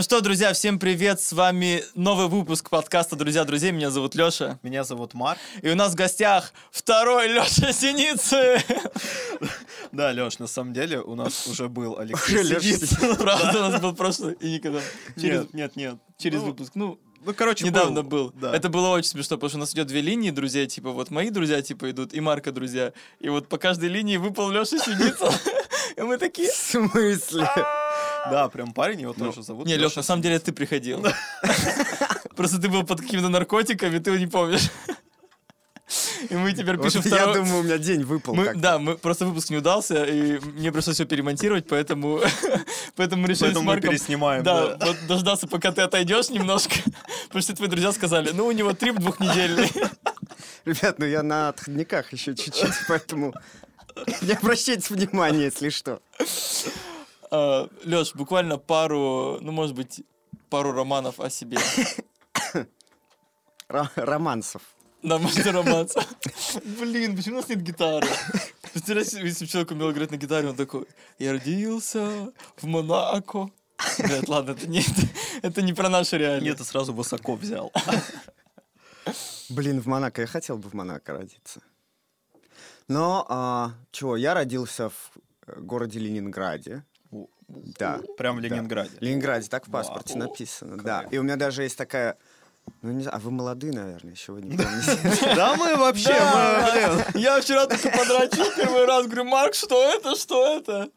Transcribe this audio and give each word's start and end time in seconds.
Ну 0.00 0.04
что, 0.04 0.22
друзья, 0.22 0.54
всем 0.54 0.78
привет, 0.78 1.20
с 1.20 1.30
вами 1.30 1.84
новый 1.94 2.28
выпуск 2.28 2.70
подкаста 2.70 3.16
«Друзья 3.16 3.44
друзей», 3.44 3.70
меня 3.70 3.90
зовут 3.90 4.14
Леша. 4.14 4.58
Меня 4.62 4.82
зовут 4.82 5.12
Марк. 5.12 5.38
И 5.60 5.68
у 5.68 5.74
нас 5.74 5.92
в 5.92 5.94
гостях 5.94 6.54
второй 6.70 7.28
Леша 7.28 7.70
Синицы. 7.70 8.64
Да, 9.92 10.10
Леш, 10.12 10.38
на 10.38 10.46
самом 10.46 10.72
деле 10.72 11.02
у 11.02 11.14
нас 11.14 11.46
уже 11.46 11.68
был 11.68 11.98
Алексей 11.98 12.42
Лёша 12.42 12.62
Синицын. 12.62 13.16
Правда, 13.18 13.58
у 13.58 13.70
нас 13.70 13.82
был 13.82 13.94
прошлый 13.94 14.38
и 14.40 14.54
никогда. 14.54 14.80
Нет, 15.16 15.52
нет, 15.52 15.76
нет. 15.76 15.96
через 16.16 16.40
Ну, 16.40 16.46
выпуск. 16.46 16.72
Ну, 16.76 16.98
Ну, 17.22 17.34
короче, 17.34 17.66
недавно 17.66 18.02
был. 18.02 18.32
Да. 18.34 18.56
Это 18.56 18.70
было 18.70 18.88
очень 18.88 19.10
смешно, 19.10 19.36
потому 19.36 19.50
что 19.50 19.58
у 19.58 19.60
нас 19.60 19.74
идет 19.74 19.88
две 19.88 20.00
линии 20.00 20.30
друзей, 20.30 20.66
типа 20.66 20.92
вот 20.92 21.10
мои 21.10 21.28
друзья 21.28 21.60
типа 21.60 21.90
идут 21.90 22.14
и 22.14 22.20
Марка 22.20 22.52
друзья. 22.52 22.94
И 23.18 23.28
вот 23.28 23.48
по 23.48 23.58
каждой 23.58 23.90
линии 23.90 24.16
выпал 24.16 24.48
Леша 24.48 24.78
Синица. 24.78 25.30
И 25.96 26.00
мы 26.00 26.16
такие... 26.16 26.50
В 26.50 26.54
смысле? 26.54 27.46
Да, 28.30 28.48
прям 28.48 28.72
парень, 28.72 29.00
его 29.02 29.12
тоже 29.12 29.42
зовут. 29.42 29.66
Не, 29.66 29.76
Леша, 29.76 30.00
на 30.00 30.02
самом 30.02 30.22
деле 30.22 30.38
ты 30.38 30.52
приходил. 30.52 31.04
Просто 32.36 32.60
ты 32.60 32.68
был 32.68 32.84
под 32.84 33.00
какими-то 33.00 33.28
наркотиками, 33.28 33.98
ты 33.98 34.10
его 34.10 34.18
не 34.18 34.26
помнишь. 34.26 34.70
И 36.28 36.34
мы 36.34 36.52
теперь 36.52 36.76
Вот 36.76 36.84
пишем 36.84 37.02
я 37.04 37.16
второй... 37.16 37.34
думаю, 37.36 37.60
у 37.60 37.62
меня 37.64 37.78
день 37.78 38.04
выпал. 38.04 38.34
Мы, 38.34 38.54
да, 38.54 38.78
мы 38.78 38.96
просто 38.96 39.26
выпуск 39.26 39.50
не 39.50 39.56
удался, 39.56 40.04
и 40.04 40.38
мне 40.38 40.70
пришлось 40.70 40.94
все 40.96 41.04
перемонтировать, 41.04 41.66
поэтому, 41.66 42.20
поэтому 42.96 43.22
мы 43.22 43.28
решили 43.28 43.46
Поэтому 43.46 43.64
с 43.64 43.66
мы 43.66 43.72
Марком 43.72 43.90
переснимаем. 43.90 44.44
да, 44.44 44.76
Да. 44.76 44.86
вот 44.86 44.96
дождаться, 45.08 45.48
пока 45.48 45.72
ты 45.72 45.82
отойдешь 45.82 46.28
немножко, 46.30 46.74
потому 47.26 47.42
что 47.42 47.56
твои 47.56 47.68
друзья 47.68 47.90
сказали, 47.92 48.30
ну, 48.32 48.46
у 48.46 48.52
него 48.52 48.72
трип 48.72 48.96
двухнедельный. 48.96 49.68
Ребят, 50.64 50.98
ну 50.98 51.06
я 51.06 51.22
на 51.24 51.48
отходниках 51.48 52.12
еще 52.12 52.36
чуть-чуть, 52.36 52.74
поэтому 52.86 53.34
не 54.22 54.32
обращайте 54.34 54.94
внимания, 54.94 55.44
если 55.44 55.70
что. 55.70 56.00
Леш, 57.30 58.14
буквально 58.14 58.58
пару, 58.58 59.38
ну, 59.40 59.52
может 59.52 59.74
быть, 59.74 60.02
пару 60.48 60.72
романов 60.72 61.20
о 61.20 61.30
себе. 61.30 61.58
Ро- 63.68 63.88
романсов. 63.96 64.62
Да, 65.02 65.18
может, 65.18 65.46
романса. 65.46 66.04
Блин, 66.80 67.16
почему 67.16 67.36
у 67.36 67.40
нас 67.40 67.48
нет 67.48 67.62
гитары? 67.62 68.08
Представляешь, 68.72 69.12
если 69.12 69.46
человек 69.46 69.70
умел 69.70 69.90
играть 69.92 70.10
на 70.10 70.16
гитаре, 70.16 70.48
он 70.48 70.56
такой, 70.56 70.86
я 71.18 71.32
родился 71.32 72.32
в 72.56 72.64
Монако. 72.64 73.50
Блядь, 73.98 74.28
ладно, 74.28 74.50
это 74.52 74.66
не, 74.66 74.84
это 75.42 75.62
не 75.62 75.72
про 75.72 75.88
нашу 75.88 76.16
реальность. 76.16 76.44
Нет, 76.44 76.58
ты 76.58 76.64
сразу 76.64 76.92
высоко 76.92 77.34
взял. 77.34 77.72
Блин, 79.48 79.80
в 79.80 79.86
Монако. 79.86 80.20
Я 80.20 80.26
хотел 80.26 80.58
бы 80.58 80.68
в 80.68 80.74
Монако 80.74 81.12
родиться. 81.12 81.62
Но, 82.88 83.24
а, 83.28 83.72
чего, 83.92 84.16
я 84.16 84.34
родился 84.34 84.90
в 84.90 85.12
э, 85.46 85.60
городе 85.60 86.00
Ленинграде. 86.00 86.84
Да. 87.78 88.00
Прям 88.16 88.36
в. 88.36 88.40
Ленинграде. 88.40 88.90
Ленинграде, 89.00 89.48
так 89.48 89.66
в 89.66 89.70
паспорте 89.70 90.16
написано, 90.16 90.76
да. 90.78 91.06
И 91.10 91.18
у 91.18 91.22
меня 91.22 91.36
даже 91.36 91.62
есть 91.62 91.76
такая... 91.76 92.16
Ну, 92.82 92.92
не 92.92 93.02
знаю, 93.02 93.16
а 93.16 93.20
вы 93.20 93.30
молодые, 93.30 93.72
наверное, 93.72 94.12
еще 94.12 94.32
вы 94.32 94.42
не 94.42 94.56
помните. 94.56 95.24
Да 95.34 95.56
мы 95.56 95.76
вообще. 95.76 96.10
Я 97.18 97.40
вчера 97.40 97.66
только 97.66 97.90
подрочил 97.90 98.44
первый 98.56 98.84
раз, 98.84 99.06
говорю, 99.06 99.24
Марк, 99.24 99.54
что 99.54 99.82
это, 99.92 100.14
что 100.14 100.56
это? 100.58 100.90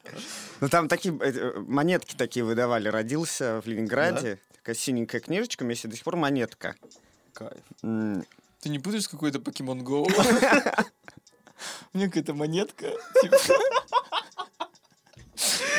Ну, 0.61 0.69
там 0.69 0.87
такие 0.87 1.17
э, 1.19 1.59
монетки 1.59 2.15
такие 2.15 2.45
выдавали. 2.45 2.89
Родился 2.89 3.61
в 3.61 3.67
Ленинграде. 3.67 4.39
Такая 4.57 4.75
синенькая 4.75 5.19
книжечка, 5.19 5.63
у 5.63 5.65
меня 5.65 5.77
до 5.83 5.95
сих 5.95 6.03
пор 6.03 6.15
монетка. 6.15 6.75
Кайф. 7.33 7.63
Ты 7.81 8.69
не 8.69 8.79
путаешь 8.79 9.09
какой-то 9.09 9.39
Pokemon 9.39 9.81
Go? 9.81 10.05
У 11.93 11.97
меня 11.97 12.07
какая-то 12.07 12.33
монетка. 12.33 12.91
типа, 13.21 13.37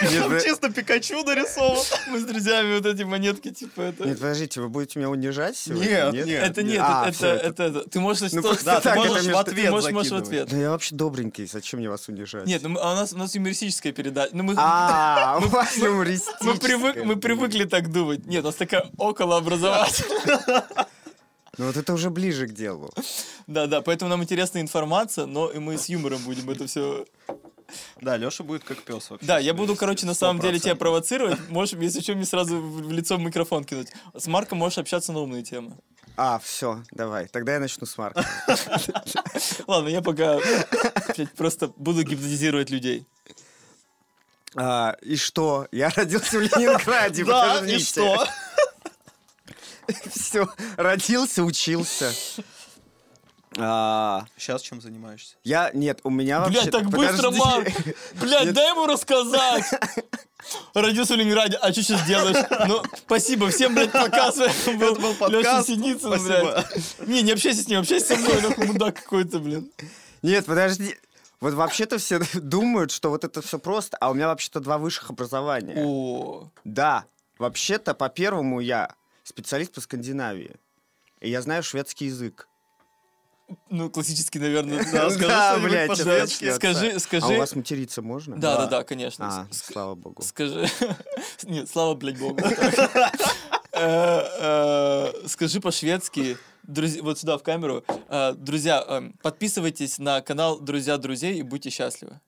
Там 0.01 0.29
вы- 0.31 0.41
чисто 0.41 0.71
Пикачу 0.71 1.23
нарисован. 1.25 1.79
Мы 2.11 2.19
с 2.21 2.25
друзьями 2.25 2.77
вот 2.77 2.87
эти 2.87 3.03
монетки, 3.05 3.51
типа, 3.51 3.81
это... 3.83 4.05
Нет, 4.05 4.19
подождите, 4.19 4.61
вы 4.61 4.69
будете 4.69 4.99
меня 4.99 5.11
унижать 5.11 5.57
сегодня? 5.57 6.11
Нет, 6.13 6.27
нет. 6.27 6.43
Это 6.43 6.63
нет, 6.63 6.81
А, 6.83 7.09
это, 7.09 7.17
всё, 7.17 7.27
это, 7.29 7.47
это, 7.47 7.63
это- 7.81 7.91
Ты 7.91 8.01
можешь... 8.01 8.33
Ну, 8.33 8.43
да, 8.43 8.77
ты 8.77 8.83
так, 8.83 8.97
можешь 8.97 9.25
это 9.25 9.35
в 9.35 9.39
ответ, 9.39 9.71
можешь, 9.71 9.93
можешь 9.93 10.13
в 10.13 10.17
ответ. 10.17 10.49
Да 10.51 10.57
я 10.57 10.71
вообще 10.71 10.95
добренький, 10.95 11.47
зачем 11.47 11.81
мне 11.81 11.89
вас 11.89 12.09
унижать? 12.09 12.47
Нет, 12.47 12.63
ну 12.63 12.79
а 12.81 12.93
у 12.93 12.97
нас, 12.97 13.13
у 13.13 13.19
нас 13.19 13.35
юмористическая 13.35 13.93
передача. 13.93 14.31
Ну, 14.35 14.43
мы, 14.43 14.55
А, 14.57 15.39
у 15.43 15.49
вас 15.49 15.75
привык, 15.75 17.05
мы 17.05 17.17
привыкли 17.17 17.65
так 17.65 17.91
думать. 17.91 18.27
Нет, 18.27 18.43
у 18.45 18.47
нас 18.49 18.57
такая 18.57 18.91
околообразовательная. 18.99 20.65
Ну 21.57 21.67
вот 21.67 21.77
это 21.77 21.93
уже 21.93 22.11
ближе 22.11 22.49
к 22.49 22.53
делу. 22.53 22.93
Да, 23.47 23.67
да, 23.67 23.81
поэтому 23.81 24.09
нам 24.11 24.23
интересна 24.23 24.61
информация, 24.61 25.27
но 25.27 25.49
и 25.51 25.59
мы 25.61 25.79
с 25.79 25.89
юмором 25.89 26.19
будем 26.25 26.51
это 26.51 26.67
все... 26.67 27.07
Да, 28.01 28.17
Леша 28.17 28.45
будет 28.45 28.65
как 28.65 28.83
пес 28.83 29.11
вообще. 29.11 29.27
Да, 29.27 29.39
я 29.39 29.55
буду, 29.55 29.77
короче, 29.77 30.07
на 30.07 30.15
самом 30.15 30.41
деле 30.41 30.59
тебя 30.59 30.73
100%. 30.73 30.77
провоцировать. 30.77 31.49
Можешь, 31.49 31.75
если 31.79 32.01
что, 32.01 32.15
мне 32.15 32.25
сразу 32.25 32.61
в 32.61 32.93
лицо 32.93 33.17
микрофон 33.17 33.65
кинуть. 33.65 33.89
С 34.15 34.27
Марком 34.27 34.59
можешь 34.59 34.79
общаться 34.79 35.13
на 35.13 35.21
умные 35.21 35.43
темы. 35.43 35.77
А, 36.17 36.39
все, 36.39 36.83
давай. 36.93 37.27
Тогда 37.29 37.55
я 37.55 37.61
начну 37.61 37.87
с 37.87 37.99
Марка. 37.99 38.25
Ладно, 39.67 39.89
я 39.89 40.01
пока 40.01 40.39
блядь, 41.17 41.33
просто 41.33 41.69
буду 41.77 42.05
гипнотизировать 42.05 42.71
людей. 42.71 43.07
А, 44.55 44.97
и 45.03 45.17
что? 45.17 45.67
Я 45.73 45.89
родился 45.91 46.39
в 46.39 46.43
Ленинграде, 46.43 47.25
Да, 47.25 47.65
и 47.67 47.79
что? 47.79 48.27
Все, 50.15 50.49
родился, 50.77 51.43
учился. 51.43 52.13
А, 53.57 54.27
Сейчас 54.37 54.63
чем 54.63 54.81
занимаешься? 54.81 55.37
я, 55.45 55.71
нет, 55.75 56.01
у 56.05 56.11
меня 56.11 56.41
вообще... 56.41 56.61
Блядь, 56.63 56.71
так 56.73 56.89
быстро, 56.91 57.31
подожди. 57.31 57.39
Марк! 57.39 57.69
Блядь, 58.21 58.45
Нет. 58.47 58.55
дай 58.55 58.71
ему 58.71 58.87
рассказать! 58.87 59.65
Родился 60.75 61.15
в 61.15 61.17
Ленинграде, 61.17 61.57
а 61.57 61.73
что 61.73 61.83
сейчас 61.83 62.07
делаешь? 62.07 62.37
Ну, 62.69 62.83
спасибо, 62.97 63.49
всем, 63.51 63.75
блядь, 63.75 63.93
показывай. 63.93 64.51
Был, 64.77 64.95
был 64.97 65.11
Леша 65.13 65.19
подкаст. 65.21 65.69
Синицын, 65.69 66.09
Спасибо. 66.19 66.65
блядь. 66.99 67.09
Не, 67.09 67.23
не 67.23 67.33
общайся 67.33 67.63
с 67.63 67.69
ним, 67.69 67.81
общайся 67.81 68.09
со 68.09 68.17
мной, 68.17 68.43
нахуй, 68.43 68.67
мудак 68.67 68.97
какой-то, 68.97 69.39
блин. 69.39 69.71
Нет, 70.23 70.45
подожди. 70.47 70.97
Вот 71.41 71.55
вообще-то 71.55 71.99
все 71.99 72.21
думают, 72.35 72.91
что 72.91 73.11
вот 73.11 73.25
это 73.25 73.41
все 73.43 73.59
просто, 73.59 73.97
а 74.01 74.11
у 74.11 74.15
меня 74.15 74.29
вообще-то 74.29 74.61
два 74.61 74.79
высших 74.79 75.11
образования. 75.11 75.75
О, 75.79 76.51
Да, 76.65 77.05
вообще-то 77.39 77.95
по 77.95 78.09
первому 78.09 78.61
я 78.61 78.95
специалист 79.23 79.73
по 79.73 79.81
Скандинавии. 79.81 80.57
И 81.21 81.31
я 81.31 81.41
знаю 81.41 81.63
шведский 81.63 82.07
язык. 82.07 82.49
Ну, 83.71 83.91
классический, 83.91 84.39
наверное. 84.39 84.79
Да, 84.93 85.11
скажи 85.11 85.29
Да, 85.29 85.59
блядь, 85.59 85.89
по-шведски. 85.89 86.45
это- 86.45 86.55
Скажи, 86.57 86.91
А 86.93 86.97
у 86.97 87.01
скажи. 87.01 87.39
вас 87.39 87.55
материться 87.57 88.03
можно? 88.03 88.37
Да, 88.37 88.57
да, 88.59 88.67
Да. 88.67 88.85
конечно. 88.85 89.27
А, 89.27 89.47
слава 89.53 89.95
богу. 89.95 90.23
Скажи. 90.23 90.69
Нет, 91.45 91.69
слава, 91.71 91.95
блядь, 91.95 92.19
богу. 92.19 92.39
Э, 93.77 94.23
э, 95.23 95.27
Скажи 95.27 95.61
по-шведски. 95.61 96.37
Друзья, 96.63 97.03
вот 97.03 97.19
сюда 97.19 97.37
в 97.39 97.43
камеру. 97.43 97.83
Э, 98.09 98.33
Друзья, 98.37 98.85
э, 98.87 99.11
подписывайтесь 99.21 99.99
на 99.99 100.21
канал 100.21 100.61
Друзья 100.61 100.97
друзей 100.97 101.39
и 101.39 101.43
будьте 101.43 101.71
счастливы. 101.71 102.21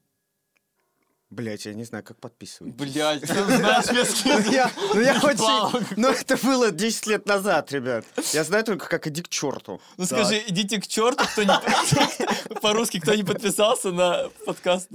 Блять, 1.28 1.66
я 1.66 1.74
не 1.74 1.82
знаю, 1.84 2.04
как 2.04 2.18
подписывать. 2.20 2.74
Блядь, 2.74 3.20
ты 3.26 3.26
знаешь 3.26 3.86
шведский 3.86 4.30
Ну 4.30 4.52
я, 4.52 4.70
ну 4.94 5.00
я 5.00 5.18
Вау. 5.18 5.68
очень... 5.74 5.86
Ну 5.96 6.08
это 6.10 6.36
было 6.36 6.70
10 6.70 7.06
лет 7.08 7.26
назад, 7.26 7.72
ребят. 7.72 8.04
Я 8.32 8.44
знаю 8.44 8.64
только, 8.64 8.88
как 8.88 9.08
иди 9.08 9.22
к 9.22 9.28
черту. 9.28 9.80
Ну 9.96 10.06
скажи, 10.06 10.42
идите 10.46 10.80
к 10.80 10.86
черту, 10.86 11.24
кто 11.24 11.42
не... 11.42 12.60
По-русски, 12.60 13.00
кто 13.00 13.14
не 13.14 13.24
подписался 13.24 13.90
на 13.90 14.28
подкаст. 14.44 14.88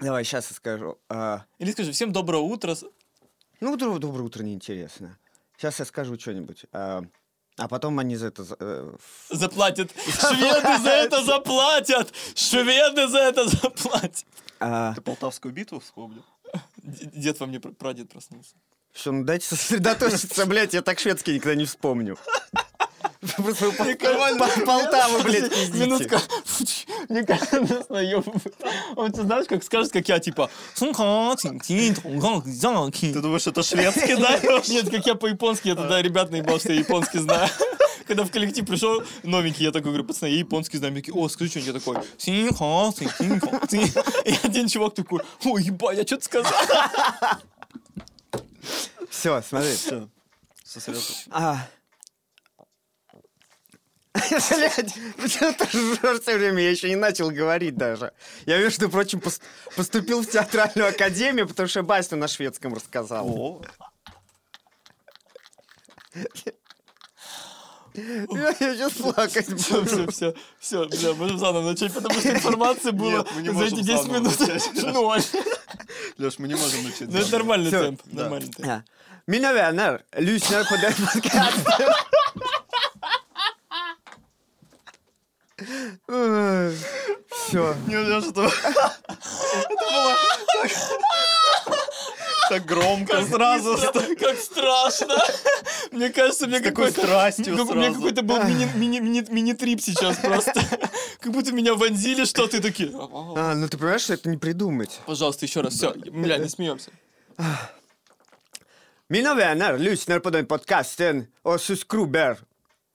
Давай, 0.00 0.24
сейчас 0.24 0.48
я 0.50 0.56
скажу. 0.56 0.98
А, 1.08 1.44
Или 1.58 1.72
скажи, 1.72 1.92
всем 1.92 2.12
доброе 2.12 2.42
утро. 2.42 2.74
ну, 3.60 3.76
доброе, 3.76 4.22
утро, 4.22 4.42
неинтересно. 4.42 5.18
Сейчас 5.56 5.78
я 5.80 5.84
скажу 5.84 6.18
что-нибудь. 6.18 6.64
А, 6.72 7.02
а 7.56 7.68
потом 7.68 7.98
они 7.98 8.16
за 8.16 8.28
это... 8.28 8.46
э, 8.60 8.94
Заплатят. 9.30 9.90
Шведы 10.06 10.78
за 10.78 10.90
это 10.90 11.22
заплатят. 11.24 12.14
Шведы 12.34 13.08
за 13.08 13.18
это 13.18 13.48
заплатят. 13.48 14.24
А, 14.60 14.94
Ты 14.94 15.00
Полтавскую 15.00 15.52
битву 15.52 15.80
вспомнил? 15.80 16.24
Дед 16.82 17.38
во 17.40 17.46
мне, 17.46 17.60
пр- 17.60 17.72
прадед 17.72 18.10
проснулся. 18.10 18.54
Все, 18.92 19.12
ну 19.12 19.24
дайте 19.24 19.46
сосредоточиться, 19.46 20.46
блядь, 20.46 20.74
я 20.74 20.82
так 20.82 20.98
шведский 20.98 21.34
никогда 21.34 21.54
не 21.54 21.66
вспомню. 21.66 22.16
Просто 23.36 23.70
Полтаву, 24.64 25.22
блядь, 25.24 25.50
пиздите. 25.50 25.78
Минутка. 25.84 26.20
Мне 27.08 27.24
кажется, 27.24 27.60
нас 27.60 27.88
наебывают. 27.90 28.54
Он, 28.96 29.12
ты 29.12 29.22
знаешь, 29.22 29.46
как 29.48 29.62
скажет, 29.64 29.92
как 29.92 30.08
я, 30.08 30.18
типа... 30.20 30.50
Ты 30.74 30.86
Ты 33.12 33.20
думаешь, 33.20 33.46
это 33.46 33.62
шведский, 33.62 34.16
да? 34.16 34.38
Нет, 34.68 34.90
как 34.90 35.06
я 35.06 35.14
по-японски, 35.14 35.68
я 35.68 35.74
тогда 35.74 36.00
ребят 36.00 36.30
наебал, 36.30 36.58
что 36.60 36.72
я 36.72 36.78
японский 36.80 37.18
знаю. 37.18 37.48
Когда 38.08 38.24
в 38.24 38.30
коллектив 38.30 38.66
пришел 38.66 39.02
новенький, 39.22 39.64
я 39.64 39.70
такой 39.70 39.90
говорю, 39.90 40.04
пацаны, 40.04 40.30
я 40.30 40.38
японский 40.38 40.78
знаю. 40.78 40.94
Такие, 40.94 41.14
о, 41.14 41.28
скажи 41.28 41.50
что-нибудь. 41.50 41.74
Я 41.74 41.78
такой, 41.78 42.08
«Синьхон, 42.16 42.94
синьхон, 42.94 43.68
синь». 43.68 43.92
И 44.24 44.34
один 44.42 44.66
чувак 44.66 44.94
такой, 44.94 45.20
ой, 45.44 45.62
ебать, 45.62 45.98
я 45.98 46.04
что-то 46.06 46.24
сказал. 46.24 46.52
Все, 49.10 49.42
смотри. 49.42 49.74
Всё, 49.74 50.08
сосредоточен. 50.64 51.30
А. 51.30 51.68
Блядь, 54.14 54.94
почему 55.16 55.52
ты 55.52 55.64
ржёшь 55.64 56.20
все 56.22 56.36
время? 56.36 56.62
Я 56.62 56.70
еще 56.70 56.88
не 56.88 56.96
начал 56.96 57.30
говорить 57.30 57.76
даже. 57.76 58.12
Я, 58.46 58.58
между 58.58 58.88
прочим, 58.88 59.18
пос- 59.20 59.40
поступил 59.76 60.22
в 60.22 60.26
театральную 60.26 60.88
академию, 60.88 61.46
потому 61.46 61.68
что 61.68 61.82
Бастю 61.82 62.16
на 62.16 62.26
шведском 62.26 62.74
рассказал. 62.74 63.64
Я 68.60 68.74
сейчас 68.74 68.92
плакать 68.92 69.46
Все, 69.60 69.74
буду. 69.82 69.86
все, 69.86 70.06
все, 70.10 70.34
все, 70.60 70.86
бля, 70.88 71.14
можем 71.14 71.38
заново 71.38 71.70
начать, 71.70 71.92
потому 71.92 72.18
что 72.20 72.30
информации 72.30 72.90
было 72.90 73.26
Нет, 73.36 73.52
мы 73.52 73.54
за 73.54 73.64
эти 73.64 73.74
можем 73.74 73.86
10 73.86 74.02
заново 74.02 74.14
минут 74.18 74.94
ноль. 74.94 75.22
Леш, 76.18 76.38
мы 76.38 76.48
не 76.48 76.54
можем 76.54 76.84
начать. 76.84 77.08
Ну, 77.08 77.18
это 77.18 77.32
нормальный 77.32 77.70
темп, 77.70 78.00
да. 78.06 78.22
нормальный 78.22 78.48
темп. 78.52 78.66
Ja. 78.66 78.84
Mina 79.26 79.52
vänner, 79.52 80.02
lyssnar 80.16 80.64
på 80.68 80.76
den 80.76 80.94
podcasten. 80.94 81.92
Все. 87.30 87.74
Не, 87.86 87.98
Леш, 87.98 88.24
это... 88.26 88.42
Это 88.42 89.84
было 89.90 90.16
так- 90.52 90.72
так 92.48 92.64
громко 92.64 93.22
сразу. 93.26 93.76
как 94.18 94.38
страшно! 94.38 95.16
Мне 95.92 96.10
кажется, 96.10 96.46
мне 96.46 96.60
какой-то... 96.60 97.00
страстью 97.00 97.54
У 97.54 97.74
меня 97.74 97.92
какой-то 97.92 98.22
был 98.22 98.36
мини- 98.38 98.70
мини- 98.76 99.00
мини- 99.00 99.30
мини-трип 99.30 99.80
сейчас 99.80 100.16
просто. 100.18 100.52
Как 101.20 101.32
будто 101.32 101.52
меня 101.52 101.74
вонзили 101.74 102.24
что-то 102.24 102.58
и 102.58 102.60
такие... 102.60 102.90
А, 102.92 103.54
ну 103.54 103.68
ты 103.68 103.76
понимаешь, 103.78 104.02
что 104.02 104.14
это 104.14 104.28
не 104.28 104.36
придумать. 104.36 105.00
Пожалуйста, 105.06 105.46
еще 105.46 105.60
раз. 105.60 105.74
Все, 105.74 105.92
бля, 105.94 106.38
не 106.38 106.48
смеемся. 106.48 106.90
Mina 109.10 109.34
vänner, 109.34 109.78
lyssnar 109.78 110.18
på 110.20 110.30
den 110.30 110.46
podcasten 110.46 111.26
och. 111.42 111.60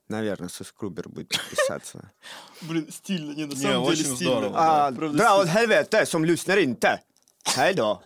Наверное, 0.09 0.49
Сускрубер 0.49 1.09
будет 1.09 1.29
писаться. 1.49 2.11
Блин, 2.61 2.87
стильно, 2.91 3.33
не, 3.33 3.45
на 3.45 3.55
самом 3.55 3.61
деле 3.61 3.79
очень 3.79 4.15
стильно. 4.15 4.15
здорово. 4.15 4.53
А, 4.55 4.91
правда, 4.91 5.17
Dra 5.17 5.35
åt 5.37 5.47
helvete 5.47 6.05
som 6.05 6.25
lyssnar 6.25 6.57
inte. 6.57 6.99
Hej 7.55 7.73
då. 7.73 8.01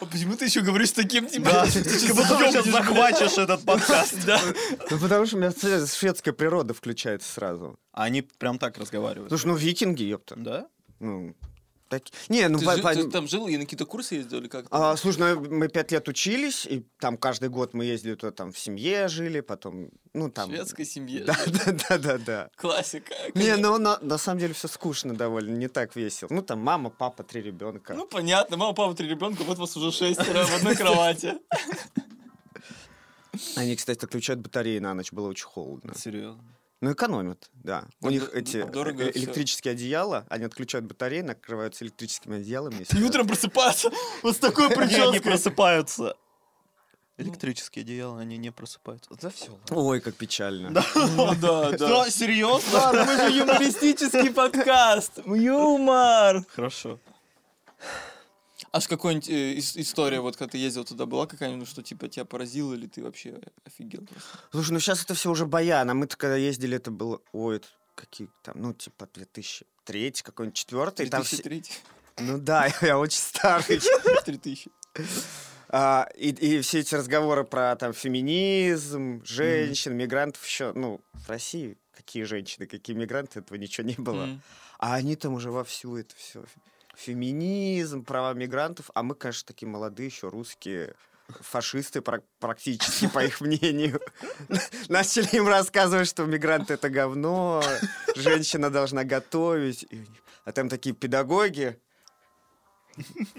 А 0.00 0.04
почему 0.04 0.36
ты 0.36 0.46
еще 0.46 0.60
говоришь 0.60 0.90
таким, 0.92 1.26
типа, 1.26 1.50
Да, 1.50 1.66
ты 1.72 1.82
как 1.82 1.92
сейчас 1.92 2.16
будто 2.16 2.36
ты 2.38 2.48
сейчас 2.50 2.66
захватишь 2.66 3.38
этот 3.38 3.64
подкаст. 3.64 4.14
Да. 4.26 4.40
Ну 4.90 4.98
потому 4.98 5.26
что 5.26 5.36
у 5.36 5.40
меня 5.40 5.52
шведская 5.86 6.32
природа 6.32 6.74
включается 6.74 7.32
сразу. 7.32 7.76
Они 7.92 8.22
прям 8.22 8.58
так 8.58 8.78
разговаривают. 8.78 9.30
Слушай, 9.30 9.46
ну 9.46 9.54
викинги, 9.54 10.02
ёпта. 10.02 10.34
Да? 10.36 10.66
Ну, 11.00 11.34
так... 11.92 12.04
Не, 12.30 12.48
ну... 12.48 12.58
Ты, 12.58 12.64
по- 12.64 12.74
жил- 12.74 12.82
по- 12.82 12.94
ты 12.94 13.10
там 13.10 13.28
жил 13.28 13.46
и 13.48 13.56
на 13.58 13.64
какие-то 13.64 13.84
курсы 13.84 14.14
ездил 14.14 14.38
или 14.38 14.48
как? 14.48 14.64
А, 14.70 14.96
слушай, 14.96 15.18
ну 15.18 15.40
мы 15.50 15.68
пять 15.68 15.92
лет 15.92 16.08
учились, 16.08 16.64
и 16.64 16.86
там 16.98 17.18
каждый 17.18 17.50
год 17.50 17.74
мы 17.74 17.84
ездили 17.84 18.14
то 18.14 18.30
там 18.30 18.50
в 18.50 18.58
семье 18.58 19.08
жили, 19.08 19.40
потом, 19.40 19.90
ну 20.14 20.30
там... 20.30 20.48
В 20.48 20.54
шведской 20.54 20.86
семье. 20.86 21.24
Да, 21.24 21.36
да, 21.46 21.72
да, 21.88 21.98
да, 21.98 22.18
да. 22.18 22.50
Классика. 22.56 23.14
Не, 23.34 23.56
ну 23.56 23.76
на, 23.78 23.98
на 24.00 24.18
самом 24.18 24.40
деле 24.40 24.54
все 24.54 24.68
скучно 24.68 25.14
довольно, 25.14 25.54
не 25.54 25.68
так 25.68 25.94
весело. 25.96 26.28
Ну 26.32 26.40
там 26.42 26.60
мама, 26.60 26.88
папа, 26.88 27.22
три 27.24 27.42
ребенка. 27.42 27.92
Ну, 27.94 28.06
понятно. 28.06 28.56
Мама, 28.56 28.72
папа, 28.72 28.94
три 28.94 29.08
ребенка, 29.08 29.42
вот 29.44 29.58
вас 29.58 29.76
уже 29.76 29.92
шестеро 29.92 30.44
в 30.44 30.54
одной 30.56 30.74
кровати. 30.82 31.34
Они, 33.56 33.76
кстати, 33.76 34.04
отключают 34.04 34.40
батареи 34.40 34.78
на 34.78 34.94
ночь, 34.94 35.12
было 35.12 35.28
очень 35.28 35.46
холодно. 35.46 35.94
Серьезно. 35.94 36.42
Ну, 36.82 36.92
экономят, 36.92 37.48
да. 37.54 37.84
У 38.00 38.06
Ну, 38.06 38.10
них 38.10 38.30
эти 38.34 38.56
э, 38.56 39.10
электрические 39.14 39.70
одеяла, 39.72 40.26
они 40.28 40.44
отключают 40.46 40.84
батареи, 40.84 41.20
накрываются 41.20 41.84
электрическими 41.84 42.38
одеялами. 42.38 42.84
и 42.92 43.02
утром 43.04 43.28
просыпаться 43.28 43.90
вот 44.24 44.34
с 44.34 44.38
такой 44.40 44.66
Не, 44.68 44.74
они 44.74 44.86
прической. 44.88 45.20
просыпаются. 45.20 46.16
Электрические 47.18 47.84
одеяла, 47.84 48.18
они 48.20 48.36
не 48.36 48.50
просыпаются. 48.50 49.10
Да 49.20 49.30
все. 49.30 49.56
Ой, 49.70 50.00
как 50.00 50.16
печально. 50.16 50.82
Ну 50.96 51.34
да, 51.36 51.70
да. 51.70 51.76
Да, 51.78 52.10
серьезно? 52.10 52.78
Ладно, 52.78 53.04
мы 53.04 53.16
же 53.16 53.36
юмористический 53.38 54.32
подкаст. 54.32 55.20
Юмор. 55.24 56.44
Хорошо. 56.48 56.98
А 58.72 58.80
с 58.80 58.88
какой-нибудь 58.88 59.28
э, 59.28 59.54
ис- 59.58 59.78
история, 59.78 60.20
вот 60.20 60.36
когда 60.36 60.52
ты 60.52 60.58
ездил 60.58 60.84
туда, 60.84 61.04
была 61.04 61.26
какая-нибудь, 61.26 61.68
что 61.68 61.82
типа 61.82 62.08
тебя 62.08 62.24
поразило, 62.24 62.72
или 62.72 62.86
ты 62.86 63.02
вообще 63.02 63.38
офигел 63.66 64.04
просто? 64.06 64.38
Слушай, 64.50 64.72
ну 64.72 64.80
сейчас 64.80 65.04
это 65.04 65.14
все 65.14 65.30
уже 65.30 65.44
баян, 65.44 65.90
а 65.90 65.94
мы-то 65.94 66.16
когда 66.16 66.36
ездили, 66.36 66.76
это 66.76 66.90
было, 66.90 67.20
ой, 67.32 67.56
это 67.56 67.68
какие 67.94 68.30
там, 68.42 68.54
ну, 68.56 68.72
типа 68.72 69.08
2003 69.12 70.12
какой-нибудь, 70.22 70.56
четвертый, 70.56 71.08
там 71.08 71.22
все... 71.22 71.36
2003? 71.42 71.64
Ну 72.20 72.38
да, 72.38 72.68
я 72.80 72.98
очень 72.98 73.18
старый. 73.18 73.80
3000. 74.24 74.70
А, 75.68 76.08
и, 76.16 76.30
и 76.30 76.60
все 76.62 76.80
эти 76.80 76.94
разговоры 76.94 77.44
про 77.44 77.76
там 77.76 77.92
феминизм, 77.92 79.22
женщин, 79.24 79.94
мигрантов 79.96 80.44
еще, 80.46 80.72
ну, 80.74 81.00
в 81.12 81.28
России 81.28 81.76
какие 81.94 82.24
женщины, 82.24 82.66
какие 82.66 82.96
мигранты, 82.96 83.40
этого 83.40 83.56
ничего 83.58 83.86
не 83.86 83.94
было. 83.96 84.40
А 84.78 84.94
они 84.94 85.14
там 85.16 85.34
уже 85.34 85.50
вовсю 85.50 85.96
это 85.96 86.14
все. 86.16 86.44
Феминизм, 86.96 88.04
права 88.04 88.34
мигрантов, 88.34 88.90
а 88.94 89.02
мы, 89.02 89.14
конечно, 89.14 89.46
такие 89.46 89.68
молодые 89.68 90.06
еще 90.06 90.28
русские 90.28 90.94
фашисты 91.40 92.00
пра- 92.00 92.22
практически, 92.38 93.08
по 93.08 93.24
их 93.24 93.40
мнению. 93.40 94.00
Начали 94.88 95.36
им 95.36 95.48
рассказывать, 95.48 96.08
что 96.08 96.24
мигранты 96.24 96.74
это 96.74 96.90
говно, 96.90 97.62
женщина 98.16 98.70
должна 98.70 99.04
готовить. 99.04 99.86
А 100.44 100.52
там 100.52 100.68
такие 100.68 100.94
педагоги. 100.94 101.78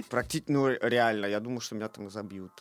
Практически, 0.09 0.51
ну, 0.51 0.69
реально, 0.69 1.27
я 1.27 1.39
думаю, 1.39 1.61
что 1.61 1.75
меня 1.75 1.89
там 1.89 2.09
забьют. 2.09 2.51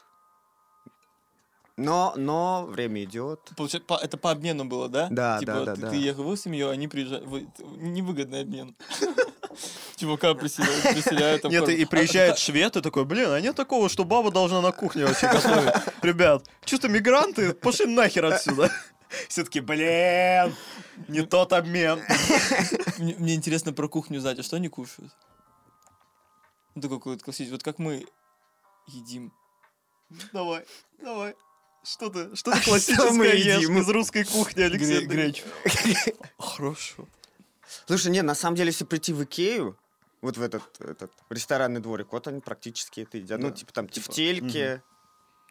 Но, 1.76 2.12
но 2.16 2.66
время 2.66 3.04
идет. 3.04 3.40
Получается, 3.56 3.86
по- 3.86 3.98
это 3.98 4.16
по 4.18 4.30
обмену 4.30 4.64
было, 4.66 4.88
да? 4.88 5.08
Да, 5.10 5.38
типа, 5.38 5.52
да, 5.52 5.64
да, 5.64 5.74
ты, 5.74 5.80
да. 5.80 5.90
ты 5.90 5.96
ехал 5.96 6.24
в 6.24 6.32
их 6.32 6.38
семью, 6.38 6.68
они 6.68 6.86
приезжают. 6.86 7.24
вы- 7.24 7.48
Невыгодный 7.58 8.42
обмен. 8.42 8.76
Чувака 9.96 10.34
приселяют, 10.34 10.82
приселяют 10.82 11.44
Нет, 11.44 11.68
и 11.68 11.84
приезжает 11.84 12.38
швед 12.38 12.76
и 12.76 12.80
такой, 12.80 13.04
блин, 13.04 13.30
а 13.30 13.40
нет 13.40 13.54
такого, 13.56 13.88
что 13.88 14.04
баба 14.04 14.30
должна 14.30 14.60
на 14.60 14.72
кухне 14.72 15.06
вообще 15.06 15.28
готовить. 15.28 15.74
Ребят, 16.02 16.48
чисто 16.64 16.88
мигранты, 16.88 17.54
пошли 17.54 17.86
нахер 17.86 18.26
отсюда. 18.26 18.70
Все 19.28 19.44
таки 19.44 19.60
блин, 19.60 20.54
не 21.08 21.22
тот 21.22 21.52
обмен. 21.52 22.02
Мне, 22.98 23.14
мне 23.18 23.34
интересно 23.34 23.72
про 23.72 23.88
кухню 23.88 24.20
знать, 24.20 24.38
а 24.38 24.42
что 24.42 24.56
они 24.56 24.68
кушают? 24.68 25.12
Ну, 26.74 26.82
такой 26.82 26.98
какой-то 26.98 27.24
классический. 27.24 27.52
Вот 27.52 27.62
как 27.62 27.78
мы 27.78 28.06
едим. 28.86 29.32
Давай, 30.32 30.64
давай. 31.00 31.34
Что 31.84 32.08
ты, 32.10 32.34
что 32.36 32.52
ты 32.52 32.56
Что 32.58 32.70
классическое 32.70 33.10
мы 33.10 33.26
едим? 33.26 33.78
из 33.78 33.88
русской 33.88 34.24
кухни, 34.24 34.62
Алексей? 34.62 35.04
Гре- 35.04 35.32
гречу. 35.32 35.42
Хорошо. 36.38 37.08
Слушай, 37.86 38.12
не, 38.12 38.22
на 38.22 38.34
самом 38.34 38.56
деле, 38.56 38.68
если 38.68 38.84
прийти 38.84 39.12
в 39.12 39.24
Икею, 39.24 39.76
вот 40.20 40.36
в 40.36 40.42
этот, 40.42 40.62
этот 40.80 41.10
ресторанный 41.30 41.80
дворик, 41.80 42.12
вот 42.12 42.28
они 42.28 42.40
практически 42.40 43.00
это 43.00 43.18
едят. 43.18 43.40
Ну, 43.40 43.48
Да, 43.50 43.56
типа 43.56 43.72
там 43.72 43.88
типа, 43.88 44.06
тефтельки, 44.06 44.80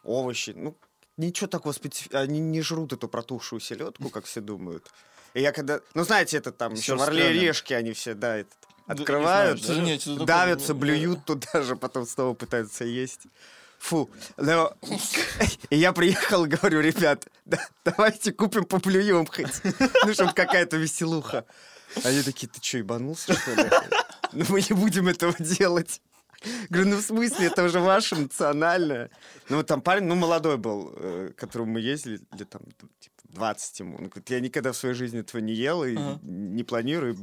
овощи. 0.04 0.54
Ну, 0.56 0.74
ничего 1.18 1.48
такого 1.48 1.72
специфичного. 1.72 2.24
Они 2.24 2.40
не 2.40 2.62
жрут 2.62 2.92
эту 2.94 3.08
протухшую 3.08 3.60
селедку, 3.60 4.08
как 4.08 4.24
все 4.24 4.40
думают. 4.40 4.90
И 5.34 5.40
я 5.42 5.52
когда... 5.52 5.80
Ну, 5.94 6.04
знаете, 6.04 6.38
это 6.38 6.52
там 6.52 6.72
еще 6.74 6.96
в. 6.96 7.02
Орле 7.02 7.30
и 7.36 7.40
Решке 7.40 7.76
они 7.76 7.92
все, 7.92 8.14
да, 8.14 8.36
этот, 8.38 8.56
не 8.86 8.92
открывают, 8.92 9.62
знаю, 9.62 9.78
что- 9.80 9.86
нет, 9.86 10.00
что-то 10.00 10.20
такое, 10.20 10.26
давятся, 10.26 10.72
ну, 10.74 10.80
блюют 10.80 11.24
туда 11.26 11.62
же, 11.62 11.76
потом 11.76 12.06
снова 12.06 12.32
пытаются 12.34 12.84
есть. 12.84 13.22
Фу. 13.82 14.08
Но... 14.36 14.72
И 15.70 15.76
я 15.76 15.92
приехал 15.92 16.46
говорю, 16.46 16.80
ребят, 16.80 17.26
да- 17.44 17.68
давайте 17.84 18.32
купим 18.32 18.64
поплюем 18.64 19.26
хоть. 19.26 19.60
Ну, 20.06 20.14
чтобы 20.14 20.32
какая-то 20.34 20.76
веселуха. 20.76 21.44
Они 22.04 22.22
такие, 22.22 22.46
ты 22.46 22.62
что, 22.62 22.78
ебанулся, 22.78 23.34
что 23.34 23.54
ли? 23.54 23.70
Ну, 24.32 24.44
мы 24.50 24.60
не 24.62 24.74
будем 24.76 25.08
этого 25.08 25.34
делать. 25.40 26.00
Говорю, 26.70 26.90
ну 26.90 26.96
в 26.96 27.02
смысле, 27.02 27.46
это 27.48 27.64
уже 27.64 27.80
ваше 27.80 28.14
национальное. 28.16 29.10
Ну 29.48 29.56
вот 29.56 29.66
там 29.66 29.80
парень, 29.80 30.04
ну 30.04 30.14
молодой 30.14 30.58
был, 30.58 30.92
э, 30.96 31.30
к 31.36 31.40
которому 31.40 31.72
мы 31.72 31.80
ездили, 31.80 32.20
лет 32.32 32.50
там 32.50 32.62
типа, 33.00 33.16
20 33.24 33.80
ему. 33.80 33.96
Он 33.98 34.04
говорит, 34.08 34.30
я 34.30 34.40
никогда 34.40 34.70
в 34.72 34.76
своей 34.76 34.94
жизни 34.94 35.20
этого 35.20 35.40
не 35.40 35.52
ел 35.54 35.84
и 35.84 35.94
Ага. 35.96 36.18
не 36.22 36.62
планирую. 36.64 37.16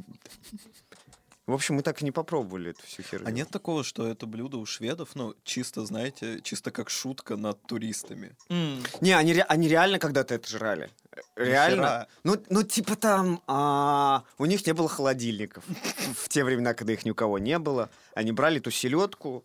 В 1.49 1.53
общем, 1.53 1.75
мы 1.75 1.81
так 1.81 2.01
и 2.01 2.05
не 2.05 2.11
попробовали 2.11 2.71
эту 2.71 2.83
всю 2.85 3.01
херню. 3.01 3.27
А 3.27 3.31
нет 3.31 3.49
такого, 3.49 3.83
что 3.83 4.07
это 4.07 4.27
блюдо 4.27 4.57
у 4.57 4.65
шведов, 4.67 5.09
ну, 5.15 5.33
чисто, 5.43 5.83
знаете, 5.85 6.41
чисто 6.43 6.69
как 6.71 6.89
шутка 6.91 7.37
над 7.37 7.59
туристами? 7.63 8.35
М, 8.49 8.83
Не, 9.01 9.13
они, 9.13 9.33
ре- 9.33 9.43
они 9.49 9.67
реально 9.67 9.97
когда-то 9.97 10.35
это 10.35 10.47
жрали. 10.47 10.91
Реально. 11.35 12.07
Ну, 12.23 12.37
ну, 12.49 12.63
типа 12.63 12.95
там, 12.95 13.41
а, 13.47 14.23
у 14.37 14.45
них 14.45 14.65
не 14.67 14.73
было 14.73 14.87
холодильников. 14.87 15.63
В 16.15 16.29
те 16.29 16.43
времена, 16.43 16.73
когда 16.73 16.93
их 16.93 17.03
ни 17.05 17.09
у 17.11 17.15
кого 17.15 17.39
не 17.39 17.57
было. 17.57 17.89
Они 18.13 18.31
брали 18.31 18.59
эту 18.59 18.69
селедку, 18.71 19.43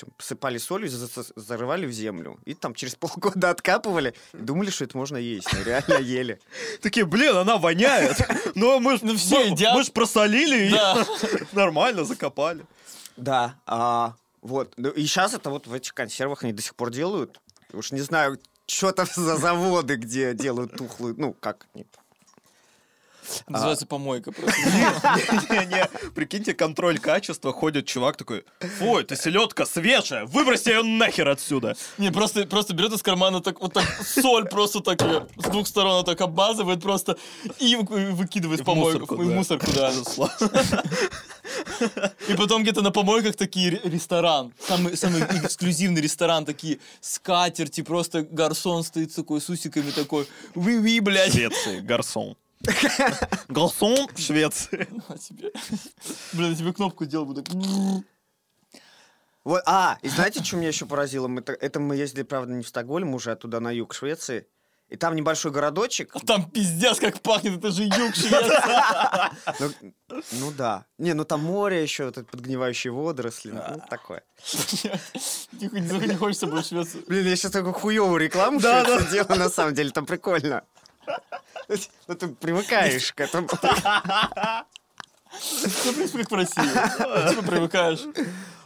чем, 0.00 0.10
посыпали 0.16 0.58
солью, 0.58 0.88
за- 0.88 1.06
за- 1.06 1.32
зарывали 1.36 1.86
в 1.86 1.92
землю. 1.92 2.38
И 2.44 2.54
там 2.54 2.74
через 2.74 2.94
полгода 2.96 3.50
откапывали. 3.50 4.14
И 4.34 4.38
думали, 4.38 4.70
что 4.70 4.84
это 4.84 4.96
можно 4.96 5.16
есть. 5.16 5.48
Но 5.52 5.62
реально 5.62 5.94
ели. 6.00 6.40
Такие, 6.82 7.04
блин, 7.06 7.36
она 7.36 7.56
воняет. 7.56 8.16
Но 8.54 8.80
мы 8.80 8.96
ж 8.96 9.00
Ну, 9.02 9.16
все 9.16 9.40
мы- 9.44 9.50
едят. 9.52 9.74
Мы 9.76 9.84
ж 9.84 9.90
просолили 9.92 10.68
и 10.68 11.54
нормально 11.54 12.04
закопали. 12.04 12.64
Да. 13.16 13.54
а, 13.66 14.14
вот. 14.42 14.72
Ну, 14.76 14.90
И 14.90 15.02
сейчас 15.06 15.34
это 15.34 15.50
вот 15.50 15.66
в 15.66 15.72
этих 15.74 15.92
консервах 15.94 16.42
они 16.44 16.52
до 16.52 16.62
сих 16.62 16.74
пор 16.74 16.90
делают. 16.90 17.40
Уж 17.72 17.92
не 17.92 18.00
знаю, 18.00 18.38
что 18.66 18.92
там 18.92 19.06
за 19.14 19.36
заводы, 19.36 19.96
где 19.96 20.32
делают 20.34 20.76
тухлую... 20.76 21.14
Ну, 21.18 21.34
как 21.40 21.66
они 21.74 21.84
там. 23.38 23.52
Называется 23.54 23.86
помойка 23.86 24.32
просто. 24.32 24.60
Прикиньте, 26.14 26.54
контроль 26.54 26.98
качества, 26.98 27.52
ходит 27.52 27.86
чувак 27.86 28.16
такой, 28.16 28.44
фу, 28.78 28.98
это 28.98 29.16
селедка 29.16 29.66
свежая, 29.66 30.24
выброси 30.26 30.68
ее 30.68 30.82
нахер 30.82 31.28
отсюда. 31.28 31.76
Не, 31.98 32.10
просто, 32.10 32.46
просто 32.46 32.74
берет 32.74 32.92
из 32.92 33.02
кармана 33.02 33.40
так, 33.40 33.60
вот 33.60 33.72
так 33.74 33.84
соль 34.04 34.44
просто 34.48 34.80
так 34.80 35.00
её 35.02 35.26
с 35.36 35.44
двух 35.48 35.66
сторон 35.66 36.04
так 36.04 36.20
обмазывает 36.20 36.82
просто 36.82 37.16
и 37.58 37.76
вы- 37.76 38.12
выкидывает 38.12 38.60
в 38.60 38.64
помойку. 38.64 39.16
в 39.16 39.34
мусорку, 39.34 39.66
да. 39.72 39.92
И 42.28 42.34
потом 42.34 42.62
где-то 42.62 42.82
на 42.82 42.90
помойках 42.90 43.36
такие 43.36 43.70
ре- 43.70 43.80
ресторан. 43.84 44.52
Самый, 44.66 44.96
самый 44.96 45.22
эксклюзивный 45.22 46.00
ресторан. 46.00 46.44
Такие 46.44 46.78
скатерти, 47.00 47.82
просто 47.82 48.22
гарсон 48.22 48.84
стоит 48.84 49.14
такой, 49.14 49.40
с 49.40 49.48
усиками 49.48 49.90
такой. 49.90 50.26
Ви-ви, 50.54 51.00
блядь. 51.00 51.32
Швеции, 51.32 51.80
гарсон. 51.80 52.36
Гарсон 53.48 54.08
в 54.14 54.18
Швеции. 54.18 54.88
А 55.08 55.18
тебе? 55.18 55.52
Блин, 56.32 56.50
я 56.50 56.56
тебе 56.56 56.72
кнопку 56.72 57.04
сделал 57.04 57.26
бы 57.26 57.42
так. 57.42 57.54
Вот, 59.42 59.62
а, 59.66 59.98
и 60.02 60.08
знаете, 60.08 60.44
что 60.44 60.56
меня 60.56 60.68
еще 60.68 60.84
поразило? 60.84 61.26
Мы, 61.26 61.40
это 61.40 61.80
мы 61.80 61.96
ездили, 61.96 62.24
правда, 62.24 62.52
не 62.52 62.62
в 62.62 62.68
Стокгольм, 62.68 63.14
уже 63.14 63.32
оттуда 63.32 63.60
на 63.60 63.70
юг 63.70 63.94
Швеции. 63.94 64.46
И 64.90 64.96
там 64.96 65.14
небольшой 65.14 65.52
городочек. 65.52 66.10
А 66.14 66.20
там 66.20 66.50
пиздец 66.50 66.98
как 66.98 67.20
пахнет, 67.20 67.58
это 67.58 67.70
же 67.70 67.84
юг 67.84 68.14
Швеции. 68.14 68.50
Ну, 69.60 69.92
ну 70.32 70.52
да. 70.52 70.84
Не, 70.98 71.14
ну 71.14 71.24
там 71.24 71.42
море 71.42 71.82
еще, 71.82 72.06
вот 72.06 72.26
подгнивающие 72.26 72.92
водоросли. 72.92 73.52
Ну, 73.52 73.80
такое. 73.88 74.24
Тихо, 74.44 75.78
не 75.78 76.08
не 76.08 76.16
хочется 76.16 76.48
больше 76.48 76.74
в 76.74 76.82
Швецию. 76.82 77.04
Блин, 77.06 77.26
я 77.26 77.36
сейчас 77.36 77.52
такую 77.52 77.72
хуевую 77.72 78.18
рекламу 78.18 78.60
делаю, 78.60 79.38
на 79.38 79.48
самом 79.48 79.74
деле, 79.74 79.90
там 79.90 80.06
прикольно. 80.06 80.64
Ну, 82.08 82.14
ты 82.14 82.28
привыкаешь 82.28 83.12
к 83.12 83.20
этому. 83.20 83.48
Ну, 83.52 83.58
в 85.32 85.94
принципе, 85.94 86.18
как 86.18 86.30
в 86.30 86.34
России. 86.34 87.30
Типа 87.30 87.42
привыкаешь. 87.42 88.00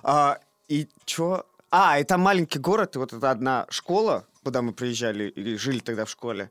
А, 0.03 0.39
и 0.69 0.89
чё? 1.05 1.45
А, 1.71 1.99
и 1.99 2.05
там 2.05 2.21
маленький 2.21 2.59
город, 2.59 2.97
и 2.97 2.99
вот 2.99 3.13
это 3.13 3.31
одна 3.31 3.67
школа, 3.69 4.27
куда 4.43 4.63
мы 4.63 4.73
приезжали, 4.73 5.29
и 5.29 5.57
жили 5.57 5.81
тогда 5.81 6.05
в 6.05 6.11
школе. 6.11 6.51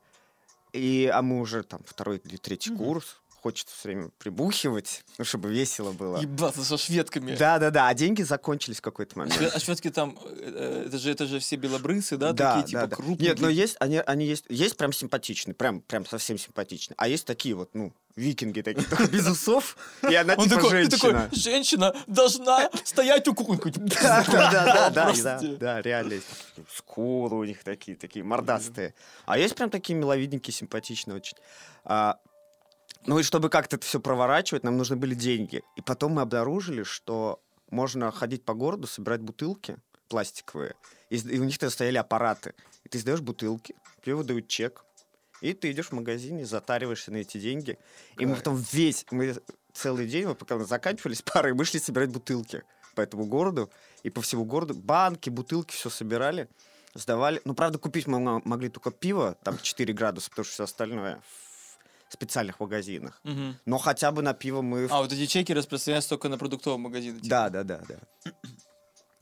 И, 0.71 1.09
а 1.13 1.21
мы 1.21 1.39
уже 1.39 1.63
там 1.63 1.81
второй 1.85 2.17
или 2.17 2.37
третий 2.37 2.75
курс. 2.75 3.21
Хочется 3.43 3.75
все 3.77 3.89
время 3.89 4.09
прибухивать, 4.19 5.03
ну, 5.17 5.25
чтобы 5.25 5.51
весело 5.51 5.91
было. 5.91 6.17
Ебаться 6.21 6.63
со 6.63 6.77
шведками. 6.77 7.35
Да-да-да, 7.35 7.89
а 7.89 7.93
деньги 7.93 8.21
закончились 8.21 8.77
в 8.77 8.81
какой-то 8.81 9.19
момент. 9.19 9.37
А 9.53 9.59
шведки 9.59 9.89
там, 9.89 10.17
э, 10.25 10.85
это 10.87 10.97
же, 10.97 11.11
это 11.11 11.25
же 11.25 11.39
все 11.39 11.57
белобрысы, 11.57 12.15
да, 12.15 12.31
Да, 12.31 12.55
такие, 12.55 12.67
типа, 12.69 12.81
да, 12.83 12.87
да. 12.87 12.95
крупные. 12.95 13.29
Нет, 13.29 13.41
но 13.41 13.49
есть, 13.49 13.75
они, 13.81 13.97
они 13.97 14.25
есть, 14.25 14.45
есть 14.47 14.77
прям 14.77 14.93
симпатичные, 14.93 15.55
прям, 15.55 15.81
прям 15.81 16.05
совсем 16.05 16.37
симпатичные. 16.37 16.95
А 16.97 17.09
есть 17.09 17.25
такие 17.25 17.53
вот, 17.53 17.69
ну, 17.73 17.91
викинги 18.15 18.61
такие, 18.61 18.87
только 18.87 19.07
без 19.07 19.27
усов, 19.27 19.75
и 20.09 20.15
она 20.15 20.33
Он 20.37 20.47
типа 20.47 20.61
такой, 20.61 20.85
ты 20.85 20.91
такой, 20.91 21.11
женщина. 21.11 21.29
женщина 21.33 21.95
должна 22.07 22.69
стоять 22.85 23.27
у 23.27 23.35
куколки. 23.35 23.73
Да, 23.75 24.23
да, 24.31 24.89
да, 24.89 24.89
да, 24.89 25.39
да, 25.59 25.81
реально. 25.81 26.21
Скулы 26.73 27.39
у 27.39 27.43
них 27.43 27.61
такие, 27.65 27.97
такие 27.97 28.23
мордастые. 28.23 28.93
А 29.25 29.37
есть 29.37 29.53
прям 29.55 29.69
такие 29.69 29.99
миловидненькие, 29.99 30.53
симпатичные 30.53 31.17
очень. 31.17 31.35
Ну 33.05 33.19
и 33.19 33.23
чтобы 33.23 33.49
как-то 33.49 33.75
это 33.75 33.85
все 33.85 33.99
проворачивать, 33.99 34.63
нам 34.63 34.77
нужны 34.77 34.95
были 34.95 35.13
деньги. 35.13 35.63
И 35.75 35.81
потом 35.81 36.13
мы 36.13 36.21
обнаружили, 36.21 36.83
что 36.83 37.41
можно 37.69 38.11
ходить 38.11 38.43
по 38.45 38.53
городу, 38.53 38.87
собирать 38.87 39.21
бутылки 39.21 39.77
пластиковые. 40.07 40.75
И, 41.09 41.17
и 41.17 41.39
у 41.39 41.43
них 41.43 41.57
тогда 41.57 41.71
стояли 41.71 41.97
аппараты. 41.97 42.53
И 42.83 42.89
ты 42.89 42.99
сдаешь 42.99 43.21
бутылки, 43.21 43.75
тебе 44.03 44.15
выдают 44.15 44.47
чек. 44.47 44.85
И 45.41 45.53
ты 45.53 45.71
идешь 45.71 45.87
в 45.87 45.91
магазин 45.91 46.39
и 46.39 46.43
затариваешься 46.43 47.11
на 47.11 47.17
эти 47.17 47.37
деньги. 47.37 47.77
И 48.17 48.25
мы 48.25 48.35
потом 48.35 48.63
весь, 48.71 49.05
мы 49.11 49.35
целый 49.73 50.07
день, 50.07 50.27
мы 50.27 50.35
пока 50.35 50.57
заканчивались 50.59 51.21
парой, 51.33 51.53
мы 51.53 51.65
шли 51.65 51.79
собирать 51.79 52.09
бутылки 52.09 52.63
по 52.95 53.01
этому 53.01 53.25
городу. 53.25 53.69
И 54.03 54.09
по 54.09 54.21
всему 54.21 54.45
городу 54.45 54.75
банки, 54.75 55.29
бутылки, 55.29 55.73
все 55.73 55.89
собирали, 55.89 56.47
сдавали. 56.93 57.41
Ну, 57.43 57.55
правда, 57.55 57.79
купить 57.79 58.07
мы 58.07 58.19
мо- 58.19 58.41
могли 58.45 58.69
только 58.69 58.91
пиво, 58.91 59.35
там 59.43 59.57
4 59.57 59.93
градуса, 59.93 60.29
потому 60.29 60.45
что 60.45 60.53
все 60.53 60.63
остальное 60.63 61.21
специальных 62.13 62.59
магазинах. 62.59 63.19
Мгм. 63.23 63.57
Но 63.65 63.77
хотя 63.77 64.11
бы 64.11 64.21
на 64.21 64.33
пиво 64.33 64.61
мы... 64.61 64.87
А, 64.89 65.01
вот 65.01 65.11
эти 65.11 65.25
чеки 65.25 65.53
распространяются 65.53 66.09
только 66.09 66.29
на 66.29 66.37
продуктовом 66.37 66.81
магазине. 66.81 67.15
типа. 67.15 67.27
Да, 67.27 67.49
да, 67.49 67.63
да, 67.63 67.81
да. 67.87 68.31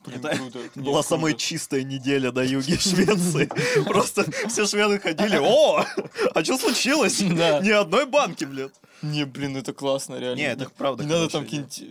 Блин, 0.05 0.25
Это 0.25 0.35
круто. 0.35 0.59
Была 0.75 0.93
круто. 1.01 1.07
самая 1.09 1.33
чистая 1.33 1.83
неделя 1.83 2.31
на 2.31 2.41
юге 2.41 2.77
Швеции. 2.79 3.49
Просто 3.85 4.25
все 4.49 4.65
шведы 4.65 4.99
ходили, 4.99 5.37
о, 5.37 5.85
а 6.33 6.43
что 6.43 6.57
случилось? 6.57 7.21
Ни 7.21 7.69
одной 7.71 8.05
банки, 8.07 8.45
блядь. 8.45 8.73
Не, 9.03 9.25
блин, 9.25 9.57
это 9.57 9.73
классно, 9.73 10.15
реально. 10.19 10.37
Не, 10.37 10.47
это 10.47 10.69
правда 10.69 11.03
Не 11.03 11.09
надо 11.09 11.29
там 11.29 11.43
какие-нибудь... 11.43 11.83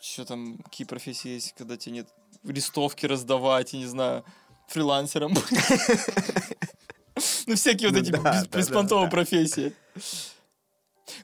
Что 0.00 0.24
там, 0.24 0.56
какие 0.64 0.86
профессии 0.86 1.28
есть, 1.32 1.54
когда 1.56 1.76
тебе 1.76 1.96
нет 1.96 2.08
листовки 2.44 3.04
раздавать, 3.04 3.74
я 3.74 3.78
не 3.80 3.86
знаю, 3.86 4.24
фрилансером. 4.68 5.34
Ну, 7.46 7.54
всякие 7.56 7.90
вот 7.90 7.98
Ну 7.98 8.02
эти 8.02 8.56
беспонтовые 8.56 9.10
профессии. 9.10 9.74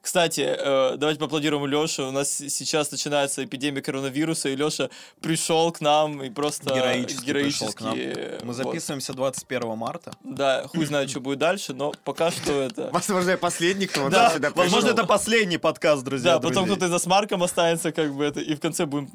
Кстати, 0.00 0.40
э, 0.40 0.96
давайте 0.96 1.20
поаплодируем 1.20 1.66
Лёше. 1.66 2.02
У 2.02 2.10
нас 2.10 2.28
сейчас 2.30 2.90
начинается 2.90 3.44
эпидемия 3.44 3.82
коронавируса, 3.82 4.48
и 4.48 4.56
Лёша 4.56 4.90
пришел 5.20 5.72
к 5.72 5.80
нам 5.80 6.22
и 6.22 6.30
просто 6.30 6.74
Героически 6.74 7.32
пришел 7.32 7.72
к 7.72 7.80
нам. 7.80 7.94
героически, 7.94 8.44
Мы 8.44 8.52
вот. 8.52 8.56
записываемся 8.56 9.12
21 9.14 9.76
марта. 9.76 10.12
Да, 10.22 10.66
хуй 10.68 10.84
знает, 10.86 11.10
что 11.10 11.20
будет 11.20 11.38
дальше, 11.38 11.74
но 11.74 11.92
пока 12.04 12.30
что 12.30 12.52
это... 12.62 12.90
Возможно, 12.92 13.30
я 13.30 13.38
последний, 13.38 13.86
кто 13.86 14.08
Да, 14.08 14.30
сюда 14.30 14.50
возможно, 14.54 14.88
пришел. 14.88 14.98
это 14.98 15.06
последний 15.06 15.58
подкаст, 15.58 16.04
друзья. 16.04 16.38
Да, 16.38 16.48
потом 16.48 16.64
кто-то 16.66 16.88
за 16.88 16.98
смарком 16.98 17.42
останется, 17.42 17.92
как 17.92 18.14
бы 18.14 18.24
это, 18.24 18.40
и 18.40 18.54
в 18.54 18.60
конце 18.60 18.86
будем... 18.86 19.10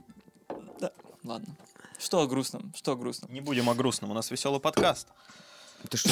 Да, 0.79 0.91
ладно. 1.23 1.55
Что 1.99 2.21
о 2.21 2.27
грустном? 2.27 2.73
Что 2.75 2.93
о 2.93 2.95
грустном? 2.95 3.31
Не 3.31 3.41
будем 3.41 3.69
о 3.69 3.75
грустном, 3.75 4.11
у 4.11 4.13
нас 4.13 4.31
веселый 4.31 4.59
подкаст. 4.59 5.07
Ты 5.89 5.97
что, 5.97 6.09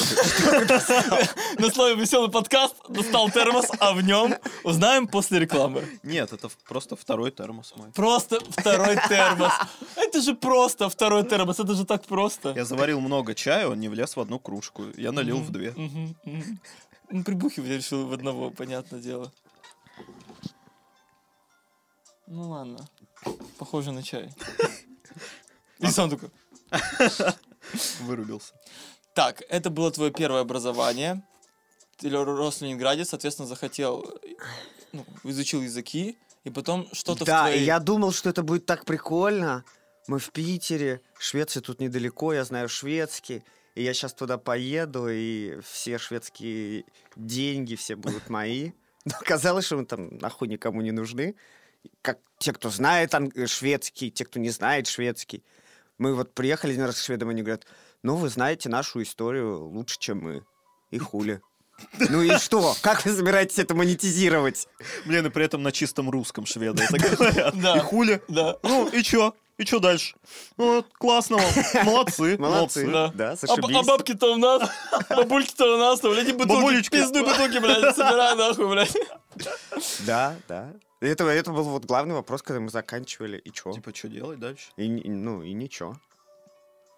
На 1.58 1.70
слове 1.72 1.94
веселый 1.94 2.30
подкаст 2.30 2.74
достал 2.88 3.30
термос, 3.30 3.70
а 3.78 3.92
в 3.92 4.02
нем 4.02 4.34
узнаем 4.64 5.06
после 5.06 5.38
рекламы. 5.38 5.84
Нет, 6.02 6.32
это 6.32 6.50
просто 6.66 6.96
второй 6.96 7.30
термос 7.30 7.74
мой. 7.76 7.90
Просто 7.92 8.40
второй 8.50 8.96
термос. 9.08 9.52
Это 9.96 10.20
же 10.20 10.34
просто 10.34 10.88
второй 10.88 11.24
термос, 11.24 11.60
это 11.60 11.74
же 11.74 11.84
так 11.84 12.04
просто. 12.04 12.52
Я 12.56 12.64
заварил 12.64 13.00
много 13.00 13.34
чая, 13.34 13.68
он 13.68 13.80
не 13.80 13.88
влез 13.88 14.16
в 14.16 14.20
одну 14.20 14.38
кружку. 14.38 14.84
Я 14.96 15.12
налил 15.12 15.38
в 15.38 15.50
две. 15.50 15.74
Ну, 17.12 17.24
прибухивать 17.24 17.70
решил 17.70 18.06
в 18.06 18.12
одного, 18.12 18.50
понятное 18.50 19.00
дело. 19.00 19.32
Ну 22.26 22.50
ладно. 22.50 22.88
Похоже 23.58 23.90
на 23.92 24.02
чай. 24.02 24.32
И 25.80 25.86
сам 25.86 26.08
такой. 26.10 26.30
Вырубился. 28.00 28.54
Так, 29.20 29.42
это 29.50 29.68
было 29.68 29.90
твое 29.90 30.10
первое 30.10 30.40
образование. 30.40 31.22
Ты 31.98 32.08
ро- 32.08 32.24
рос 32.24 32.56
в 32.56 32.62
Ленинграде, 32.62 33.04
соответственно, 33.04 33.46
захотел, 33.46 34.18
ну, 34.92 35.04
изучил 35.24 35.60
языки, 35.60 36.16
и 36.44 36.48
потом 36.48 36.88
что-то 36.94 37.24
в 37.24 37.26
Да, 37.26 37.42
твоей... 37.42 37.60
и 37.60 37.64
я 37.64 37.80
думал, 37.80 38.12
что 38.12 38.30
это 38.30 38.42
будет 38.42 38.64
так 38.64 38.86
прикольно. 38.86 39.62
Мы 40.06 40.18
в 40.18 40.30
Питере, 40.30 41.02
Швеция 41.18 41.60
тут 41.60 41.80
недалеко, 41.80 42.32
я 42.32 42.44
знаю 42.44 42.70
шведский. 42.70 43.44
И 43.74 43.82
я 43.82 43.92
сейчас 43.92 44.14
туда 44.14 44.38
поеду, 44.38 45.06
и 45.10 45.60
все 45.70 45.98
шведские 45.98 46.86
деньги 47.14 47.74
все 47.74 47.96
будут 47.96 48.30
мои. 48.30 48.72
Но 49.04 49.12
оказалось, 49.20 49.66
что 49.66 49.76
мы 49.76 49.84
там 49.84 50.16
нахуй 50.16 50.48
никому 50.48 50.80
не 50.80 50.92
нужны. 50.92 51.34
Как 52.00 52.20
те, 52.38 52.54
кто 52.54 52.70
знает 52.70 53.12
шведский, 53.48 54.10
те, 54.10 54.24
кто 54.24 54.40
не 54.40 54.48
знает 54.48 54.86
шведский. 54.86 55.44
Мы 55.98 56.14
вот 56.14 56.32
приехали 56.32 56.72
один 56.72 56.86
раз 56.86 56.94
к 56.98 57.04
шведам, 57.04 57.28
они 57.28 57.42
говорят, 57.42 57.66
ну, 58.02 58.16
вы 58.16 58.28
знаете 58.28 58.68
нашу 58.68 59.02
историю 59.02 59.64
лучше, 59.64 59.96
чем 59.98 60.18
мы. 60.18 60.44
И 60.90 60.98
хули. 60.98 61.40
Ну 61.98 62.20
и 62.22 62.36
что? 62.38 62.74
Как 62.82 63.04
вы 63.06 63.12
собираетесь 63.14 63.58
это 63.58 63.74
монетизировать? 63.74 64.68
Блин, 65.06 65.26
и 65.26 65.30
при 65.30 65.44
этом 65.46 65.62
на 65.62 65.72
чистом 65.72 66.10
русском 66.10 66.44
шведы 66.46 66.82
это 66.84 66.98
говорят. 67.16 67.54
И 67.54 67.78
хули. 67.80 68.22
Да. 68.28 68.56
Ну, 68.62 68.86
и 68.88 69.02
чё? 69.02 69.34
И 69.56 69.64
чё 69.64 69.78
дальше? 69.78 70.14
Ну, 70.56 70.82
классно, 70.98 71.36
вот. 71.36 71.54
молодцы, 71.84 72.38
Молодцы. 72.38 72.86
Да. 72.90 73.08
Да, 73.14 73.28
А, 73.30 73.32
б- 73.32 73.36
зашибись. 73.36 73.76
а 73.76 73.82
бабки-то 73.82 74.32
у 74.34 74.36
нас, 74.38 74.62
бабульки-то 75.10 75.74
у 75.74 75.78
нас, 75.78 76.00
там, 76.00 76.12
эти 76.12 76.32
бутылки, 76.32 76.48
Бабулечки. 76.60 76.90
пизду 76.96 77.24
бутылки, 77.24 77.58
блядь, 77.58 77.94
собирай 77.94 78.36
нахуй, 78.36 78.68
блядь. 78.68 78.96
Да, 80.06 80.36
да. 80.48 80.72
Это, 81.00 81.24
это 81.24 81.50
был 81.52 81.64
вот 81.64 81.84
главный 81.84 82.14
вопрос, 82.14 82.40
когда 82.42 82.60
мы 82.60 82.70
заканчивали. 82.70 83.36
И 83.38 83.50
чё? 83.52 83.72
Типа, 83.72 83.94
что 83.94 84.08
делать 84.08 84.38
дальше? 84.38 84.70
И, 84.78 84.88
ну, 84.88 85.42
и 85.42 85.52
ничего. 85.52 85.96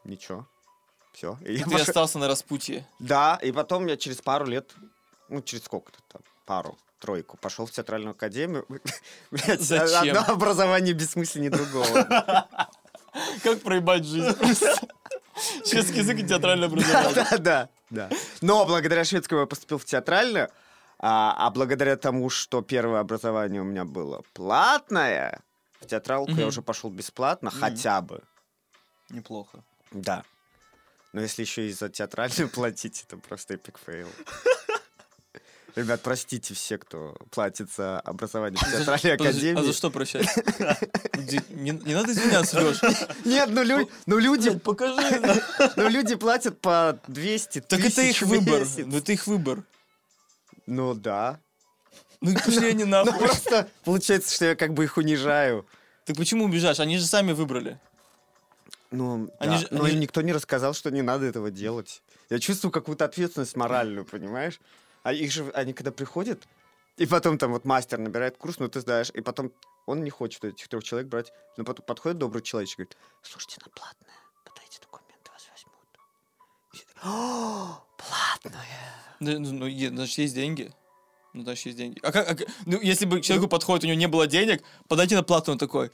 Ничего. 0.05 0.47
Все. 1.13 1.39
Ты 1.45 1.75
остался 1.81 2.19
на 2.19 2.29
распутье. 2.29 2.87
Да, 2.99 3.39
и 3.43 3.53
потом 3.53 3.87
я 3.87 3.97
через 3.97 4.21
пару 4.21 4.47
лет, 4.47 4.71
ну, 5.29 5.43
через 5.43 5.65
сколько-то 5.65 5.99
там, 6.09 6.23
пару, 6.47 6.79
тройку, 6.99 7.37
пошел 7.37 7.67
в 7.67 7.71
театральную 7.71 8.13
академию. 8.13 8.67
Блядь, 9.31 9.61
Зачем? 9.61 10.17
одно 10.17 10.35
образование 10.35 10.95
бессмысленнее 10.95 11.51
другого. 11.51 11.87
Как 13.43 13.61
проебать 13.61 14.05
жизнь. 14.05 14.35
Шведский 15.67 15.99
язык 15.99 16.19
и 16.19 16.27
театральное 16.27 16.69
образование. 16.69 17.15
Да, 17.15 17.39
да, 17.39 17.69
да. 17.91 18.11
Но 18.41 18.65
благодаря 18.65 19.05
шведскому 19.05 19.43
я 19.43 19.47
поступил 19.47 19.79
в 19.79 19.85
театральную, 19.85 20.49
А, 20.99 21.35
а 21.37 21.51
благодаря 21.51 21.97
тому, 21.97 22.31
что 22.31 22.63
первое 22.63 23.01
образование 23.01 23.61
у 23.61 23.65
меня 23.65 23.85
было 23.85 24.23
платное, 24.33 25.41
в 25.81 25.87
театралку 25.87 26.33
я 26.33 26.47
уже 26.47 26.63
пошел 26.63 26.91
бесплатно, 26.91 27.51
хотя 27.51 28.01
бы. 28.01 28.23
Неплохо. 29.11 29.63
Да. 29.91 30.23
Но 31.13 31.21
если 31.21 31.43
еще 31.43 31.69
и 31.69 31.73
за 31.73 31.89
театральную 31.89 32.49
платить, 32.55 33.05
это 33.07 33.17
просто 33.17 33.55
epic 33.55 33.79
fail. 33.85 34.09
Ребят, 35.75 36.03
простите 36.03 36.53
все, 36.53 36.77
кто 36.77 37.17
платит 37.31 37.71
за 37.75 37.99
образование 38.01 38.59
в 38.59 38.71
театральной 38.71 39.15
академии. 39.15 39.59
А 39.61 39.65
за 39.65 39.73
что 39.73 39.91
прощать? 39.91 40.27
Ди- 41.17 41.41
Не, 41.49 41.73
надо 41.73 42.13
извиняться, 42.13 42.61
Леш. 42.61 42.79
Нет, 43.25 43.49
ну, 43.51 43.89
ну 44.05 44.19
люди, 44.19 44.59
покажи. 44.59 45.43
ну 45.77 45.89
люди 45.89 46.15
платят 46.17 46.61
по 46.61 46.99
200 47.09 47.63
Так 47.63 47.81
это 47.81 48.03
их 48.03 48.21
выбор. 48.21 48.67
Ну 48.77 48.99
это 48.99 49.13
их 49.13 49.27
выбор. 49.27 49.63
Ну 50.67 50.93
да. 50.95 51.41
Ну 52.21 52.35
пошли 52.35 52.69
они 52.69 52.85
Ну 52.85 52.91
нахуй. 52.91 53.19
просто 53.19 53.67
получается, 53.85 54.35
что 54.35 54.45
я 54.45 54.55
как 54.57 54.75
бы 54.75 54.85
их 54.85 54.99
унижаю. 54.99 55.67
Так 56.05 56.17
почему 56.17 56.45
убежаешь? 56.45 56.81
Они 56.81 56.99
же 56.99 57.07
сами 57.07 57.33
выбрали. 57.33 57.79
Ну, 58.93 59.31
Они 59.39 59.55
да. 59.55 59.59
же- 59.59 59.69
но 59.71 59.85
они 59.85 59.97
никто 59.97 60.21
не 60.23 60.33
рассказал, 60.33 60.75
что 60.75 60.91
не 60.91 61.03
надо 61.03 61.25
этого 61.27 61.51
делать. 61.51 62.03
Я 62.31 62.39
чувствую 62.39 62.71
какую-то 62.71 63.05
ответственность 63.07 63.57
моральную, 63.57 64.05
понимаешь? 64.05 64.61
А 65.03 65.13
их 65.13 65.33
же, 65.33 65.51
они 65.55 65.73
когда 65.73 65.91
приходят, 65.91 66.47
и 66.99 67.07
потом 67.07 67.39
там 67.39 67.53
вот 67.53 67.65
мастер 67.65 67.99
набирает 67.99 68.37
курс, 68.37 68.59
ну 68.59 68.69
ты 68.69 68.81
знаешь, 68.81 69.11
и 69.15 69.21
потом 69.23 69.51
он 69.87 70.05
не 70.05 70.11
хочет 70.11 70.45
этих 70.45 70.69
трех 70.69 70.85
человек 70.85 71.09
брать, 71.09 71.33
но 71.57 71.65
потом 71.65 71.85
подходит 71.87 72.19
добрый 72.19 72.43
человечек 72.43 72.79
и 72.79 72.83
говорит, 72.83 72.97
слушайте, 73.23 73.57
она 73.63 73.73
платная, 73.75 74.15
подайте 74.45 74.79
документы, 74.81 75.31
вас 75.33 75.49
возьмут. 75.51 75.75
И 76.73 76.77
все 76.77 76.85
такие, 76.85 77.01
«О, 77.03 77.85
платная. 77.97 78.67
Да, 79.21 79.39
Ну, 79.39 79.53
ну, 79.53 79.97
значит, 79.97 80.19
есть 80.19 80.35
деньги. 80.35 80.73
Ну, 81.33 81.43
значит, 81.43 81.67
есть 81.67 81.79
деньги. 81.79 81.99
А 82.03 82.13
как, 82.13 82.31
а 82.31 82.45
ну, 82.67 82.79
если 82.81 83.07
бы 83.07 83.21
человеку 83.23 83.49
подходит, 83.49 83.85
у 83.85 83.87
него 83.87 83.99
не 83.99 84.07
было 84.09 84.27
денег, 84.27 84.63
подайте 84.87 85.17
на 85.17 85.23
плату, 85.23 85.51
он 85.53 85.59
такой. 85.59 85.91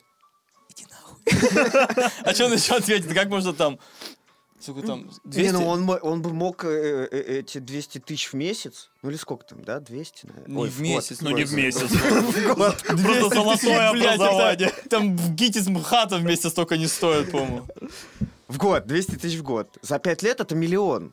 А 2.24 2.34
что 2.34 2.46
он 2.46 2.52
еще 2.52 2.76
ответит? 2.76 3.12
Как 3.12 3.28
можно 3.28 3.52
там, 3.52 3.78
сколько 4.60 4.86
там, 4.86 5.10
200? 5.24 5.46
Не, 5.46 5.52
ну 5.52 5.66
он, 5.66 5.88
он 6.02 6.22
бы 6.22 6.32
мог 6.32 6.64
э, 6.64 7.08
э, 7.10 7.38
эти 7.40 7.58
200 7.58 7.98
тысяч 8.00 8.32
в 8.32 8.34
месяц, 8.34 8.90
ну 9.02 9.10
или 9.10 9.16
сколько 9.16 9.44
там, 9.44 9.64
да, 9.64 9.80
200, 9.80 10.26
наверное? 10.26 10.48
Не 10.48 10.62
Ой, 10.62 10.68
в 10.68 10.80
месяц. 10.80 11.20
Ну, 11.20 11.30
не 11.30 11.44
в 11.44 11.52
месяц. 11.52 11.90
Просто 12.46 13.34
золотое 13.34 13.88
образование. 13.88 14.72
Там 14.90 15.16
в 15.16 15.34
ГИТИС 15.34 15.68
МХАТа 15.68 16.16
вместе 16.16 16.48
столько 16.48 16.76
не 16.76 16.86
стоит, 16.86 17.30
по-моему. 17.30 17.66
В 18.48 18.56
год, 18.56 18.86
200 18.86 19.16
тысяч 19.16 19.38
в 19.38 19.42
год. 19.42 19.76
За 19.82 19.98
5 19.98 20.22
лет 20.22 20.40
это 20.40 20.54
миллион. 20.54 21.12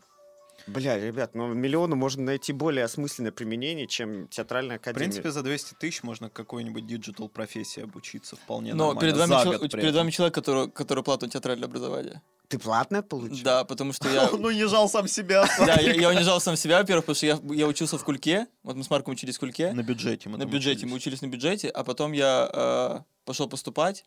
Бля, 0.67 0.97
ребят, 0.99 1.35
ну 1.35 1.53
миллиону 1.53 1.95
можно 1.95 2.23
найти 2.23 2.51
более 2.51 2.85
осмысленное 2.85 3.31
применение, 3.31 3.85
чем 3.87 4.27
театральная 4.29 4.77
В 4.77 4.81
академия. 4.81 5.05
принципе, 5.11 5.29
за 5.31 5.43
200 5.43 5.75
тысяч 5.75 6.01
можно 6.01 6.29
какой-нибудь 6.29 6.87
digital 6.87 7.29
профессии 7.29 7.83
обучиться 7.83 8.35
вполне 8.35 8.73
Но 8.73 8.87
нормально. 8.93 9.01
перед 9.01 9.17
вами, 9.29 9.43
чел- 9.43 9.69
перед 9.69 9.93
вами 9.95 10.09
человек, 10.11 10.33
который, 10.33 10.71
который 10.71 11.03
платит 11.03 11.31
театральное 11.31 11.67
образование. 11.67 12.21
Ты 12.47 12.57
платное 12.59 13.01
получил? 13.03 13.43
Да, 13.43 13.63
потому 13.63 13.93
что 13.93 14.09
я... 14.09 14.27
Он 14.31 14.43
унижал 14.45 14.89
сам 14.89 15.07
себя. 15.07 15.45
Да, 15.59 15.75
я, 15.79 15.93
я 15.93 16.09
унижал 16.09 16.39
сам 16.41 16.55
себя, 16.55 16.79
во-первых, 16.79 17.05
потому 17.05 17.15
что 17.15 17.25
я, 17.27 17.39
я 17.55 17.67
учился 17.67 17.97
в 17.97 18.03
Кульке. 18.03 18.47
Вот 18.63 18.75
мы 18.75 18.83
с 18.83 18.89
Марком 18.89 19.13
учились 19.13 19.37
в 19.37 19.39
Кульке. 19.39 19.71
На 19.71 19.83
бюджете 19.83 20.29
мы 20.29 20.37
на 20.37 20.45
бюджете, 20.45 20.85
мы 20.87 20.95
учились. 20.95 21.21
на 21.21 21.27
бюджете, 21.27 21.69
а 21.69 21.83
потом 21.83 22.11
я 22.11 22.49
э, 22.51 22.99
пошел 23.25 23.47
поступать. 23.47 24.03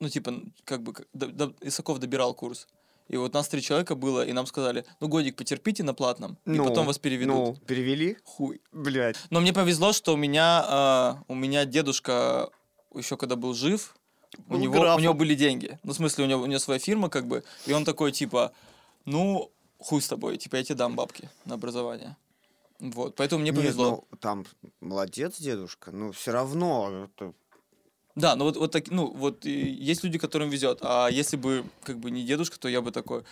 Ну, 0.00 0.08
типа, 0.08 0.34
как 0.64 0.82
бы, 0.82 0.92
как- 0.92 1.06
до- 1.12 1.28
до- 1.28 1.54
Исаков 1.60 1.98
добирал 2.00 2.34
курс. 2.34 2.66
И 3.08 3.16
вот 3.16 3.34
нас 3.34 3.48
три 3.48 3.60
человека 3.60 3.94
было, 3.94 4.24
и 4.24 4.32
нам 4.32 4.46
сказали, 4.46 4.84
ну, 5.00 5.08
годик 5.08 5.36
потерпите 5.36 5.82
на 5.82 5.94
платном, 5.94 6.38
и 6.46 6.50
Ну, 6.50 6.64
потом 6.64 6.86
вас 6.86 6.98
переведут. 6.98 7.34
Ну, 7.34 7.56
перевели? 7.66 8.16
Хуй. 8.24 8.60
Блядь. 8.72 9.16
Но 9.30 9.40
мне 9.40 9.52
повезло, 9.52 9.92
что 9.92 10.14
у 10.14 10.16
меня, 10.16 11.18
э, 11.28 11.32
у 11.32 11.34
меня 11.34 11.64
дедушка 11.64 12.48
еще 12.94 13.16
когда 13.16 13.36
был 13.36 13.54
жив, 13.54 13.94
у 14.48 14.52
Был 14.52 14.58
него, 14.58 14.80
у 14.80 14.98
него 14.98 15.14
были 15.14 15.34
деньги. 15.34 15.78
Ну, 15.82 15.92
в 15.92 15.96
смысле, 15.96 16.24
у 16.24 16.26
него, 16.26 16.42
у 16.42 16.46
него 16.46 16.58
своя 16.58 16.78
фирма, 16.78 17.10
как 17.10 17.26
бы, 17.26 17.44
и 17.66 17.72
он 17.72 17.84
такой, 17.84 18.12
типа, 18.12 18.52
ну, 19.04 19.50
хуй 19.78 20.00
с 20.00 20.08
тобой, 20.08 20.38
типа, 20.38 20.56
я 20.56 20.64
тебе 20.64 20.76
дам 20.76 20.96
бабки 20.96 21.28
на 21.44 21.54
образование. 21.54 22.16
Вот, 22.80 23.14
поэтому 23.14 23.42
мне 23.42 23.50
Нет, 23.50 23.60
повезло. 23.60 24.04
ну, 24.10 24.18
там 24.18 24.44
молодец 24.80 25.38
дедушка, 25.38 25.92
но 25.92 26.12
все 26.12 26.32
равно 26.32 27.04
это... 27.04 27.32
Да, 28.14 28.36
ну 28.36 28.44
вот, 28.44 28.56
вот 28.56 28.70
так, 28.72 28.90
ну 28.90 29.10
вот 29.10 29.44
есть 29.46 30.04
люди, 30.04 30.18
которым 30.18 30.50
везет. 30.50 30.78
А 30.82 31.08
если 31.08 31.36
бы 31.38 31.64
как 31.82 31.98
бы 31.98 32.10
не 32.10 32.22
дедушка, 32.24 32.58
то 32.58 32.68
я 32.68 32.82
бы 32.82 32.90
такой. 32.92 33.22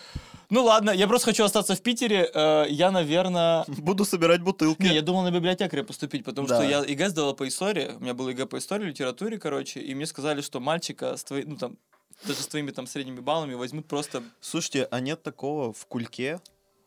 Ну 0.49 0.63
ладно, 0.63 0.89
я 0.89 1.07
просто 1.07 1.25
хочу 1.27 1.43
остаться 1.43 1.75
в 1.75 1.81
Питере. 1.81 2.29
э, 2.33 2.65
я, 2.69 2.89
наверное. 2.89 3.63
Буду 3.67 4.05
собирать 4.05 4.41
бутылки. 4.41 4.81
Не, 4.81 4.95
я 4.95 5.01
думал 5.03 5.21
на 5.23 5.31
библиотекаря 5.31 5.83
поступить, 5.83 6.23
потому 6.23 6.47
Да. 6.47 6.55
что 6.55 6.67
я 6.67 6.79
ЕГЭ 6.83 7.09
сдала 7.09 7.33
по 7.33 7.47
истории. 7.47 7.91
У 7.95 7.99
меня 7.99 8.13
был 8.15 8.27
ЕГЭ 8.29 8.47
по 8.47 8.57
истории, 8.57 8.85
литературе, 8.87 9.37
короче, 9.37 9.79
и 9.81 9.93
мне 9.93 10.07
сказали, 10.07 10.41
что 10.41 10.59
мальчика 10.59 11.15
с 11.15 11.23
твоей, 11.23 11.45
ну 11.45 11.57
там, 11.57 11.77
даже 12.25 12.41
с 12.41 12.47
твоими 12.47 12.71
там 12.71 12.87
средними 12.87 13.19
баллами 13.19 13.53
возьмут 13.53 13.85
просто. 13.87 14.23
Слушайте, 14.41 14.87
а 14.89 14.99
нет 14.99 15.21
такого 15.21 15.73
в 15.73 15.85
Кульке, 15.85 16.39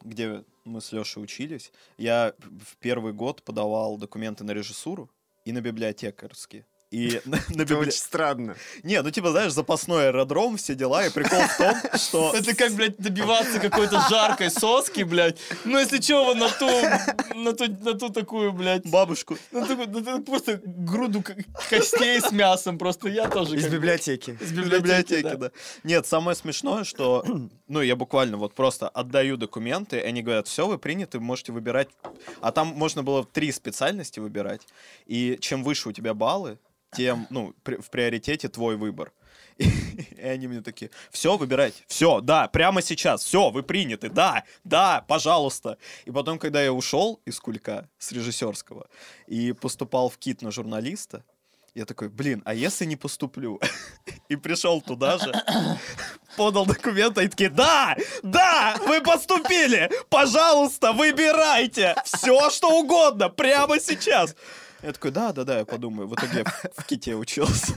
где 0.02 0.42
мы 0.64 0.80
с 0.80 0.90
Лешей 0.92 1.22
учились? 1.22 1.70
Я 1.96 2.34
в 2.40 2.76
первый 2.78 3.12
год 3.12 3.42
подавал 3.42 3.96
документы 3.98 4.42
на 4.42 4.50
режиссуру 4.50 5.08
и 5.44 5.52
на 5.52 5.60
библиотекарские. 5.60 6.66
И 6.94 7.20
на, 7.24 7.38
на 7.48 7.62
Это 7.62 7.74
библи- 7.74 7.88
очень 7.88 7.92
странно. 7.98 8.54
Не, 8.84 9.02
ну 9.02 9.10
типа, 9.10 9.30
знаешь, 9.32 9.52
запасной 9.52 10.08
аэродром, 10.08 10.56
все 10.56 10.76
дела, 10.76 11.04
и 11.04 11.10
прикол 11.10 11.40
в 11.40 11.56
том, 11.56 11.76
что... 11.98 12.32
Это 12.34 12.54
как, 12.54 12.72
блядь, 12.72 12.96
добиваться 12.98 13.58
какой-то 13.58 14.00
жаркой 14.08 14.48
соски, 14.50 15.02
блядь. 15.02 15.38
Ну, 15.64 15.76
если 15.78 15.98
чё, 15.98 16.24
вот 16.24 16.36
на 16.36 16.48
ту, 16.48 16.68
на 17.34 17.52
ту, 17.52 17.66
на 17.66 17.94
ту 17.98 18.10
такую, 18.10 18.52
блядь, 18.52 18.88
Бабушку. 18.88 19.36
Ну, 19.50 19.66
такой- 19.66 19.88
ну, 19.88 19.98
это 19.98 20.18
просто 20.20 20.60
груду 20.64 21.24
костей 21.68 22.20
с 22.20 22.30
мясом. 22.30 22.78
Просто 22.78 23.08
я 23.08 23.28
тоже 23.28 23.56
Из 23.56 23.66
библиотеки. 23.66 24.38
Из 24.40 24.52
библиотеки, 24.52 25.22
да. 25.22 25.36
да. 25.36 25.50
Нет, 25.82 26.06
самое 26.06 26.36
смешное, 26.36 26.84
что, 26.84 27.24
ну, 27.66 27.80
я 27.82 27.96
буквально 27.96 28.36
вот 28.36 28.54
просто 28.54 28.88
отдаю 28.88 29.36
документы, 29.36 30.00
они 30.00 30.22
говорят, 30.22 30.46
все, 30.46 30.68
вы 30.68 30.78
приняты, 30.78 31.18
вы 31.18 31.24
можете 31.24 31.50
выбирать. 31.50 31.88
А 32.40 32.52
там 32.52 32.68
можно 32.68 33.02
было 33.02 33.24
три 33.24 33.50
специальности 33.50 34.20
выбирать, 34.20 34.62
и 35.06 35.38
чем 35.40 35.64
выше 35.64 35.88
у 35.88 35.92
тебя 35.92 36.14
баллы, 36.14 36.58
тем, 36.96 37.26
ну, 37.30 37.54
в 37.64 37.90
приоритете 37.90 38.48
твой 38.48 38.76
выбор. 38.76 39.12
И, 39.58 39.64
и 40.16 40.22
они 40.22 40.46
мне 40.48 40.60
такие, 40.60 40.90
все, 41.10 41.36
выбирайте, 41.36 41.82
все, 41.86 42.20
да, 42.20 42.48
прямо 42.48 42.82
сейчас, 42.82 43.24
все, 43.24 43.50
вы 43.50 43.62
приняты, 43.62 44.08
да, 44.08 44.44
да, 44.64 45.04
пожалуйста. 45.06 45.78
И 46.04 46.10
потом, 46.10 46.38
когда 46.38 46.62
я 46.62 46.72
ушел 46.72 47.20
из 47.24 47.38
Кулька, 47.40 47.88
с 47.98 48.12
режиссерского, 48.12 48.88
и 49.26 49.52
поступал 49.52 50.08
в 50.08 50.18
КИТ 50.18 50.42
на 50.42 50.50
журналиста, 50.50 51.24
я 51.74 51.86
такой, 51.86 52.08
блин, 52.08 52.40
а 52.44 52.54
если 52.54 52.84
не 52.84 52.94
поступлю? 52.94 53.60
И 54.28 54.36
пришел 54.36 54.80
туда 54.80 55.18
же, 55.18 55.32
подал 56.36 56.66
документы 56.66 57.24
и 57.24 57.28
такие, 57.28 57.50
да, 57.50 57.96
да, 58.22 58.76
вы 58.86 59.00
поступили, 59.00 59.90
пожалуйста, 60.08 60.92
выбирайте 60.92 61.94
все, 62.04 62.48
что 62.50 62.78
угодно, 62.78 63.28
прямо 63.28 63.80
сейчас. 63.80 64.34
Я 64.84 64.92
такой, 64.92 65.10
да, 65.10 65.32
да, 65.32 65.44
да, 65.44 65.58
я 65.58 65.64
подумаю. 65.64 66.06
В 66.08 66.14
итоге 66.14 66.38
я 66.38 66.44
в- 66.44 66.84
ките 66.84 67.14
учился. 67.16 67.74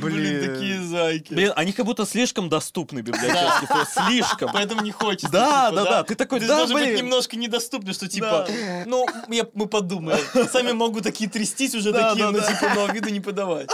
Блин, 0.00 0.40
такие 0.54 0.80
зайки. 0.82 1.34
Блин, 1.34 1.52
они 1.54 1.72
как 1.72 1.84
будто 1.84 2.06
слишком 2.06 2.48
доступны 2.48 3.00
библиотечки. 3.00 3.66
просто 3.66 4.06
Слишком. 4.06 4.50
Поэтому 4.54 4.80
не 4.80 4.90
хочется. 4.90 5.30
Да, 5.30 5.68
типа, 5.70 5.84
да, 5.84 5.90
да, 5.90 6.02
ты 6.04 6.14
такой, 6.14 6.40
Ты 6.40 6.46
да, 6.46 6.56
должен 6.58 6.74
быть 6.76 6.84
блин. 6.86 6.96
немножко 6.96 7.36
недоступный, 7.36 7.92
что 7.92 8.08
типа, 8.08 8.48
ну, 8.86 9.06
я, 9.28 9.46
мы 9.52 9.66
подумаем. 9.66 10.20
Сами 10.50 10.72
могут 10.72 11.02
такие 11.04 11.28
трястись 11.28 11.74
уже 11.74 11.92
Да, 11.92 12.10
такие, 12.10 12.24
да, 12.26 12.30
но 12.32 12.38
да. 12.40 12.52
типа, 12.52 12.72
но 12.74 12.86
виду 12.86 13.10
не 13.10 13.20
подавать. 13.20 13.68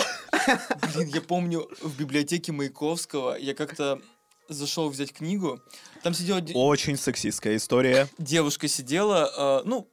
Блин, 0.94 1.08
я 1.14 1.20
помню, 1.20 1.68
в 1.80 1.96
библиотеке 1.96 2.50
Маяковского 2.50 3.36
я 3.36 3.54
как-то 3.54 4.00
зашел 4.48 4.88
взять 4.88 5.12
книгу. 5.12 5.60
Там 6.02 6.14
сидела 6.14 6.40
де- 6.40 6.54
Очень 6.54 6.96
сексистская 6.96 7.56
история. 7.56 8.08
девушка 8.18 8.66
сидела, 8.66 9.60
э, 9.62 9.62
ну, 9.68 9.88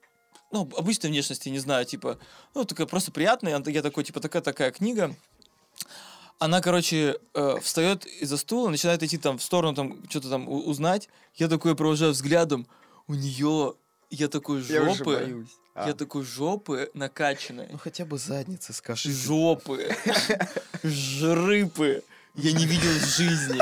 ну, 0.53 0.69
обычной 0.77 1.09
внешности, 1.09 1.49
не 1.49 1.57
знаю, 1.57 1.83
типа, 1.83 2.19
ну, 2.53 2.63
такая 2.63 2.85
просто 2.85 3.11
приятная, 3.11 3.61
я 3.65 3.81
такой, 3.81 4.03
типа, 4.03 4.19
такая-такая 4.19 4.71
книга. 4.71 5.15
Она, 6.37 6.61
короче, 6.61 7.17
э, 7.33 7.59
встает 7.59 8.05
из-за 8.05 8.37
стула, 8.37 8.69
начинает 8.69 9.01
идти 9.01 9.17
там 9.17 9.39
в 9.39 9.43
сторону, 9.43 9.73
там, 9.75 10.09
что-то 10.09 10.29
там 10.29 10.47
узнать. 10.47 11.09
Я 11.35 11.47
такой 11.47 11.75
провожаю 11.75 12.11
взглядом, 12.11 12.67
у 13.07 13.15
нее, 13.15 13.73
я 14.11 14.27
такой 14.27 14.61
Я 14.61 14.83
уже 14.83 14.95
жопы, 14.99 15.15
боюсь. 15.15 15.49
А. 15.73 15.87
я 15.87 15.93
такой 15.93 16.23
жопы 16.23 16.91
накачанной, 16.93 17.69
Ну 17.71 17.79
хотя 17.79 18.05
бы 18.05 18.19
задницы 18.19 18.73
скажи. 18.73 19.11
жопы, 19.11 19.89
жрыпы. 20.83 22.03
Я 22.35 22.51
не 22.51 22.65
видел 22.65 22.89
в 22.91 23.05
жизни. 23.05 23.59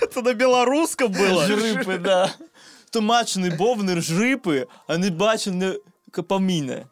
Это 0.00 0.22
на 0.22 0.34
белорусском 0.34 1.12
было. 1.12 1.46
Жрипи, 1.46 1.98
да. 1.98 2.32
Тумачний 2.90 3.50
бовнер 3.50 4.02
жрипи, 4.02 4.66
а 4.86 4.96
не 4.96 5.10
бачене 5.10 5.74
капаміна. 6.16 6.86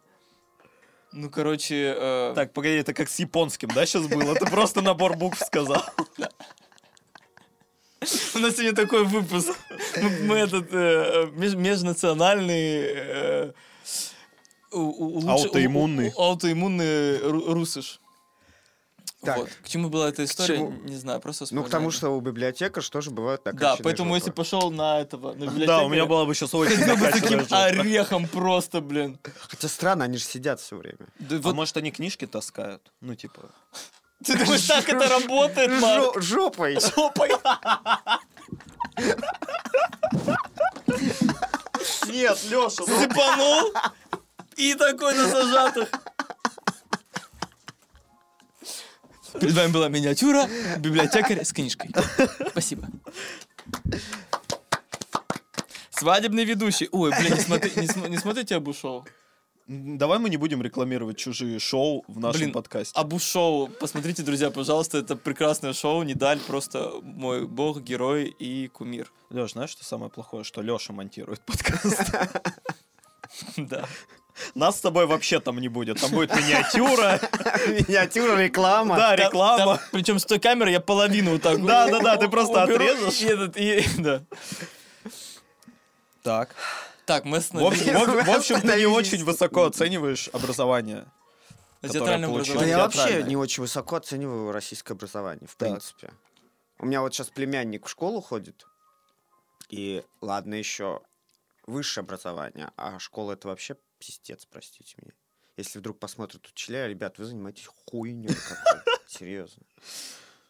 Ну, 1.13 1.31
короче, 1.31 1.75
э, 1.75 2.35
Так, 2.35 2.53
погоди, 2.53 2.79
это 2.83 2.93
как 2.93 3.09
с 3.09 3.21
японским, 3.21 3.71
да, 3.75 3.87
сейчас 3.87 4.07
было? 4.07 4.35
Ты 4.35 4.51
просто 4.51 4.83
набор 4.83 5.17
букв 5.17 5.39
сказал. 5.47 5.83
у 8.35 8.39
нас 8.39 8.57
сегодня 8.57 8.73
такой 8.73 9.05
выпуск. 9.05 9.55
Мы, 10.23 10.37
этот 10.37 10.73
меж- 11.39 11.57
межнациональный 11.57 13.53
Аутоиммунный. 14.73 16.13
Аутоиммунный 16.17 17.19
ру- 17.19 17.53
русыш. 17.55 18.01
Так. 19.25 19.37
Вот. 19.39 19.49
К 19.63 19.69
чему 19.69 19.89
была 19.89 20.09
эта 20.09 20.25
история, 20.25 20.57
чему? 20.57 20.71
не 20.85 20.97
знаю, 20.97 21.21
просто 21.21 21.47
Ну, 21.51 21.63
к 21.65 21.69
тому, 21.71 21.91
вспоминаю. 21.91 21.93
что 21.93 22.11
у 22.17 22.21
библиотекарш 22.21 22.89
тоже 22.91 23.11
бывают 23.11 23.43
Да, 23.45 23.53
накачанные 23.53 23.83
поэтому 23.85 24.15
если 24.15 24.29
жопы. 24.31 24.37
пошел 24.37 24.71
на 24.71 25.01
этого, 25.01 25.33
на 25.35 25.47
Да, 25.47 25.49
у 25.49 25.49
меня 25.49 26.05
библиотекаря, 26.05 26.07
была 26.07 26.25
бы 26.27 26.35
сейчас 26.35 26.55
очень 26.55 26.79
бы 26.79 27.09
таким 27.11 27.47
орехом 27.51 28.29
просто, 28.29 28.81
блин. 28.81 29.19
Хотя 29.49 29.69
странно, 29.69 30.05
они 30.05 30.19
же 30.19 30.25
сидят 30.25 30.61
все 30.61 30.77
время. 30.77 31.07
Да 31.19 31.37
А 31.37 31.39
вот 31.41 31.55
может, 31.55 31.77
они 31.77 31.91
книжки 31.91 32.27
таскают? 32.27 32.93
Ну, 33.01 33.15
типа... 33.15 33.51
ты 34.25 34.37
думаешь, 34.39 34.67
так 34.67 34.89
это 34.89 35.09
работает, 35.09 35.71
Марк? 35.81 36.15
Жо- 36.17 36.21
Жопой. 36.21 36.79
Жопой. 36.97 37.31
Нет, 42.09 42.39
Леша, 42.45 42.85
Сыпанул 42.85 43.73
и 44.57 44.75
такой 44.75 45.15
на 45.15 45.29
зажатых. 45.29 45.89
Перед 49.41 49.55
вами 49.55 49.73
была 49.73 49.89
миниатюра 49.89 50.49
библиотекарь 50.79 51.45
с 51.45 51.53
книжкой. 51.53 51.91
Спасибо. 52.51 52.89
Свадебный 55.91 56.45
ведущий. 56.45 56.89
Ой, 56.93 57.11
блин, 57.19 57.35
не, 57.35 57.41
смотри, 57.41 57.71
не, 57.77 57.87
см- 57.87 58.09
не 58.11 58.19
смотрите 58.19 58.57
Абу 58.57 58.73
шоу. 58.73 59.05
Давай 59.67 60.19
мы 60.19 60.29
не 60.29 60.37
будем 60.37 60.61
рекламировать 60.61 61.17
чужие 61.17 61.59
шоу 61.59 62.05
в 62.07 62.21
нашем 62.21 62.41
Блин, 62.41 62.53
подкасте. 62.53 62.93
Абу 62.99 63.19
шоу. 63.19 63.69
Посмотрите, 63.69 64.23
друзья, 64.23 64.51
пожалуйста, 64.51 64.99
это 64.99 65.17
прекрасное 65.17 65.73
шоу. 65.73 66.03
Недаль 66.03 66.39
просто 66.41 66.91
мой 67.03 67.47
бог, 67.47 67.81
герой 67.81 68.27
и 68.27 68.69
кумир. 68.69 69.11
Леш, 69.31 69.53
знаешь, 69.53 69.71
что 69.71 69.85
самое 69.85 70.11
плохое? 70.11 70.45
Что 70.45 70.61
Леша 70.61 70.93
монтирует 70.93 71.41
подкаст. 71.41 72.11
Да. 73.57 73.87
Нас 74.57 74.79
с 74.79 74.81
тобой 74.81 75.07
вообще 75.07 75.39
там 75.39 75.61
не 75.61 75.69
будет. 75.69 76.01
Там 76.01 76.11
будет 76.11 76.35
миниатюра. 76.35 77.21
Миниатюра, 77.69 78.37
реклама. 78.37 78.97
Да, 78.97 79.15
реклама. 79.15 79.81
причем 79.93 80.19
с 80.19 80.25
той 80.25 80.41
камеры 80.41 80.73
я 80.73 80.81
половину 80.81 81.33
вот 81.33 81.43
так 81.43 81.65
Да, 81.65 81.89
да, 81.89 82.01
да, 82.01 82.17
ты 82.17 82.29
просто 82.29 82.65
отрежешь. 82.65 83.21
и 83.21 83.27
этот, 83.27 83.57
и- 83.57 83.85
да. 83.99 84.23
Так. 86.23 86.55
Так, 87.07 87.25
мы 87.27 87.39
В 87.41 87.65
общем, 87.65 87.97
остановились 87.97 88.27
в- 88.27 88.31
общем, 88.31 88.61
ты 88.63 88.77
не 88.79 88.87
очень 88.87 89.25
высоко 89.25 89.65
оцениваешь 89.67 90.29
образование. 90.33 91.05
Да 91.83 91.89
образовании. 91.91 92.69
я 92.71 92.79
вообще 92.79 92.99
театральное. 92.99 93.29
не 93.29 93.37
очень 93.37 93.61
высоко 93.63 93.97
оцениваю 93.97 94.53
российское 94.53 94.95
образование, 94.95 95.47
в 95.47 95.57
принципе. 95.57 96.11
У 96.79 96.87
меня 96.87 97.03
вот 97.03 97.13
сейчас 97.15 97.29
племянник 97.29 97.87
в 97.87 97.91
школу 97.91 98.23
ходит, 98.23 98.67
и 99.69 100.03
ладно 100.23 100.55
еще 100.55 101.03
высшее 101.67 102.03
образование, 102.03 102.71
а 102.77 102.99
школа 102.99 103.33
это 103.33 103.49
вообще 103.49 103.77
пиздец, 103.99 104.47
простите 104.47 104.95
меня. 105.03 105.13
Если 105.57 105.79
вдруг 105.79 105.99
посмотрят 105.99 106.47
учителя, 106.47 106.89
ребят, 106.89 107.19
вы 107.19 107.25
занимаетесь 107.27 107.67
хуйней 107.87 108.29
какой-то, 108.35 108.85
серьезно. 109.07 109.63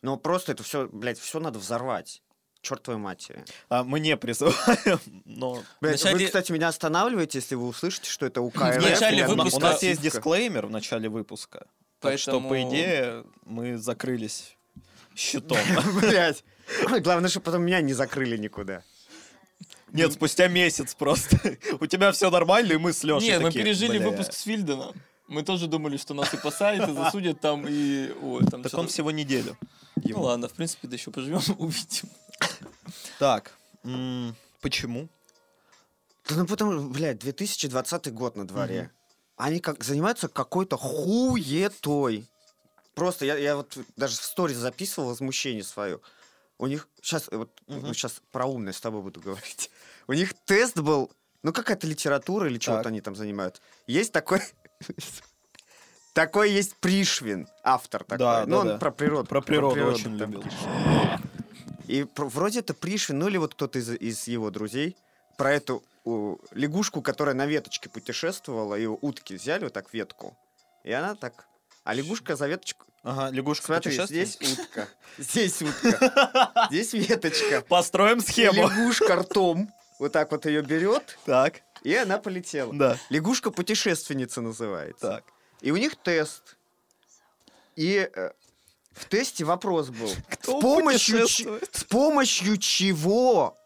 Но 0.03 0.17
просто 0.17 0.53
это 0.53 0.63
все, 0.63 0.89
блядь, 0.89 1.19
все 1.19 1.41
надо 1.41 1.59
взорвать. 1.59 2.23
Черт 2.63 2.83
твоей 2.83 2.99
матери. 2.99 3.45
А 3.69 3.85
мы 3.85 4.01
не 4.01 4.17
призываем, 4.17 4.99
но... 5.27 5.63
Блядь, 5.83 6.01
Вначале- 6.01 6.17
Вы, 6.21 6.25
кстати, 6.27 6.51
меня 6.51 6.69
останавливаете, 6.69 7.39
если 7.39 7.57
вы 7.57 7.67
услышите, 7.67 8.09
что 8.09 8.25
это 8.25 8.41
УК 8.41 8.57
РФ 8.57 8.83
начале 8.83 9.19
или 9.19 9.25
У 9.27 9.35
на- 9.37 9.43
у 9.43 9.47
выпуска- 9.47 9.61
нас 9.61 9.83
есть 9.83 10.01
дисклеймер 10.01 10.67
в 10.67 10.71
начале 10.71 11.11
выпуска. 11.11 11.67
Так 12.01 12.19
что, 12.19 12.41
по 12.41 12.49
Поэтому- 12.49 12.71
идее, 12.73 13.25
мы 13.45 13.77
закрылись 13.77 14.57
щитом. 15.15 15.59
Блядь. 16.01 16.43
Главное, 17.03 17.29
чтобы 17.29 17.45
потом 17.45 17.63
меня 17.65 17.83
не 17.83 17.93
закрыли 17.93 18.39
никуда. 18.39 18.83
Нет, 19.95 20.13
спустя 20.13 20.49
месяц 20.49 20.95
просто. 20.95 21.39
У 21.81 21.87
тебя 21.87 22.11
все 22.11 22.29
нормально, 22.29 22.73
и 22.73 22.77
мы 22.77 22.93
с 22.93 23.05
Лешей 23.05 23.29
Нет, 23.29 23.41
мы 23.41 23.49
такие, 23.49 23.65
пережили 23.65 23.99
«Бля». 23.99 24.11
выпуск 24.11 24.33
с 24.33 24.43
Фильдена. 24.43 24.93
Мы 25.29 25.43
тоже 25.45 25.69
думали, 25.69 25.97
что 25.97 26.15
нас 26.15 26.35
и 26.35 26.37
посадят, 26.37 26.89
и 26.89 26.93
засудят 26.93 27.41
там, 27.41 27.65
и... 27.67 28.11
Ой, 28.21 28.45
там 28.45 28.63
Так 28.63 28.75
он 28.75 28.89
всего 28.89 29.11
неделю. 29.13 29.57
Ну 29.97 30.23
ладно, 30.23 30.49
в 30.49 30.53
принципе, 30.53 30.89
да 30.89 30.97
еще 30.97 31.13
поживем, 31.13 31.41
увидим. 31.59 32.09
Так, 33.19 33.55
почему? 34.61 35.09
Да 36.29 36.37
ну 36.37 36.47
потому, 36.47 36.89
блядь, 36.91 37.19
2020 37.21 38.13
год 38.13 38.37
на 38.37 38.47
дворе. 38.47 38.91
Они 39.37 39.61
как 39.61 39.83
занимаются 39.85 40.29
какой-то 40.29 40.77
хуетой. 40.77 42.27
Просто 42.95 43.25
я, 43.25 43.37
я 43.37 43.57
вот 43.57 43.77
даже 43.97 44.17
в 44.17 44.23
сторис 44.23 44.57
записывал 44.57 45.09
возмущение 45.09 45.65
свое. 45.65 46.01
У 46.59 46.67
них 46.67 46.89
сейчас, 47.03 47.29
вот 47.31 47.51
Мгм. 47.67 47.95
сейчас 47.95 48.23
про 48.31 48.47
умное 48.47 48.73
с 48.73 48.81
тобой 48.81 49.03
буду 49.03 49.21
говорить. 49.25 49.71
У 50.07 50.13
них 50.13 50.35
тест 50.45 50.77
был, 50.79 51.11
ну 51.43 51.53
какая-то 51.53 51.87
литература 51.87 52.49
или 52.49 52.59
чего-то 52.59 52.89
они 52.89 53.01
там 53.01 53.17
занимают. 53.17 53.61
Есть 53.87 54.13
такой, 54.13 54.41
такой 56.13 56.51
есть 56.53 56.77
Пришвин, 56.77 57.49
автор 57.63 58.05
такой. 58.05 58.19
Да, 58.19 58.45
ну 58.47 58.53
да, 58.57 58.59
он 58.61 58.67
да. 58.69 58.79
про 58.79 58.91
природу. 58.93 59.29
Про 59.29 59.41
природу 59.43 59.85
очень 59.87 60.19
там 60.19 60.33
любил. 60.33 60.45
и 61.87 62.05
про- 62.05 62.27
вроде 62.29 62.61
это 62.61 62.75
Пришвин, 62.75 63.19
ну 63.19 63.29
или 63.29 63.37
вот 63.37 63.55
кто-то 63.55 63.79
из, 63.79 63.91
из 63.91 64.27
его 64.29 64.51
друзей, 64.51 64.97
про 65.37 65.53
эту 65.53 65.83
у, 66.05 66.37
лягушку, 66.53 67.03
которая 67.03 67.35
на 67.35 67.47
веточке 67.47 67.89
путешествовала, 67.89 68.77
и 68.77 68.87
утки 68.87 69.35
взяли 69.35 69.65
вот 69.65 69.73
так 69.73 69.93
ветку, 69.93 70.37
и 70.85 70.93
она 70.93 71.15
так... 71.15 71.47
А 71.85 71.95
лягушка 71.95 72.35
за 72.37 72.47
веточку... 72.49 72.87
Ага, 73.03 73.31
лягушка 73.35 73.67
Смотри, 73.67 73.93
здесь 74.07 74.39
утка, 74.41 74.89
здесь 75.19 75.61
утка, 75.61 76.67
здесь 76.71 76.95
веточка. 76.95 77.61
Построим 77.69 78.21
схему. 78.21 78.55
лягушка 78.69 79.17
ртом 79.17 79.71
вот 79.99 80.13
так 80.13 80.31
вот 80.33 80.47
ее 80.47 80.63
берет, 80.63 81.19
Так, 81.27 81.61
и 81.83 81.95
она 81.95 82.19
полетела. 82.19 82.73
да, 82.75 82.99
Лягушка-путешественница 83.11 84.41
называется. 84.41 85.07
так. 85.07 85.25
И 85.61 85.71
у 85.71 85.77
них 85.77 85.97
тест. 85.97 86.57
И 87.77 88.11
э, 88.15 88.31
в 88.93 89.05
тесте 89.07 89.45
вопрос 89.45 89.89
был. 89.91 90.11
Кто 90.31 90.59
с, 90.59 90.63
помощью, 90.63 91.29
с 91.29 91.85
помощью 91.85 92.57
чего 92.57 93.57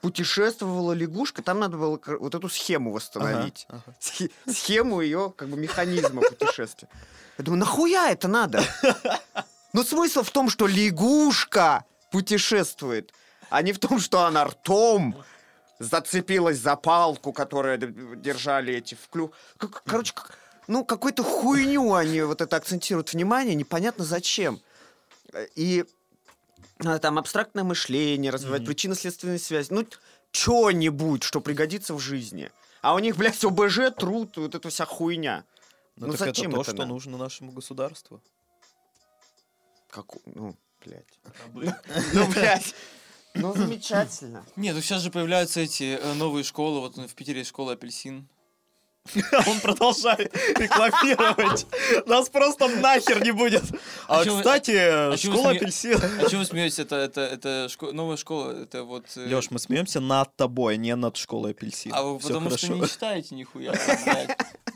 путешествовала 0.00 0.92
лягушка? 0.92 1.42
Там 1.42 1.58
надо 1.60 1.76
было 1.76 2.00
вот 2.20 2.34
эту 2.34 2.48
схему 2.48 2.92
восстановить. 2.92 3.66
Ага, 3.68 3.82
ага. 3.86 3.96
Схе- 4.00 4.30
Схему 4.46 5.00
ее, 5.00 5.32
как 5.36 5.48
бы, 5.48 5.56
механизма 5.56 6.22
путешествия. 6.22 6.88
Я 7.38 7.44
думаю, 7.44 7.60
нахуя 7.60 8.10
это 8.10 8.28
надо? 8.28 8.62
Ну, 9.74 9.84
смысл 9.84 10.22
в 10.22 10.30
том, 10.30 10.48
что 10.48 10.66
лягушка 10.66 11.84
путешествует, 12.10 13.12
а 13.50 13.60
не 13.60 13.74
в 13.74 13.78
том, 13.78 14.00
что 14.00 14.24
она 14.24 14.44
ртом 14.46 15.14
зацепилась 15.78 16.58
за 16.58 16.74
палку, 16.74 17.32
которую 17.34 18.16
держали 18.16 18.74
эти 18.74 18.94
в 18.94 19.08
клю... 19.10 19.30
Короче, 19.84 20.14
ну, 20.68 20.84
какую-то 20.86 21.22
хуйню 21.22 21.92
они 21.94 22.22
вот 22.22 22.40
это 22.40 22.56
акцентируют 22.56 23.12
внимание, 23.12 23.54
непонятно 23.54 24.04
зачем. 24.06 24.58
Э, 25.34 25.46
И 25.54 25.84
надо 26.78 26.98
там 26.98 27.18
абстрактное 27.18 27.64
мышление 27.64 28.30
развивать, 28.30 28.60
Мгм. 28.62 28.66
причинно-следственные 28.68 29.38
связи. 29.38 29.68
Ну, 29.72 29.86
что-нибудь, 30.30 31.22
что 31.22 31.40
пригодится 31.40 31.94
в 31.94 31.98
жизни. 32.00 32.50
А 32.82 32.94
у 32.94 32.98
них, 32.98 33.16
блядь, 33.16 33.42
ОБЖ, 33.44 33.90
труд, 33.98 34.36
вот 34.36 34.54
эта 34.54 34.68
вся 34.70 34.84
хуйня. 34.84 35.44
Ну, 35.96 36.06
Ну, 36.06 36.12
так 36.12 36.28
зачем 36.28 36.46
это 36.50 36.56
то, 36.56 36.60
это 36.62 36.70
что 36.70 36.78
надо? 36.78 36.88
нужно 36.90 37.18
нашему 37.18 37.50
государству. 37.52 38.22
Как, 39.90 40.06
ну, 40.26 40.54
блядь. 40.84 41.18
Ну, 42.12 42.26
блядь. 42.30 42.74
Ну, 43.34 43.54
замечательно. 43.54 44.44
Нет, 44.56 44.74
ну 44.74 44.80
сейчас 44.80 45.02
же 45.02 45.10
появляются 45.10 45.60
эти 45.60 45.98
э, 46.00 46.12
новые 46.14 46.44
школы. 46.44 46.80
Вот 46.80 46.96
в 46.96 47.14
Питере 47.14 47.38
есть 47.40 47.50
школа 47.50 47.72
«Апельсин». 47.72 48.26
Он 49.46 49.60
продолжает 49.60 50.34
рекламировать. 50.58 51.66
Нас 52.06 52.28
просто 52.28 52.68
нахер 52.68 53.22
не 53.24 53.30
будет. 53.32 53.62
А, 54.06 54.20
А 54.20 54.24
кстати, 54.24 55.10
вы 55.10 55.16
школа 55.16 55.52
сме- 55.52 55.56
апельсин. 55.56 56.00
А 56.24 56.28
чего 56.28 56.40
вы 56.40 56.44
смеетесь? 56.46 56.78
Это, 56.78 56.96
это, 56.96 57.20
это 57.22 57.48
шко- 57.68 57.92
новая 57.92 58.16
школа, 58.16 58.52
это 58.62 58.84
вот... 58.84 59.04
э, 59.16 59.26
Леш, 59.34 59.50
мы 59.50 59.58
смеемся 59.58 60.00
над 60.00 60.34
тобой, 60.36 60.76
не 60.76 60.94
над 60.96 61.16
школой 61.16 61.50
апельсин. 61.52 61.92
А 61.94 62.02
вы 62.02 62.18
потому 62.18 62.50
что 62.50 62.72
не 62.74 62.86
читаете 62.86 63.34
нихуя. 63.34 63.74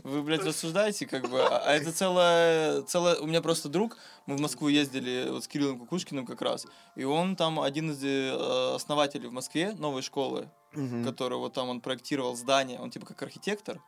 Вы, 0.04 0.22
блядь, 0.22 0.44
рассуждаете, 0.44 1.06
как 1.06 1.28
бы, 1.28 1.40
а 1.40 1.58
а 1.64 1.74
это 1.74 1.92
целое, 1.92 2.82
целое... 2.82 3.16
У 3.16 3.26
меня 3.26 3.40
просто 3.40 3.68
друг, 3.68 3.96
мы 4.26 4.36
в 4.36 4.40
Москву 4.40 4.66
ездили 4.68 5.28
вот 5.30 5.44
с 5.44 5.48
Кириллом 5.48 5.78
Кукушкиным 5.78 6.26
как 6.26 6.42
раз, 6.42 6.66
и 6.96 7.04
он 7.04 7.36
там 7.36 7.60
один 7.60 7.92
из 7.92 8.02
э, 8.02 8.74
основателей 8.74 9.28
в 9.28 9.32
Москве 9.32 9.72
новой 9.78 10.02
школы, 10.02 10.50
Мгм. 10.74 11.04
который 11.04 11.36
вот 11.38 11.52
там 11.52 11.68
он 11.68 11.80
проектировал 11.82 12.34
здание, 12.34 12.78
он 12.80 12.90
типа 12.90 13.04
как 13.06 13.22
архитектор, 13.22 13.78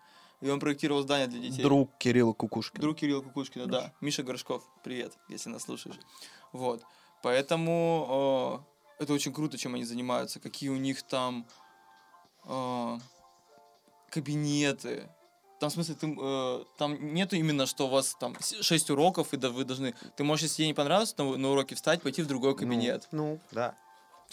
и 0.44 0.50
он 0.50 0.61
проектировал 0.61 1.02
здание 1.02 1.26
для 1.26 1.40
детей. 1.40 1.62
Друг 1.62 1.90
Кирилла 1.96 2.35
Кукушкина. 2.35 2.83
Друг 2.83 2.98
Кирилла 2.98 3.22
Кукушкина, 3.22 3.66
да. 3.66 3.94
Миша 4.02 4.22
Горшков, 4.22 4.62
привет, 4.83 5.16
если 5.30 5.48
нас 5.48 5.62
слушаешь. 5.62 5.96
Вот. 6.52 6.83
Поэтому 7.22 8.62
э, 8.98 9.02
это 9.04 9.14
очень 9.14 9.33
круто, 9.33 9.57
чем 9.57 9.74
они 9.74 9.85
занимаются, 9.85 10.40
какие 10.40 10.68
у 10.68 10.76
них 10.76 11.02
там 11.02 11.46
э, 12.44 12.98
кабинеты. 14.11 15.09
Там, 15.61 15.70
в 15.70 15.72
смысле, 15.72 15.94
ты, 15.94 16.14
э, 16.14 16.64
там 16.76 17.14
нету 17.14 17.37
именно, 17.37 17.64
что 17.64 17.87
у 17.87 17.90
вас 17.90 18.14
там 18.20 18.37
6 18.38 18.90
уроков, 18.90 19.33
и 19.33 19.38
да, 19.38 19.48
вы 19.48 19.64
должны... 19.64 19.94
Ты 20.14 20.24
можешь, 20.24 20.42
если 20.42 20.57
тебе 20.57 20.66
не 20.66 20.74
понравилось 20.74 21.16
на, 21.16 21.38
на 21.38 21.48
уроке 21.52 21.74
встать, 21.74 22.02
пойти 22.02 22.20
в 22.20 22.26
другой 22.26 22.54
кабинет. 22.54 23.09
Ну, 23.12 23.26
ну, 23.26 23.40
да. 23.52 23.78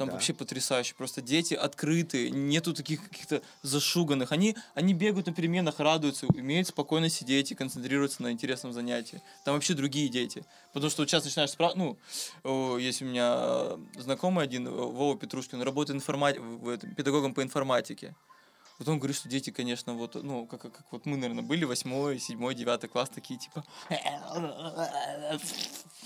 Там 0.01 0.07
Да. 0.07 0.13
вообще 0.15 0.33
потрясающе. 0.33 0.95
Просто 0.95 1.21
дети 1.21 1.53
открытые, 1.53 2.31
нету 2.31 2.73
таких 2.73 3.07
каких-то 3.07 3.43
зашуганных. 3.61 4.31
Они, 4.31 4.55
они 4.73 4.95
бегают 4.95 5.27
на 5.27 5.33
переменах, 5.33 5.79
радуются, 5.79 6.25
умеют 6.25 6.67
спокойно 6.67 7.07
сидеть 7.07 7.51
и 7.51 7.55
концентрироваться 7.55 8.23
на 8.23 8.31
интересном 8.31 8.73
занятии. 8.73 9.21
Там 9.45 9.53
вообще 9.53 9.75
другие 9.75 10.09
дети. 10.09 10.43
Потому 10.73 10.89
что 10.89 11.03
вот 11.03 11.09
сейчас 11.11 11.23
начинаешь 11.23 11.51
спрашивать, 11.51 11.97
ну, 12.43 12.77
есть 12.77 13.03
у 13.03 13.05
меня 13.05 13.31
э, 13.37 13.77
знакомый 13.99 14.43
один, 14.43 14.65
э, 14.67 14.71
Вова 14.71 15.15
Петрушкин, 15.19 15.61
работает 15.61 16.01
информати- 16.01 16.95
педагогом 16.95 17.35
по 17.35 17.43
информатике. 17.43 18.15
Вот 18.79 18.87
он 18.87 18.97
говорит, 18.97 19.15
что 19.15 19.29
дети, 19.29 19.51
конечно, 19.51 19.93
вот, 19.93 20.15
ну, 20.15 20.47
как, 20.47 20.61
как, 20.61 20.81
вот 20.89 21.05
мы, 21.05 21.15
наверное, 21.15 21.43
были, 21.43 21.63
восьмой, 21.65 22.17
седьмой, 22.17 22.55
девятый 22.55 22.89
класс, 22.89 23.09
такие, 23.13 23.39
типа, 23.39 23.63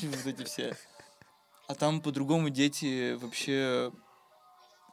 вот 0.02 0.26
эти 0.26 0.44
все. 0.44 0.76
А 1.68 1.76
там 1.76 2.02
по-другому 2.02 2.50
дети 2.50 3.14
вообще 3.14 3.92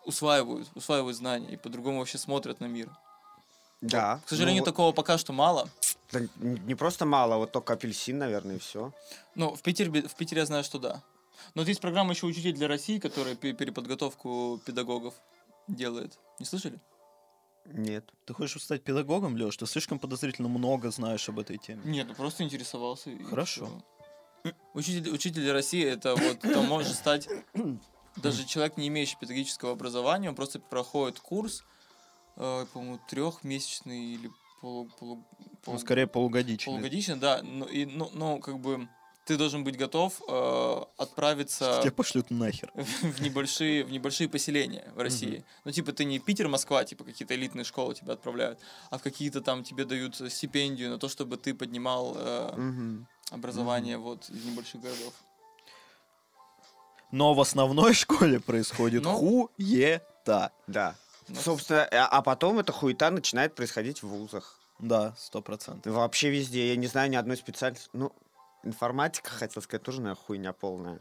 усваивают, 0.05 0.69
усваивают 0.75 1.17
знания 1.17 1.53
и 1.53 1.57
по-другому 1.57 1.99
вообще 1.99 2.19
смотрят 2.19 2.61
на 2.61 2.67
мир. 2.67 2.91
Да. 3.81 4.21
К 4.25 4.29
сожалению, 4.29 4.63
Ну, 4.63 4.65
такого 4.67 4.93
пока 4.93 5.19
что 5.19 5.33
мало. 5.33 5.69
да 6.13 6.21
не 6.37 6.75
просто 6.75 7.05
мало, 7.05 7.37
вот 7.37 7.53
только 7.53 7.73
апельсин, 7.75 8.19
наверное, 8.19 8.57
и 8.57 8.59
все. 8.59 8.93
Ну, 9.35 9.55
в 9.55 9.63
Питере, 9.63 10.03
в 10.09 10.15
Питере 10.15 10.41
я 10.41 10.47
знаю, 10.47 10.65
что 10.65 10.79
да. 10.79 11.03
Но 11.55 11.63
вот 11.63 11.69
есть 11.69 11.81
программа 11.81 12.13
еще 12.13 12.27
«Учитель 12.27 12.53
для 12.53 12.69
России», 12.69 12.99
которая 12.99 13.35
пе- 13.35 13.53
переподготовку 13.53 14.61
педагогов 14.65 15.15
делает. 15.69 16.19
Не 16.39 16.47
слышали? 16.47 16.79
Нет. 17.67 18.05
Ты 18.27 18.35
хочешь 18.35 18.63
стать 18.63 18.83
педагогом, 18.85 19.37
Леш? 19.37 19.57
Ты 19.57 19.67
слишком 19.67 19.99
подозрительно 19.99 20.49
много 20.49 20.91
знаешь 20.91 21.29
об 21.29 21.39
этой 21.39 21.59
теме. 21.59 21.81
Нет, 21.85 22.07
ну 22.09 22.15
просто 22.15 22.43
интересовался. 22.45 23.11
и 23.11 23.23
Хорошо. 23.25 23.69
Учитель, 24.75 25.11
учитель 25.11 25.51
России 25.53 25.85
это 25.85 26.15
вот 26.17 26.41
там 26.41 26.67
может 26.67 26.95
стать 26.95 27.29
даже 28.17 28.45
человек, 28.45 28.77
не 28.77 28.89
имеющий 28.89 29.17
педагогического 29.21 29.73
образования, 29.73 30.29
он 30.29 30.35
просто 30.35 30.59
проходит 30.61 31.19
курс, 31.21 31.65
э, 32.37 32.67
по-моему, 32.73 32.99
трехмесячный 33.09 34.15
или 34.15 34.31
полу, 34.61 34.89
полу- 34.99 35.25
Ну, 35.39 35.47
полу- 35.65 35.79
скорее 35.79 36.07
полугодичный. 36.07 36.73
полугодичный, 36.73 37.17
да. 37.17 37.43
Но, 37.43 37.67
и, 37.67 37.85
ну, 37.87 38.11
ну, 38.15 38.39
как 38.41 38.59
бы 38.59 38.89
ты 39.25 39.37
должен 39.37 39.63
быть 39.65 39.77
готов 39.77 40.21
э, 40.29 40.83
отправиться 40.99 41.79
Тебя 41.83 41.93
пошлют 41.93 42.31
нахер. 42.31 42.71
в 42.75 43.21
небольшие, 43.23 43.85
в 43.85 43.91
небольшие 43.93 44.29
поселения 44.29 44.91
в 44.97 44.99
России. 45.01 45.45
Ну, 45.65 45.71
типа, 45.73 45.93
ты 45.93 46.05
не 46.05 46.19
Питер, 46.19 46.49
Москва, 46.49 46.85
типа, 46.85 47.05
какие-то 47.05 47.35
элитные 47.35 47.65
школы 47.65 47.95
тебя 47.95 48.15
отправляют, 48.15 48.59
а 48.91 48.99
в 48.99 49.03
какие-то 49.03 49.41
там 49.41 49.63
тебе 49.65 49.85
дают 49.85 50.17
стипендию 50.33 50.91
на 50.91 50.99
то, 50.99 51.09
чтобы 51.09 51.37
ты 51.37 51.55
поднимал 51.55 52.15
э, 52.17 52.53
Мгм. 52.57 53.07
Образование 53.31 53.97
вот 53.99 54.29
из 54.29 54.45
небольших 54.45 54.81
городов. 54.81 55.15
Но 57.11 57.35
в 57.35 57.41
основной 57.41 57.95
школе 57.95 58.41
происходит 58.41 59.03
Ну. 59.05 59.49
хуета. 59.57 60.53
Да. 60.67 60.95
Ну, 61.29 61.37
Собственно, 61.37 61.85
а 61.93 62.07
а 62.09 62.23
потом 62.23 62.59
эта 62.59 62.73
хуета 62.73 63.11
начинает 63.11 63.55
происходить 63.55 64.03
в 64.03 64.09
вузах. 64.09 64.59
Да, 64.79 65.15
сто 65.17 65.41
процентов. 65.43 65.93
Вообще 65.93 66.31
везде. 66.31 66.71
Я 66.71 66.77
не 66.77 66.87
знаю 66.89 67.11
ни 67.11 67.17
одной 67.17 67.37
специальности. 67.37 67.89
Ну, 67.93 68.13
информатика, 68.65 69.31
хотел 69.31 69.63
сказать, 69.63 69.83
тоже, 69.85 70.01
наверное, 70.01 70.21
хуйня 70.25 70.53
полная. 70.53 71.01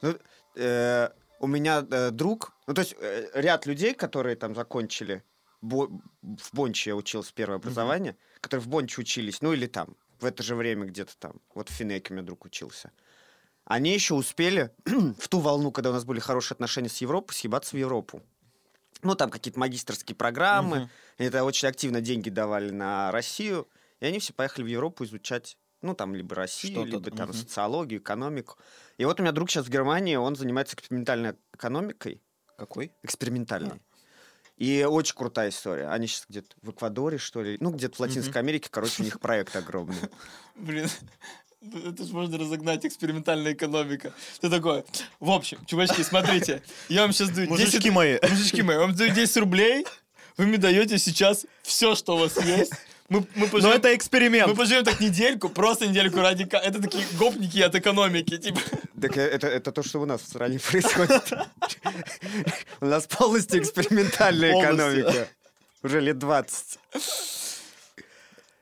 Ну, 0.00 0.16
э, 0.56 1.10
у 1.40 1.46
меня 1.46 1.84
э, 1.90 2.10
друг, 2.10 2.52
ну, 2.66 2.74
то 2.74 2.80
есть 2.80 2.94
э, 2.98 3.28
ряд 3.34 3.66
людей, 3.66 3.94
которые 3.94 4.36
там 4.36 4.54
закончили, 4.54 5.22
Бо- 5.60 5.88
в 6.22 6.54
Бонче 6.54 6.90
я 6.90 6.96
учился 6.96 7.32
первое 7.34 7.56
образование, 7.56 8.16
которые 8.40 8.64
в 8.64 8.68
Бонче 8.68 9.00
учились, 9.02 9.42
ну, 9.42 9.52
или 9.52 9.66
там, 9.66 9.94
в 10.22 10.24
это 10.24 10.42
же 10.42 10.54
время 10.54 10.86
где-то 10.86 11.16
там, 11.18 11.40
вот 11.54 11.68
в 11.68 11.72
Финеке 11.72 12.12
у 12.12 12.16
меня 12.16 12.24
друг 12.24 12.44
учился. 12.44 12.92
Они 13.64 13.92
еще 13.92 14.14
успели 14.14 14.70
в 14.86 15.28
ту 15.28 15.40
волну, 15.40 15.70
когда 15.72 15.90
у 15.90 15.92
нас 15.92 16.04
были 16.04 16.20
хорошие 16.20 16.54
отношения 16.54 16.88
с 16.88 16.98
Европой, 16.98 17.34
съебаться 17.34 17.76
в 17.76 17.78
Европу. 17.78 18.22
Ну, 19.02 19.14
там 19.16 19.30
какие-то 19.30 19.58
магистрские 19.58 20.14
программы, 20.14 20.78
Мгм. 20.78 20.90
это 21.18 21.44
очень 21.44 21.68
активно 21.68 22.00
деньги 22.00 22.30
давали 22.30 22.70
на 22.70 23.10
Россию, 23.10 23.68
и 24.00 24.06
они 24.06 24.20
все 24.20 24.32
поехали 24.32 24.64
в 24.64 24.68
Европу 24.68 25.04
изучать, 25.04 25.58
ну, 25.80 25.94
там, 25.94 26.14
либо 26.14 26.36
Россию, 26.36 26.86
Что-то, 26.86 26.90
либо 26.90 27.10
там 27.10 27.28
мгм. 27.28 27.34
социологию, 27.34 28.00
экономику. 28.00 28.56
И 28.98 29.04
вот 29.04 29.18
у 29.18 29.22
меня 29.22 29.32
друг 29.32 29.50
сейчас 29.50 29.66
в 29.66 29.70
Германии, 29.70 30.14
он 30.14 30.36
занимается 30.36 30.76
экспериментальной 30.76 31.34
экономикой, 31.52 32.22
Какой? 32.56 32.92
экспериментальной. 33.02 33.80
И 34.62 34.84
очень 34.84 35.16
крутая 35.16 35.48
история. 35.48 35.88
Они 35.88 36.06
сейчас 36.06 36.24
где-то 36.28 36.54
в 36.62 36.70
Эквадоре, 36.70 37.18
что 37.18 37.42
ли, 37.42 37.56
ну, 37.58 37.72
где-то 37.72 37.96
в 37.96 37.98
Латинской 37.98 38.40
Америке, 38.40 38.68
короче, 38.70 39.02
у 39.02 39.04
них 39.04 39.18
проект 39.18 39.56
огромный. 39.56 39.96
Блин, 40.54 40.88
это 41.84 42.04
же 42.04 42.12
можно 42.12 42.38
разогнать 42.38 42.86
экспериментальная 42.86 43.54
экономика. 43.54 44.12
Ты 44.40 44.48
такой, 44.48 44.84
в 45.18 45.32
общем, 45.32 45.58
чувачки, 45.66 46.02
смотрите, 46.02 46.62
я 46.88 47.02
вам 47.02 47.12
сейчас 47.12 47.30
даю 47.30 47.48
10... 47.48 47.50
Мужички 47.50 47.90
мои. 47.90 48.18
Мужички 48.22 48.62
мои, 48.62 48.76
я 48.76 48.82
вам 48.82 48.94
даю 48.94 49.12
10 49.12 49.36
рублей, 49.38 49.84
вы 50.36 50.46
мне 50.46 50.58
даете 50.58 50.96
сейчас 50.96 51.44
все, 51.64 51.96
что 51.96 52.14
у 52.14 52.20
вас 52.20 52.36
есть. 52.36 52.72
Мы, 53.12 53.18
мы 53.34 53.44
Но 53.44 53.46
поживем, 53.48 53.76
это 53.76 53.88
мы 53.88 53.94
эксперимент. 53.96 54.56
поживем 54.56 54.84
так 54.84 54.98
недельку, 55.00 55.50
просто 55.50 55.86
недельку 55.86 56.20
ради... 56.20 56.44
Это 56.50 56.80
такие 56.80 57.04
гопники 57.18 57.58
от 57.60 57.74
экономики, 57.74 58.38
типа. 58.38 58.58
Так 58.98 59.18
э, 59.18 59.20
это, 59.20 59.48
это 59.48 59.70
то, 59.70 59.82
что 59.82 60.00
у 60.00 60.06
нас 60.06 60.22
в 60.22 60.26
стране 60.26 60.58
происходит. 60.58 61.30
У 62.80 62.86
нас 62.86 63.06
полностью 63.06 63.60
экспериментальная 63.60 64.58
экономика. 64.58 65.28
Уже 65.82 66.00
лет 66.00 66.18
20. 66.18 66.78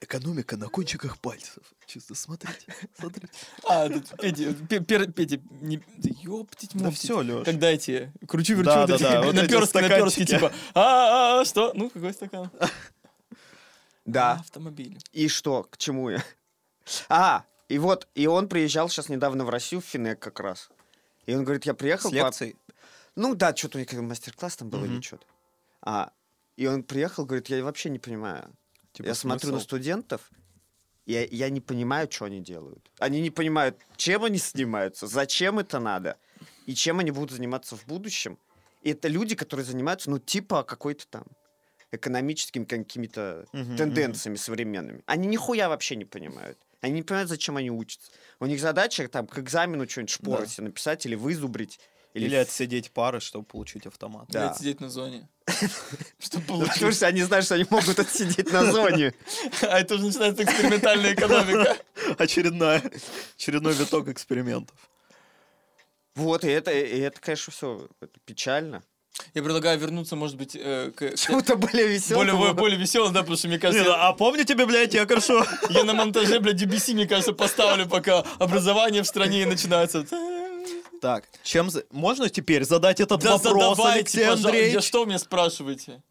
Экономика 0.01 0.57
на 0.57 0.67
кончиках 0.67 1.19
пальцев. 1.19 1.63
Чисто 1.87 2.17
смотрите, 2.17 2.67
смотрите. 2.99 3.29
А, 3.69 3.89
тут 3.89 4.05
Петя, 4.21 4.53
Пе- 4.69 4.79
Пер- 4.79 5.13
Петя, 5.13 5.41
не, 5.61 5.79
да 5.97 6.09
ёптить 6.23 6.71
Да 6.75 6.91
все, 6.91 7.21
Леш. 7.21 7.45
Когда 7.45 7.69
эти 7.71 8.13
кручу-верчу, 8.27 8.65
Да, 8.65 8.87
да, 8.87 8.99
да, 8.99 9.23
вот 9.25 9.35
наперстки, 9.35 10.25
типа, 10.25 10.53
а, 10.75 11.41
а, 11.41 11.45
что? 11.45 11.73
Ну, 11.75 11.91
какой 11.91 12.13
стакан? 12.13 12.51
Да. 14.13 14.33
Автомобиль. 14.35 14.99
И 15.13 15.29
что? 15.29 15.65
К 15.65 15.77
чему 15.77 16.11
я? 16.11 16.23
А, 17.09 17.45
и 17.69 17.79
вот, 17.79 18.09
и 18.17 18.27
он 18.27 18.49
приезжал 18.49 18.89
сейчас 18.89 19.09
недавно 19.09 19.45
в 19.45 19.51
Россию, 19.51 19.81
в 19.81 19.85
Финек 19.85 20.19
как 20.19 20.41
раз. 20.41 20.71
И 21.27 21.35
он 21.35 21.45
говорит, 21.45 21.67
я 21.67 21.75
приехал... 21.75 22.09
С 22.11 22.13
по- 22.13 22.17
лекцией. 22.17 22.57
Ну 23.15 23.35
да, 23.35 23.55
что-то 23.55 23.79
у 23.79 23.81
них 23.81 23.93
мастер-класс 23.93 24.57
там 24.57 24.71
был 24.71 24.85
или 24.85 24.95
Мгм. 24.95 25.03
что-то. 25.03 25.27
А, 25.83 26.11
и 26.57 26.67
он 26.67 26.83
приехал, 26.83 27.25
говорит, 27.27 27.49
я 27.49 27.63
вообще 27.63 27.91
не 27.91 27.99
понимаю. 27.99 28.51
Типа 28.93 29.07
я 29.07 29.15
смотрю 29.15 29.51
на 29.51 29.59
смысл. 29.59 29.65
студентов, 29.67 30.31
и 31.07 31.13
я, 31.13 31.25
я 31.27 31.49
не 31.51 31.61
понимаю, 31.61 32.11
что 32.11 32.25
они 32.25 32.41
делают. 32.41 32.91
Они 32.99 33.21
не 33.21 33.31
понимают, 33.31 33.79
чем 33.97 34.25
они 34.25 34.39
снимаются, 34.39 35.07
зачем 35.07 35.59
это 35.61 35.79
надо, 35.79 36.17
и 36.67 36.75
чем 36.75 36.99
они 36.99 37.11
будут 37.13 37.31
заниматься 37.31 37.77
в 37.77 37.85
будущем. 37.87 38.37
И 38.83 38.91
это 38.91 39.07
люди, 39.09 39.37
которые 39.37 39.65
занимаются, 39.65 40.11
ну, 40.11 40.19
типа 40.19 40.65
какой-то 40.65 41.07
там 41.07 41.25
экономическими 41.93 42.65
какими-то 42.65 43.47
Мгм, 43.53 43.77
тенденциями 43.77 44.37
современными. 44.37 45.03
Они 45.07 45.27
нихуя 45.29 45.69
вообще 45.69 45.97
не 45.97 46.05
понимают. 46.05 46.59
Они 46.81 46.95
не 46.95 47.03
понимают, 47.03 47.29
зачем 47.29 47.57
они 47.57 47.71
учатся. 47.71 48.11
У 48.39 48.47
них 48.47 48.61
задача 48.61 49.07
там 49.09 49.27
к 49.27 49.39
экзамену 49.39 49.89
что-нибудь 49.89 50.11
шпоры 50.11 50.47
Да. 50.57 50.63
написать 50.63 51.05
или 51.07 51.15
вызубрить. 51.15 51.79
Или 52.15 52.35
отсидеть 52.35 52.91
пары, 52.91 53.21
чтобы 53.21 53.45
получить 53.45 53.87
автомат. 53.87 54.27
Да. 54.31 54.49
Блядь, 54.49 54.59
сидеть 54.59 54.81
на 54.81 54.89
зоне. 54.91 55.29
Чтобы 56.19 56.45
Ну, 56.49 56.59
Потому 56.61 56.67
получить. 56.67 56.97
что 56.97 57.07
они 57.07 57.23
знают, 57.23 57.45
что 57.47 57.55
они 57.55 57.67
могут 57.71 57.99
отсидеть 58.01 58.53
на 58.53 58.73
зоне. 58.73 59.15
А 59.63 59.79
это 59.81 59.95
уже 59.95 60.07
начинается 60.07 60.43
экспериментальная 60.43 61.15
экономика. 61.15 61.77
Очередная, 62.19 62.83
очередной 63.37 63.75
виток 63.75 64.09
экспериментов. 64.09 64.77
Вот, 66.17 66.45
и 66.45 66.49
это, 66.49 66.73
и 66.73 66.99
это 66.99 67.21
конечно, 67.21 67.53
все 67.53 67.89
печально. 68.25 68.83
Я 69.35 69.43
предлагаю 69.43 69.79
вернуться, 69.79 70.17
может 70.17 70.37
быть, 70.37 70.57
э, 70.57 70.93
к... 70.95 71.17
Чему-то 71.17 71.57
более 71.57 71.87
веселому. 71.89 72.37
Более, 72.37 72.55
более 72.55 72.79
веселым, 72.79 73.13
да, 73.13 73.21
потому 73.21 73.37
что, 73.37 73.49
мне 73.49 73.59
кажется, 73.59 73.85
Не, 73.85 73.91
а 73.91 74.13
помните 74.13 74.55
библиотекаршу? 74.55 75.45
я 75.71 75.85
на 75.85 75.95
монтаже, 75.95 76.41
блядь, 76.41 76.63
UBC, 76.63 76.95
мне 76.95 77.07
кажется, 77.07 77.33
поставлю, 77.33 77.87
пока 77.87 78.25
образование 78.39 79.03
в 79.03 79.07
стране 79.07 79.47
начинается. 79.47 80.07
Так, 81.01 81.25
чем... 81.43 81.71
Можно 81.91 82.29
теперь 82.29 82.65
задать 82.65 83.01
этот 83.01 83.21
Да 83.23 83.37
вопрос, 83.37 83.77
задавайте, 83.77 83.99
Алексей. 83.99 84.47
Андреевич? 84.47 84.75
Я 84.75 84.81
что 84.81 85.01
вы 85.01 85.07
меня 85.07 85.19
спрашиваете? 85.19 86.03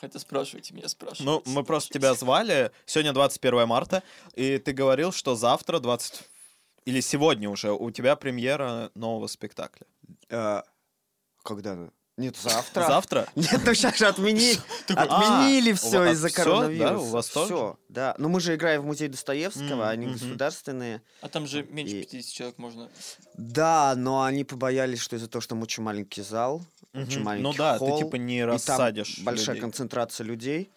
Хотя 0.00 0.18
спрашивайте 0.18 0.74
меня, 0.74 0.88
спрашивайте. 0.88 1.24
Ну, 1.24 1.42
мы 1.52 1.64
просто 1.64 1.92
тебя 1.92 2.14
звали. 2.14 2.70
Сегодня 2.84 3.12
21 3.12 3.66
марта, 3.66 4.02
и 4.34 4.58
ты 4.58 4.72
говорил, 4.72 5.12
что 5.12 5.34
завтра 5.34 5.78
20... 5.78 6.22
Или 6.84 7.00
сегодня 7.00 7.50
уже 7.50 7.72
у 7.72 7.90
тебя 7.90 8.14
премьера 8.14 8.90
нового 8.94 9.26
спектакля. 9.26 9.86
Э, 10.28 10.62
Когда? 11.42 11.90
Нет, 12.16 12.36
завтра. 12.36 12.86
Завтра? 12.86 13.28
Нет, 13.34 13.60
ну 13.64 13.74
сейчас 13.74 13.98
же 13.98 14.06
отмени... 14.06 14.54
Такой, 14.86 15.04
отменили 15.04 15.72
а, 15.72 15.74
все 15.74 16.12
из-за 16.12 16.30
коронавируса. 16.30 16.94
да, 16.94 16.98
у 16.98 17.04
вас 17.04 17.28
тоже? 17.28 17.46
Все, 17.54 17.78
да. 17.90 18.14
Но 18.18 18.30
мы 18.30 18.40
же 18.40 18.54
играем 18.54 18.82
в 18.82 18.86
музей 18.86 19.08
Достоевского, 19.08 19.90
они 19.90 20.06
государственные. 20.06 21.02
А 21.20 21.28
там 21.28 21.46
же 21.46 21.62
меньше 21.64 21.96
И- 21.96 22.02
50 22.04 22.32
человек 22.32 22.58
можно. 22.58 22.88
Да, 23.34 23.94
но 23.96 24.22
они 24.22 24.44
побоялись, 24.44 25.00
что 25.00 25.16
из-за 25.16 25.28
того, 25.28 25.42
что 25.42 25.50
там 25.50 25.62
очень 25.62 25.82
маленький 25.82 26.22
зал, 26.22 26.62
очень 26.94 27.16
Мгм. 27.16 27.22
маленький 27.24 27.42
Ну 27.42 27.52
да, 27.54 27.76
холл, 27.78 27.98
ты 27.98 28.04
типа 28.04 28.16
не 28.16 28.38
и 28.38 28.40
там 28.40 28.48
рассадишь 28.50 29.18
большая 29.18 29.60
концентрация 29.60 30.24
людей. 30.24 30.70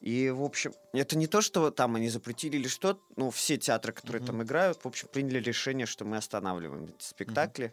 И, 0.00 0.30
в 0.30 0.42
общем, 0.42 0.74
это 0.92 1.16
не 1.16 1.28
то, 1.28 1.40
что 1.42 1.70
там 1.70 1.94
они 1.94 2.08
запретили 2.08 2.56
или 2.56 2.66
что, 2.66 2.98
ну, 3.14 3.30
все 3.30 3.56
театры, 3.56 3.92
которые 3.92 4.20
там 4.26 4.42
играют, 4.42 4.80
в 4.82 4.88
общем, 4.88 5.06
приняли 5.12 5.38
решение, 5.38 5.86
что 5.86 6.04
мы 6.04 6.16
останавливаем 6.16 6.86
эти 6.86 7.04
спектакли. 7.04 7.72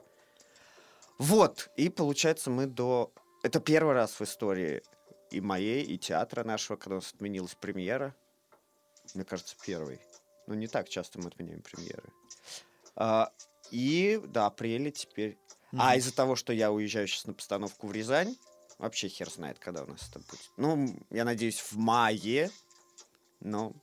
Вот, 1.19 1.69
и 1.75 1.89
получается 1.89 2.49
мы 2.49 2.65
до... 2.65 3.11
Это 3.43 3.59
первый 3.59 3.93
раз 3.93 4.19
в 4.19 4.21
истории 4.21 4.81
и 5.31 5.41
моей, 5.41 5.83
и 5.83 5.97
театра 5.97 6.43
нашего, 6.43 6.77
когда 6.77 6.95
у 6.95 6.99
нас 6.99 7.13
отменилась 7.13 7.55
премьера. 7.55 8.15
Мне 9.13 9.25
кажется, 9.25 9.55
первый. 9.63 9.99
Ну, 10.47 10.55
не 10.55 10.67
так 10.67 10.89
часто 10.89 11.19
мы 11.19 11.27
отменяем 11.27 11.61
премьеры. 11.61 12.09
А, 12.95 13.31
и 13.69 14.19
до 14.25 14.45
апреля 14.45 14.91
теперь... 14.91 15.37
А 15.77 15.95
из-за 15.97 16.15
того, 16.15 16.35
что 16.35 16.51
я 16.51 16.71
уезжаю 16.71 17.07
сейчас 17.07 17.27
на 17.27 17.33
постановку 17.33 17.85
в 17.85 17.91
Рязань, 17.91 18.35
вообще 18.79 19.07
хер 19.07 19.29
знает, 19.29 19.59
когда 19.59 19.83
у 19.83 19.87
нас 19.87 20.09
это 20.09 20.19
будет. 20.19 20.51
Ну, 20.57 20.97
я 21.11 21.25
надеюсь, 21.25 21.59
в 21.59 21.77
мае, 21.77 22.49
но 23.39 23.73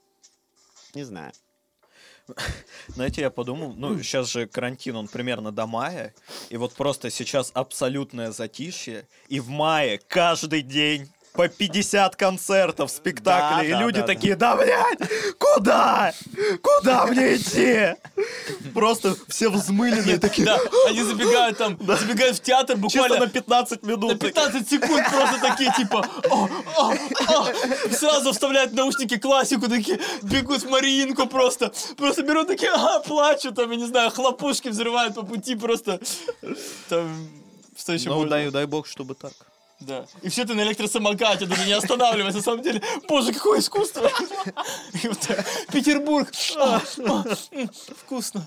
не 0.94 1.05
знаю. 1.05 1.33
Знаете, 2.89 3.23
я 3.23 3.31
подумал, 3.31 3.73
ну, 3.77 4.01
сейчас 4.03 4.31
же 4.31 4.47
карантин, 4.47 4.97
он 4.97 5.09
примерно 5.09 5.53
до 5.53 5.67
мая, 5.67 6.15
и 6.51 6.57
вот 6.57 6.75
просто 6.75 7.11
сейчас 7.11 7.51
абсолютное 7.55 8.33
затишье, 8.33 9.07
и 9.29 9.41
в 9.41 9.49
мае 9.49 10.01
каждый 10.09 10.62
день 10.62 11.09
по 11.37 11.49
50 11.49 12.16
концертов, 12.16 12.90
спектаклей, 12.90 13.59
Да, 13.59 13.64
и 13.64 13.70
да, 13.72 13.81
люди 13.81 14.01
да, 14.01 14.07
такие, 14.07 14.37
да, 14.37 14.57
блядь, 14.57 14.99
куда? 15.38 16.12
Куда 16.62 17.07
мне 17.07 17.37
идти? 17.37 17.94
Просто 18.75 19.16
все 19.29 19.51
взмыленные 19.51 20.18
такие, 20.18 20.44
Да, 20.44 20.59
они 20.88 21.03
забегают 21.03 21.59
там, 21.59 21.79
забегают 21.81 22.38
в 22.38 22.40
театр 22.42 22.77
буквально 22.77 23.20
на 23.20 23.29
15 23.29 23.83
на 23.83 23.87
минут. 23.87 24.18
15 24.18 24.68
секунд 24.68 25.05
просто 25.11 25.40
такие, 25.40 25.72
типа, 25.77 26.07
сразу 27.90 28.33
вставляют 28.33 28.72
наушники 28.72 29.18
классику, 29.18 29.68
такие, 29.68 30.01
бегут 30.22 30.62
в 30.62 30.70
Мариинку 30.70 31.27
просто, 31.27 31.72
просто 31.96 32.22
берут 32.22 32.49
такие, 32.49 32.70
а, 32.72 33.01
плачут, 33.01 33.57
там, 33.57 33.70
я 33.70 33.77
не 33.77 33.87
знаю, 33.87 34.11
хлопушки 34.11 34.68
взрывают 34.68 35.14
по 35.14 35.22
пути, 35.22 35.55
просто, 35.55 36.01
там, 36.88 37.29
что 37.77 37.92
еще 37.92 38.09
Ну, 38.09 38.25
дай, 38.25 38.51
дай 38.51 38.66
бог, 38.66 38.87
чтобы 38.87 39.14
так. 39.14 39.33
Да. 39.81 40.07
И 40.23 40.29
все 40.29 40.43
это 40.43 40.55
на 40.55 40.62
электросамокате, 40.62 41.47
даже 41.47 41.67
не 41.67 41.73
останавливаясь, 41.73 42.35
на 42.35 42.43
самом 42.43 42.62
деле. 42.62 42.81
Боже, 43.09 43.33
какое 43.33 43.61
искусство! 43.61 44.11
И 44.95 45.09
Петербург! 45.73 46.29
Вкусно. 48.05 48.47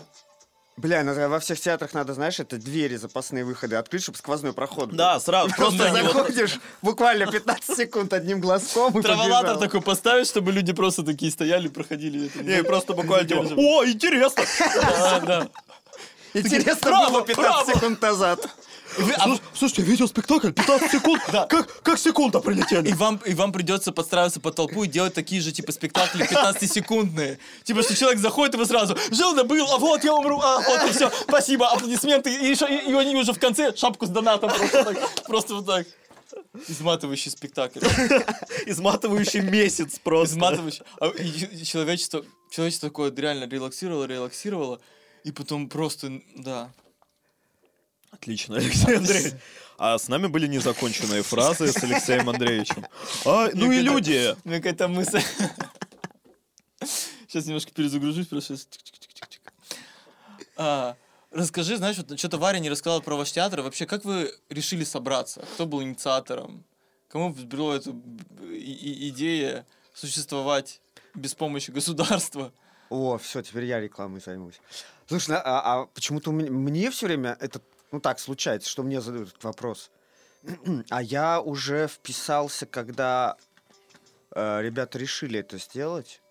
Бля, 0.79 1.03
ну 1.03 1.13
во 1.27 1.39
всех 1.41 1.59
театрах 1.59 1.93
надо, 1.93 2.13
знаешь, 2.13 2.39
это 2.39 2.57
двери, 2.57 2.95
запасные 2.95 3.43
выходы 3.43 3.75
открыть, 3.75 4.01
чтобы 4.03 4.17
сквозной 4.17 4.53
проход 4.53 4.89
был. 4.89 4.97
Да, 4.97 5.19
сразу. 5.19 5.53
Просто 5.53 5.91
заходишь 5.91 6.57
буквально 6.81 7.29
15 7.29 7.75
секунд 7.75 8.13
одним 8.13 8.39
глазком 8.39 8.97
и 8.97 9.01
Траволатор 9.01 9.57
такой 9.57 9.81
поставить, 9.81 10.27
чтобы 10.27 10.53
люди 10.53 10.71
просто 10.71 11.03
такие 11.03 11.33
стояли, 11.33 11.67
проходили. 11.67 12.31
Не, 12.41 12.63
просто 12.63 12.93
буквально 12.93 13.27
типа, 13.27 13.41
о, 13.57 13.85
интересно. 13.85 14.43
Да, 14.99 15.19
да. 15.19 15.49
Интересно 16.33 16.89
«Браво, 16.89 17.09
было 17.09 17.21
15 17.25 17.35
браво!» 17.37 17.73
секунд 17.73 18.01
назад. 18.01 18.47
Вы- 18.97 19.13
а 19.13 19.37
Слушайте, 19.53 19.83
видео 19.83 20.07
спектакль, 20.07 20.51
15 20.51 20.91
секунд. 20.99 21.21
Как, 21.31 21.81
как 21.83 21.99
секунда 21.99 22.39
прилетели. 22.39 22.89
И 22.89 22.93
вам, 22.93 23.17
и 23.25 23.33
вам 23.33 23.51
придется 23.51 23.91
подстраиваться 23.91 24.39
под 24.39 24.55
толпу 24.55 24.83
и 24.83 24.87
делать 24.87 25.13
такие 25.13 25.41
же, 25.41 25.51
типа, 25.51 25.71
спектакли 25.71 26.25
15-секундные. 26.27 27.37
Типа, 27.63 27.83
что 27.83 27.95
человек 27.95 28.19
заходит, 28.19 28.55
и 28.55 28.57
вы 28.57 28.65
сразу 28.65 28.97
жил 29.11 29.35
да 29.35 29.43
был, 29.43 29.71
а 29.71 29.77
вот 29.77 30.03
я 30.03 30.13
умру, 30.13 30.39
а 30.41 30.59
вот 30.61 30.89
и 30.89 30.93
все, 30.93 31.11
спасибо, 31.27 31.67
аплодисменты. 31.71 32.33
И, 32.33 32.49
еще- 32.49 32.67
и, 32.67 32.89
и 32.91 32.93
они 32.95 33.15
уже 33.15 33.33
в 33.33 33.39
конце 33.39 33.75
шапку 33.75 34.05
с 34.05 34.09
донатом 34.09 34.49
просто, 34.49 34.83
так, 34.83 35.23
просто 35.25 35.55
вот 35.55 35.65
так. 35.67 35.85
Изматывающий 36.67 37.31
спектакль. 37.31 37.79
Изматывающий 38.65 39.41
месяц 39.41 39.99
просто. 40.03 40.35
Изматывающий. 40.35 40.81
А 40.99 41.07
и- 41.07 41.61
и 41.61 41.65
человечество, 41.65 42.23
человечество 42.51 42.89
такое 42.89 43.13
реально 43.15 43.45
релаксировало, 43.47 44.05
релаксировало. 44.05 44.79
И 45.23 45.31
потом 45.31 45.69
просто, 45.69 46.21
да. 46.35 46.71
Отлично, 48.11 48.55
Алексей 48.57 48.97
Андреевич. 48.97 49.33
А 49.77 49.97
с 49.97 50.07
нами 50.09 50.27
были 50.27 50.47
незаконченные 50.47 51.23
фразы 51.23 51.71
с 51.71 51.83
Алексеем 51.83 52.29
Андреевичем. 52.29 52.85
А, 53.25 53.49
ну 53.53 53.71
и 53.71 53.79
люди. 53.79 54.35
Меня 54.43 54.57
какая-то 54.57 54.87
мысль. 54.87 55.21
Сейчас 57.27 57.45
немножко 57.45 57.71
перезагружусь, 57.71 58.27
просто 58.27 58.57
сейчас. 58.57 58.67
А, 60.57 60.95
Расскажи, 61.31 61.77
знаешь, 61.77 61.95
вот 61.97 62.17
что-то 62.17 62.39
Варя 62.39 62.57
не 62.57 62.71
рассказала 62.71 63.01
про 63.01 63.15
ваш 63.15 63.31
театр. 63.31 63.61
Вообще, 63.61 63.85
как 63.85 64.03
вы 64.03 64.33
решили 64.49 64.83
собраться? 64.83 65.45
Кто 65.53 65.67
был 65.67 65.83
инициатором? 65.83 66.63
Кому 67.07 67.31
взбрела 67.31 67.75
эта 67.75 67.91
и- 68.51 69.09
идея 69.09 69.65
существовать 69.93 70.81
без 71.13 71.35
помощи 71.35 71.69
государства? 71.69 72.51
О, 72.89 73.17
все, 73.17 73.41
теперь 73.41 73.65
я 73.65 73.79
рекламой 73.79 74.19
займусь. 74.21 74.59
Слушай, 75.07 75.35
а, 75.37 75.41
а 75.81 75.85
почему-то 75.87 76.31
мне 76.31 76.89
все 76.91 77.07
время 77.07 77.37
это, 77.39 77.61
ну 77.91 77.99
так 77.99 78.19
случается, 78.19 78.69
что 78.69 78.83
мне 78.83 79.01
задают 79.01 79.29
этот 79.29 79.43
вопрос. 79.43 79.91
А 80.89 81.01
я 81.01 81.41
уже 81.41 81.87
вписался, 81.87 82.65
когда 82.65 83.35
э, 84.35 84.61
ребята 84.61 84.97
решили 84.97 85.39
это 85.39 85.57
сделать. 85.57 86.21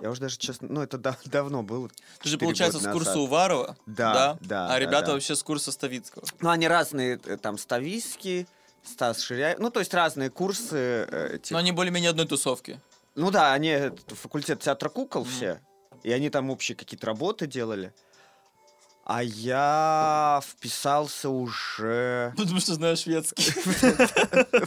Я 0.00 0.10
уже 0.10 0.20
даже 0.22 0.38
честно, 0.38 0.66
ну 0.70 0.80
это 0.82 0.96
да- 0.98 1.18
давно 1.26 1.62
было. 1.62 1.90
Ты 2.20 2.28
же, 2.28 2.38
получается, 2.38 2.80
с 2.80 2.86
курса. 2.90 3.18
Уварова? 3.18 3.76
Да, 3.86 4.38
да, 4.40 4.66
А 4.66 4.68
да, 4.70 4.78
ребята 4.78 5.08
да. 5.08 5.12
вообще 5.12 5.36
с 5.36 5.42
курса 5.42 5.72
Ставицкого. 5.72 6.24
Ну 6.40 6.48
они 6.48 6.66
разные, 6.68 7.20
э, 7.24 7.36
там 7.36 7.58
Стависки, 7.58 8.46
Стас 8.82 9.20
Ширяев, 9.20 9.58
ну 9.58 9.70
то 9.70 9.80
есть 9.80 9.92
разные 9.92 10.30
курсы. 10.30 10.76
э, 11.10 11.34
этих. 11.34 11.50
Но 11.50 11.58
они 11.58 11.72
более-менее 11.72 12.10
одной 12.10 12.26
тусовки. 12.26 12.80
Ну 13.14 13.30
да, 13.30 13.52
они 13.52 13.90
факультет 14.08 14.60
театра 14.60 14.88
кукол 14.88 15.24
все, 15.24 15.60
и 16.02 16.12
они 16.12 16.30
там 16.30 16.50
общие 16.50 16.76
какие-то 16.76 17.06
работы 17.06 17.46
делали. 17.46 17.92
А 19.04 19.22
я 19.24 20.40
вписался 20.46 21.30
уже... 21.30 22.32
Потому 22.36 22.60
что 22.60 22.74
знаю 22.74 22.96
шведский. 22.96 23.52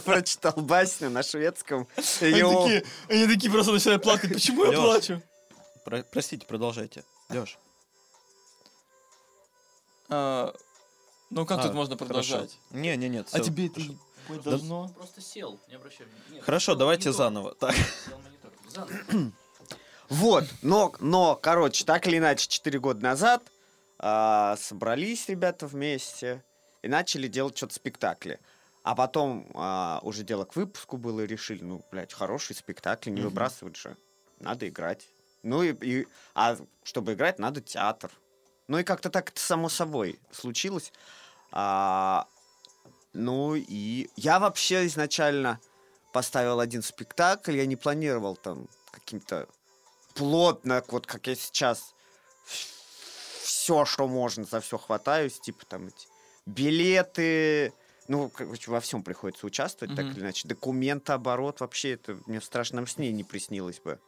Прочитал 0.00 0.52
басню 0.56 1.08
на 1.08 1.22
шведском. 1.22 1.88
Они 2.20 2.42
такие, 2.42 2.84
они 3.08 3.26
такие 3.26 3.50
просто 3.50 3.72
начинают 3.72 4.02
плакать. 4.02 4.32
Почему 4.34 4.64
я 4.66 4.72
плачу? 4.78 5.22
Про- 5.84 6.02
простите, 6.02 6.46
продолжайте. 6.46 7.04
Леш. 7.30 7.58
А, 10.10 10.54
Ну 11.30 11.46
как 11.46 11.60
А, 11.60 11.62
тут 11.62 11.74
можно 11.74 11.96
хорошо. 11.96 12.12
продолжать? 12.14 12.58
Не, 12.70 12.96
не, 12.96 13.08
нет. 13.08 13.28
А 13.32 13.40
тебе 13.40 13.66
это 13.66 13.80
не 13.80 14.38
должно? 14.42 14.88
Просто 14.88 15.20
сел, 15.22 15.58
не 15.68 15.76
обращай 15.76 16.06
внимания. 16.06 16.42
Хорошо, 16.42 16.74
давайте 16.74 17.12
заново. 17.12 17.54
Так. 17.54 17.74
сел 17.74 18.18
монитор. 18.18 18.50
Заново. 18.68 19.32
Вот, 20.08 20.44
но, 20.62 20.92
но, 21.00 21.34
короче, 21.36 21.84
так 21.84 22.06
или 22.06 22.18
иначе, 22.18 22.48
4 22.48 22.78
года 22.78 23.02
назад 23.02 23.42
а, 23.98 24.56
собрались 24.56 25.28
ребята 25.28 25.66
вместе 25.66 26.44
и 26.82 26.88
начали 26.88 27.26
делать 27.28 27.56
что-то 27.56 27.74
спектакли. 27.74 28.38
А 28.82 28.94
потом 28.94 29.50
а, 29.54 30.00
уже 30.02 30.22
дело 30.24 30.44
к 30.44 30.56
выпуску 30.56 30.98
было, 30.98 31.22
и 31.22 31.26
решили, 31.26 31.62
ну, 31.62 31.82
блядь, 31.90 32.12
хороший 32.12 32.54
спектакль, 32.54 33.10
не 33.10 33.20
Мгм. 33.22 33.30
выбрасывать 33.30 33.76
же. 33.76 33.96
Надо 34.40 34.68
играть. 34.68 35.08
Ну 35.42 35.62
и, 35.62 35.72
и- 35.72 36.06
а 36.34 36.56
чтобы 36.82 37.14
играть, 37.14 37.38
надо 37.38 37.60
театр. 37.62 38.10
Ну 38.68 38.78
и 38.78 38.84
как-то 38.84 39.10
так 39.10 39.30
это 39.30 39.40
само 39.40 39.68
собой 39.68 40.18
случилось. 40.32 40.92
А, 41.50 42.26
ну 43.14 43.54
и 43.54 44.10
я 44.16 44.38
вообще 44.38 44.86
изначально 44.86 45.60
поставил 46.12 46.60
один 46.60 46.82
спектакль, 46.82 47.56
я 47.56 47.64
не 47.66 47.76
планировал 47.76 48.36
там 48.36 48.68
каким-то 48.90 49.48
плотно, 50.14 50.82
вот 50.88 51.06
как 51.06 51.26
я 51.26 51.34
сейчас 51.34 51.94
все, 53.42 53.84
что 53.84 54.08
можно, 54.08 54.44
за 54.44 54.60
все 54.60 54.78
хватаюсь, 54.78 55.38
типа 55.40 55.64
там 55.66 55.88
эти 55.88 56.08
билеты, 56.46 57.72
ну, 58.08 58.28
короче, 58.28 58.70
во 58.70 58.80
всем 58.80 59.02
приходится 59.02 59.46
участвовать, 59.46 59.94
так 59.96 60.04
Мгм. 60.06 60.14
или 60.14 60.20
иначе. 60.20 60.46
Документооборот 60.48 61.60
вообще, 61.60 61.92
это 61.94 62.18
мне 62.26 62.40
в 62.40 62.44
страшном 62.44 62.86
сне 62.86 63.10
не 63.12 63.24
приснилось 63.24 63.80
бы. 63.80 63.98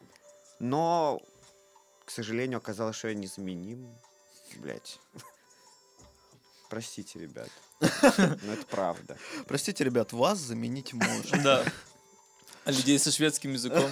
Но, 0.59 1.21
к 2.05 2.11
сожалению, 2.11 2.59
оказалось, 2.59 2.97
что 2.97 3.09
я 3.09 3.15
незаменим. 3.15 3.87
Блять. 4.57 5.01
Простите, 6.69 7.19
ребят. 7.21 7.49
Но 7.81 8.53
это 8.53 8.67
правда. 8.71 9.17
Простите, 9.47 9.85
ребят, 9.85 10.13
вас 10.13 10.39
заменить 10.39 10.93
можно. 10.93 11.43
Да. 11.43 11.65
А 12.65 12.73
людей 12.73 12.99
со 12.99 13.13
шведским 13.13 13.53
языком? 13.53 13.89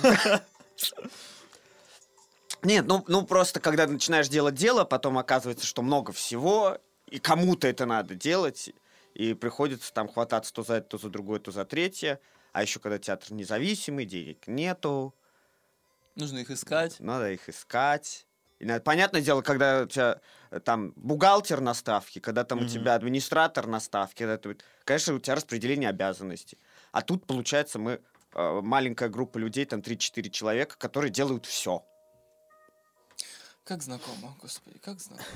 Нет, 2.65 2.87
ну, 2.87 3.05
ну 3.09 3.25
просто 3.27 3.61
когда 3.61 3.87
начинаешь 3.87 4.29
делать 4.29 4.55
дело, 4.55 4.85
потом 4.85 5.19
оказывается, 5.19 5.67
что 5.67 5.83
много 5.83 6.13
всего, 6.13 6.79
и 7.09 7.19
кому-то 7.19 7.69
это 7.69 7.87
надо 7.87 8.15
делать, 8.15 8.71
и 9.15 9.35
приходится 9.35 9.93
там 9.93 10.09
хвататься 10.09 10.53
то 10.53 10.63
за 10.63 10.75
это, 10.75 10.89
то 10.91 10.99
за 10.99 11.09
другое, 11.11 11.39
то 11.41 11.51
за 11.51 11.65
третье. 11.65 12.21
А 12.53 12.63
еще 12.63 12.81
когда 12.81 12.99
театр 12.99 13.33
независимый, 13.33 14.07
денег 14.07 14.47
нету, 14.47 15.15
Нужно 16.17 16.39
их 16.39 16.51
искать. 16.51 17.01
надо 17.01 17.33
их 17.33 17.49
искать. 17.49 18.27
И 18.61 18.65
надо- 18.65 18.83
понятное 18.83 19.21
дело, 19.21 19.43
когда 19.43 19.83
у 19.83 19.87
тебя 19.87 20.21
э, 20.51 20.61
там 20.61 20.93
бухгалтер 20.97 21.61
на 21.61 21.75
ставке, 21.75 22.21
когда 22.21 22.45
там 22.45 22.59
у 22.59 22.63
Мгм. 22.63 22.71
тебя 22.71 22.95
администратор 22.95 23.67
на 23.67 23.81
ставке, 23.81 24.25
когда 24.25 24.39
ты- 24.39 24.57
конечно, 24.85 25.15
у 25.15 25.19
тебя 25.19 25.35
распределение 25.35 25.89
обязанностей. 25.91 26.59
А 26.93 27.03
тут, 27.03 27.27
получается, 27.27 27.79
мы 27.79 28.01
э, 28.37 28.61
маленькая 28.63 29.09
группа 29.09 29.39
людей, 29.39 29.65
там 29.65 29.81
3-4 29.81 30.29
человека, 30.31 30.77
которые 30.79 31.11
делают 31.11 31.47
все. 31.47 31.85
Как 33.65 33.83
знакомо, 33.83 34.37
господи, 34.43 34.79
как 34.79 35.01
знакомо. 35.01 35.27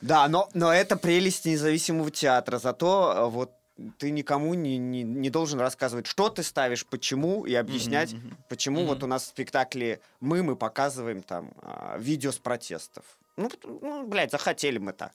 Да, 0.00 0.28
но, 0.28 0.48
но 0.54 0.72
это 0.72 0.96
прелесть 0.96 1.44
независимого 1.44 2.10
театра. 2.10 2.58
Зато 2.58 3.14
э, 3.16 3.28
вот 3.28 3.52
ты 3.98 4.10
никому 4.10 4.54
не, 4.54 4.78
не, 4.78 5.02
не 5.02 5.30
должен 5.30 5.58
рассказывать, 5.60 6.06
что 6.06 6.28
ты 6.28 6.42
ставишь, 6.42 6.86
почему, 6.86 7.46
и 7.46 7.54
объяснять, 7.54 8.12
мгм. 8.12 8.36
почему 8.48 8.80
Мгм. 8.80 8.88
вот 8.88 9.02
у 9.02 9.06
нас 9.06 9.24
в 9.24 9.26
спектакле 9.26 10.00
мы, 10.20 10.42
мы 10.42 10.56
показываем 10.56 11.22
там 11.22 11.50
а, 11.62 11.96
видео 11.98 12.30
с 12.32 12.38
протестов. 12.38 13.04
Ну, 13.36 13.50
ну, 13.64 14.06
блядь, 14.06 14.30
захотели 14.30 14.78
мы 14.78 14.92
так. 14.92 15.12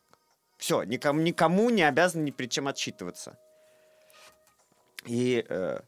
Все, 0.57 0.83
никому, 0.83 1.21
никому 1.21 1.69
не 1.69 1.83
обязаны 1.83 2.23
ни 2.23 2.31
перед 2.31 2.51
чем 2.51 2.67
отчитываться. 2.67 3.37
И, 5.05 5.45
э, 5.47 5.81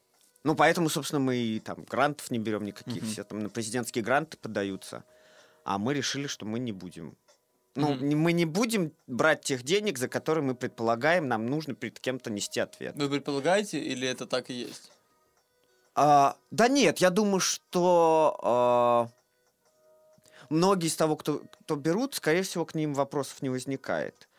ну, 0.44 0.56
поэтому, 0.56 0.90
собственно, 0.90 1.22
мы 1.22 1.38
и 1.38 1.60
там 1.60 1.84
грантов 1.84 2.30
не 2.32 2.40
берем 2.40 2.66
никаких, 2.66 3.04
Мгм. 3.04 3.12
все 3.12 3.24
там 3.24 3.40
на 3.40 3.50
президентские 3.50 4.04
гранты 4.04 4.38
подаются. 4.38 5.04
А 5.66 5.78
мы 5.80 5.94
решили, 5.94 6.28
что 6.28 6.46
мы 6.46 6.60
не 6.60 6.72
будем. 6.72 7.18
Ну, 7.76 7.94
не- 7.96 8.16
мы 8.16 8.32
не 8.32 8.46
будем 8.46 8.94
брать 9.08 9.42
тех 9.42 9.64
денег, 9.64 9.98
за 9.98 10.08
которые 10.08 10.44
мы 10.46 10.56
предполагаем, 10.56 11.28
нам 11.28 11.48
нужно 11.48 11.74
перед 11.76 12.00
кем-то 12.00 12.30
нести 12.30 12.62
ответ. 12.62 12.96
Вы 12.96 13.10
предполагаете, 13.10 13.80
или 13.80 14.08
это 14.08 14.26
так 14.28 14.50
и 14.50 14.54
есть? 14.54 14.92
А, 15.96 16.38
да 16.52 16.68
нет, 16.70 17.00
я 17.00 17.10
думаю, 17.10 17.40
что 17.42 18.40
а, 18.44 19.08
многие 20.50 20.88
из 20.88 20.96
того, 20.96 21.16
кто, 21.18 21.42
кто 21.64 21.76
берут, 21.76 22.16
скорее 22.16 22.44
всего, 22.44 22.64
к 22.66 22.76
ним 22.76 22.94
вопросов 22.94 23.42
не 23.42 23.50
возникает. 23.50 24.30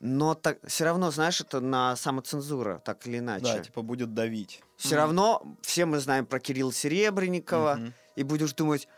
Но 0.00 0.34
так, 0.34 0.58
все 0.66 0.84
равно, 0.84 1.10
знаешь, 1.10 1.40
это 1.42 1.60
на 1.60 1.94
самоцензура, 1.94 2.78
так 2.84 3.06
или 3.06 3.18
иначе. 3.18 3.44
Да, 3.44 3.58
типа 3.60 3.82
будет 3.82 4.14
давить. 4.14 4.62
Все 4.78 4.96
равно 4.96 5.42
все 5.62 5.84
мы 5.84 5.98
знаем 6.00 6.24
про 6.24 6.40
Кирилла 6.40 6.72
Серебренникова, 6.72 7.74
Мгм. 7.76 7.94
и 8.16 8.22
будешь 8.22 8.54
думать, 8.54 8.88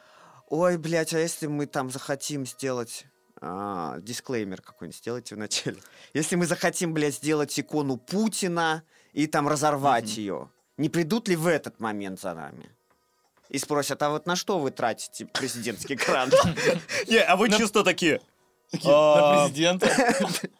ой, 0.52 0.76
блядь, 0.76 1.14
а 1.14 1.18
если 1.18 1.46
мы 1.46 1.66
там 1.66 1.90
захотим 1.90 2.44
сделать... 2.46 3.06
а, 3.40 3.98
дисклеймер 4.00 4.60
какой-нибудь 4.60 4.98
сделайте 4.98 5.34
вначале. 5.34 5.78
Если 6.14 6.36
мы 6.36 6.46
захотим, 6.46 6.92
блядь, 6.92 7.14
сделать 7.14 7.58
икону 7.58 7.96
Путина 7.96 8.82
и 9.14 9.26
там 9.26 9.48
разорвать 9.48 10.04
Мгм. 10.04 10.12
ее, 10.20 10.48
не 10.76 10.88
придут 10.90 11.28
ли 11.28 11.36
в 11.36 11.46
этот 11.46 11.80
момент 11.80 12.20
за 12.20 12.34
нами? 12.34 12.68
И 13.48 13.58
спросят, 13.58 14.02
а 14.02 14.10
вот 14.10 14.26
на 14.26 14.36
что 14.36 14.58
вы 14.58 14.70
тратите 14.70 15.26
президентский 15.26 15.94
грант? 15.96 16.34
Не, 17.08 17.18
а 17.18 17.36
вы 17.36 17.48
На- 17.48 17.58
чисто 17.58 17.82
такие. 17.84 18.20
Такие, 18.70 18.90
А. 18.94 19.16
На 19.16 19.44
президента. 19.44 19.88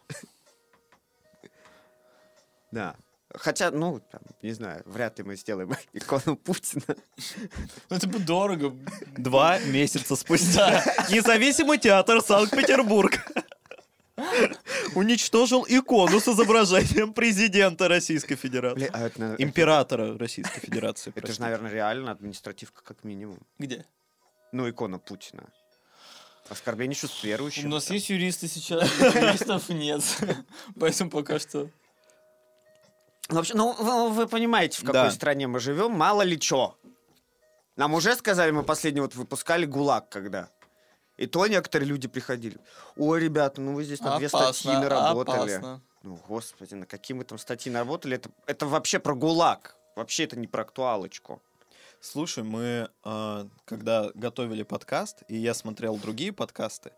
Да. 2.71 2.95
Хотя, 3.35 3.71
ну, 3.71 3.99
там, 4.11 4.21
не 4.41 4.51
знаю, 4.51 4.83
вряд 4.85 5.17
ли 5.17 5.23
мы 5.23 5.35
сделаем 5.35 5.73
икону 5.93 6.35
Путина. 6.35 6.83
Ну, 7.89 7.95
это 7.95 8.07
бы 8.07 8.19
дорого. 8.19 8.75
Два 9.17 9.59
месяца 9.59 10.15
спустя. 10.15 10.83
Независимый 11.09 11.79
театр 11.79 12.21
Санкт-Петербург 12.21 13.19
уничтожил 14.95 15.65
икону 15.67 16.19
с 16.19 16.27
изображением 16.27 17.13
президента 17.13 17.87
Российской 17.87 18.35
Федерации. 18.35 18.87
Бля, 18.87 18.89
а 18.93 19.07
это, 19.07 19.35
Императора 19.39 20.17
Российской 20.17 20.59
Федерации. 20.59 21.11
это 21.15 21.33
же, 21.33 21.41
наверное, 21.41 21.71
реально 21.71 22.11
административка 22.11 22.83
как 22.83 23.03
минимум. 23.03 23.39
Где? 23.57 23.85
Ну, 24.51 24.69
икона 24.69 24.99
Путина. 24.99 25.43
Оскорбление 26.49 26.95
чувств 26.95 27.23
верующих. 27.23 27.65
У 27.65 27.69
нас 27.69 27.89
есть 27.89 28.09
юристы 28.09 28.47
сейчас, 28.47 28.87
юристов 28.99 29.69
нет. 29.69 30.03
Поэтому 30.79 31.09
пока 31.09 31.39
что... 31.39 31.69
Ну, 33.29 33.35
вообще, 33.35 33.53
ну, 33.55 33.73
вы, 34.09 34.27
понимаете, 34.27 34.77
в 34.77 34.81
какой 34.85 34.93
Да. 34.93 35.11
стране 35.11 35.47
мы 35.47 35.59
живем, 35.59 35.91
мало 35.91 36.21
ли 36.23 36.39
чё. 36.39 36.75
Нам 37.75 37.93
уже 37.93 38.15
сказали, 38.15 38.51
мы 38.51 38.63
последний 38.63 39.01
вот 39.01 39.15
выпускали 39.15 39.65
ГУЛАГ 39.65 40.09
когда. 40.09 40.49
И 41.17 41.27
то 41.27 41.47
некоторые 41.47 41.87
люди 41.87 42.07
приходили. 42.07 42.57
Ой, 42.97 43.19
ребята, 43.19 43.61
ну 43.61 43.73
вы 43.75 43.83
здесь 43.83 44.01
на 44.01 44.17
две 44.17 44.29
статьи 44.29 44.71
наработали. 44.71 45.51
опасно. 45.53 45.81
Ну, 46.03 46.19
господи, 46.27 46.73
на 46.73 46.85
какие 46.85 47.15
мы 47.15 47.23
там 47.23 47.37
статьи 47.37 47.71
наработали? 47.71 48.17
Это, 48.17 48.29
это 48.45 48.65
вообще 48.65 48.99
про 48.99 49.15
ГУЛАГ. 49.15 49.75
Вообще 49.95 50.23
это 50.25 50.37
не 50.37 50.47
про 50.47 50.63
актуалочку. 50.63 51.41
Слушай, 52.05 52.43
мы 52.43 52.89
а, 53.05 53.47
когда 53.63 54.11
готовили 54.13 54.63
подкаст, 54.63 55.23
и 55.29 55.37
я 55.37 55.53
смотрел 55.53 55.95
другие 55.95 56.33
подкасты, 56.33 56.91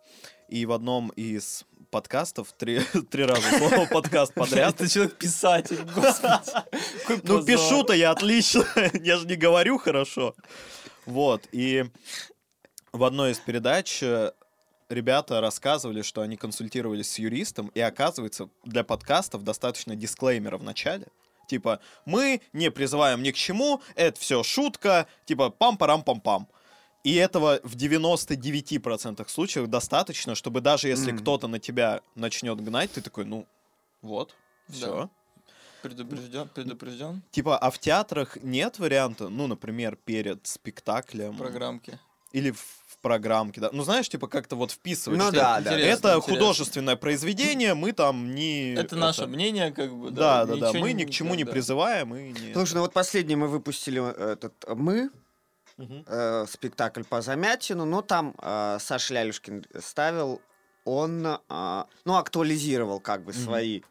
и 0.50 0.66
в 0.66 0.72
одном 0.72 1.10
из 1.10 1.64
подкастов 1.92 2.52
три, 2.54 2.80
три 3.12 3.24
раза 3.24 3.48
слово 3.60 3.86
подкаст 3.86 4.34
подряд. 4.34 4.74
Это 4.74 4.90
человек-писатель, 4.90 5.78
господи. 5.94 6.52
Какой 7.08 7.22
Ну, 7.24 7.46
пишу-то 7.46 7.94
я 7.94 8.10
отлично, 8.10 8.66
я 8.96 9.18
же 9.18 9.28
не 9.28 9.36
говорю 9.36 9.78
хорошо. 9.78 10.34
Вот, 11.06 11.48
и 11.52 11.86
в 12.92 13.04
одной 13.04 13.34
из 13.34 13.38
передач 13.38 14.02
э, 14.02 14.32
ребята 14.90 15.40
рассказывали, 15.40 16.02
что 16.02 16.22
они 16.22 16.36
консультировались 16.36 17.12
с 17.12 17.20
юристом, 17.20 17.68
и 17.76 17.80
оказывается, 17.80 18.50
для 18.64 18.84
подкастов 18.84 19.44
достаточно 19.44 19.96
дисклеймера 19.96 20.58
в 20.58 20.64
начале. 20.64 21.06
Типа, 21.48 21.80
мы 22.06 22.42
не 22.54 22.72
призываем 22.72 23.24
ни 23.24 23.32
к 23.32 23.36
чему, 23.36 23.82
это 23.96 24.20
все 24.20 24.44
шутка, 24.44 25.08
типа 25.26 25.54
пам-парам-пам-пам. 25.58 26.48
И 27.04 27.14
этого 27.16 27.60
в 27.64 27.76
99% 27.76 29.28
случаев 29.30 29.68
достаточно, 29.68 30.34
чтобы 30.36 30.62
даже 30.62 30.88
если 30.88 31.12
Мгм. 31.12 31.20
кто-то 31.22 31.48
на 31.48 31.60
тебя 31.60 32.02
начнет 32.16 32.60
гнать, 32.64 32.92
ты 32.94 33.02
такой, 33.02 33.26
ну, 33.26 33.46
вот, 34.02 34.36
все. 34.70 35.10
Предупрежден, 35.84 36.50
предупрежден. 36.50 37.22
Типа, 37.30 37.60
а 37.60 37.70
в 37.70 37.78
театрах 37.78 38.38
нет 38.42 38.80
варианта, 38.80 39.30
ну, 39.30 39.46
например, 39.46 39.96
перед 39.98 40.48
спектаклем 40.48 41.38
Программки. 41.38 42.00
или 42.32 42.50
в, 42.50 42.60
в 43.06 43.08
программке, 43.08 43.62
да? 43.62 43.70
Ну, 43.72 43.84
знаешь, 43.84 44.10
типа, 44.10 44.28
как-то 44.28 44.56
вот 44.56 44.72
вписывать. 44.72 45.20
Ну 45.20 45.32
да, 45.32 45.60
да. 45.62 45.74
Интересно, 45.74 46.08
Это 46.08 46.18
интересно. 46.18 46.22
художественное 46.34 46.96
произведение, 46.96 47.74
мы 47.76 47.92
там 47.92 48.34
не... 48.34 48.74
Это 48.74 48.96
наше 48.96 49.28
мнение, 49.28 49.72
как 49.72 49.94
бы. 49.94 50.10
Да, 50.12 50.46
да, 50.46 50.56
да. 50.56 50.68
ничего 50.70 50.82
Мы 50.82 50.94
не- 50.94 51.04
ни 51.04 51.06
к 51.08 51.12
чему 51.12 51.36
не 51.36 51.44
да. 51.44 51.52
призываем 51.52 52.16
и 52.16 52.32
не... 52.32 52.54
Слушай, 52.54 52.74
ну 52.76 52.82
вот 52.82 52.94
последний 52.94 53.36
мы 53.36 53.48
выпустили 53.48 54.02
э, 54.02 54.34
этот 54.34 54.54
э, 54.68 54.74
«Мы», 54.76 55.10
Мгм. 55.78 56.06
э, 56.08 56.46
спектакль 56.50 57.04
по 57.04 57.22
Замятину, 57.22 57.86
но 57.86 58.02
там 58.02 58.34
э, 58.42 58.78
Саша 58.80 59.14
Лялюшкин 59.14 59.66
ставил, 59.82 60.42
он, 60.86 61.26
э, 61.28 61.84
ну, 62.06 62.16
актуализировал 62.16 63.00
как 63.02 63.24
бы 63.24 63.34
Мгм. 63.34 63.42
свои 63.44 63.82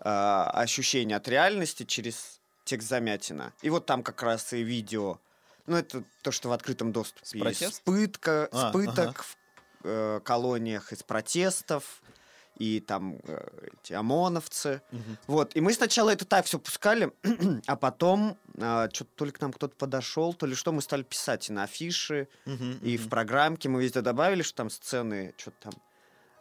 э, 0.00 0.08
ощущения 0.08 1.16
от 1.16 1.28
реальности 1.28 1.84
через 1.84 2.40
текст 2.64 2.88
Замятина. 2.88 3.52
И 3.62 3.70
вот 3.70 3.84
там 3.86 4.02
как 4.02 4.22
раз 4.22 4.52
и 4.52 4.62
видео, 4.62 5.18
ну, 5.68 5.76
это 5.76 6.02
то, 6.22 6.32
что 6.32 6.48
в 6.48 6.52
открытом 6.52 6.92
доступе. 6.92 7.24
С 7.24 7.34
есть. 7.34 7.42
протест? 7.42 7.82
Пытка, 7.84 8.48
А, 8.50 8.72
пыток 8.72 9.24
в 9.24 9.36
э, 9.84 10.20
колониях 10.24 10.92
из 10.92 11.02
протестов, 11.02 12.02
и 12.56 12.80
там 12.80 13.20
э, 13.22 13.68
эти 13.82 13.92
ОМОНовцы. 13.92 14.82
Мгм. 14.90 15.18
Вот, 15.28 15.54
и 15.54 15.60
мы 15.60 15.72
сначала 15.72 16.10
это 16.10 16.24
так 16.24 16.44
все 16.46 16.58
пускали, 16.58 17.12
а 17.66 17.76
потом 17.76 18.36
что-то 18.56 19.10
то 19.14 19.24
ли 19.24 19.30
к 19.30 19.40
нам 19.40 19.52
кто-то 19.52 19.76
подошел, 19.76 20.34
то 20.34 20.46
ли 20.46 20.54
что, 20.56 20.72
мы 20.72 20.82
стали 20.82 21.04
писать 21.04 21.48
и 21.48 21.52
на 21.52 21.62
афиши, 21.64 22.28
Мгм, 22.46 22.78
и 22.82 22.96
мгм. 22.96 23.06
в 23.06 23.08
программке 23.08 23.68
мы 23.68 23.82
везде 23.82 24.00
добавили, 24.00 24.42
что 24.42 24.56
там 24.56 24.70
сцены, 24.70 25.34
что-то 25.36 25.70
там, 25.70 25.72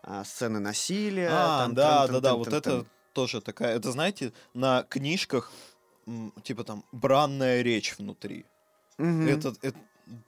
а, 0.01 0.23
сцены 0.23 0.59
насилия. 0.59 1.29
А, 1.31 1.59
там, 1.65 1.75
да, 1.75 2.07
трын-тын-тын-тын-тын. 2.07 2.21
да, 2.21 2.29
да, 2.29 2.35
вот 2.35 2.47
это 2.47 2.85
тоже 3.13 3.41
такая... 3.41 3.75
Это, 3.75 3.91
знаете, 3.91 4.33
на 4.53 4.83
книжках, 4.83 5.51
типа 6.43 6.63
там, 6.63 6.83
бранная 6.91 7.61
речь 7.61 7.95
внутри. 7.97 8.45
Мгм. 8.97 9.27
Это, 9.27 9.53
это 9.61 9.77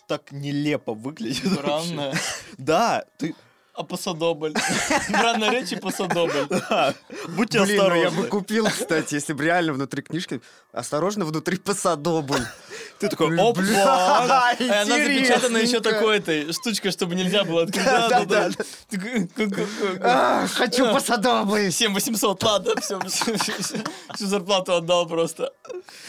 так 0.07 0.31
нелепо 0.31 0.93
выглядит. 0.93 1.43
вообще. 1.45 1.61
Бранная. 1.61 2.13
Да, 2.57 3.05
ты... 3.17 3.35
А 3.79 3.83
посадобль. 3.83 4.53
Бранная 5.09 5.51
речь 5.51 5.71
и 5.71 5.77
посадобль. 5.77 6.47
да, 6.49 6.93
Будьте 7.29 7.61
Блин, 7.61 7.77
ну 7.77 7.83
я 7.95 8.07
осторожны. 8.07 8.21
бы 8.23 8.27
купил, 8.27 8.65
кстати, 8.65 9.13
если 9.15 9.31
бы 9.31 9.45
реально 9.45 9.71
внутри 9.71 10.01
книжки. 10.01 10.41
Осторожно, 10.73 11.23
внутри 11.23 11.55
посадобль. 11.57 12.45
Ты 12.99 13.07
такой, 13.07 13.33
опа! 13.39 13.61
А, 14.49 14.53
И 14.59 14.67
она 14.67 14.83
запечатана 14.83 15.57
еще 15.59 15.79
такой 15.79 16.17
этой 16.17 16.51
штучкой, 16.51 16.91
чтобы 16.91 17.15
нельзя 17.15 17.45
было 17.45 17.63
открыть. 17.63 17.85
Да-да-да. 17.85 18.49
Такой, 18.89 19.27
ку- 19.29 19.43
ку- 19.45 19.49
ку- 19.49 19.55
ку. 19.55 20.01
А, 20.01 20.45
Хочу 20.47 20.91
посадобль. 20.93 21.71
7800, 21.71 22.43
ладно, 22.43 22.73
все, 22.81 22.99
всю 24.13 24.25
зарплату 24.27 24.73
отдал 24.75 25.07
просто. 25.07 25.53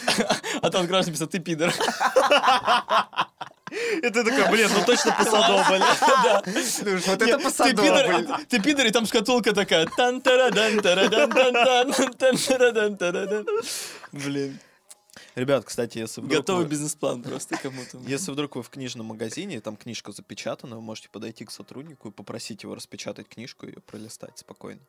А 0.61 0.69
там 0.69 0.87
граждан 0.87 1.13
писал, 1.13 1.27
ты 1.29 1.39
пидор. 1.39 1.73
И 3.71 4.09
ты 4.09 4.23
такой, 4.23 4.49
блин, 4.51 4.69
ну 4.77 4.85
точно 4.85 5.15
посадобль. 5.17 5.81
Вот 7.07 7.21
это 7.21 7.37
ты 7.37 7.43
посадобль. 7.43 7.81
пидор, 7.81 8.45
ты 8.49 8.61
пидор, 8.61 8.85
и 8.85 8.91
там 8.91 9.05
шкатулка 9.05 9.53
такая. 9.53 9.87
тан 9.95 10.21
тарадан 10.21 10.79
тарадан 10.81 11.29
тан 11.31 11.53
тан 11.53 12.13
тан 12.13 12.37
тарадан 12.37 12.97
тарадан 12.97 13.45
Блин. 14.11 14.59
Ребят, 15.35 15.63
кстати, 15.63 15.97
если 15.97 16.21
вдруг, 16.21 16.39
Готовый 16.39 16.65
вы, 16.65 16.71
бизнес-план 16.71 17.23
просто 17.23 17.57
кому-то. 17.57 17.97
если 18.07 18.31
вдруг 18.31 18.55
вы 18.57 18.63
в 18.63 18.69
книжном 18.69 19.07
магазине, 19.07 19.57
и 19.57 19.59
там 19.59 19.77
книжка 19.77 20.11
запечатана, 20.11 20.75
вы 20.75 20.81
можете 20.81 21.09
подойти 21.09 21.45
к 21.45 21.51
сотруднику 21.51 22.09
и 22.09 22.11
попросить 22.11 22.63
его 22.63 22.75
распечатать 22.75 23.29
книжку 23.29 23.65
и 23.65 23.69
ее 23.69 23.81
пролистать 23.81 24.37
спокойно. 24.37 24.81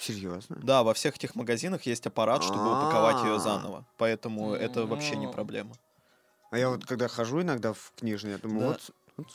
Серьезно? 0.00 0.58
Да, 0.62 0.82
во 0.82 0.94
всех 0.94 1.16
этих 1.16 1.34
магазинах 1.34 1.82
есть 1.82 2.06
аппарат, 2.06 2.42
чтобы 2.42 2.70
упаковать 2.70 3.22
ее 3.24 3.38
заново. 3.38 3.86
Поэтому 3.98 4.54
это 4.54 4.86
вообще 4.86 5.16
не 5.16 5.28
проблема. 5.28 5.74
А 6.52 6.58
я 6.58 6.68
вот 6.68 6.84
когда 6.84 7.08
хожу 7.08 7.40
иногда 7.40 7.72
в 7.72 7.92
книжный, 7.98 8.32
я 8.32 8.38
думаю, 8.38 8.60
Да. 8.60 8.66
вот 8.68 8.80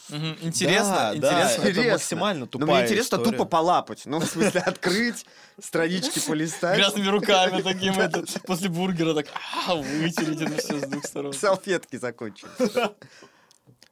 Мгм. 0.10 0.38
Интересно, 0.42 0.90
Да, 0.90 1.12
да, 1.12 1.16
интересно. 1.18 1.62
это 1.62 1.70
Интересно. 1.70 1.92
максимально 1.94 2.40
Но 2.42 2.46
тупая 2.48 2.68
мне 2.70 2.84
интересно 2.86 3.16
история. 3.18 3.32
тупо 3.32 3.46
полапать. 3.46 4.06
Ну, 4.06 4.20
в 4.20 4.26
смысле, 4.26 4.60
открыть, 4.62 5.26
странички 5.62 6.20
полистать. 6.28 6.78
Грязными 6.78 7.08
руками 7.08 7.62
таким, 7.62 7.94
это, 8.00 8.24
после 8.46 8.70
бургера 8.70 9.14
так 9.14 9.28
а, 9.68 9.76
вытереть 9.76 10.42
это 10.42 10.58
все 10.58 10.80
с 10.80 10.84
двух 10.88 11.06
сторон. 11.06 11.32
Салфетки 11.34 11.96
закончились. 11.96 12.52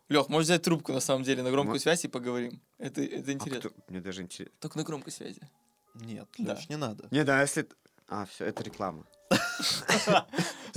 Лех, 0.09 0.27
можешь 0.29 0.45
взять 0.47 0.63
трубку 0.63 0.91
на 0.91 0.99
самом 0.99 1.23
деле 1.23 1.41
на 1.43 1.51
громкую 1.51 1.79
связь 1.79 2.03
и 2.05 2.07
поговорим. 2.07 2.59
Это, 2.79 3.01
это 3.03 3.29
А 3.29 3.33
интересно. 3.33 3.69
кто- 3.69 3.79
Мне 3.87 4.01
даже 4.01 4.21
интересно. 4.23 4.55
Только 4.59 4.77
на 4.79 4.83
громкой 4.83 5.11
связи. 5.13 5.41
Нет, 5.95 6.27
Да. 6.39 6.53
Лёш, 6.55 6.67
не 6.69 6.77
надо. 6.77 7.07
Не, 7.11 7.23
да, 7.23 7.41
если... 7.41 7.67
А, 8.07 8.25
все, 8.25 8.45
это 8.45 8.63
реклама. 8.63 9.03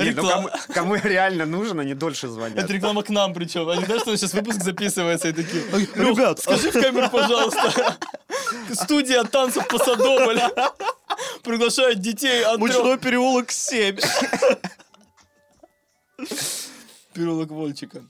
Ну 0.01 0.29
кому, 0.29 0.49
кому 0.73 0.95
реально 0.95 1.45
нужен, 1.45 1.81
они 1.81 1.93
дольше 1.93 2.29
звонят. 2.29 2.57
Это 2.57 2.73
реклама 2.73 3.03
к 3.03 3.09
нам 3.09 3.35
причем. 3.35 3.69
Они 3.69 3.85
знаешь, 3.85 4.03
что 4.03 4.17
сейчас 4.17 4.33
выпуск 4.33 4.63
записывается 4.63 5.29
и 5.29 5.33
такие. 5.33 5.65
Ребят, 5.97 6.39
Скажи 6.39 6.71
в 6.71 6.73
камеру, 6.73 7.11
пожалуйста. 7.11 7.97
Студия 8.75 9.25
танцев 9.25 9.67
по 9.67 9.79
Садополь. 9.79 10.41
Приглашает 11.43 11.99
детей 11.99 12.45
от. 12.45 12.61
Мучной 12.61 12.97
переулок 12.99 13.51
7. 13.51 13.99
Переулок 17.13 17.51
Вольчика. 17.51 18.05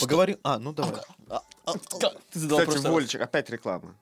Поговорим. 0.00 0.38
А, 0.42 0.58
ну 0.58 0.72
давай. 0.72 1.02
Как? 1.64 2.14
Ты 2.32 2.38
задал 2.40 2.66
Кстати. 2.66 2.86
Вольчик, 2.86 3.20
опять 3.20 3.48
реклама. 3.50 3.94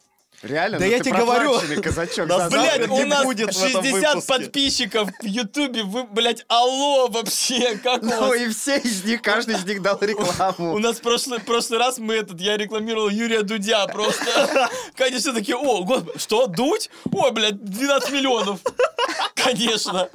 Реально? 0.43 0.79
Да 0.79 0.85
Ну 0.85 0.91
я 0.91 1.01
тебе 1.01 1.17
говорю. 1.19 1.61
казачок. 1.83 2.29
За 2.29 2.49
блядь, 2.49 2.89
у 2.89 3.07
нас 3.07 3.25
будет 3.25 3.55
в 3.55 3.59
этом 3.65 3.83
60 3.83 4.15
выпуске. 4.15 4.29
подписчиков 4.33 5.09
в 5.21 5.25
Ютубе. 5.27 5.83
Вы, 5.83 6.05
блядь, 6.05 6.45
алло 6.49 7.09
вообще. 7.09 7.77
Как 7.83 8.03
у 8.03 8.07
Ну 8.07 8.33
и 8.35 8.49
все 8.49 8.77
из 8.79 9.05
них, 9.05 9.21
каждый 9.23 9.57
из 9.57 9.65
них 9.65 9.83
дал 9.83 9.99
У 10.01 10.05
рекламу. 10.05 10.79
нас 10.79 10.99
прошлый, 11.01 11.41
прошлый 11.41 11.81
раз 11.81 11.99
мы 11.99 12.15
этот, 12.15 12.41
я 12.41 12.57
рекламировал 12.57 13.09
Юрия 13.09 13.43
Дудя 13.43 13.87
просто. 13.89 14.71
Конечно, 14.97 15.33
такие, 15.33 15.57
о, 15.57 15.83
господи, 15.83 16.19
что, 16.19 16.47
Дудь? 16.47 16.89
О, 17.13 17.31
блядь, 17.33 17.63
12 17.65 18.13
миллионов. 18.13 18.61
Конечно. 19.35 20.09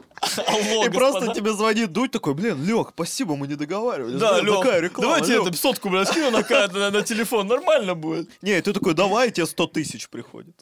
Алло, 0.47 0.85
И 0.85 0.89
просто 0.89 1.33
тебе 1.33 1.53
звонит 1.53 1.91
Дудь 1.91 2.11
такой, 2.11 2.33
блин, 2.33 2.63
Лех, 2.63 2.91
спасибо, 2.93 3.35
мы 3.35 3.47
не 3.47 3.55
договаривались. 3.55 4.19
Да, 4.19 4.39
реклама, 4.39 4.91
давайте 4.97 5.33
Лёх». 5.33 5.47
это, 5.47 5.57
сотку, 5.57 5.89
блядь, 5.89 6.07
скину 6.07 6.31
на, 6.31 7.03
телефон, 7.03 7.47
нормально 7.47 7.95
будет. 7.95 8.29
Не, 8.41 8.61
ты 8.61 8.73
такой, 8.73 8.93
давай, 8.93 9.31
тебе 9.31 9.45
100 9.45 9.67
тысяч 9.67 10.09
приходит. 10.09 10.55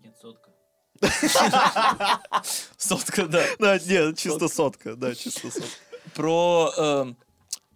Нет, 0.00 0.14
сотка. 0.20 0.50
Сотка, 2.76 3.26
да. 3.26 3.44
Да, 3.58 3.78
нет, 3.78 4.18
чисто 4.18 4.48
сотка, 4.48 4.94
да, 4.94 5.14
чисто 5.14 5.50
сотка. 5.50 5.68
Про, 6.14 6.72
эм, 6.76 7.16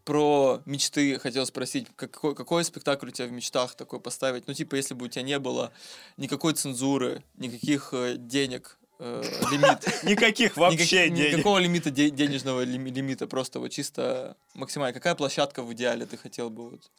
про 0.04 0.62
мечты 0.66 1.18
хотел 1.18 1.44
спросить, 1.46 1.88
какой, 1.96 2.34
какой 2.34 2.64
спектакль 2.64 3.08
у 3.08 3.10
тебя 3.10 3.26
в 3.26 3.32
мечтах 3.32 3.74
такой 3.74 4.00
поставить? 4.00 4.46
Ну, 4.46 4.54
типа, 4.54 4.76
если 4.76 4.94
бы 4.94 5.06
у 5.06 5.08
тебя 5.08 5.22
не 5.22 5.38
было 5.38 5.72
никакой 6.16 6.54
цензуры, 6.54 7.24
никаких 7.36 7.88
э, 7.92 8.14
денег, 8.16 8.78
э, 8.98 9.22
лимит. 9.50 10.02
Никаких 10.04 10.56
вообще 10.56 11.08
Никак- 11.08 11.16
денег. 11.16 11.32
Никакого 11.34 11.58
лимита, 11.58 11.90
де- 11.90 12.10
денежного 12.10 12.62
лими- 12.64 12.90
лимита, 12.90 13.26
просто 13.26 13.60
вот 13.60 13.68
чисто 13.68 14.36
максимально. 14.54 14.92
Какая 14.94 15.14
площадка 15.14 15.62
в 15.62 15.72
идеале 15.72 16.06
ты 16.06 16.16
хотел 16.16 16.50
бы 16.50 16.70
вот? 16.70 16.90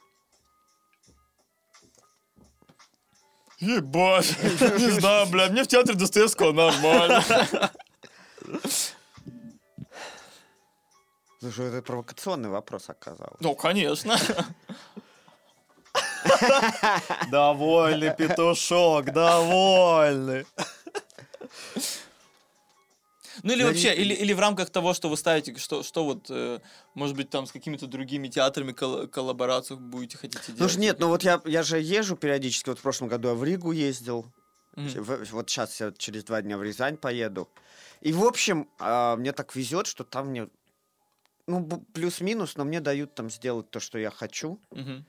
Ебать, 3.60 4.36
не 4.44 4.92
знаю, 5.00 5.26
бля, 5.28 5.48
мне 5.50 5.64
в 5.64 5.68
театре 5.68 5.96
Достоевского 5.98 6.52
нормально. 6.52 7.24
Слушай, 11.40 11.68
это 11.70 11.82
провокационный 11.82 12.50
вопрос 12.50 12.90
оказался. 12.90 13.38
Ну, 13.40 13.56
конечно. 13.56 14.16
Довольный 17.32 18.14
петушок, 18.16 19.12
довольный. 19.12 20.46
Ну 23.44 23.54
или 23.54 23.64
вообще, 23.64 23.94
или, 23.94 24.14
или 24.14 24.34
в 24.34 24.40
рамках 24.40 24.70
того, 24.70 24.94
что 24.94 25.10
вы 25.10 25.18
ставите, 25.18 25.56
что, 25.58 25.84
что 25.84 26.04
вот, 26.04 26.26
э, 26.30 26.60
может 26.96 27.16
быть, 27.16 27.30
там 27.30 27.46
с 27.46 27.52
какими-то 27.52 27.86
другими 27.88 28.30
театрами 28.30 28.72
кол- 28.72 29.08
коллаборацию 29.08 29.78
будете 29.78 30.18
хотите 30.18 30.52
делать? 30.54 30.58
Слушай, 30.58 30.80
нет, 30.80 31.00
ну 31.00 31.08
вот 31.10 31.24
я, 31.24 31.42
я 31.46 31.62
же 31.62 31.80
езжу 31.80 32.16
периодически. 32.16 32.70
Вот 32.70 32.80
в 32.80 32.82
прошлом 32.82 33.10
году 33.10 33.28
я 33.30 33.34
в 33.36 33.44
Ригу 33.44 33.72
ездил. 33.72 34.26
Мгм. 34.76 35.04
В- 35.04 35.32
вот 35.32 35.50
сейчас 35.50 35.80
я 35.80 35.92
через 35.92 36.24
два 36.24 36.42
дня 36.42 36.58
в 36.58 36.64
Рязань 36.64 36.98
поеду. 36.98 37.48
И, 38.02 38.14
в 38.14 38.24
общем, 38.24 38.68
а, 38.80 39.16
мне 39.16 39.32
так 39.34 39.56
везет, 39.56 39.88
что 39.88 40.04
там 40.04 40.28
мне, 40.28 40.48
ну, 41.48 41.66
плюс-минус, 41.94 42.56
но 42.56 42.64
мне 42.64 42.80
дают 42.80 43.14
там 43.14 43.30
сделать 43.30 43.70
то, 43.70 43.80
что 43.80 43.98
я 44.00 44.10
хочу. 44.10 44.60
Мгм. 44.72 45.06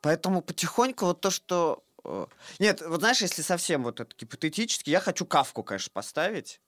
Поэтому 0.00 0.40
потихоньку 0.42 1.06
вот 1.06 1.20
то, 1.20 1.30
что... 1.30 1.82
Нет, 2.58 2.82
вот 2.86 3.00
знаешь, 3.00 3.20
если 3.20 3.42
совсем 3.42 3.82
вот 3.84 4.00
это 4.00 4.14
гипотетически, 4.16 4.90
я 4.90 5.00
хочу 5.00 5.26
кавку, 5.26 5.62
конечно, 5.62 5.90
поставить. 5.92 6.60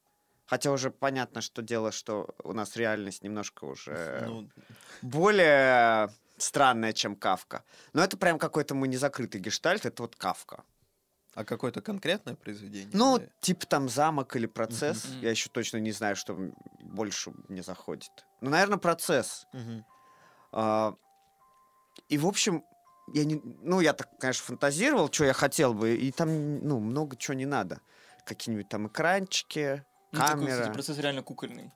Хотя 0.46 0.70
уже 0.72 0.90
понятно, 0.90 1.40
что 1.40 1.62
дело, 1.62 1.92
что 1.92 2.34
у 2.42 2.52
нас 2.52 2.76
реальность 2.76 3.22
немножко 3.22 3.64
уже 3.64 4.26
Ну, 4.26 4.50
более 5.00 6.10
странная, 6.36 6.92
чем 6.92 7.16
кавка. 7.16 7.64
Но 7.92 8.02
это 8.02 8.16
прям 8.16 8.38
какой-то 8.38 8.74
мой 8.74 8.88
незакрытый 8.88 9.40
гештальт, 9.40 9.86
это 9.86 10.02
вот 10.02 10.16
кавка. 10.16 10.64
а 11.34 11.44
какое-то 11.44 11.80
конкретное 11.80 12.34
произведение? 12.34 12.90
Ну, 12.92 13.16
Или- 13.16 13.32
типа 13.40 13.66
там 13.66 13.88
замок 13.88 14.36
или 14.36 14.44
процесс. 14.44 15.06
Мгм. 15.06 15.20
Я 15.22 15.30
еще 15.30 15.48
точно 15.48 15.78
не 15.78 15.92
знаю, 15.92 16.14
что 16.14 16.36
больше 16.80 17.32
мне 17.48 17.62
заходит. 17.62 18.10
Ну, 18.42 18.50
наверное, 18.50 18.76
процесс. 18.76 19.46
Мгм. 19.54 19.86
А, 20.52 20.94
И, 22.08 22.18
в 22.18 22.26
общем, 22.26 22.64
я 23.12 23.24
не... 23.24 23.40
Ну, 23.62 23.80
я 23.80 23.92
так, 23.92 24.08
конечно, 24.18 24.44
фантазировал, 24.44 25.12
что 25.12 25.24
я 25.24 25.32
хотел 25.32 25.74
бы, 25.74 25.94
и 25.94 26.10
там, 26.12 26.58
ну, 26.66 26.78
много 26.80 27.16
чего 27.16 27.34
не 27.34 27.46
надо. 27.46 27.80
Какие-нибудь 28.24 28.68
там 28.68 28.86
экранчики, 28.86 29.84
Ну, 30.12 30.18
такой, 30.20 30.34
камера. 30.46 30.52
кстати, 30.58 30.72
процесс 30.72 30.98
реально 30.98 31.22
кукольный. 31.22 31.70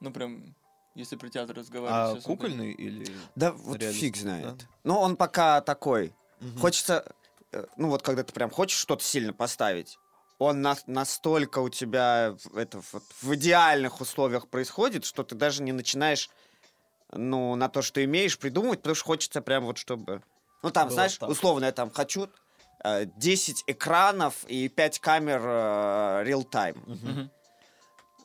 Ну, 0.00 0.12
прям, 0.12 0.54
если 0.94 1.16
про 1.16 1.28
театр 1.28 1.56
разговаривать. 1.56 2.24
А 2.24 2.26
кукольный 2.26 2.72
или... 2.72 3.06
Да, 3.34 3.52
вот 3.52 3.82
фиг 3.82 4.14
да? 4.14 4.20
знает. 4.20 4.66
Но 4.84 5.00
он 5.00 5.16
пока 5.16 5.60
такой. 5.60 6.14
Мгм. 6.40 6.58
Хочется, 6.58 7.12
э, 7.52 7.66
ну 7.76 7.88
вот 7.88 8.02
когда 8.02 8.22
ты 8.22 8.32
прям 8.32 8.50
хочешь 8.50 8.78
что-то 8.78 9.04
сильно 9.04 9.32
поставить, 9.32 9.98
он 10.38 10.62
на- 10.62 10.78
настолько 10.86 11.58
у 11.58 11.68
тебя 11.68 12.34
это 12.54 12.80
вот 12.92 13.02
в 13.20 13.34
идеальных 13.34 14.00
условиях 14.00 14.48
происходит, 14.48 15.04
что 15.04 15.22
ты 15.22 15.34
даже 15.34 15.62
не 15.62 15.72
начинаешь, 15.72 16.30
ну, 17.12 17.54
на 17.56 17.68
то, 17.68 17.82
что 17.82 18.02
имеешь, 18.02 18.38
придумывать, 18.38 18.78
потому 18.80 18.94
что 18.94 19.04
хочется 19.04 19.42
прям 19.42 19.66
вот 19.66 19.76
чтобы... 19.76 20.22
Ну, 20.62 20.70
там, 20.70 20.88
Было 20.88 20.94
знаешь, 20.94 21.16
так. 21.16 21.28
условно, 21.28 21.66
я 21.66 21.72
там 21.72 21.90
хочу 21.90 22.28
э, 22.84 23.06
10 23.16 23.64
экранов 23.66 24.44
и 24.46 24.68
5 24.68 24.98
камер 25.00 25.40
э, 25.42 26.24
real-time. 26.26 26.78
Мгм. 26.86 27.30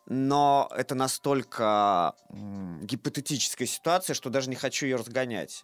Но 0.08 0.70
это 0.76 0.94
настолько 0.94 2.14
м, 2.30 2.86
гипотетическая 2.86 3.68
ситуация, 3.68 4.14
что 4.14 4.30
даже 4.30 4.50
не 4.50 4.56
хочу 4.56 4.86
ее 4.86 4.98
разгонять. 4.98 5.64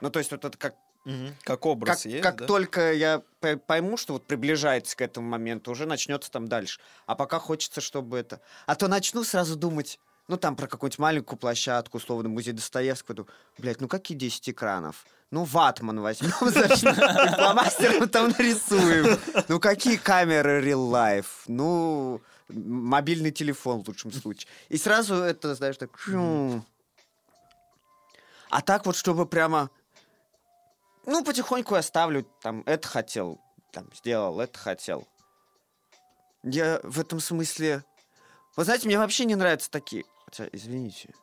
Ну, 0.00 0.10
то 0.10 0.18
есть 0.18 0.30
вот 0.30 0.44
это 0.44 0.56
как 0.56 0.74
Мгм. 1.04 1.34
Как 1.42 1.66
образ 1.66 2.02
как, 2.02 2.12
есть, 2.12 2.22
как 2.22 2.36
да? 2.36 2.46
только 2.46 2.92
я 2.92 3.22
пойму, 3.66 3.96
что 3.96 4.12
вот 4.12 4.26
приближается 4.26 4.96
к 4.96 5.00
этому 5.00 5.28
моменту, 5.28 5.72
уже 5.72 5.84
начнется 5.84 6.30
там 6.30 6.46
дальше. 6.46 6.80
А 7.06 7.16
пока 7.16 7.40
хочется, 7.40 7.80
чтобы 7.80 8.18
это... 8.18 8.40
А 8.66 8.76
то 8.76 8.86
начну 8.86 9.24
сразу 9.24 9.56
думать, 9.56 9.98
ну 10.28 10.36
там 10.36 10.54
про 10.54 10.68
какую-нибудь 10.68 11.00
маленькую 11.00 11.38
площадку, 11.38 11.98
условно, 11.98 12.28
музей 12.28 12.52
Достоевского. 12.52 13.16
Думаю, 13.16 13.32
блядь, 13.58 13.80
ну 13.80 13.88
какие 13.88 14.16
10 14.16 14.50
экранов? 14.50 15.04
Ну, 15.32 15.44
ватман 15.44 15.98
возьмем, 15.98 16.30
значит, 16.50 16.80
фломастером 16.80 18.06
там 18.10 18.28
нарисуем. 18.28 19.18
Ну, 19.48 19.58
какие 19.60 19.96
камеры 19.96 20.62
real 20.62 20.90
life? 20.90 21.24
Ну, 21.46 22.20
мобильный 22.50 23.30
телефон 23.30 23.82
в 23.82 23.88
лучшем 23.88 24.12
случае. 24.12 24.46
И 24.68 24.76
сразу 24.76 25.14
это, 25.14 25.54
знаешь, 25.54 25.78
так... 25.78 25.90
А 28.50 28.60
так 28.60 28.84
вот, 28.84 28.94
чтобы 28.94 29.24
прямо... 29.24 29.70
Ну, 31.06 31.24
потихоньку 31.24 31.76
я 31.76 31.82
ставлю, 31.82 32.26
там, 32.42 32.62
это 32.66 32.86
хотел, 32.86 33.40
там, 33.72 33.88
сделал, 33.94 34.38
это 34.38 34.58
хотел. 34.58 35.08
Я 36.42 36.78
в 36.82 37.00
этом 37.00 37.20
смысле... 37.20 37.82
Вы 38.54 38.64
знаете, 38.64 38.86
мне 38.86 38.98
вообще 38.98 39.24
не 39.24 39.34
нравятся 39.34 39.70
такие... 39.70 40.04
Хотя, 40.26 40.46
извините. 40.52 41.14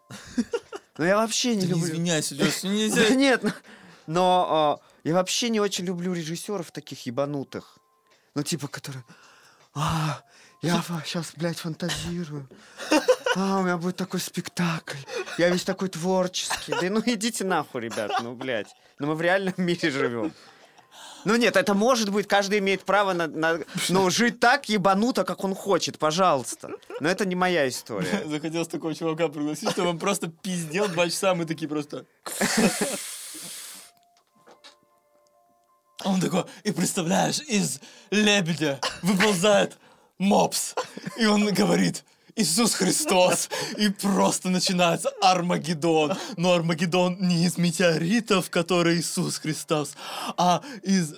Но 0.97 1.05
я 1.05 1.17
вообще 1.17 1.55
не 1.55 1.67
люблю... 1.67 1.85
извиняйся, 1.85 2.33
Лёш, 2.33 2.63
нельзя. 2.63 3.13
нет, 3.13 3.43
ну, 3.43 3.51
но 4.09 4.47
а, 4.49 4.79
я 5.03 5.13
вообще 5.13 5.49
не 5.49 5.59
очень 5.59 5.85
люблю 5.85 6.13
режиссеров 6.13 6.71
таких 6.71 7.05
ебанутых. 7.05 7.77
Ну, 8.33 8.41
типа, 8.41 8.67
которые... 8.67 9.03
А, 9.75 10.23
я 10.63 10.83
сейчас, 11.05 11.33
блядь, 11.35 11.59
фантазирую. 11.59 12.49
А, 13.35 13.59
у 13.59 13.61
меня 13.61 13.77
будет 13.77 13.97
такой 13.97 14.19
спектакль. 14.19 14.97
Я 15.37 15.49
весь 15.49 15.63
такой 15.63 15.89
творческий. 15.89 16.71
Да 16.71 16.89
ну 16.89 17.03
идите 17.05 17.43
нахуй, 17.43 17.81
ребят, 17.81 18.11
ну, 18.23 18.33
блядь. 18.33 18.73
Ну 18.97 19.07
мы 19.07 19.15
в 19.15 19.21
реальном 19.21 19.53
мире 19.57 19.91
живем. 19.91 20.33
Ну 21.23 21.35
нет, 21.35 21.55
это 21.55 21.75
может 21.75 22.09
быть, 22.09 22.27
каждый 22.27 22.59
имеет 22.59 22.85
право 22.85 23.13
на, 23.13 23.27
на- 23.27 23.59
ну, 23.89 24.09
жить 24.09 24.39
так 24.39 24.69
ебануто, 24.69 25.23
как 25.23 25.43
он 25.43 25.53
хочет, 25.53 25.99
пожалуйста. 25.99 26.71
Но 26.99 27.09
это 27.09 27.25
не 27.25 27.35
моя 27.35 27.67
история. 27.67 28.23
Захотелось 28.25 28.69
такого 28.69 28.95
чувака 28.95 29.27
пригласить, 29.27 29.69
чтобы 29.69 29.89
он 29.89 29.99
просто 29.99 30.29
пиздел 30.29 30.87
два 30.87 31.07
часа, 31.07 31.35
мы 31.35 31.45
такие 31.45 31.67
просто... 31.67 32.05
Он 36.05 36.21
такой, 36.21 36.45
и 36.63 36.71
представляешь, 36.71 37.39
из 37.41 37.79
лебедя 38.09 38.79
выползает 39.01 39.77
мопс. 40.17 40.75
И 41.17 41.25
он 41.25 41.53
говорит, 41.53 42.03
Иисус 42.35 42.73
Христос. 42.73 43.49
И 43.77 43.89
просто 43.89 44.49
начинается 44.49 45.09
Армагеддон. 45.21 46.17
Но 46.37 46.53
Армагеддон 46.53 47.17
не 47.19 47.45
из 47.45 47.57
метеоритов, 47.57 48.49
которые 48.49 48.99
Иисус 48.99 49.37
Христос, 49.37 49.95
а 50.37 50.61
из... 50.83 51.13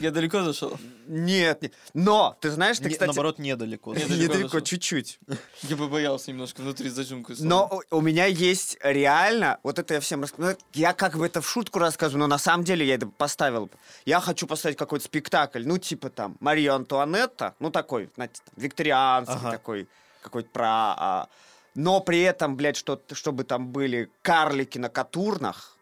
Я 0.00 0.10
далеко 0.10 0.42
зашел? 0.42 0.78
Нет, 1.06 1.62
нет. 1.62 1.74
Но, 1.94 2.36
ты 2.40 2.50
знаешь, 2.50 2.78
ты, 2.78 2.84
Не- 2.84 2.90
кстати... 2.90 3.08
Наоборот, 3.08 3.38
недалеко. 3.38 3.94
Недалеко, 3.94 4.60
чуть-чуть. 4.60 5.18
Я 5.62 5.76
побоялся 5.76 6.30
немножко 6.30 6.62
внутри 6.62 6.88
зажимку. 6.88 7.32
Но 7.38 7.80
у 7.90 7.98
у 7.98 8.02
меня 8.02 8.24
есть 8.24 8.78
реально, 8.82 9.58
вот 9.62 9.78
это 9.78 9.92
я 9.94 10.00
всем 10.00 10.22
рассказываю, 10.22 10.56
я 10.72 10.94
как 10.94 11.18
бы 11.18 11.26
это 11.26 11.42
в 11.42 11.48
шутку 11.48 11.78
рассказываю, 11.78 12.20
но 12.20 12.26
на 12.28 12.38
самом 12.38 12.64
деле 12.64 12.86
я 12.86 12.94
это 12.94 13.06
поставил. 13.06 13.68
Я 14.06 14.20
хочу 14.20 14.46
поставить 14.46 14.78
какой-то 14.78 15.04
спектакль, 15.04 15.64
ну 15.66 15.76
типа 15.76 16.08
там 16.08 16.38
Мария 16.40 16.72
Антуанетта, 16.72 17.54
ну 17.60 17.70
такой, 17.70 18.08
знаете, 18.14 18.40
викторианский 18.56 19.34
Ага. 19.36 19.50
такой, 19.50 19.86
какой-то 20.22 20.48
про... 20.48 20.66
а, 20.66 21.28
но 21.74 22.00
при 22.00 22.20
этом, 22.22 22.56
блядь, 22.56 22.76
что, 22.78 22.98
чтобы 23.12 23.44
там 23.44 23.68
были 23.68 24.10
карлики 24.22 24.78
на 24.78 24.88
катурнах, 24.88 25.76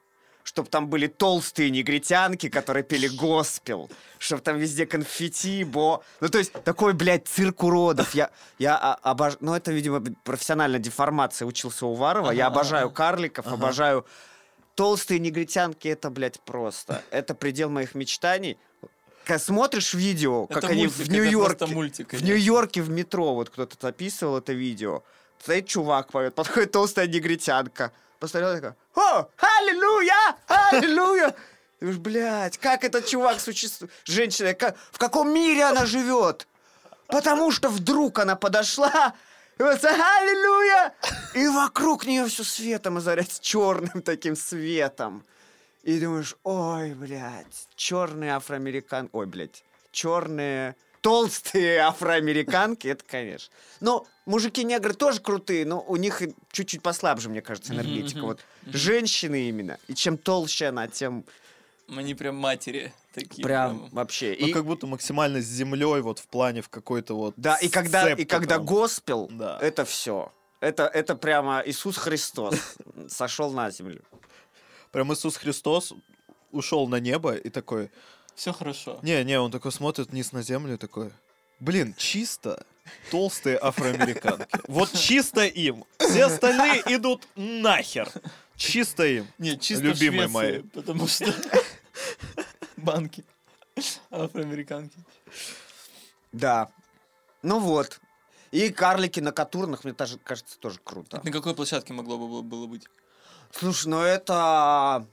чтобы 0.49 0.71
там 0.71 0.89
были 0.89 1.09
толстые 1.09 1.69
негритянки, 1.69 2.49
которые 2.49 2.83
пели 2.83 3.07
госпел, 3.07 3.91
чтобы 4.19 4.41
там 4.41 4.57
везде 4.57 4.87
конфетти, 4.87 5.63
бо... 5.63 6.03
Ну, 6.21 6.31
то 6.31 6.39
есть, 6.39 6.53
такой, 6.65 6.95
блядь, 6.95 7.29
цирк 7.29 7.63
уродов. 7.63 8.15
Я, 8.15 8.31
я 8.59 8.79
обожаю... 8.79 9.37
Ну, 9.43 9.55
это, 9.55 9.73
видимо, 9.73 10.03
профессиональная 10.25 10.79
деформация. 10.81 11.45
Учился 11.45 11.85
у 11.85 11.93
Варова. 11.93 12.31
я 12.31 12.47
Ага, 12.47 12.55
обожаю 12.55 12.87
ага. 12.87 12.95
карликов, 12.95 13.47
Ага. 13.47 13.57
обожаю... 13.57 14.07
Толстые 14.75 15.21
негритянки, 15.21 15.87
это, 15.89 16.09
блядь, 16.09 16.41
просто. 16.41 17.03
Это 17.11 17.35
предел 17.35 17.69
моих 17.69 17.95
мечтаний. 17.95 18.57
Смотришь 19.37 19.93
видео, 19.93 20.47
как 20.47 20.59
Это 20.59 20.69
они 20.69 20.85
мультик, 20.85 20.97
в 20.97 21.03
это 21.03 21.13
Нью-Йорке... 21.13 21.67
мультик, 21.67 22.13
В. 22.15 22.25
Нью-Йорке 22.25 22.81
в 22.81 22.89
метро, 22.89 23.35
вот 23.35 23.51
кто-то 23.51 23.77
записывал 23.79 24.39
это 24.39 24.55
видео. 24.55 25.03
Стоит 25.43 25.67
чувак 25.67 26.11
поет, 26.11 26.35
подходит 26.35 26.73
толстая 26.73 27.07
негритянка. 27.07 27.93
Посмотрел 28.19 28.55
такая, 28.55 28.77
о, 28.97 29.29
аллилуйя, 29.39 30.37
аллилуйя. 30.49 31.31
Ты 31.31 31.37
думаешь, 31.87 31.99
блядь, 31.99 32.59
как 32.59 32.83
этот 32.83 33.07
чувак 33.07 33.39
существует? 33.39 33.93
Женщина, 34.05 34.55
как- 34.55 34.77
в 34.91 34.99
каком 34.99 35.33
мире 35.33 35.65
она 35.65 35.87
живет? 35.87 36.49
Потому 37.07 37.53
что 37.53 37.69
вдруг 37.69 38.19
она 38.19 38.35
подошла, 38.35 39.15
и 39.59 39.63
вот 39.63 39.85
аллилуйя, 39.85 40.95
и 41.35 41.47
вокруг 41.47 42.05
нее 42.07 42.27
все 42.27 42.43
светом 42.43 42.97
озаряется 42.97 43.41
черным 43.41 44.03
таким 44.03 44.35
светом. 44.35 45.25
И 45.85 46.01
думаешь, 46.01 46.37
ой, 46.43 46.93
блядь, 46.95 47.69
черные 47.77 48.35
афроамерикан... 48.35 49.09
Ой, 49.13 49.27
блядь, 49.27 49.65
черные 49.93 50.75
толстые 51.01 51.79
афроамериканки, 51.81 52.89
это, 52.89 53.05
конечно. 53.05 53.55
Но 53.81 54.07
мужики-негры 54.29 54.95
тоже 54.95 55.21
крутые, 55.21 55.65
но 55.67 55.81
у 55.81 55.97
них 55.97 56.23
чуть-чуть 56.53 56.83
послабже, 56.83 57.29
мне 57.29 57.41
кажется, 57.43 57.73
энергетика. 57.75 58.21
Вот 58.23 58.41
женщины 58.67 59.49
именно. 59.49 59.79
И 59.89 59.95
чем 59.95 60.17
толще 60.19 60.67
она, 60.67 60.87
тем 60.89 61.25
Они 61.89 62.15
прям 62.15 62.37
матери 62.37 62.93
такие. 63.15 63.43
прям 63.43 63.89
вообще. 63.93 64.37
Ну, 64.39 64.47
И- 64.47 64.53
как 64.53 64.65
будто 64.65 64.87
максимально 64.87 65.41
с 65.41 65.47
землей, 65.47 66.01
вот 66.03 66.19
в 66.19 66.27
плане 66.29 66.61
в 66.63 66.69
какой-то 66.69 67.15
вот 67.17 67.35
Да, 67.37 67.57
и 67.57 67.69
когда, 67.69 68.13
и 68.13 68.25
когда 68.25 68.57
там. 68.57 68.67
госпел, 68.67 69.29
Да. 69.33 69.59
это 69.61 69.85
все. 69.85 70.33
Это, 70.61 70.87
это 70.87 71.15
прямо 71.17 71.63
Иисус 71.65 71.97
Христос 71.97 72.55
сошел 73.09 73.53
на 73.53 73.71
землю. 73.71 74.03
Прям 74.93 75.13
Иисус 75.13 75.37
Христос 75.37 75.93
ушел 76.53 76.89
на 76.89 77.01
небо 77.01 77.35
и 77.35 77.49
такой... 77.51 77.91
Все 78.35 78.53
хорошо. 78.53 78.99
Не-не, 79.03 79.39
он 79.41 79.51
такой 79.51 79.73
смотрит 79.73 80.11
вниз 80.11 80.33
на 80.33 80.43
землю 80.43 80.75
и 80.75 80.77
такой... 80.77 81.11
Блин, 81.61 81.95
чисто 81.97 82.65
толстые 83.11 83.59
афроамериканки. 83.61 84.47
Вот 84.69 84.93
чисто 84.93 85.45
им. 85.45 85.85
Все 85.99 86.25
остальные 86.27 86.83
идут 86.87 87.27
нахер. 87.37 88.11
Чисто 88.57 89.07
им. 89.07 89.27
Не, 89.39 89.59
чисто 89.59 89.85
Любимые 89.85 90.29
Швеции, 90.29 90.33
мои. 90.33 90.63
потому 90.63 91.07
что 91.07 91.33
банки 92.77 93.25
афроамериканки. 94.11 94.99
Да. 96.33 96.69
Ну 97.43 97.61
вот. 97.61 98.01
И 98.51 98.71
карлики 98.71 99.21
на 99.21 99.31
катурнах, 99.33 99.85
мне 99.85 99.93
даже 99.93 100.19
кажется, 100.19 100.59
тоже 100.59 100.81
круто. 100.83 101.21
На 101.23 101.31
какой 101.31 101.55
площадке 101.55 101.93
могло 101.93 102.19
бы 102.19 102.27
было- 102.29 102.43
было 102.43 102.67
быть? 102.67 102.85
Слушай, 103.53 103.89
ну 103.89 104.01
это... 104.01 105.07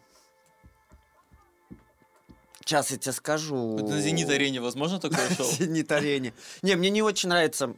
Сейчас 2.66 2.90
я 2.90 2.98
тебе 2.98 3.12
скажу. 3.12 3.56
Вот 3.78 3.88
на 3.88 4.02
Зенит-арене 4.02 4.60
возможно 4.60 5.00
такое 5.00 5.30
шоу? 5.36 5.46
Зенит-арене. 5.46 6.34
Не, 6.64 6.76
мне 6.76 6.90
не 6.90 7.04
очень 7.04 7.30
нравится. 7.30 7.76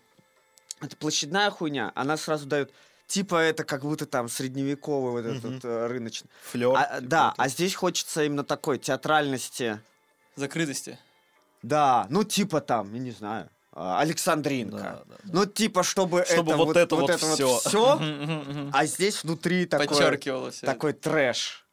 Это 0.82 0.96
площадная 0.96 1.52
хуйня. 1.52 1.92
Она 1.94 2.16
сразу 2.16 2.46
дает... 2.46 2.72
Типа 3.06 3.36
это 3.36 3.64
как 3.64 3.82
будто 3.84 4.06
там 4.06 4.28
средневековый 4.28 5.12
вот 5.12 5.26
этот 5.26 5.44
вот, 5.44 5.66
э, 5.66 5.88
рыночный. 5.88 6.30
Флёр. 6.44 6.78
А, 6.78 7.00
да, 7.02 7.34
а 7.38 7.48
здесь 7.48 7.74
хочется 7.74 8.24
именно 8.24 8.44
такой 8.44 8.80
театральности. 8.80 9.80
Закрытости. 10.36 11.00
Да, 11.62 12.06
ну 12.10 12.24
типа 12.26 12.60
там, 12.60 12.94
я 12.94 13.00
не 13.00 13.12
знаю, 13.12 13.50
а, 13.72 14.02
Александринка. 14.02 14.78
Да, 14.78 15.04
да, 15.06 15.16
да. 15.24 15.30
Ну 15.34 15.46
типа 15.46 15.84
чтобы, 15.84 16.26
Чтобы 16.26 16.52
это 16.52 16.58
вот 16.58 16.78
это 16.78 16.96
вот 16.98 17.12
всё. 17.16 17.58
всё, 17.60 17.96
Мгм, 18.00 18.24
мгм, 18.24 18.52
мгм. 18.52 18.72
а 18.74 18.86
здесь 18.86 19.24
внутри 19.24 19.64
это. 19.64 19.78
такой 20.66 20.94
трэш. 20.94 21.66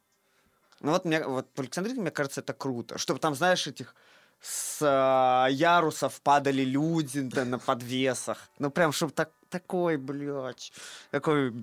Ну 0.84 0.92
вот, 0.92 1.06
мне, 1.06 1.24
вот 1.24 1.48
по 1.54 1.62
Александринке, 1.62 2.02
мне 2.02 2.10
кажется, 2.10 2.42
это 2.42 2.52
круто. 2.52 2.98
Чтобы 2.98 3.18
там, 3.18 3.34
знаешь, 3.34 3.66
этих 3.66 3.94
с 4.42 4.80
а, 4.82 5.46
ярусов 5.50 6.20
падали 6.20 6.62
люди 6.62 7.22
да, 7.22 7.46
на 7.46 7.58
подвесах. 7.58 8.50
Ну 8.58 8.70
прям, 8.70 8.92
чтобы 8.92 9.12
так, 9.12 9.30
такой, 9.48 9.96
блядь, 9.96 10.72
такой 11.10 11.54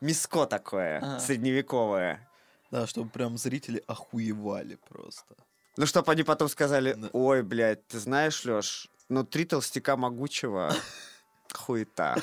миско 0.00 0.46
такое, 0.46 0.98
Ага. 0.98 1.20
средневековое. 1.20 2.28
Да, 2.72 2.88
чтобы 2.88 3.08
прям 3.10 3.38
зрители 3.38 3.84
охуевали 3.86 4.76
просто. 4.88 5.36
Ну, 5.76 5.86
чтобы 5.86 6.10
они 6.10 6.24
потом 6.24 6.48
сказали, 6.48 6.94
Да. 6.94 7.08
ой, 7.12 7.44
блядь, 7.44 7.86
ты 7.86 8.00
знаешь, 8.00 8.44
Лёш, 8.44 8.88
ну, 9.08 9.22
три 9.22 9.44
толстяка 9.44 9.96
могучего, 9.96 10.74
хуета. 11.54 12.16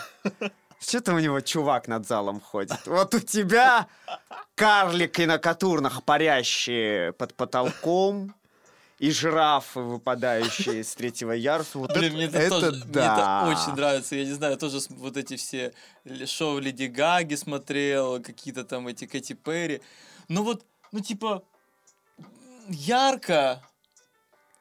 Что-то 0.80 1.14
у 1.14 1.20
него 1.20 1.42
чувак 1.42 1.88
над 1.88 2.08
залом 2.08 2.40
ходит. 2.40 2.86
Вот 2.86 3.14
у 3.16 3.20
тебя 3.20 3.88
карлики 4.56 5.24
на 5.24 5.38
катурнах, 5.40 6.04
парящие 6.04 7.14
под 7.14 7.34
потолком, 7.34 8.34
и 9.00 9.12
жирафы, 9.12 9.80
выпадающие 9.82 10.84
с 10.84 10.96
третьего 10.96 11.32
яруса. 11.32 11.78
Вот 11.78 11.94
Блин, 11.94 12.14
мне 12.14 12.26
это, 12.26 12.38
это 12.40 12.50
тоже, 12.50 12.72
мне 12.84 12.94
да. 12.94 13.44
это 13.46 13.52
очень 13.62 13.76
нравится. 13.76 14.16
Я 14.16 14.26
не 14.26 14.32
знаю, 14.34 14.58
тоже 14.58 14.82
с- 14.82 14.90
вот 14.90 15.18
эти 15.18 15.36
все 15.36 15.74
шоу 16.26 16.58
Леди 16.58 16.86
Гаги 16.86 17.36
смотрел, 17.36 18.20
какие-то 18.24 18.64
там 18.64 18.88
эти 18.88 19.06
Кэти 19.06 19.34
Перри. 19.34 19.82
Ну 20.30 20.42
вот, 20.44 20.66
ну 20.92 21.00
типа, 21.00 21.44
ярко, 22.70 23.62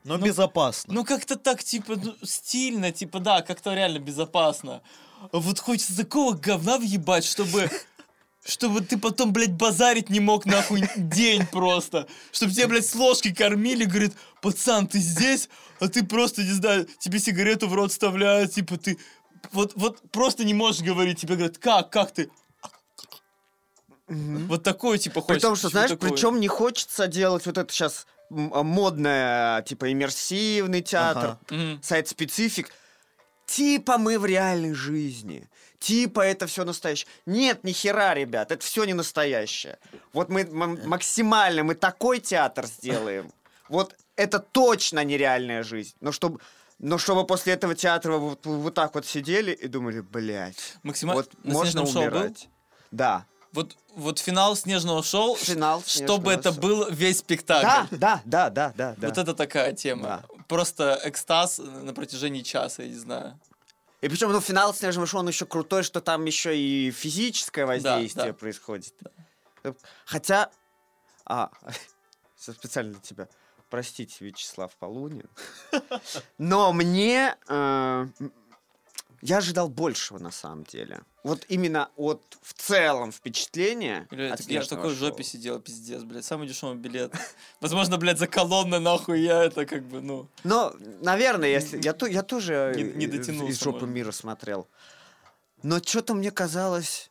Но 0.05 0.19
Ну, 0.19 0.27
безопасно. 0.27 0.93
ну 0.95 1.05
как-то 1.05 1.37
так, 1.37 1.65
типа, 1.65 1.95
ну, 1.97 2.15
стильно, 2.23 2.93
типа, 2.93 3.19
да, 3.21 3.41
как-то 3.43 3.75
реально 3.75 3.99
безопасно. 4.01 4.83
Вот 5.33 5.59
хочется 5.59 5.97
такого 5.97 6.35
говна 6.35 6.79
въебать, 6.79 7.25
чтобы... 7.25 7.71
Чтобы 8.45 8.81
ты 8.81 8.97
потом, 8.97 9.33
блядь, 9.33 9.55
базарить 9.55 10.09
не 10.09 10.21
мог 10.21 10.47
нахуй 10.47 10.89
день 10.97 11.45
просто. 11.49 12.07
Чтобы 12.31 12.53
тебя, 12.53 12.69
блядь, 12.69 12.87
с 12.87 12.95
ложки 12.95 13.35
кормили, 13.35 13.85
говорит, 13.85 14.13
пацан, 14.41 14.87
ты 14.87 15.01
здесь, 15.01 15.49
а 15.81 15.89
ты 15.89 16.05
просто, 16.05 16.45
не 16.45 16.53
знаю, 16.53 16.87
тебе 17.01 17.19
сигарету 17.19 17.67
в 17.67 17.75
рот 17.75 17.91
вставляют, 17.91 18.53
типа 18.53 18.77
ты... 18.77 18.99
Вот, 19.51 19.73
вот 19.75 20.01
просто 20.13 20.45
не 20.45 20.55
можешь 20.55 20.83
говорить, 20.83 21.21
тебе 21.21 21.35
говорят, 21.35 21.59
как, 21.59 21.91
как 21.91 22.13
ты? 22.13 22.31
Мгм. 24.07 24.47
Вот 24.47 24.63
такое, 24.63 24.99
типа, 24.99 25.21
При 25.23 25.35
хочется. 25.35 25.49
том, 25.49 25.57
что, 25.57 25.69
знаешь, 25.69 25.91
такое. 25.91 26.11
причем 26.11 26.39
не 26.39 26.49
хочется 26.49 27.09
делать 27.09 27.47
вот 27.47 27.59
это 27.59 27.73
сейчас 27.73 28.07
модное, 28.31 29.63
типа, 29.63 29.91
иммерсивный 29.91 30.83
театр, 30.83 31.39
Ага. 31.51 31.79
Сайт-специфик. 31.83 32.71
Типа 33.47 33.97
мы 33.97 34.19
в 34.19 34.27
реальной 34.27 34.75
жизни. 34.75 35.49
Типа 35.79 36.21
это 36.21 36.47
все 36.47 36.65
настоящее. 36.65 37.09
Нет, 37.27 37.63
ни 37.65 37.73
хера, 37.73 38.15
ребят, 38.15 38.51
это 38.51 38.65
все 38.65 38.85
не 38.85 38.93
настоящее. 38.93 39.79
Вот 40.13 40.29
мы 40.29 40.45
максимально, 40.45 41.63
мы 41.63 41.75
такой 41.75 42.19
театр 42.19 42.67
сделаем. 42.67 43.31
Вот 43.69 43.95
это 44.17 44.39
точно 44.39 45.05
нереальная 45.05 45.63
жизнь. 45.63 45.95
Но 46.01 46.13
чтобы, 46.13 46.41
но 46.79 46.99
чтобы 46.99 47.27
после 47.27 47.53
этого 47.53 47.75
театра 47.75 48.13
вы 48.15 48.31
вот, 48.31 48.47
вот 48.47 48.75
так 48.75 48.95
вот 48.95 49.07
сидели 49.07 49.53
и 49.53 49.69
думали, 49.69 50.01
блядь, 50.01 50.77
Максимально... 50.83 51.23
вот 51.23 51.45
на 51.45 51.53
можно 51.53 51.71
«Снежном 51.71 51.87
шоу» 51.87 52.11
был? 52.11 52.21
умирать. 52.21 52.49
Да. 52.91 53.27
Вот, 53.53 53.77
вот 53.95 54.19
финал 54.19 54.57
снежного 54.57 55.03
шоу, 55.03 55.37
Финал 55.37 55.83
чтобы 55.87 55.91
«Снежного 55.91 56.31
это 56.31 56.53
шоу». 56.53 56.61
был 56.61 56.91
весь 56.91 57.19
спектакль. 57.19 57.67
Да, 57.67 57.89
да, 57.91 58.23
да, 58.25 58.51
да, 58.51 58.73
да, 58.77 58.95
да. 58.99 59.09
Вот 59.09 59.19
это 59.19 59.35
такая 59.35 59.73
тема. 59.73 60.25
Просто 60.49 61.01
экстаз 61.05 61.59
на 61.59 61.93
протяжении 61.93 62.43
часа, 62.43 62.83
я 62.83 62.89
не 62.89 62.95
знаю. 62.95 63.41
И 64.01 64.09
причем, 64.09 64.31
ну, 64.31 64.41
финал 64.41 64.75
снежного 64.75 65.07
шоу, 65.07 65.21
он 65.21 65.29
еще 65.29 65.47
крутой, 65.47 65.83
что 65.83 66.01
там 66.01 66.25
еще 66.27 66.57
и 66.57 66.91
физическое 66.91 67.67
воздействие 67.67 68.33
да. 68.33 68.33
происходит. 68.35 68.95
Хотя, 70.05 70.51
а, 71.25 71.51
специально 72.37 72.93
для 72.93 73.01
тебя. 73.01 73.29
Простите, 73.71 74.25
Вячеслав 74.25 74.75
Полунин. 74.77 75.29
Но 76.39 76.73
мне... 76.73 77.37
э, 77.49 78.07
я 79.23 79.39
ожидал 79.39 79.69
большего, 79.69 80.19
на 80.19 80.31
самом 80.31 80.65
деле. 80.65 81.03
Вот 81.25 81.45
именно 81.49 81.91
от 81.97 82.23
в 82.43 82.53
целом 82.55 83.11
впечатления. 83.13 84.07
Блядь, 84.11 84.41
от 84.41 84.47
я 84.47 84.61
в 84.63 84.69
такой 84.69 84.95
жопе 84.95 85.25
сидел, 85.25 85.59
пиздец, 85.61 86.03
блядь. 86.03 86.25
Самый 86.25 86.47
дешевый 86.47 86.77
билет. 86.77 87.13
Возможно, 87.61 87.97
блядь, 87.99 88.19
за 88.19 88.27
колонны, 88.27 88.79
нахуй, 88.79 89.21
я 89.21 89.45
это 89.45 89.67
как 89.67 89.85
бы, 89.85 90.01
ну... 90.01 90.29
Но, 90.45 90.75
наверное, 91.01 91.49
если 91.49 91.81
я, 91.83 91.95
я 92.09 92.23
тоже 92.23 92.73
Не- 92.77 92.83
э, 92.83 92.93
не 92.95 93.05
из- 93.07 93.11
дотянулся, 93.11 93.53
из 93.53 93.61
жопы 93.63 93.87
мира 93.87 94.13
смотрел. 94.13 94.69
Но 95.63 95.79
что-то 95.81 96.15
мне 96.15 96.31
казалось... 96.31 97.11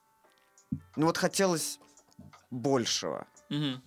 Ну 0.95 1.05
вот 1.07 1.17
хотелось 1.17 1.79
большего. 2.51 3.27
Мгм. 3.49 3.81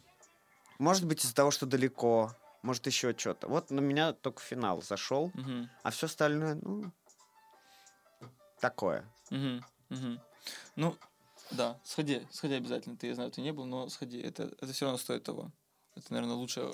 Может 0.78 1.04
быть, 1.06 1.24
из-за 1.24 1.34
того, 1.34 1.50
что 1.50 1.66
далеко. 1.66 2.34
Может, 2.62 2.86
еще 2.86 3.14
что-то. 3.16 3.48
Вот 3.48 3.70
на 3.70 3.80
меня 3.80 4.12
только 4.12 4.42
финал 4.42 4.82
зашел, 4.82 5.30
Мгм. 5.34 5.70
а 5.82 5.90
все 5.90 6.06
остальное, 6.06 6.58
ну, 6.60 6.90
такое. 8.60 9.04
Мгм. 9.30 9.64
Мгм. 9.88 10.20
Ну, 10.76 10.96
да, 11.50 11.78
сходи, 11.84 12.26
сходи 12.30 12.54
обязательно. 12.54 12.96
Ты, 12.96 13.08
я 13.08 13.14
знаю, 13.14 13.30
ты 13.30 13.40
не 13.40 13.52
был, 13.52 13.64
но 13.64 13.88
сходи. 13.88 14.20
Это, 14.20 14.44
это 14.60 14.72
все 14.72 14.86
равно 14.86 14.98
стоит 14.98 15.24
того. 15.24 15.50
Это, 15.94 16.12
наверное, 16.12 16.36
лучшая 16.36 16.72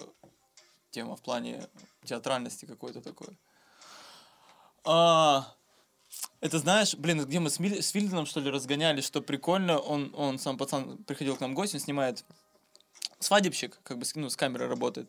тема 0.90 1.16
в 1.16 1.22
плане 1.22 1.68
театральности 2.04 2.66
какой-то 2.66 3.00
такой. 3.00 3.38
А, 4.84 5.54
это 6.40 6.58
знаешь, 6.58 6.94
блин, 6.94 7.24
где 7.24 7.40
мы 7.40 7.50
с, 7.50 7.58
Миль- 7.58 7.82
с 7.82 7.90
Филдином, 7.90 8.26
что 8.26 8.40
ли, 8.40 8.50
разгоняли, 8.50 9.00
что 9.00 9.22
прикольно, 9.22 9.78
он, 9.78 10.12
он 10.14 10.38
сам 10.38 10.58
пацан 10.58 10.98
приходил 11.04 11.36
к 11.36 11.40
нам 11.40 11.52
в 11.52 11.54
гости, 11.54 11.76
он 11.76 11.80
снимает 11.80 12.24
свадебщик, 13.24 13.78
как 13.82 13.98
бы 13.98 14.04
с- 14.04 14.14
ну, 14.14 14.28
с 14.30 14.36
камерой 14.36 14.68
работает. 14.68 15.08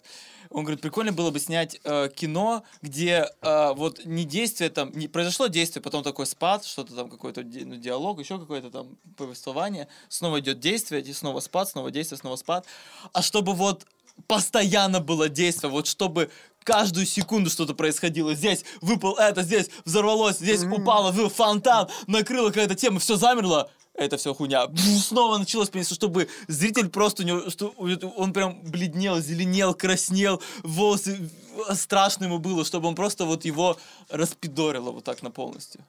Он 0.50 0.64
говорит, 0.64 0.82
прикольно 0.82 1.12
было 1.12 1.32
бы 1.32 1.40
снять 1.40 1.80
э, 1.84 2.10
кино, 2.16 2.64
где 2.82 3.30
э, 3.42 3.74
вот 3.76 4.06
не 4.06 4.24
действие 4.24 4.70
там, 4.70 4.92
не 4.94 5.08
произошло 5.08 5.48
действие, 5.48 5.84
потом 5.84 6.04
такой 6.04 6.26
спад, 6.26 6.66
что-то 6.66 6.96
там 6.96 7.10
какой-то 7.10 7.44
ди- 7.44 7.66
ну, 7.66 7.76
диалог, 7.76 8.20
еще 8.20 8.40
какое-то 8.40 8.70
там 8.70 8.98
повествование, 9.18 9.88
снова 10.10 10.40
идет 10.40 10.60
действие, 10.60 11.02
и 11.02 11.14
снова 11.14 11.40
спад, 11.40 11.70
снова 11.70 11.92
действие, 11.92 12.18
снова 12.18 12.36
спад. 12.36 12.66
А 13.14 13.22
чтобы 13.22 13.54
вот 13.54 13.86
постоянно 14.28 15.00
было 15.02 15.30
действие, 15.30 15.70
вот 15.70 15.88
чтобы 15.88 16.32
каждую 16.64 17.06
секунду 17.06 17.50
что-то 17.50 17.76
происходило. 17.76 18.34
Здесь 18.34 18.66
выпал 18.82 19.16
это, 19.18 19.44
здесь 19.44 19.70
взорвалось, 19.86 20.38
здесь 20.38 20.64
упало 20.64 21.12
в 21.12 21.30
фонтан, 21.30 21.90
накрыла 22.08 22.48
какая-то 22.50 22.76
тема, 22.76 23.00
все 23.00 23.18
замерло. 23.18 23.70
Это 23.98 24.18
все 24.18 24.34
хуйня. 24.34 24.68
Снова 25.02 25.38
началось, 25.38 25.70
чтобы 25.92 26.28
зритель 26.48 26.90
просто 26.90 27.24
у 27.24 27.26
него, 27.26 27.50
что 27.50 27.70
он 27.78 28.34
прям 28.34 28.62
бледнел, 28.62 29.20
зеленел, 29.20 29.74
краснел, 29.74 30.42
волосы 30.64 31.30
э, 31.70 31.76
страшно 31.76 32.26
ему 32.26 32.40
было, 32.40 32.66
чтобы 32.66 32.88
он 32.88 32.96
просто 32.96 33.26
вот 33.26 33.46
его 33.46 33.78
распидорило 34.10 34.92
вот 34.92 35.04
так 35.06 35.24
на 35.24 35.32
полностью. 35.32 35.82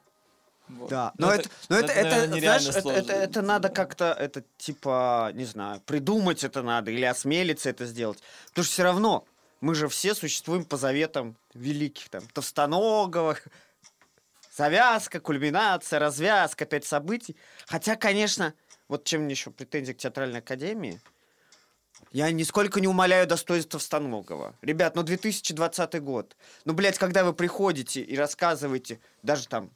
Вот. 0.69 0.91
Да, 0.91 1.13
Ну, 1.19 1.27
но 1.27 1.33
это, 1.33 1.49
но 1.69 1.77
это, 1.79 1.93
это, 1.93 2.27
нереально 2.27 2.73
знаешь, 2.73 2.77
это, 2.77 2.91
это, 2.91 3.13
это 3.13 3.43
надо 3.43 3.69
как-то, 3.69 4.07
это 4.19 4.43
типа, 4.59 5.31
не 5.35 5.45
знаю, 5.45 5.81
придумать 5.87 6.43
это 6.43 6.63
надо 6.63 6.91
или 6.91 7.05
осмелиться 7.05 7.71
это 7.71 7.87
сделать. 7.87 8.19
Потому 8.49 8.65
что 8.65 8.73
все 8.73 8.83
равно 8.83 9.25
мы 9.61 9.75
же 9.75 9.89
все 9.89 10.15
существуем 10.15 10.65
по 10.65 10.77
заветам 10.77 11.37
великих, 11.55 12.09
там, 12.09 12.23
Товстоноговых, 12.33 13.47
завязка, 14.57 15.21
кульминация, 15.21 15.99
развязка, 15.99 16.65
опять 16.65 16.85
событий. 16.85 17.37
Хотя, 17.67 17.97
конечно, 17.97 18.55
вот 18.89 19.05
чем 19.05 19.23
мне 19.23 19.33
еще 19.33 19.51
претензии 19.51 19.93
к 19.93 19.99
театральной 19.99 20.39
академии, 20.39 21.01
я 22.13 22.31
нисколько 22.31 22.81
не 22.81 22.89
умоляю 22.89 23.27
достоинства 23.27 23.79
Станогова. 23.79 24.55
Ребят, 24.63 24.97
ну 24.97 25.03
2020 25.03 26.03
год. 26.03 26.37
Ну, 26.65 26.73
блядь, 26.73 26.99
когда 26.99 27.25
вы 27.25 27.33
приходите 27.33 28.01
и 28.01 28.17
рассказываете, 28.17 29.01
даже 29.23 29.49
там, 29.49 29.71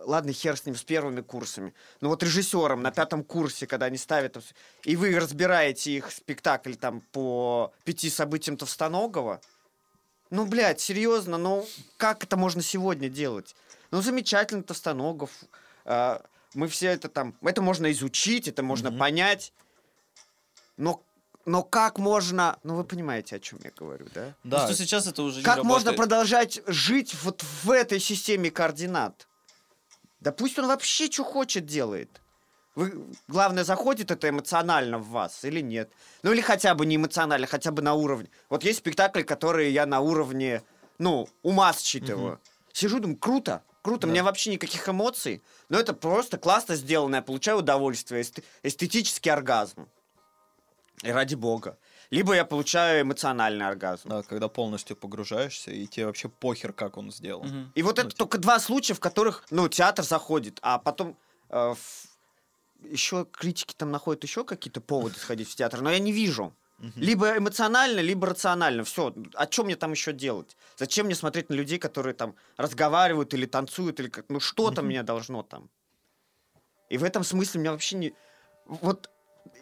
ладно, 0.00 0.32
хер 0.32 0.56
с 0.56 0.66
ним, 0.66 0.74
с 0.74 0.82
первыми 0.82 1.20
курсами, 1.20 1.74
ну 2.00 2.08
вот 2.08 2.22
режиссерам 2.22 2.82
на 2.82 2.90
пятом 2.90 3.24
курсе, 3.24 3.66
когда 3.66 3.86
они 3.86 3.98
ставят, 3.98 4.36
и 4.84 4.96
вы 4.96 5.18
разбираете 5.18 5.92
их 5.92 6.10
спектакль 6.10 6.74
там 6.74 7.00
по 7.12 7.72
пяти 7.84 8.10
событиям 8.10 8.56
Товстоногова, 8.56 9.40
ну, 10.32 10.46
блядь, 10.46 10.80
серьезно, 10.80 11.36
ну, 11.36 11.68
как 11.98 12.24
это 12.24 12.38
можно 12.38 12.62
сегодня 12.62 13.10
делать? 13.10 13.54
Ну, 13.90 14.00
замечательно, 14.00 14.62
Товстоногов, 14.62 15.30
а, 15.84 16.24
мы 16.54 16.68
все 16.68 16.86
это 16.86 17.10
там, 17.10 17.34
это 17.42 17.60
можно 17.60 17.92
изучить, 17.92 18.48
это 18.48 18.62
можно 18.62 18.88
Мгм. 18.90 18.98
понять, 18.98 19.52
но, 20.78 21.02
но 21.44 21.62
как 21.62 21.98
можно, 21.98 22.58
ну, 22.62 22.76
вы 22.76 22.84
понимаете, 22.84 23.36
о 23.36 23.40
чем 23.40 23.58
я 23.62 23.72
говорю, 23.76 24.06
да? 24.14 24.34
Ну, 24.42 24.50
Да, 24.52 24.64
что 24.64 24.74
сейчас 24.74 25.06
это 25.06 25.22
уже 25.22 25.40
не 25.40 25.44
Как 25.44 25.64
можно 25.64 25.90
работает. 25.90 25.96
продолжать 25.98 26.62
жить 26.66 27.14
вот 27.22 27.42
в 27.42 27.70
этой 27.70 28.00
системе 28.00 28.50
координат? 28.50 29.28
Да 30.20 30.32
пусть 30.32 30.58
он 30.58 30.66
вообще 30.66 31.10
что 31.10 31.24
хочет 31.24 31.66
делает. 31.66 32.21
Вы, 32.74 33.04
главное, 33.28 33.64
заходит 33.64 34.10
это 34.10 34.28
эмоционально 34.28 34.98
в 34.98 35.08
вас 35.10 35.44
или 35.44 35.60
нет? 35.60 35.90
Ну 36.22 36.32
или 36.32 36.40
хотя 36.40 36.74
бы 36.74 36.86
не 36.86 36.96
эмоционально, 36.96 37.46
хотя 37.46 37.70
бы 37.70 37.82
на 37.82 37.94
уровне. 37.94 38.28
Вот 38.48 38.64
есть 38.64 38.78
спектакли, 38.78 39.22
которые 39.22 39.70
я 39.72 39.84
на 39.86 40.00
уровне, 40.00 40.62
ну, 40.98 41.28
ума 41.42 41.72
считываю. 41.74 42.40
Сижу, 42.72 42.98
думаю, 43.00 43.18
круто, 43.18 43.62
круто, 43.82 44.06
у 44.06 44.10
меня 44.10 44.24
вообще 44.24 44.50
никаких 44.52 44.88
эмоций, 44.88 45.42
но 45.68 45.78
это 45.78 45.92
просто 45.92 46.38
классно 46.38 46.74
сделано, 46.76 47.16
я 47.16 47.22
получаю 47.22 47.58
удовольствие, 47.58 48.22
эст- 48.22 48.42
эстетический 48.62 49.30
оргазм. 49.30 49.86
И 51.02 51.10
ради 51.10 51.34
бога. 51.34 51.76
Либо 52.10 52.34
я 52.34 52.44
получаю 52.44 53.02
эмоциональный 53.02 53.66
оргазм. 53.66 54.08
да, 54.08 54.22
когда 54.22 54.48
полностью 54.48 54.96
погружаешься, 54.96 55.70
и 55.70 55.86
тебе 55.86 56.06
вообще 56.06 56.28
похер, 56.28 56.72
как 56.72 56.96
он 56.96 57.10
сделал. 57.10 57.42
Мгм. 57.42 57.72
И 57.74 57.82
вот 57.82 57.96
Ну, 57.96 58.02
это 58.02 58.10
типа- 58.10 58.18
только 58.18 58.38
два 58.38 58.60
случая, 58.60 58.94
в 58.94 59.00
которых, 59.00 59.44
ну, 59.50 59.68
театр 59.68 60.04
заходит, 60.04 60.58
а 60.62 60.78
потом 60.78 61.16
э, 61.50 61.74
еще 62.84 63.26
критики 63.30 63.74
там 63.76 63.90
находят 63.90 64.22
еще 64.24 64.44
какие-то 64.44 64.80
поводы 64.80 65.18
сходить 65.18 65.48
в 65.50 65.54
театр, 65.54 65.80
но 65.80 65.90
я 65.90 65.98
не 65.98 66.12
вижу. 66.12 66.54
Либо 66.96 67.36
эмоционально, 67.36 68.00
либо 68.00 68.26
рационально. 68.26 68.82
Все. 68.82 69.14
О 69.34 69.46
чем 69.46 69.66
мне 69.66 69.76
там 69.76 69.92
еще 69.92 70.12
делать? 70.12 70.56
Зачем 70.76 71.06
мне 71.06 71.14
смотреть 71.14 71.48
на 71.48 71.54
людей, 71.54 71.78
которые 71.78 72.12
там 72.12 72.34
разговаривают 72.56 73.32
или 73.34 73.46
танцуют, 73.46 74.00
или 74.00 74.08
как. 74.08 74.24
Ну, 74.28 74.40
что-то 74.40 74.82
меня 74.82 75.04
должно 75.04 75.44
там. 75.44 75.70
И 76.88 76.98
в 76.98 77.04
этом 77.04 77.22
смысле 77.22 77.60
меня 77.60 77.70
вообще 77.70 77.96
не. 77.96 78.14
Вот 78.66 79.10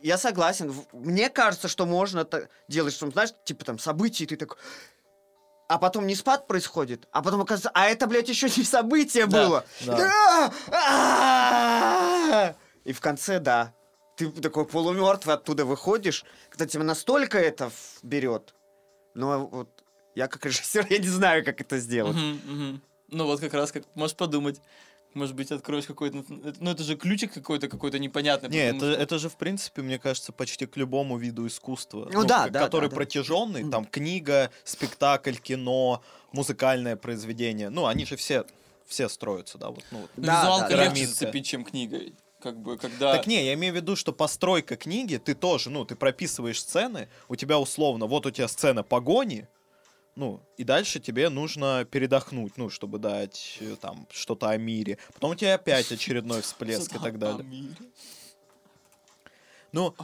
я 0.01 0.17
согласен. 0.17 0.75
Мне 0.93 1.29
кажется, 1.29 1.69
что 1.69 1.85
можно 1.85 2.27
делать, 2.69 2.95
что, 2.95 3.11
знаешь, 3.11 3.35
типа 3.45 3.67
там 3.67 3.79
события, 3.79 4.25
и 4.25 4.27
ты 4.27 4.37
такой. 4.37 4.57
А 5.69 5.79
потом 5.79 6.07
не 6.07 6.15
спад 6.17 6.47
происходит, 6.49 7.07
а 7.13 7.23
потом 7.23 7.43
оказывается, 7.43 7.71
а 7.75 7.87
это, 7.87 8.07
блядь, 8.09 8.29
еще 8.29 8.49
не 8.57 8.65
событие 8.65 9.27
Да, 9.27 9.47
было. 9.47 9.65
да. 9.87 10.53
И 12.85 12.93
в 12.93 13.01
конце, 13.01 13.41
да, 13.41 13.75
ты 14.17 14.31
такой 14.31 14.67
полумертвый 14.67 15.35
оттуда 15.35 15.65
выходишь, 15.65 16.25
когда 16.51 16.67
тебя 16.67 16.85
настолько 16.85 17.39
это 17.39 17.71
берет. 18.03 18.55
Но 19.15 19.47
вот 19.47 19.85
я 20.15 20.29
как 20.29 20.45
режиссер, 20.47 20.87
я 20.91 20.99
не 20.99 21.09
знаю, 21.09 21.45
как 21.45 21.61
это 21.61 21.79
сделать. 21.79 22.17
Мгм, 22.17 22.41
мгм. 22.45 22.83
Ну 23.09 23.27
вот 23.27 23.41
как 23.41 23.55
раз, 23.55 23.73
как 23.73 23.85
можешь 23.95 24.17
подумать. 24.17 24.61
Может 25.13 25.35
быть, 25.35 25.51
откроешь 25.51 25.87
какой-то... 25.87 26.25
Ну, 26.29 26.71
это 26.71 26.85
же 26.85 26.95
ключик 26.97 27.33
какой-то, 27.33 27.67
какой-то 27.67 27.99
непонятный. 27.99 28.49
Не, 28.49 28.67
потому 28.73 28.77
это, 28.79 28.93
что- 28.93 29.03
это 29.03 29.19
же, 29.19 29.29
в 29.29 29.37
принципе, 29.37 29.83
мне 29.83 29.99
кажется, 29.99 30.31
почти 30.31 30.67
к 30.67 30.77
любому 30.77 31.19
виду 31.19 31.49
искусства. 31.49 32.09
Ну 32.13 32.23
да, 32.25 32.47
к- 32.47 32.53
да, 32.53 32.61
Который 32.61 32.85
да, 32.85 32.91
да. 32.91 32.95
протяженный, 32.95 33.69
там, 33.69 33.87
книга, 33.87 34.53
спектакль, 34.63 35.35
кино, 35.35 36.01
музыкальное 36.31 36.95
произведение. 36.95 37.71
Ну, 37.71 37.87
они 37.87 38.07
же 38.07 38.15
все, 38.15 38.45
все 38.87 39.09
строятся, 39.09 39.59
да, 39.59 39.71
вот, 39.71 39.85
ну, 39.91 39.99
вот. 40.03 40.11
Ну, 40.17 40.23
Да, 40.23 40.43
Визуалка 40.43 40.77
да, 40.77 40.85
легче 40.85 41.07
зацепить, 41.07 41.47
чем 41.47 41.65
книгой. 41.65 42.15
Как 42.41 42.59
бы, 42.59 42.77
когда... 42.79 43.13
Так 43.13 43.27
не, 43.27 43.45
я 43.45 43.55
имею 43.55 43.73
в 43.73 43.77
виду, 43.77 43.97
что 43.97 44.13
постройка 44.13 44.77
книги, 44.77 45.17
ты 45.17 45.35
тоже, 45.35 45.71
ну, 45.71 45.85
ты 45.85 45.95
прописываешь 45.95 46.61
сцены, 46.61 47.09
у 47.29 47.37
тебя 47.37 47.59
условно, 47.59 48.07
вот 48.07 48.27
у 48.27 48.31
тебя 48.31 48.49
сцена 48.49 48.83
погони, 48.83 49.47
ну, 50.17 50.41
и 50.57 50.65
дальше 50.65 51.01
тебе 51.01 51.29
нужно 51.29 51.87
передохнуть, 51.91 52.57
ну, 52.57 52.69
чтобы 52.71 52.99
дать 52.99 53.59
э, 53.61 53.77
там 53.81 54.07
что-то 54.11 54.49
о 54.49 54.57
мире. 54.57 54.99
Потом 55.15 55.33
у 55.33 55.35
тебя 55.35 55.55
опять 55.55 55.91
очередной 55.93 56.43
всплеск 56.43 56.95
и 56.95 56.99
так 56.99 57.19
далее. 57.19 57.47
Ну, 59.73 59.95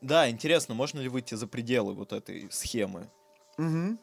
да, 0.00 0.28
интересно, 0.28 0.74
можно 0.74 1.00
ли 1.00 1.08
выйти 1.08 1.34
за 1.34 1.46
пределы 1.46 1.94
вот 1.94 2.12
этой 2.12 2.48
схемы? 2.50 3.08
Мгм. 3.56 3.98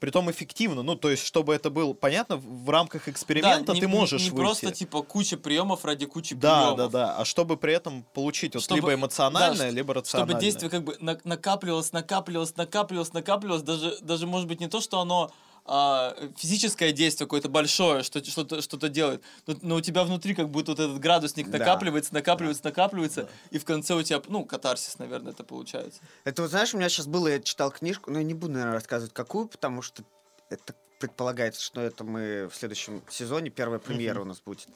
Притом 0.00 0.30
эффективно, 0.30 0.82
ну, 0.82 0.94
то 0.96 1.10
есть, 1.10 1.22
чтобы 1.26 1.54
это 1.54 1.68
было 1.68 1.92
понятно, 1.92 2.36
в 2.38 2.70
рамках 2.70 3.06
эксперимента 3.06 3.66
Да, 3.66 3.74
не- 3.74 3.80
ты 3.80 3.86
не- 3.86 3.92
можешь 3.92 4.22
Не, 4.22 4.30
выйти. 4.30 4.40
просто, 4.40 4.70
типа, 4.72 5.02
куча 5.02 5.36
приемов 5.36 5.84
ради 5.84 6.06
кучи 6.06 6.34
Да, 6.34 6.72
приемов. 6.72 6.76
да, 6.78 6.88
да. 6.88 7.16
А 7.18 7.24
чтобы 7.26 7.58
при 7.58 7.74
этом 7.74 8.04
получить 8.14 8.54
вот 8.54 8.64
Чтобы- 8.64 8.76
либо 8.80 8.94
эмоциональное, 8.94 9.68
да, 9.68 9.70
либо 9.70 9.92
рациональное. 9.92 10.32
Чтобы 10.36 10.42
действие 10.42 10.70
как 10.70 10.84
бы 10.84 10.96
на- 11.00 11.20
накапливалось, 11.24 11.92
накапливалось, 11.92 12.56
накапливалось, 12.56 13.12
накапливалось, 13.12 13.62
даже, 13.62 13.98
даже 14.00 14.26
может 14.26 14.48
быть 14.48 14.58
не 14.60 14.68
то, 14.68 14.80
что 14.80 15.00
оно 15.00 15.30
а, 15.64 16.14
физическое 16.36 16.92
действие 16.92 17.26
какое-то 17.26 17.48
большое, 17.48 18.02
что 18.02 18.24
что-то 18.24 18.62
что 18.62 18.88
делает, 18.88 19.22
но, 19.46 19.56
но 19.62 19.74
у 19.76 19.80
тебя 19.80 20.04
внутри 20.04 20.34
как 20.34 20.48
будто 20.50 20.72
вот 20.72 20.80
этот 20.80 20.98
градусник 20.98 21.48
Да. 21.48 21.58
накапливается, 21.58 22.14
накапливается, 22.14 22.64
накапливается, 22.64 23.28
и 23.50 23.58
в 23.58 23.64
конце 23.64 23.94
у 23.94 24.02
тебя, 24.02 24.22
ну, 24.28 24.44
катарсис, 24.44 24.98
наверное, 24.98 25.32
это 25.32 25.44
получается. 25.44 26.00
Это 26.24 26.42
вот 26.42 26.50
знаешь, 26.50 26.74
у 26.74 26.78
меня 26.78 26.88
сейчас 26.88 27.06
было, 27.06 27.28
я 27.28 27.40
читал 27.40 27.70
книжку, 27.70 28.10
но 28.10 28.18
я 28.18 28.24
не 28.24 28.34
буду, 28.34 28.52
наверное, 28.52 28.74
рассказывать 28.74 29.12
какую, 29.12 29.48
потому 29.48 29.82
что 29.82 30.02
это 30.48 30.74
предполагается, 30.98 31.62
что 31.62 31.80
это 31.80 32.04
мы 32.04 32.48
в 32.48 32.54
следующем 32.54 33.02
сезоне, 33.08 33.50
первая 33.50 33.78
премьера 33.78 34.20
у 34.20 34.24
нас 34.24 34.40
будет. 34.40 34.68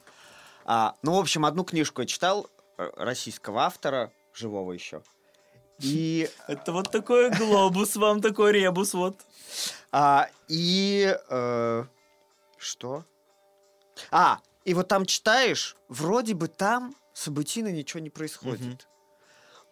А, 0.65 0.95
ну, 1.03 1.15
в 1.15 1.19
общем, 1.19 1.45
одну 1.45 1.65
книжку 1.65 2.01
я 2.01 2.07
читал 2.07 2.49
э, 2.79 2.91
российского 2.97 3.63
автора, 3.63 4.11
живого 4.33 4.73
еще. 4.73 5.03
И, 5.81 6.31
Это 6.49 6.73
вот 6.73 6.91
такой 6.91 7.31
глобус 7.31 7.97
вам, 7.97 8.21
такой 8.21 8.53
ребус, 8.53 8.95
вот. 8.95 9.17
а, 9.93 10.29
и 10.49 11.17
э, 11.29 11.85
что? 12.59 13.05
А, 14.11 14.39
и 14.65 14.75
вот 14.75 14.89
там 14.89 15.07
читаешь, 15.07 15.77
вроде 15.89 16.35
бы 16.35 16.49
там 16.49 16.95
событийно 17.13 17.69
ничего 17.69 18.01
не 18.01 18.11
происходит. 18.11 18.89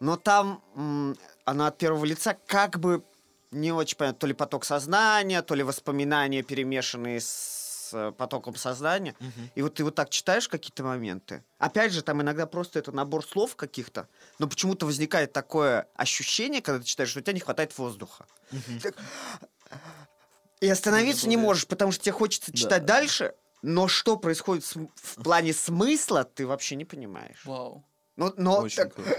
Но 0.01 0.17
там 0.17 0.63
м, 0.75 1.17
она 1.45 1.69
от 1.69 1.79
первого 1.79 2.05
лица 2.05 2.37
как 2.47 2.79
бы 2.79 3.05
не 3.53 3.71
очень 3.73 3.97
понятно, 3.97 4.19
то 4.19 4.27
ли 4.27 4.33
поток 4.33 4.65
сознания, 4.65 5.43
то 5.43 5.55
ли 5.55 5.63
воспоминания, 5.63 6.43
перемешанные 6.43 7.21
с 7.21 7.62
э, 7.93 8.13
потоком 8.13 8.57
сознания. 8.57 9.15
И 9.55 9.63
вот 9.63 9.75
ты 9.75 9.85
вот 9.85 9.95
так 9.95 10.11
читаешь 10.11 10.49
какие-то 10.49 10.83
моменты. 10.85 11.43
Опять 11.59 11.93
же, 11.93 12.03
там 12.03 12.21
иногда 12.23 12.47
просто 12.47 12.79
это 12.79 12.93
набор 12.93 13.25
слов 13.27 13.57
каких-то, 13.57 14.09
но 14.39 14.47
почему-то 14.49 14.87
возникает 14.87 15.33
такое 15.33 15.87
ощущение, 15.95 16.61
когда 16.63 16.81
ты 16.81 16.87
читаешь, 16.87 17.11
что 17.11 17.21
у 17.21 17.23
тебя 17.23 17.33
не 17.35 17.41
хватает 17.41 17.77
воздуха. 17.79 18.27
Так- 18.83 18.95
И 20.61 20.69
остановиться 20.69 21.29
не 21.29 21.37
можешь, 21.37 21.67
потому 21.67 21.93
что 21.93 22.05
тебе 22.05 22.13
хочется 22.13 22.53
читать 22.53 22.85
дальше, 22.85 23.35
но 23.63 23.89
что 23.89 24.17
происходит 24.17 24.65
в 24.65 25.23
плане 25.23 25.53
смысла, 25.53 26.25
ты 26.25 26.47
вообще 26.47 26.77
не 26.77 26.85
понимаешь. 26.85 27.41
Вау. 27.45 27.85
Ну, 28.17 28.33
но 28.37 28.61
Очень 28.61 28.77
так- 28.77 28.95
круто. 28.95 29.11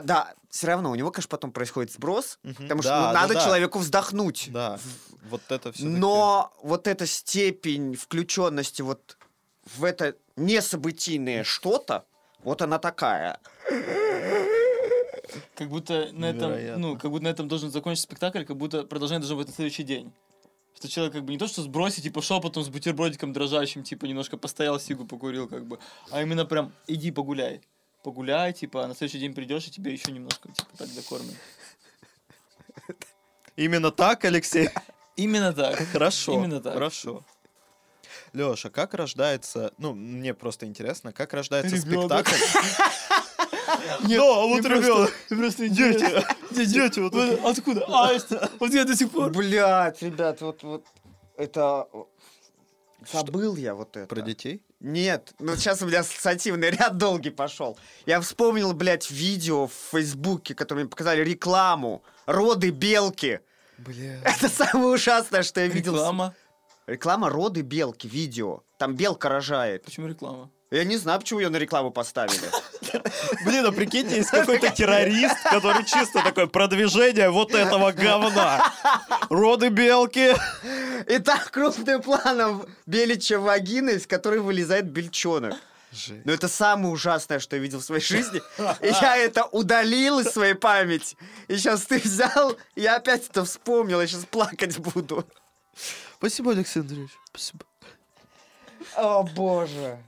да, 0.06 0.34
все 0.50 0.66
равно 0.68 0.90
у 0.90 0.94
него, 0.94 1.10
конечно, 1.10 1.28
потом 1.28 1.52
происходит 1.52 1.92
сброс, 1.92 2.38
потому 2.42 2.82
что 2.82 2.90
Да, 2.90 2.98
ну, 3.00 3.06
да, 3.06 3.12
надо 3.12 3.34
да. 3.34 3.44
человеку 3.44 3.78
вздохнуть. 3.78 4.48
Да, 4.52 4.78
вот 5.30 5.42
это 5.48 5.72
все. 5.72 5.84
Но 5.84 6.52
вот 6.62 6.86
эта 6.88 7.06
степень 7.06 7.94
включенности 7.94 8.82
вот 8.82 9.16
в 9.76 9.84
это 9.84 10.16
несобытийное 10.36 11.44
что-то, 11.44 12.04
вот 12.42 12.60
она 12.62 12.78
такая. 12.78 13.38
Как 15.54 15.68
будто 15.68 16.10
на 16.12 16.26
этом, 16.26 16.80
ну, 16.80 16.98
как 16.98 17.10
будто 17.10 17.24
на 17.24 17.28
этом 17.28 17.48
должен 17.48 17.70
закончиться 17.70 18.04
спектакль, 18.04 18.44
как 18.44 18.56
будто 18.56 18.84
продолжение 18.84 19.20
должно 19.20 19.36
быть 19.36 19.48
на 19.48 19.54
следующий 19.54 19.82
день. 19.82 20.12
Что 20.76 20.88
человек 20.88 21.14
как 21.14 21.24
бы 21.24 21.32
не 21.32 21.38
то, 21.38 21.46
что 21.46 21.62
сбросить 21.62 22.04
и 22.04 22.10
пошел 22.10 22.40
потом 22.40 22.64
с 22.64 22.68
бутербродиком 22.68 23.32
дрожащим, 23.32 23.84
типа 23.84 24.06
немножко 24.06 24.36
постоял, 24.36 24.78
сигу 24.80 25.06
покурил, 25.06 25.48
как 25.48 25.64
бы, 25.66 25.78
а 26.10 26.20
именно 26.22 26.44
прям 26.44 26.72
иди 26.88 27.10
погуляй. 27.12 27.62
Погуляй, 28.04 28.52
типа, 28.52 28.84
а 28.84 28.86
на 28.86 28.94
следующий 28.94 29.18
день 29.18 29.34
придешь, 29.34 29.66
и 29.66 29.70
тебе 29.70 29.90
еще 29.90 30.12
немножко, 30.12 30.52
типа, 30.52 30.76
так 30.76 30.88
докормят. 30.94 31.34
Именно 33.56 33.90
так, 33.90 34.22
Алексей? 34.26 34.68
Именно 35.16 35.54
так. 35.54 35.78
Хорошо. 35.90 36.34
Именно 36.34 36.60
так. 36.60 36.74
Хорошо. 36.74 37.24
Леша, 38.34 38.68
как 38.68 38.92
рождается, 38.92 39.72
ну, 39.78 39.94
мне 39.94 40.34
просто 40.34 40.66
интересно, 40.66 41.12
как 41.14 41.32
рождается 41.32 41.78
спектакль? 41.78 42.34
Нет, 44.06 44.18
Да, 44.18 44.42
вот 44.42 44.64
ребенок. 44.66 45.12
просто 45.28 45.68
Дети, 45.70 46.66
дети 46.66 46.98
вот. 47.00 47.14
Откуда? 47.44 47.86
Аист. 47.88 48.32
Вот 48.60 48.74
я 48.74 48.84
до 48.84 48.94
сих 48.94 49.10
пор. 49.10 49.30
Блять, 49.30 50.02
ребят, 50.02 50.42
вот, 50.42 50.62
вот 50.62 50.84
это... 51.38 51.86
Забыл 53.10 53.56
я 53.56 53.74
вот 53.74 53.96
это. 53.96 54.06
Про 54.06 54.22
детей? 54.22 54.62
Нет, 54.80 55.32
ну 55.38 55.56
сейчас 55.56 55.82
у 55.82 55.86
меня 55.86 56.00
ассоциативный 56.00 56.70
ряд 56.70 56.96
долгий 56.96 57.30
пошел. 57.30 57.78
Я 58.06 58.20
вспомнил, 58.20 58.72
блядь, 58.72 59.10
видео 59.10 59.66
в 59.66 59.72
Фейсбуке, 59.92 60.54
которое 60.54 60.82
мне 60.82 60.90
показали 60.90 61.22
рекламу. 61.22 62.02
Роды 62.26 62.70
белки. 62.70 63.40
Бля. 63.78 64.20
Это 64.24 64.48
самое 64.48 64.94
ужасное, 64.94 65.42
что 65.42 65.60
я 65.60 65.66
видел. 65.66 65.94
Реклама. 65.94 66.34
Реклама 66.86 67.30
роды 67.30 67.62
белки, 67.62 68.06
видео. 68.06 68.62
Там 68.78 68.94
белка 68.94 69.28
рожает. 69.28 69.84
Почему 69.84 70.06
реклама? 70.06 70.50
Я 70.70 70.84
не 70.84 70.96
знаю, 70.96 71.20
почему 71.20 71.40
ее 71.40 71.48
на 71.48 71.56
рекламу 71.56 71.90
поставили. 71.90 72.36
Блин, 73.44 73.66
а 73.66 73.72
прикиньте, 73.72 74.16
есть 74.16 74.30
какой-то 74.30 74.70
террорист, 74.70 75.42
который 75.42 75.84
чисто 75.84 76.22
такое 76.22 76.46
продвижение 76.46 77.30
вот 77.30 77.54
этого 77.54 77.92
говна. 77.92 78.72
Роды 79.28 79.68
белки. 79.68 80.34
И 81.08 81.18
так 81.18 81.50
крупным 81.50 82.00
планом 82.00 82.66
беличья 82.86 83.38
вагина, 83.38 83.90
из 83.90 84.06
которой 84.06 84.40
вылезает 84.40 84.86
бельчонок. 84.86 85.54
Но 86.24 86.32
это 86.32 86.48
самое 86.48 86.92
ужасное, 86.92 87.38
что 87.38 87.56
я 87.56 87.62
видел 87.62 87.78
в 87.78 87.84
своей 87.84 88.02
жизни. 88.02 88.42
И 88.80 88.88
я 88.88 89.16
это 89.16 89.44
удалил 89.44 90.20
из 90.20 90.30
своей 90.30 90.54
памяти. 90.54 91.16
И 91.48 91.56
сейчас 91.56 91.82
ты 91.82 91.98
взял, 91.98 92.56
и 92.74 92.82
я 92.82 92.96
опять 92.96 93.28
это 93.28 93.44
вспомнил, 93.44 94.00
я 94.00 94.06
сейчас 94.06 94.24
плакать 94.24 94.78
буду. 94.78 95.24
Спасибо, 96.18 96.52
Алексей 96.52 96.80
Андреевич. 96.80 97.12
Спасибо. 97.30 97.64
О, 98.96 99.22
боже. 99.22 99.98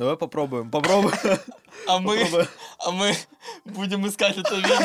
Давай 0.00 0.16
попробуем, 0.16 0.70
попробуем. 0.70 1.12
А 1.86 1.98
мы, 1.98 2.46
а 2.78 2.90
мы 2.90 3.16
будем 3.64 4.06
искать 4.06 4.36
это 4.36 4.54
видео. 4.54 4.78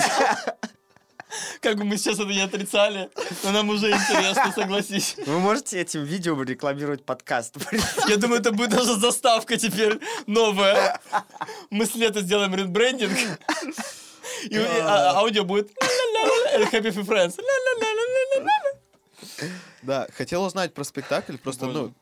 Как 1.61 1.77
бы 1.77 1.83
мы 1.83 1.97
сейчас 1.97 2.15
это 2.19 2.29
не 2.29 2.39
отрицали, 2.41 3.09
но 3.43 3.51
нам 3.51 3.69
уже 3.69 3.91
интересно, 3.91 4.51
согласись. 4.53 5.15
Вы 5.25 5.39
можете 5.39 5.81
этим 5.81 6.03
видео 6.03 6.41
рекламировать 6.41 7.05
подкаст? 7.05 7.57
Я 8.07 8.17
думаю, 8.17 8.39
это 8.39 8.51
будет 8.51 8.71
даже 8.71 8.95
заставка 8.95 9.57
теперь 9.57 9.99
новая. 10.25 10.99
Мы 11.69 11.85
с 11.85 11.95
лета 11.95 12.21
сделаем 12.21 12.55
ребрендинг. 12.55 13.17
И, 14.43 14.55
и, 14.55 14.57
а- 14.57 15.17
аудио 15.17 15.43
будет 15.43 15.71
Happy 16.71 16.91
Few 16.91 17.05
Friends. 17.05 17.37
Да, 19.81 20.07
хотел 20.17 20.43
узнать 20.43 20.73
про 20.73 20.83
спектакль, 20.83 21.37
просто, 21.37 21.67
ну, 21.67 21.93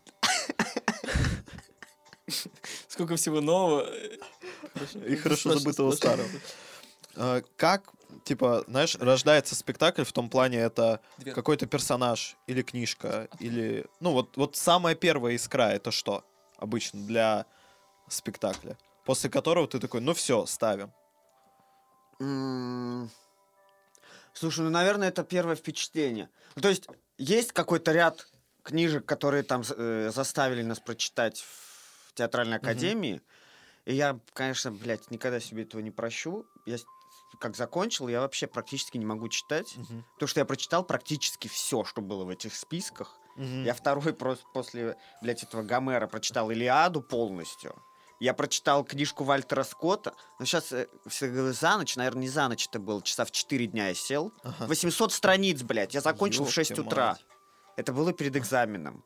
Сколько 2.94 3.16
всего 3.16 3.42
нового. 3.42 3.90
и 5.08 5.16
хорошо 5.16 5.58
забытого 5.58 5.94
старого. 5.94 6.30
А, 7.16 7.42
Как, 7.58 7.90
типа, 8.24 8.66
знаешь, 8.68 8.96
рождается 9.00 9.56
спектакль 9.56 10.04
в 10.04 10.12
том 10.12 10.30
плане, 10.30 10.60
это 10.60 11.02
какой-то 11.34 11.66
персонаж 11.66 12.38
или 12.46 12.62
книжка, 12.62 13.30
или... 13.40 13.88
Ну, 14.00 14.12
вот, 14.12 14.38
вот 14.38 14.56
самая 14.58 14.94
первая 14.94 15.34
искра, 15.34 15.72
это 15.72 15.90
что 15.90 16.24
обычно 16.58 17.04
для 17.08 17.48
спектакля? 18.10 18.78
После 19.06 19.28
которого 19.28 19.68
ты 19.68 19.80
такой, 19.80 20.02
ну 20.02 20.14
все, 20.14 20.46
ставим. 20.46 20.92
Слушай, 24.34 24.66
ну, 24.66 24.70
наверное, 24.70 25.08
это 25.08 25.24
первое 25.24 25.56
впечатление. 25.56 26.30
Ну, 26.56 26.62
то 26.62 26.70
есть, 26.70 26.88
есть 27.18 27.54
какой-то 27.54 27.92
ряд 27.92 28.28
книжек, 28.62 29.04
которые 29.04 29.42
там 29.42 29.64
э, 29.68 30.12
заставили 30.14 30.62
нас 30.62 30.80
прочитать 30.80 31.44
в 32.14 32.18
театральной 32.18 32.58
академии. 32.58 33.22
И 33.86 33.96
я, 33.96 34.20
конечно, 34.34 34.72
блядь, 34.72 35.10
никогда 35.12 35.40
себе 35.40 35.64
этого 35.64 35.82
не 35.82 35.92
прощу. 35.92 36.46
Я 36.66 36.78
как 37.40 37.56
закончил, 37.56 38.08
я 38.08 38.22
вообще 38.22 38.46
практически 38.48 38.98
не 38.98 39.06
могу 39.06 39.28
читать. 39.28 39.76
Потому 40.14 40.28
что 40.28 40.40
я 40.40 40.46
прочитал 40.46 40.84
практически 40.84 41.48
все, 41.48 41.84
что 41.84 42.02
было 42.02 42.24
в 42.24 42.30
этих 42.30 42.56
списках. 42.56 43.18
Я 43.36 43.74
второй 43.74 44.14
просто 44.14 44.46
после, 44.54 44.96
блядь, 45.22 45.44
этого 45.44 45.64
Гомера 45.64 46.08
прочитал 46.08 46.52
Илиаду 46.52 47.02
полностью. 47.02 47.76
Я 48.20 48.34
прочитал 48.36 48.86
книжку 48.86 49.24
Вальтера 49.24 49.64
Скотта. 49.64 50.14
Но 50.40 50.46
сейчас 50.46 50.72
все 51.08 51.28
говорю, 51.28 51.52
за 51.52 51.78
ночь, 51.78 51.96
наверное, 51.96 52.22
не 52.22 52.30
за 52.30 52.48
ночь 52.48 52.68
это 52.68 52.80
было. 52.80 53.02
Часа 53.02 53.26
в 53.26 53.32
4 53.32 53.68
дня 53.68 53.88
я 53.88 53.96
сел. 53.96 54.32
Ага. 54.44 54.68
800 54.68 55.12
страниц, 55.12 55.62
блядь. 55.64 55.94
Я 55.96 56.02
закончил 56.02 56.46
в 56.46 56.52
6 56.52 56.70
Ёпте 56.70 56.82
утра. 56.84 57.08
мать. 57.10 57.26
Это 57.76 57.92
было 57.92 58.14
перед 58.14 58.36
экзаменом. 58.38 59.04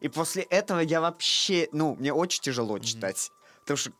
И 0.00 0.08
после 0.08 0.42
этого 0.42 0.80
я 0.80 1.00
вообще... 1.00 1.68
Ну, 1.72 1.94
мне 1.96 2.12
очень 2.12 2.40
тяжело 2.42 2.78
читать. 2.78 3.30
Потому 3.60 3.76
что 3.76 3.92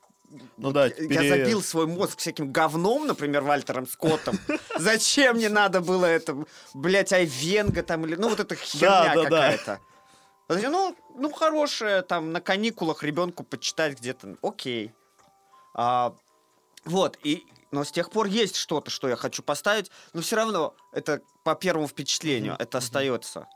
Ну 0.57 0.73
да, 0.73 0.87
я 0.87 0.93
пере- 0.93 1.29
забил 1.29 1.63
свой 1.63 1.87
мозг 1.87 2.19
всяким 2.19 2.51
говном, 2.51 3.07
например, 3.07 3.43
Вальтером 3.43 3.87
Скоттом. 3.87 4.39
Зачем 4.79 5.37
мне 5.37 5.49
надо 5.49 5.81
было 5.81 6.07
это, 6.07 6.45
блядь, 6.75 7.13
Айвенга 7.13 7.83
там 7.83 8.07
или... 8.07 8.17
Ну, 8.17 8.29
вот 8.31 8.41
эта 8.41 8.55
херня 8.55 9.15
да, 9.15 9.15
да. 9.15 9.25
какая-то. 9.25 9.81
Эти, 10.49 10.67
Ну, 10.67 10.97
ну, 11.17 11.31
хорошее, 11.31 12.03
там, 12.03 12.33
на 12.33 12.41
каникулах 12.41 13.03
ребенку 13.03 13.45
почитать 13.45 13.99
где-то, 13.99 14.37
окей. 14.43 14.93
А, 15.75 16.15
вот, 16.85 17.19
и... 17.23 17.47
Но 17.73 17.85
с 17.85 17.93
тех 17.93 18.11
пор 18.11 18.27
есть 18.27 18.57
что-то, 18.57 18.91
что 18.91 19.09
я 19.09 19.15
хочу 19.15 19.45
поставить, 19.45 19.93
но 20.13 20.23
все 20.23 20.35
равно 20.35 20.75
это 20.93 21.23
по 21.45 21.55
первому 21.55 21.87
впечатлению, 21.87 22.57
это 22.59 22.79
остается. 22.79 23.47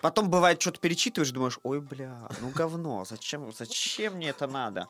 Потом 0.00 0.30
бывает, 0.30 0.60
что-то 0.60 0.80
перечитываешь, 0.80 1.30
думаешь, 1.30 1.58
ой, 1.62 1.80
бля, 1.80 2.28
ну 2.40 2.50
говно, 2.50 3.04
зачем, 3.04 3.52
зачем 3.52 4.14
мне 4.14 4.30
это 4.30 4.46
надо? 4.46 4.88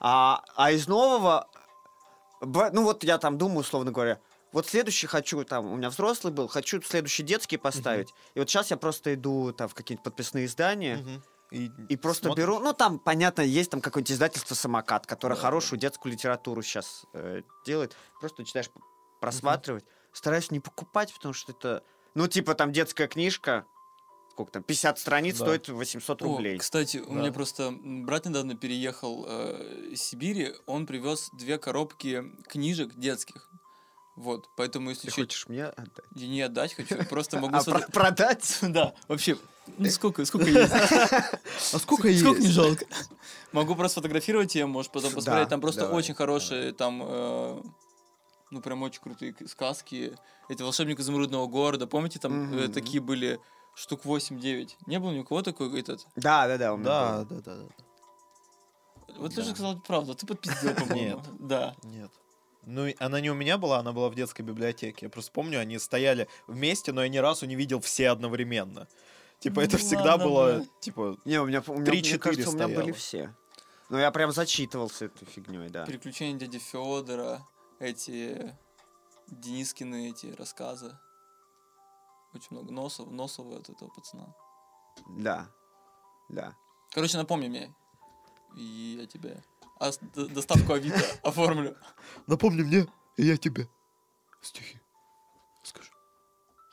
А, 0.00 0.44
а 0.56 0.70
из 0.70 0.86
нового, 0.86 1.48
ну 2.40 2.84
вот 2.84 3.02
я 3.04 3.18
там 3.18 3.36
думаю, 3.38 3.60
условно 3.60 3.90
говоря, 3.90 4.20
вот 4.52 4.66
следующий 4.68 5.08
хочу, 5.08 5.42
там, 5.44 5.72
у 5.72 5.76
меня 5.76 5.90
взрослый 5.90 6.32
был, 6.32 6.46
хочу 6.46 6.80
следующий 6.82 7.24
детский 7.24 7.56
поставить. 7.56 8.14
И 8.34 8.38
вот 8.38 8.48
сейчас 8.48 8.70
я 8.70 8.76
просто 8.76 9.14
иду 9.14 9.52
там 9.52 9.68
в 9.68 9.74
какие-нибудь 9.74 10.04
подписные 10.04 10.46
издания. 10.46 10.98
Мгм. 10.98 11.22
И, 11.50 11.70
И 11.88 11.96
просто 11.96 12.26
смотришь. 12.26 12.44
беру, 12.44 12.58
ну 12.60 12.72
там, 12.72 12.98
понятно, 13.00 13.42
есть 13.42 13.70
там 13.70 13.80
какое-нибудь 13.80 14.12
издательство 14.12 14.54
«Самокат», 14.54 15.06
которое 15.06 15.34
Да, 15.34 15.40
хорошую 15.40 15.78
детскую 15.80 16.12
литературу 16.12 16.62
сейчас 16.62 17.04
делает. 17.66 17.96
Просто 18.20 18.42
начинаешь 18.42 18.70
просматривать. 19.20 19.84
Стараюсь 20.12 20.50
не 20.50 20.60
покупать, 20.60 21.12
потому 21.12 21.34
что 21.34 21.52
это, 21.52 21.82
ну 22.14 22.28
типа 22.28 22.54
там 22.54 22.72
детская 22.72 23.08
книжка, 23.08 23.66
сколько 24.34 24.50
там, 24.50 24.62
50 24.64 24.98
страниц 24.98 25.38
Да. 25.38 25.44
стоит 25.46 25.68
800 25.68 26.22
О, 26.22 26.24
рублей. 26.24 26.58
кстати, 26.58 26.96
у 26.98 27.06
Да. 27.14 27.20
меня 27.20 27.32
просто 27.32 27.72
брат 27.80 28.26
недавно 28.26 28.56
переехал 28.56 29.24
э, 29.28 29.90
из 29.92 30.02
Сибири, 30.02 30.54
он 30.66 30.86
привез 30.86 31.30
две 31.32 31.56
коробки 31.56 32.24
книжек 32.48 32.94
детских. 32.96 33.48
Вот, 34.16 34.48
поэтому 34.56 34.90
если 34.90 35.08
Ты 35.08 35.14
чё- 35.14 35.22
хочешь 35.22 35.48
мне 35.48 35.64
отдать? 35.66 36.04
я 36.16 36.26
не 36.28 36.40
отдать 36.42 36.74
хочу, 36.74 36.96
просто 37.08 37.38
могу... 37.40 37.56
А, 37.56 37.62
про- 37.62 37.86
продать? 37.92 38.58
Да, 38.62 38.94
вообще, 39.08 39.36
ну 39.78 39.88
сколько, 39.90 40.24
сколько 40.24 40.48
есть? 40.50 40.72
А 41.72 41.78
сколько 41.78 42.12
Сколько 42.16 42.40
не 42.40 42.48
жалко? 42.48 42.86
Могу 43.52 43.74
просто 43.76 43.96
фотографировать 44.00 44.54
ее, 44.56 44.66
можешь 44.66 44.90
потом 44.90 45.12
посмотреть. 45.12 45.48
Там 45.48 45.60
просто 45.60 45.88
очень 45.88 46.14
хорошие, 46.14 46.72
там, 46.72 47.02
э, 47.04 47.62
ну 48.50 48.60
прям 48.60 48.82
очень 48.82 49.00
крутые 49.00 49.34
сказки. 49.48 50.16
Эти 50.48 50.62
«Волшебник 50.62 50.98
изумрудного 51.00 51.46
города». 51.46 51.86
Помните, 51.86 52.18
там 52.18 52.52
э, 52.52 52.68
такие 52.68 53.00
были 53.00 53.40
штук 53.74 54.04
8-9. 54.04 54.76
Не 54.86 54.98
было 54.98 55.10
ни 55.12 55.20
у 55.20 55.24
кого 55.24 55.42
такой 55.42 55.78
этот? 55.80 56.06
Да, 56.16 56.46
да, 56.48 56.58
да, 56.58 56.74
у 56.74 56.76
меня 56.76 56.84
Да, 56.88 57.24
был. 57.24 57.36
да, 57.36 57.42
да, 57.42 57.62
да. 57.62 59.14
Вот 59.18 59.34
ты 59.34 59.42
же 59.42 59.50
Да. 59.50 59.54
сказал 59.54 59.80
правду, 59.80 60.14
ты 60.14 60.26
подпиздил, 60.26 60.74
по-моему. 60.74 61.16
Нет. 61.18 61.20
Да. 61.40 61.76
Нет. 61.84 62.10
Ну, 62.66 62.86
и 62.86 62.96
она 62.98 63.20
не 63.20 63.30
у 63.30 63.34
меня 63.34 63.58
была, 63.58 63.78
она 63.78 63.92
была 63.92 64.08
в 64.08 64.14
детской 64.14 64.42
библиотеке. 64.42 65.06
Я 65.06 65.10
просто 65.10 65.30
помню, 65.32 65.60
они 65.60 65.78
стояли 65.78 66.28
вместе, 66.46 66.92
но 66.92 67.02
я 67.02 67.08
ни 67.08 67.18
разу 67.18 67.46
не 67.46 67.56
видел 67.56 67.80
все 67.80 68.08
одновременно. 68.08 68.88
Типа, 69.38 69.60
это 69.60 69.72
Ну 69.72 69.78
всегда 69.78 70.12
ладно, 70.12 70.24
было, 70.24 70.52
бля. 70.56 70.66
типа, 70.80 71.18
Не, 71.26 71.40
у 71.40 71.46
меня, 71.46 71.62
у 71.66 71.74
меня, 71.74 71.84
Три-четыре 71.84 72.12
мне 72.14 72.18
кажется, 72.18 72.50
у 72.50 72.52
меня 72.54 72.66
были 72.68 72.92
стояло. 72.92 72.94
все. 72.94 73.34
Ну, 73.90 73.98
я 73.98 74.10
прям 74.10 74.32
зачитывался 74.32 75.04
этой 75.06 75.26
фигней, 75.26 75.68
да. 75.68 75.84
Приключения 75.84 76.38
дяди 76.38 76.58
Федора, 76.58 77.46
эти 77.78 78.56
Денискины 79.28 80.08
эти 80.10 80.26
рассказы. 80.38 80.96
Очень 82.34 82.48
много 82.50 82.72
Носов, 82.72 83.10
Носова 83.10 83.56
от 83.58 83.68
этого 83.70 83.88
пацана. 83.90 84.34
Да, 85.08 85.48
да. 86.28 86.54
Короче, 86.90 87.16
напомни 87.16 87.48
мне. 87.48 87.74
И 88.56 88.98
я 89.00 89.06
тебе 89.06 89.42
а 89.80 89.90
доставку 90.14 90.72
Авито 90.72 91.00
оформлю. 91.22 91.76
напомни 92.26 92.62
мне, 92.62 92.86
и 93.16 93.24
я 93.24 93.36
тебе 93.36 93.68
стихи 94.40 94.78
скажу. 95.64 95.90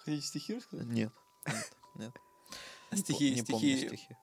Хотите 0.03 0.25
стихи 0.27 0.55
рассказать? 0.55 0.87
Нет, 0.87 1.11
нет, 1.47 1.73
нет. 1.95 2.15
А 2.91 2.95
Стихи, 2.97 3.33
Не 3.35 3.41
помню 3.43 3.77
стихи, 3.77 4.15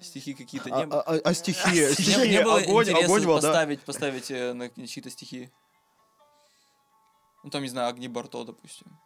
стихи. 0.00 0.34
какие-то. 0.34 0.74
А, 0.74 0.80
Не, 0.80 0.86
б- 0.86 0.96
а- 0.96 1.00
а- 1.14 1.20
а 1.24 1.34
стихи, 1.34 1.92
стихи, 1.92 2.28
не 2.28 2.42
было 2.42 2.58
огонь, 2.58 2.84
интереса 2.88 3.04
огонь, 3.04 3.24
вода. 3.26 3.48
поставить, 3.48 3.80
поставить 3.84 4.30
э, 4.30 4.52
на 4.54 4.68
чьи-то 4.86 5.10
стихи. 5.10 5.52
Ну, 7.44 7.50
там, 7.50 7.62
не 7.62 7.68
знаю, 7.68 7.88
Огни 7.90 8.08
Барто, 8.08 8.44
допустим. 8.44 8.98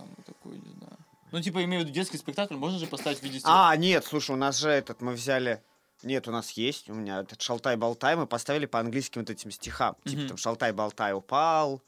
Самый 0.00 0.16
такой, 0.26 0.52
не 0.58 0.72
знаю. 0.78 0.96
Ну, 1.32 1.40
типа, 1.40 1.62
имею 1.64 1.82
в 1.82 1.84
виду 1.84 1.94
детский 1.94 2.18
спектакль, 2.18 2.54
можно 2.56 2.78
же 2.78 2.86
поставить 2.86 3.18
в 3.20 3.22
виде. 3.22 3.40
А, 3.44 3.74
нет, 3.76 4.04
слушай, 4.04 4.32
у 4.32 4.36
нас 4.36 4.58
же 4.58 4.68
этот, 4.70 5.00
мы 5.00 5.12
взяли... 5.12 5.62
Нет, 6.02 6.26
у 6.28 6.30
нас 6.32 6.50
есть, 6.52 6.88
у 6.88 6.94
меня 6.94 7.20
этот 7.20 7.40
шалтай-болтай, 7.42 8.16
мы 8.16 8.26
поставили 8.26 8.64
по 8.66 8.80
английским 8.80 9.20
вот 9.20 9.28
этим 9.30 9.50
стихам. 9.50 9.96
Типа 10.04 10.20
Мгм. 10.22 10.28
там 10.28 10.36
шалтай-болтай 10.38 11.12
упал, 11.12 11.82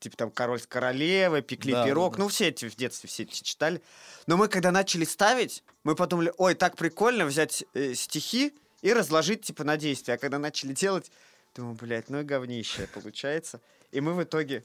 типа 0.00 0.16
там 0.18 0.30
король 0.30 0.60
с 0.60 0.66
королевой, 0.66 1.40
пекли 1.40 1.72
Да, 1.72 1.80
да, 1.80 1.86
пирог. 1.86 2.16
да. 2.16 2.22
Ну, 2.24 2.28
все 2.28 2.48
эти 2.48 2.68
в 2.68 2.76
детстве 2.76 3.08
все 3.08 3.22
эти 3.22 3.42
читали. 3.42 3.80
Но 4.26 4.36
мы 4.36 4.48
когда 4.48 4.70
начали 4.70 5.04
ставить, 5.06 5.64
мы 5.82 5.94
подумали, 5.96 6.30
ой, 6.36 6.54
так 6.54 6.76
прикольно 6.76 7.24
взять 7.24 7.64
э, 7.72 7.94
стихи 7.94 8.52
и 8.82 8.92
разложить 8.92 9.42
типа 9.42 9.64
на 9.64 9.78
действие. 9.78 10.16
А 10.16 10.18
когда 10.18 10.38
начали 10.38 10.74
делать, 10.74 11.10
думаю, 11.54 11.74
блядь, 11.74 12.10
ну 12.10 12.20
и 12.20 12.24
говнище 12.24 12.86
получается. 12.92 13.60
И 13.92 14.00
мы 14.02 14.12
в 14.12 14.22
итоге, 14.22 14.64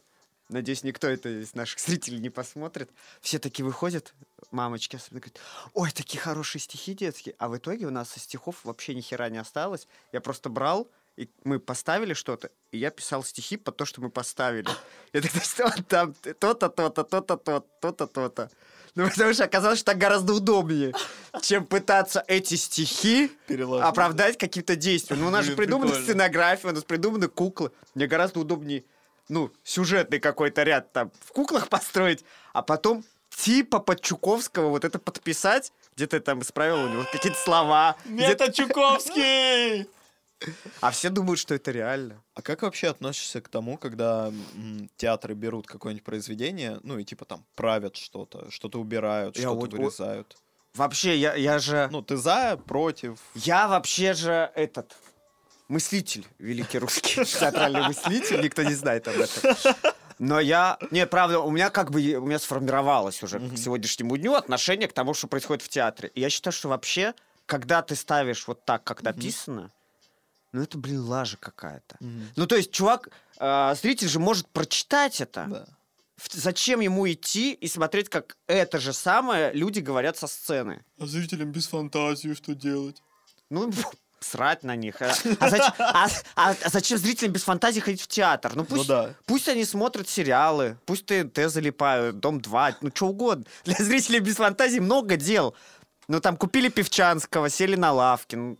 надеюсь, 0.49 0.83
никто 0.83 1.07
это 1.07 1.29
из 1.29 1.53
наших 1.55 1.79
зрителей 1.85 2.19
не 2.19 2.29
посмотрит, 2.29 2.89
все 3.21 3.39
такие 3.39 3.65
выходят, 3.65 4.13
мамочки 4.51 4.95
особенно 4.95 5.21
говорят, 5.21 5.39
ой, 5.73 5.91
такие 5.91 6.19
хорошие 6.19 6.61
стихи 6.61 6.93
детские. 6.93 7.35
А 7.37 7.47
в 7.47 7.57
итоге 7.57 7.85
у 7.85 7.91
нас 7.91 8.15
из 8.17 8.23
стихов 8.23 8.63
вообще 8.63 8.95
ни 8.95 9.01
хера 9.01 9.29
не 9.29 9.37
осталось. 9.37 9.87
Я 10.11 10.21
просто 10.21 10.49
брал, 10.49 10.89
и 11.17 11.29
мы 11.43 11.59
поставили 11.59 12.13
что-то, 12.13 12.51
и 12.71 12.77
я 12.77 12.91
писал 12.91 13.23
стихи 13.23 13.57
под 13.57 13.75
то, 13.75 13.85
что 13.85 14.01
мы 14.01 14.09
поставили. 14.09 14.69
Я 15.13 15.21
тогда 15.21 15.39
что 15.41 15.83
там 15.83 16.13
то-то, 16.13 16.69
то-то, 16.69 17.03
то-то, 17.03 17.37
то-то, 17.37 17.65
то-то, 17.81 18.07
то-то. 18.07 18.51
Ну, 18.93 19.07
потому 19.09 19.33
что 19.33 19.43
оказалось, 19.43 19.79
что 19.79 19.91
так 19.91 19.99
гораздо 19.99 20.33
удобнее, 20.33 20.93
чем 21.41 21.65
пытаться 21.65 22.23
эти 22.27 22.55
стихи 22.55 23.31
Переложить. 23.47 23.85
оправдать 23.85 24.37
каким-то 24.39 24.75
действием. 24.75 25.21
Ну, 25.21 25.27
у 25.27 25.29
нас 25.29 25.45
же 25.45 25.55
придумана 25.55 25.93
сценография, 25.93 26.71
у 26.71 26.73
нас 26.73 26.83
придуманы 26.83 27.27
куклы. 27.27 27.71
Мне 27.93 28.07
гораздо 28.07 28.39
удобнее, 28.39 28.85
ну, 29.29 29.51
сюжетный 29.63 30.19
какой-то 30.19 30.63
ряд 30.63 30.91
там 30.93 31.11
в 31.25 31.31
куклах 31.31 31.69
построить, 31.69 32.23
а 32.53 32.61
потом 32.61 33.03
типа 33.29 33.79
под 33.79 34.01
Чуковского 34.01 34.69
вот 34.69 34.83
это 34.85 34.99
подписать, 34.99 35.71
где-то 35.95 36.19
там 36.19 36.41
исправил 36.41 36.85
у 36.85 36.89
него 36.89 37.03
какие-то 37.11 37.37
слова. 37.39 37.95
где-то- 38.05 38.45
Метод 38.45 38.55
Чуковский! 38.55 39.87
А 40.81 40.91
все 40.91 41.09
думают, 41.09 41.39
что 41.39 41.55
это 41.55 41.71
реально. 41.71 42.21
А 42.35 42.43
как 42.43 42.61
вообще 42.61 42.89
относишься 42.89 43.41
к 43.41 43.47
тому, 43.49 43.75
когда 43.75 44.27
м, 44.53 44.87
театры 44.95 45.33
берут 45.33 45.65
какое-нибудь 45.65 46.05
произведение, 46.05 46.79
ну 46.83 46.99
и 46.99 47.03
типа 47.03 47.25
там 47.25 47.43
правят 47.55 47.95
что-то, 47.95 48.51
что-то 48.51 48.79
убирают, 48.79 49.35
Я 49.35 49.41
что-то 49.41 49.55
вот- 49.55 49.71
вот- 49.73 49.79
вырезают? 49.79 50.37
Вообще, 50.75 51.17
я, 51.17 51.33
я 51.33 51.57
же... 51.57 51.87
Ну, 51.91 52.03
ты 52.03 52.17
за, 52.17 52.55
против? 52.67 53.17
Я 53.33 53.67
вообще 53.67 54.13
же 54.13 54.51
этот... 54.53 54.95
Мыслитель, 55.67 56.25
великий 56.39 56.79
русский 56.79 57.25
театральный 57.39 57.87
мыслитель, 57.87 58.41
никто 58.41 58.63
не 58.63 58.73
знает 58.73 59.07
об 59.07 59.19
этом. 59.19 59.75
Но 60.19 60.39
я... 60.39 60.77
Нет, 60.91 61.09
правда, 61.09 61.39
у 61.39 61.51
меня 61.51 61.69
как 61.69 61.91
бы... 61.91 61.99
У 62.15 62.25
меня 62.25 62.39
сформировалось 62.39 63.21
уже 63.21 63.39
к 63.39 63.57
сегодняшнему 63.57 64.17
дню 64.17 64.33
отношение 64.33 64.87
к 64.87 64.93
тому, 64.93 65.13
что 65.13 65.27
происходит 65.27 65.63
в 65.63 65.69
театре. 65.69 66.11
И 66.15 66.21
я 66.21 66.29
считаю, 66.29 66.53
что 66.53 66.69
вообще, 66.69 67.13
когда 67.45 67.81
ты 67.81 67.95
ставишь 67.95 68.47
вот 68.47 68.65
так, 68.65 68.83
как 68.83 69.03
написано, 69.03 69.71
ну 70.53 70.63
это, 70.63 70.77
блин, 70.77 71.01
лажа 71.01 71.37
какая-то. 71.37 71.97
Ну, 72.35 72.47
то 72.47 72.55
есть, 72.55 72.71
чувак, 72.71 73.09
э, 73.37 73.75
зритель 73.79 74.07
же 74.07 74.19
может 74.19 74.47
прочитать 74.47 75.21
это. 75.21 75.45
Да. 75.47 75.65
Зачем 76.31 76.79
ему 76.79 77.07
идти 77.07 77.53
и 77.53 77.67
смотреть, 77.67 78.09
как 78.09 78.37
это 78.47 78.79
же 78.79 78.91
самое 78.91 79.53
люди 79.53 79.81
говорят 79.81 80.17
со 80.17 80.25
сцены? 80.25 80.83
А 80.99 81.05
зрителям 81.05 81.51
без 81.51 81.67
фантазии 81.67 82.33
что 82.33 82.55
делать? 82.55 83.03
Ну, 83.51 83.71
срать 84.27 84.63
на 84.63 84.75
них. 84.75 85.01
А, 85.01 85.11
а 85.39 85.49
зач- 85.49 85.73
а- 85.79 86.07
а- 86.35 86.69
зачем 86.69 86.97
зрителям 86.97 87.33
без 87.33 87.43
фантазии 87.43 87.79
ходить 87.79 88.01
в 88.01 88.07
театр? 88.07 88.51
Ну 88.55 88.63
пусть, 88.65 88.81
Ну 88.81 88.87
да. 88.87 89.13
пусть 89.25 89.47
они 89.49 89.65
смотрят 89.65 90.07
сериалы, 90.09 90.77
пусть 90.85 91.05
ТНТ 91.05 91.49
залипают, 91.49 92.19
Дом 92.19 92.39
2, 92.41 92.77
ну 92.81 92.91
что 92.93 93.07
угодно. 93.07 93.45
Для 93.65 93.75
зрителей 93.75 94.19
без 94.19 94.35
фантазии 94.35 94.79
много 94.79 95.15
дел. 95.15 95.55
Ну 96.07 96.19
там 96.21 96.37
купили 96.37 96.69
Певчанского, 96.69 97.49
сели 97.49 97.75
на 97.75 97.91
лавки. 97.91 98.35
ну. 98.35 98.57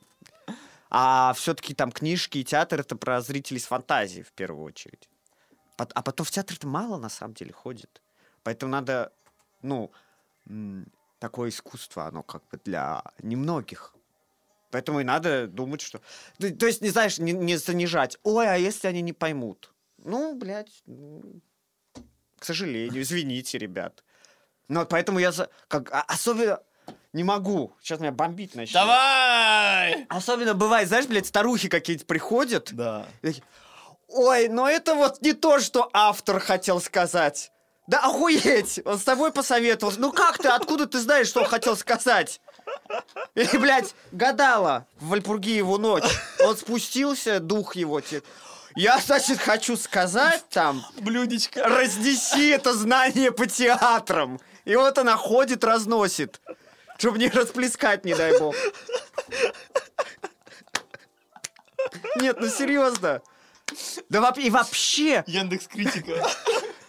А 0.90 1.34
все-таки 1.34 1.74
там 1.74 1.92
книжки 1.92 2.38
и 2.38 2.44
театр 2.46 2.80
это 2.80 2.96
про 2.96 3.22
зрителей 3.22 3.60
с 3.60 3.66
фантазией 3.66 4.24
в 4.24 4.32
первую 4.32 4.64
очередь. 4.66 5.10
А 5.78 6.02
потом 6.02 6.26
в 6.26 6.32
театр-то 6.32 6.66
мало 6.66 6.98
на 6.98 7.10
самом 7.10 7.34
деле 7.34 7.52
ходит. 7.54 8.02
Поэтому 8.44 8.72
надо, 8.72 9.12
ну, 9.62 9.92
такое 11.20 11.50
искусство, 11.50 12.06
оно 12.08 12.24
как 12.24 12.42
бы 12.48 12.60
для 12.64 13.04
немногих. 13.22 13.94
Поэтому 14.72 15.00
и 15.00 15.04
надо 15.04 15.48
думать, 15.48 15.82
что... 15.82 16.02
То, 16.40 16.54
то 16.54 16.66
есть, 16.68 16.82
не 16.82 16.90
знаешь, 16.90 17.18
не, 17.20 17.32
не 17.32 17.58
занижать. 17.58 18.18
Ой, 18.24 18.48
а 18.48 18.56
если 18.56 18.88
они 18.88 19.02
не 19.02 19.14
поймут? 19.14 19.74
Ну, 19.98 20.36
блядь, 20.36 20.82
ну, 20.86 21.42
к 22.40 22.46
сожалению, 22.46 23.02
извините, 23.02 23.58
ребят. 23.58 24.04
Но 24.68 24.86
поэтому 24.86 25.20
я 25.20 25.32
за... 25.32 25.50
Как, 25.68 25.92
а- 25.92 26.04
особенно 26.08 26.60
не 27.14 27.24
могу. 27.24 27.74
Сейчас 27.82 28.00
меня 28.00 28.12
бомбить 28.12 28.56
начнет. 28.56 28.74
Давай! 28.74 30.06
Особенно 30.10 30.54
бывает, 30.54 30.88
знаешь, 30.88 31.08
блядь, 31.08 31.28
старухи 31.28 31.70
какие-то 31.70 32.06
приходят. 32.06 32.70
Да. 32.74 33.08
такие, 33.22 33.44
Ой, 34.08 34.48
но 34.48 34.70
это 34.70 34.96
вот 34.96 35.22
не 35.22 35.34
то, 35.34 35.60
что 35.60 35.90
автор 35.94 36.40
хотел 36.40 36.80
сказать. 36.80 37.52
Да 37.88 38.02
охуеть! 38.02 38.82
Он 38.86 39.00
с 39.00 39.04
тобой 39.04 39.32
посоветовался. 39.32 40.00
Ну 40.00 40.12
как 40.12 40.38
ты, 40.38 40.50
откуда 40.50 40.86
ты 40.86 41.00
знаешь, 41.00 41.28
что 41.28 41.42
он 41.42 41.48
хотел 41.48 41.76
сказать? 41.76 42.42
И, 43.36 43.58
блядь, 43.58 43.94
гадала 44.12 44.86
в 45.00 45.10
Вальпургиеву 45.10 45.78
ночь. 45.78 46.04
Он 46.40 46.56
спустился, 46.58 47.40
дух 47.40 47.76
его. 47.76 48.02
те- 48.02 48.24
Я, 48.76 48.98
значит, 49.00 49.40
хочу 49.40 49.78
сказать 49.78 50.44
там, 50.50 50.84
Блюдечко. 50.98 51.64
разнеси 51.64 52.50
это 52.50 52.74
знание 52.74 53.32
по 53.32 53.46
театрам. 53.48 54.40
И 54.66 54.76
вот 54.76 54.98
она 54.98 55.18
ходит, 55.18 55.64
разносит. 55.64 56.42
Чтобы 56.98 57.20
не 57.20 57.30
расплескать, 57.30 58.06
не 58.06 58.16
дай 58.16 58.40
бог. 58.40 58.56
Нет, 62.18 62.38
ну 62.40 62.48
серьезно. 62.48 63.22
Да 64.10 64.34
и 64.38 64.50
вообще, 64.50 65.24
Яндекс 65.28 65.68
Критика. 65.68 66.26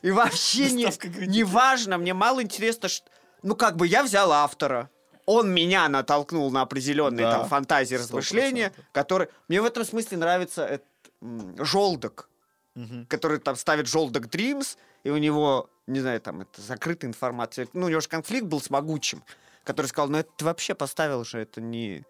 И 0.03 0.11
вообще 0.11 0.71
не, 0.71 0.91
не 1.27 1.45
важно, 1.45 1.99
мне 1.99 2.15
мало 2.15 2.43
интересно, 2.43 2.89
что... 2.89 3.09
Ну, 3.43 3.55
как 3.57 3.77
бы 3.77 3.87
я 3.87 4.03
взял 4.03 4.33
автора, 4.33 4.91
он 5.31 5.53
меня 5.53 5.87
натолкнул 5.91 6.51
на 6.51 6.63
определенные 6.63 7.27
Да, 7.27 7.39
там 7.41 7.49
фантазии, 7.49 7.97
сто 7.97 8.03
размышления, 8.05 8.69
процентов. 8.71 8.93
которые... 8.93 9.29
Мне 9.49 9.61
в 9.61 9.67
этом 9.67 9.85
смысле 9.85 10.17
нравится 10.17 10.65
этот, 10.65 10.87
м, 11.21 11.55
желудок, 11.63 12.31
Мгм. 12.75 13.05
который 13.07 13.39
там 13.39 13.55
ставит 13.57 13.89
желудок 13.89 14.27
Dreams, 14.29 14.79
и 15.05 15.11
у 15.11 15.19
него, 15.19 15.69
не 15.87 16.01
знаю, 16.01 16.19
там, 16.23 16.41
это 16.41 16.63
закрытая 16.63 17.11
информация. 17.11 17.69
Ну, 17.75 17.87
у 17.87 17.89
него 17.91 18.01
же 18.01 18.09
конфликт 18.09 18.47
был 18.47 18.59
с 18.63 18.71
Могучим, 18.71 19.23
который 19.65 19.87
сказал, 19.89 20.09
ну, 20.09 20.17
это 20.17 20.31
ты 20.39 20.45
вообще 20.47 20.75
поставил 20.75 21.25
же, 21.25 21.39
это 21.41 21.61
не... 21.61 22.05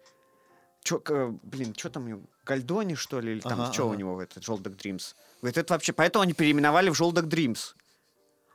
Чё, 0.83 1.01
блин, 1.43 1.75
что 1.77 1.89
там 1.89 2.05
у 2.05 2.07
него, 2.07 2.21
Гальдони, 2.45 2.95
что 2.95 3.19
ли, 3.19 3.33
или 3.33 3.41
там, 3.41 3.59
Ага, 3.61 3.73
что 3.73 3.83
у 3.83 3.89
ага. 3.89 3.97
него 3.97 4.15
в 4.15 4.19
этот 4.19 4.45
желудок 4.45 4.75
Dreams? 4.75 5.13
Говорит, 5.41 5.57
это 5.57 5.73
вообще... 5.73 5.91
Поэтому 5.91 6.23
они 6.23 6.31
переименовали 6.31 6.89
в 6.89 6.93
желудок 6.95 7.25
Dreams. 7.25 7.73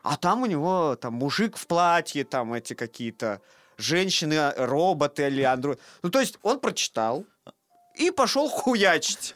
А 0.02 0.16
там 0.16 0.42
у 0.42 0.46
него 0.46 0.96
там 0.96 1.12
мужик 1.14 1.58
в 1.58 1.66
платье, 1.66 2.24
там 2.24 2.54
эти 2.54 2.72
какие-то 2.74 3.40
женщины, 3.76 4.34
а, 4.34 4.54
роботы 4.56 5.26
или 5.26 5.42
андроиды. 5.42 5.80
Ну, 6.02 6.10
то 6.10 6.20
есть 6.20 6.38
он 6.42 6.60
прочитал 6.60 7.24
и 7.94 8.10
пошел 8.10 8.48
хуячить. 8.48 9.34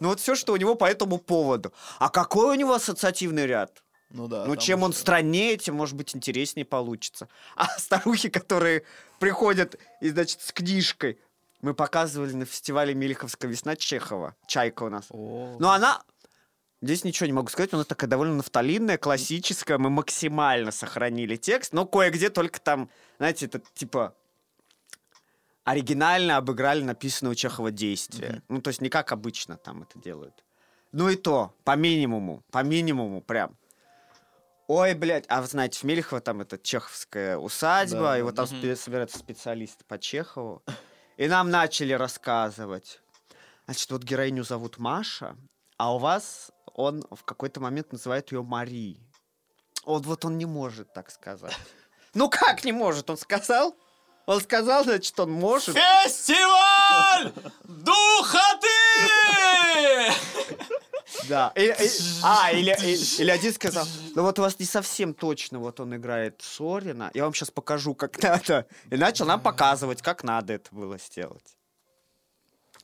Ну, 0.00 0.08
вот 0.08 0.20
все, 0.20 0.34
что 0.34 0.52
у 0.52 0.56
него 0.56 0.74
по 0.74 0.86
этому 0.86 1.18
поводу. 1.18 1.72
А 1.98 2.08
какой 2.08 2.46
у 2.46 2.54
него 2.54 2.74
ассоциативный 2.74 3.46
ряд? 3.46 3.82
Ну 4.10 4.26
да. 4.26 4.44
ну, 4.44 4.56
чем 4.56 4.82
он 4.82 4.92
страннее, 4.92 5.56
тем, 5.56 5.76
может 5.76 5.94
быть, 5.94 6.16
интереснее 6.16 6.64
получится. 6.64 7.28
А 7.54 7.66
старухи, 7.78 8.28
которые 8.28 8.82
приходят 9.20 9.76
и, 10.00 10.10
значит, 10.10 10.40
с 10.40 10.52
книжкой, 10.52 11.18
мы 11.60 11.74
показывали 11.74 12.32
на 12.32 12.44
фестивале 12.44 12.94
Мелиховская 12.94 13.50
весна 13.50 13.76
Чехова. 13.76 14.34
Чайка 14.46 14.84
у 14.84 14.88
нас. 14.88 15.06
О. 15.10 15.56
Но 15.58 15.70
она... 15.70 16.02
Здесь 16.82 17.04
ничего 17.04 17.26
не 17.26 17.34
могу 17.34 17.48
сказать, 17.48 17.74
она 17.74 17.84
такая 17.84 18.08
довольно 18.08 18.36
нафталинная, 18.36 18.96
классическая, 18.96 19.76
мы 19.76 19.90
максимально 19.90 20.70
сохранили 20.70 21.36
текст, 21.36 21.74
но 21.74 21.84
кое-где 21.84 22.30
только 22.30 22.58
там, 22.58 22.88
знаете, 23.20 23.44
это 23.44 23.60
типа 23.74 24.14
оригинально 25.64 26.38
обыграли 26.38 26.82
написанное 26.82 27.32
у 27.32 27.34
Чехова 27.34 27.70
действие. 27.70 28.30
Мгм. 28.30 28.42
Ну, 28.48 28.62
то 28.62 28.68
есть 28.68 28.80
не 28.80 28.88
как 28.88 29.12
обычно 29.12 29.58
там 29.58 29.82
это 29.82 29.98
делают. 29.98 30.42
Ну 30.92 31.10
и 31.10 31.16
то, 31.16 31.54
по 31.64 31.76
минимуму, 31.76 32.42
по 32.50 32.62
минимуму 32.62 33.20
прям. 33.20 33.58
Ой, 34.68 34.94
блядь, 34.94 35.26
а 35.28 35.42
вы 35.42 35.48
знаете, 35.48 35.78
в 35.80 35.82
Мелехово 35.82 36.22
там 36.22 36.40
это 36.40 36.56
чеховская 36.56 37.36
усадьба, 37.36 38.00
Да, 38.00 38.18
и 38.18 38.22
вот 38.22 38.36
там 38.36 38.46
спе- 38.46 38.74
собираются 38.74 39.18
специалисты 39.18 39.84
по 39.84 39.98
Чехову. 39.98 40.62
И 41.18 41.28
нам 41.28 41.50
начали 41.50 41.92
рассказывать. 41.92 43.02
Значит, 43.66 43.90
вот 43.90 44.02
героиню 44.02 44.44
зовут 44.44 44.78
Маша, 44.78 45.36
а 45.76 45.94
у 45.94 45.98
вас 45.98 46.52
он 46.72 47.04
в 47.10 47.22
какой-то 47.24 47.60
момент 47.60 47.92
называет 47.92 48.32
ее 48.32 48.42
Мари. 48.42 48.96
Вот, 49.84 50.06
вот 50.06 50.24
он 50.24 50.38
не 50.38 50.46
может 50.46 50.94
так 50.94 51.10
сказать. 51.10 51.54
Ну 52.14 52.28
как 52.28 52.64
не 52.64 52.72
может? 52.72 53.08
Он 53.10 53.16
сказал? 53.16 53.74
Он 54.26 54.40
сказал, 54.40 54.84
значит, 54.84 55.18
он 55.18 55.30
может. 55.32 55.76
Фестиваль 55.76 57.32
духоты! 57.64 58.68
Да. 61.28 61.52
И- 61.56 61.66
и- 61.66 61.90
а, 62.22 62.52
или, 62.52 62.76
и- 62.84 63.20
или 63.22 63.30
один 63.30 63.52
сказал, 63.52 63.86
ну 64.14 64.22
вот 64.22 64.38
у 64.38 64.42
вас 64.42 64.58
не 64.58 64.66
совсем 64.66 65.14
точно, 65.14 65.58
вот 65.58 65.78
он 65.80 65.94
играет 65.96 66.40
Сорина, 66.42 67.10
я 67.14 67.24
вам 67.24 67.34
сейчас 67.34 67.50
покажу, 67.50 67.94
как 67.94 68.20
надо. 68.22 68.66
И 68.90 68.96
начал 68.96 69.26
нам 69.26 69.40
показывать, 69.40 70.02
как 70.02 70.24
надо 70.24 70.52
это 70.54 70.68
было 70.74 70.98
сделать. 70.98 71.56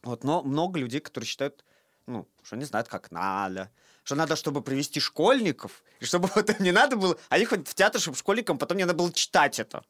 Вот, 0.03 0.23
но 0.25 0.43
много 0.43 0.79
людей, 0.79 1.01
которые 1.01 1.27
считают, 1.27 1.65
ну, 2.07 2.27
что 2.43 2.57
не 2.57 2.65
знают, 2.65 2.89
как 2.89 3.11
надо. 3.11 3.71
Что 4.05 4.15
надо, 4.15 4.37
чтобы 4.37 4.63
привести 4.63 5.01
школьников, 5.01 5.83
и 6.01 6.05
чтобы 6.05 6.29
вот 6.35 6.61
не 6.61 6.73
надо 6.73 6.97
было... 6.97 7.19
Они 7.29 7.45
ходят 7.45 7.69
в 7.69 7.75
театр, 7.75 8.01
чтобы 8.01 8.17
школьникам 8.17 8.59
потом 8.59 8.79
не 8.79 8.85
надо 8.85 8.97
было 8.97 9.13
читать 9.13 9.59
это. 9.59 9.83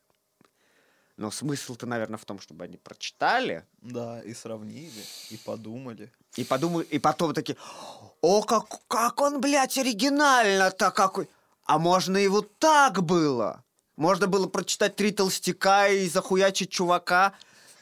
Но 1.16 1.30
смысл-то, 1.30 1.86
наверное, 1.86 2.18
в 2.18 2.24
том, 2.26 2.40
чтобы 2.40 2.64
они 2.64 2.76
прочитали, 2.76 3.64
Да, 3.80 4.20
и 4.22 4.34
сравнили, 4.34 5.02
и 5.30 5.38
подумали. 5.38 6.12
и 6.36 6.44
подумаю, 6.44 6.86
и 6.86 6.98
потом 6.98 7.32
такие, 7.32 7.56
о, 8.20 8.42
как, 8.42 8.86
как 8.86 9.20
он, 9.22 9.40
блядь, 9.40 9.78
оригинально-то 9.78 10.90
какой. 10.90 11.28
А 11.64 11.78
можно 11.78 12.18
и 12.18 12.28
вот 12.28 12.58
так 12.58 13.02
было. 13.02 13.64
Можно 13.96 14.26
было 14.26 14.46
прочитать 14.46 14.94
«Три 14.96 15.10
толстяка» 15.10 15.88
и 15.88 16.06
захуячить 16.06 16.70
чувака 16.70 17.32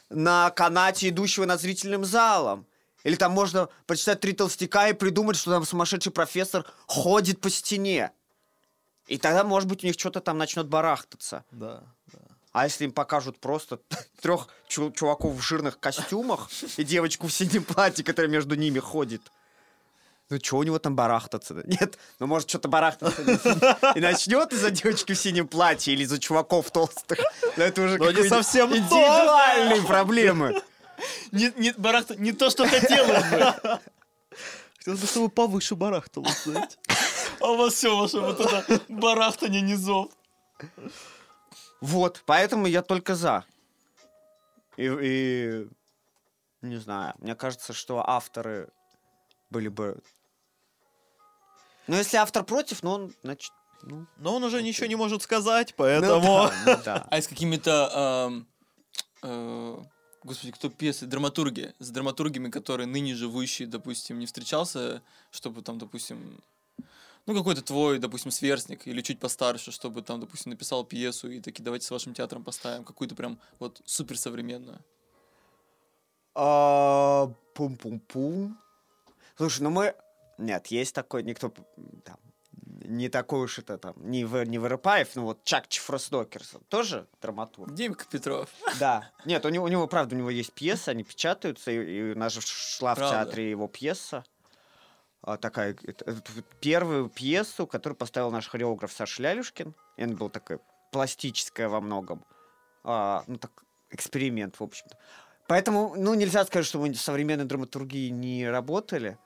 на 0.09 0.49
канате, 0.51 1.09
идущего 1.09 1.45
над 1.45 1.59
зрительным 1.59 2.05
залом. 2.05 2.65
Или 3.05 3.15
там 3.15 3.31
можно 3.31 3.69
прочитать 3.85 4.19
«Три 4.19 4.33
толстяка» 4.33 4.89
и 4.89 4.93
придумать, 4.93 5.37
что 5.37 5.51
там 5.51 5.63
сумасшедший 5.63 6.11
профессор 6.11 6.65
ходит 6.87 7.39
по 7.39 7.51
стене. 7.51 8.11
И 9.05 9.19
тогда, 9.19 9.43
может 9.43 9.69
быть, 9.69 9.83
у 9.83 9.87
них 9.87 9.95
что-то 9.97 10.21
там 10.21 10.39
начнет 10.39 10.67
барахтаться. 10.67 11.45
Да, 11.51 11.83
да. 12.11 12.19
А 12.51 12.63
если 12.63 12.85
им 12.85 12.91
покажут 12.91 13.39
просто 13.39 13.79
трех 14.21 14.47
чуваков 14.67 15.35
в 15.35 15.41
жирных 15.41 15.79
костюмах 15.79 16.49
и 16.77 16.83
девочку 16.83 17.27
в 17.27 17.31
синем 17.31 17.63
платье, 17.63 18.03
которая 18.03 18.31
между 18.31 18.55
ними 18.55 18.79
ходит? 18.79 19.21
Ну, 20.31 20.39
что 20.41 20.57
у 20.57 20.63
него 20.63 20.79
там 20.79 20.95
барахтаться? 20.95 21.61
Нет, 21.65 21.99
ну, 22.17 22.25
может, 22.25 22.49
что-то 22.49 22.69
барахтаться 22.69 23.21
и 23.93 23.99
начнет 23.99 24.51
из-за 24.51 24.71
девочки 24.71 25.13
в 25.13 25.19
синем 25.19 25.47
платье 25.47 25.93
или 25.93 26.01
из-за 26.05 26.17
чуваков 26.17 26.71
толстых. 26.71 27.19
Но 27.55 27.63
это 27.65 27.83
уже 27.83 27.99
Но 27.99 28.09
не 28.09 28.27
совсем 28.27 28.75
индивидуальные 28.75 29.83
проблемы. 29.83 30.59
Не, 31.31 31.51
не, 31.57 31.71
барахта, 31.73 32.15
не 32.15 32.31
то, 32.31 32.49
что 32.49 32.67
хотелось 32.67 33.23
бы. 33.29 33.79
Хотелось 34.77 35.01
бы, 35.01 35.07
чтобы 35.07 35.29
повыше 35.29 35.75
барахтало, 35.75 36.27
знаете. 36.43 36.77
А 37.41 37.51
у 37.51 37.57
вас 37.57 37.73
все 37.73 37.95
ваше 37.95 38.19
вот 38.19 38.39
это 38.39 38.81
барахтание 38.87 39.61
низов. 39.61 40.11
Вот, 41.81 42.23
поэтому 42.25 42.67
я 42.67 42.81
только 42.81 43.15
за. 43.15 43.45
И, 44.77 44.85
и 45.01 45.67
не 46.61 46.77
знаю, 46.77 47.13
мне 47.19 47.35
кажется, 47.35 47.73
что 47.73 48.07
авторы 48.07 48.69
были 49.49 49.67
бы... 49.67 49.99
Ну, 51.87 51.95
если 51.95 52.17
автор 52.17 52.43
против, 52.43 52.83
ну, 52.83 52.91
он, 52.91 53.13
значит, 53.23 53.51
ну... 53.83 54.07
Но 54.17 54.35
он 54.35 54.43
уже 54.43 54.63
ничего 54.63 54.87
не 54.87 54.95
может 54.95 55.21
сказать, 55.21 55.69
ну 55.69 55.75
поэтому... 55.77 56.47
да, 56.47 56.53
ну 56.65 56.81
да. 56.83 57.07
А 57.09 57.21
с 57.21 57.27
какими-то... 57.27 57.91
ам, 57.93 58.47
э, 59.21 59.77
Господи, 60.25 60.53
кто 60.53 60.69
пьесы? 60.71 61.05
Драматурги. 61.05 61.75
С 61.77 61.91
драматургами, 61.91 62.49
которые 62.49 62.87
ныне 62.87 63.13
живущие, 63.13 63.67
допустим, 63.67 64.17
не 64.17 64.25
встречался, 64.25 65.03
чтобы 65.29 65.61
там, 65.61 65.77
допустим, 65.77 66.41
ну, 67.27 67.35
какой-то 67.35 67.61
твой, 67.61 67.99
допустим, 67.99 68.31
сверстник 68.31 68.87
или 68.87 69.01
чуть 69.01 69.19
постарше, 69.19 69.71
чтобы 69.71 70.01
там, 70.01 70.19
допустим, 70.19 70.49
написал 70.49 70.83
пьесу 70.83 71.29
и 71.29 71.39
таки 71.41 71.61
давайте 71.61 71.85
с 71.85 71.91
вашим 71.91 72.15
театром 72.15 72.43
поставим 72.43 72.83
какую-то 72.83 73.13
прям 73.13 73.39
вот 73.59 73.79
суперсовременную. 73.85 74.79
А, 76.33 77.31
Пум-пум-пум. 77.53 78.57
Слушай, 79.37 79.61
ну 79.61 79.69
мы... 79.69 79.93
Нет, 80.39 80.67
есть 80.67 80.95
такой, 80.95 81.21
никто 81.21 81.53
там, 82.03 82.17
не 82.85 83.09
такой 83.09 83.41
уж 83.41 83.59
это 83.59 83.77
там, 83.77 83.93
не, 83.97 84.25
в, 84.25 84.43
не 84.45 84.57
Воропаев, 84.57 85.15
ну 85.15 85.23
вот 85.23 85.43
Чак 85.43 85.67
Чифросдокерсон, 85.67 86.61
тоже 86.69 87.07
драматург. 87.21 87.73
Димка 87.73 88.05
Петров. 88.09 88.49
Да. 88.79 89.09
Нет, 89.25 89.45
у 89.45 89.49
него, 89.49 89.65
у 89.65 89.67
него, 89.67 89.87
правда, 89.87 90.15
у 90.15 90.17
него 90.17 90.29
есть 90.29 90.53
пьеса, 90.53 90.91
они 90.91 91.03
печатаются, 91.03 91.71
и, 91.71 91.75
и 91.77 92.11
у 92.13 92.17
нас 92.17 92.33
же 92.33 92.41
шла 92.41 92.93
в 92.93 92.97
Правда. 92.97 93.25
театре 93.25 93.49
его 93.49 93.67
пьеса. 93.67 94.23
А, 95.21 95.37
такая, 95.37 95.75
это- 95.83 96.21
первую 96.59 97.09
пьесу, 97.09 97.65
которую 97.65 97.97
поставил 97.97 98.29
наш 98.29 98.47
хореограф 98.47 98.93
Саша 98.93 99.23
Лялюшкин. 99.23 99.73
И 99.97 100.03
она 100.03 100.15
была 100.15 100.29
такая 100.29 100.59
пластическая 100.91 101.67
во 101.67 101.81
многом. 101.81 102.23
А, 102.83 103.23
ну, 103.25 103.37
так, 103.37 103.51
эксперимент, 103.89 104.59
в 104.59 104.63
общем-то. 104.63 104.97
Поэтому, 105.47 105.95
ну, 105.97 106.13
нельзя 106.13 106.45
сказать, 106.45 106.65
что 106.67 106.79
мы 106.79 106.91
в 106.91 107.01
современной 107.01 107.45
драматургии 107.45 108.09
не 108.09 108.47
работали. 108.47 109.17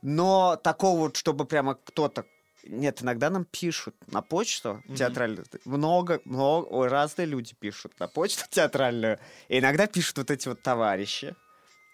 Но 0.00 0.56
такого 0.56 0.98
вот, 1.00 1.16
чтобы 1.16 1.44
прямо 1.44 1.74
кто-то... 1.74 2.24
Нет, 2.64 3.02
иногда 3.02 3.28
нам 3.30 3.44
пишут 3.44 3.94
на 4.06 4.22
почту 4.22 4.82
Мгм. 4.84 4.96
театральную. 4.96 5.44
Много, 5.64 6.20
много, 6.24 6.66
ой, 6.66 6.88
разные 6.88 7.26
люди 7.26 7.54
пишут 7.58 7.98
на 7.98 8.08
почту 8.08 8.44
театральную. 8.50 9.18
И 9.48 9.58
иногда 9.58 9.86
пишут 9.86 10.18
вот 10.18 10.30
эти 10.30 10.48
вот 10.48 10.62
товарищи. 10.62 11.34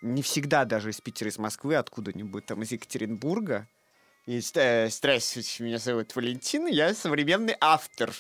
Не 0.03 0.23
всегда 0.23 0.65
даже 0.65 0.91
из 0.91 1.01
Питера, 1.01 1.29
из 1.31 1.39
Москвы, 1.39 1.75
откуда-нибудь 1.77 2.47
там 2.47 2.63
из 2.63 2.71
Екатеринбурга. 2.71 3.67
И, 4.27 4.41
«Э, 4.55 4.89
здравствуйте, 4.91 5.63
меня 5.65 5.79
зовут 5.79 6.15
Валентин, 6.15 6.67
я 6.67 6.93
современный 6.95 7.57
автор. 7.61 8.13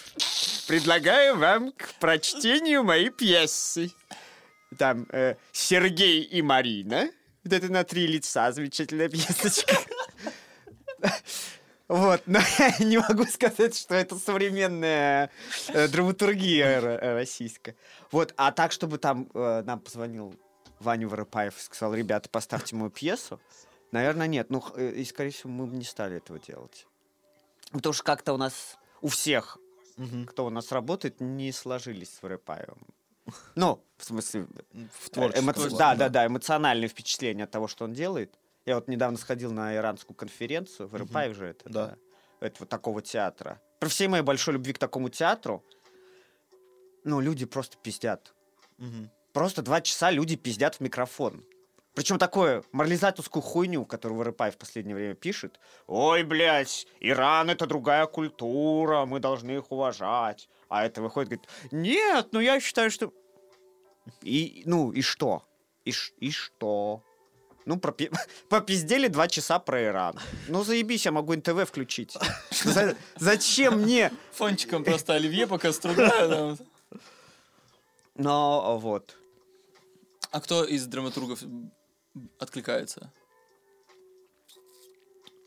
Предлагаю 0.67 1.37
вам 1.37 1.73
к 1.73 1.93
прочтению 2.01 2.83
моей 2.83 3.11
пьесы. 3.11 3.91
Там 4.79 5.07
э, 5.11 5.37
Сергей 5.53 6.23
и 6.23 6.41
Марина. 6.41 7.11
Вот 7.45 7.53
это 7.53 7.71
на 7.71 7.85
три 7.85 8.07
лица, 8.07 8.51
замечательная 8.53 9.09
пьесочка. 9.11 9.77
Вот, 11.89 12.23
но 12.27 12.39
я 12.59 12.85
не 12.85 12.99
могу 12.99 13.25
сказать, 13.25 13.75
что 13.77 13.95
это 13.95 14.17
современная 14.19 15.31
э, 15.69 15.89
драматургия 15.89 16.81
э, 16.81 17.15
российская. 17.15 17.77
Вот, 18.13 18.35
а 18.37 18.53
так, 18.53 18.73
чтобы 18.73 18.99
там 18.99 19.29
э, 19.35 19.63
нам 19.65 19.81
позвонил 19.81 20.35
Ваня 20.81 21.09
Воропаев 21.09 21.57
и 21.59 21.61
сказал, 21.63 21.95
ребята, 21.95 22.29
поставьте 22.29 22.77
мою 22.77 22.91
пьесу, 22.91 23.41
наверное, 23.91 24.27
нет. 24.27 24.51
Ну, 24.51 24.61
и, 24.77 25.05
скорее 25.05 25.31
всего, 25.31 25.51
мы 25.51 25.67
бы 25.67 25.77
не 25.77 25.85
стали 25.85 26.19
этого 26.19 26.39
делать. 26.39 26.87
Потому 27.73 27.93
что 27.95 28.05
как-то 28.05 28.35
у 28.35 28.37
нас 28.37 28.77
у 29.01 29.09
всех, 29.09 29.59
кто 30.27 30.47
у 30.47 30.51
нас 30.51 30.71
работает, 30.73 31.21
не 31.21 31.53
сложились 31.53 32.15
с 32.15 32.23
Вырыпаевым. 32.23 32.87
Ну, 33.57 33.83
в 33.97 34.05
смысле, 34.05 34.47
В 34.73 35.09
Эмо- 35.11 35.53
творчестве. 35.53 35.79
Да, 35.79 35.95
да, 35.95 36.09
да, 36.09 36.27
эмоциональные 36.27 36.89
впечатления 36.89 37.45
от 37.45 37.51
того, 37.51 37.67
что 37.67 37.85
он 37.85 37.93
делает. 37.93 38.35
Я 38.69 38.75
вот 38.75 38.87
недавно 38.87 39.17
сходил 39.17 39.51
на 39.51 39.75
иранскую 39.75 40.15
конференцию, 40.15 40.89
Вырыпаев 40.89 41.35
же 41.35 41.47
это, 41.47 41.71
Да. 41.71 41.87
да. 41.87 42.47
этого 42.47 42.67
такого 42.67 43.01
театра. 43.01 43.63
При 43.81 43.89
всей 43.89 44.09
моей 44.09 44.23
большой 44.23 44.53
любви 44.53 44.75
к 44.75 44.79
такому 44.79 45.09
театру, 45.09 45.65
ну, 47.03 47.19
люди 47.21 47.47
просто 47.47 47.79
пиздят. 47.79 48.35
Мгм. 48.77 49.11
Просто 49.33 49.63
два 49.63 49.81
часа 49.81 50.11
люди 50.11 50.37
пиздят 50.37 50.75
в 50.75 50.81
микрофон. 50.81 51.43
Причем 51.95 52.19
такое 52.19 52.63
морализаторскую 52.73 53.43
хуйню, 53.43 53.87
которую 53.87 54.19
Вырыпаев 54.19 54.57
в 54.57 54.59
последнее 54.59 54.95
время 54.95 55.15
пишет. 55.15 55.59
Ой, 55.87 56.23
блядь, 56.23 56.87
Иран 57.01 57.49
это 57.49 57.67
другая 57.67 58.05
культура, 58.05 59.07
мы 59.07 59.19
должны 59.19 59.53
их 59.53 59.73
уважать. 59.73 60.51
А 60.69 60.85
это 60.85 61.01
выходит, 61.01 61.31
говорит, 61.31 61.49
нет, 61.73 62.29
ну 62.33 62.41
я 62.41 62.61
считаю, 62.61 62.91
что... 62.91 63.15
И, 64.21 64.63
ну, 64.67 64.93
и 64.93 65.01
что? 65.01 65.43
И, 65.87 65.95
и 66.19 66.31
что? 66.31 67.03
Ну, 67.69 67.77
пропи- 67.77 68.11
попиздели 68.49 69.09
два 69.09 69.29
часа 69.29 69.59
про 69.59 69.85
Иран. 69.85 70.19
Ну, 70.49 70.65
заебись, 70.65 71.05
я 71.05 71.13
могу 71.13 71.35
НТВ 71.35 71.65
включить. 71.69 72.17
За- 72.65 72.97
Зачем 73.17 73.83
мне? 73.83 74.11
Фончиком 74.33 74.85
просто 74.85 75.13
оливье 75.13 75.47
пока 75.47 75.71
стругаю. 75.73 76.29
да, 76.31 76.45
вот. 76.47 76.61
Но 78.15 78.79
вот. 78.79 79.19
А 80.31 80.41
кто 80.41 80.65
из 80.65 80.87
драматургов 80.87 81.41
откликается? 82.39 83.13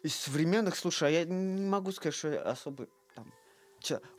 Из 0.03 0.15
современных, 0.15 0.75
слушай, 0.75 1.07
а 1.07 1.11
я 1.11 1.25
не 1.25 1.65
могу 1.65 1.91
сказать, 1.91 2.13
что 2.15 2.27
я 2.27 2.41
особо 2.41 2.87
там... 3.15 3.31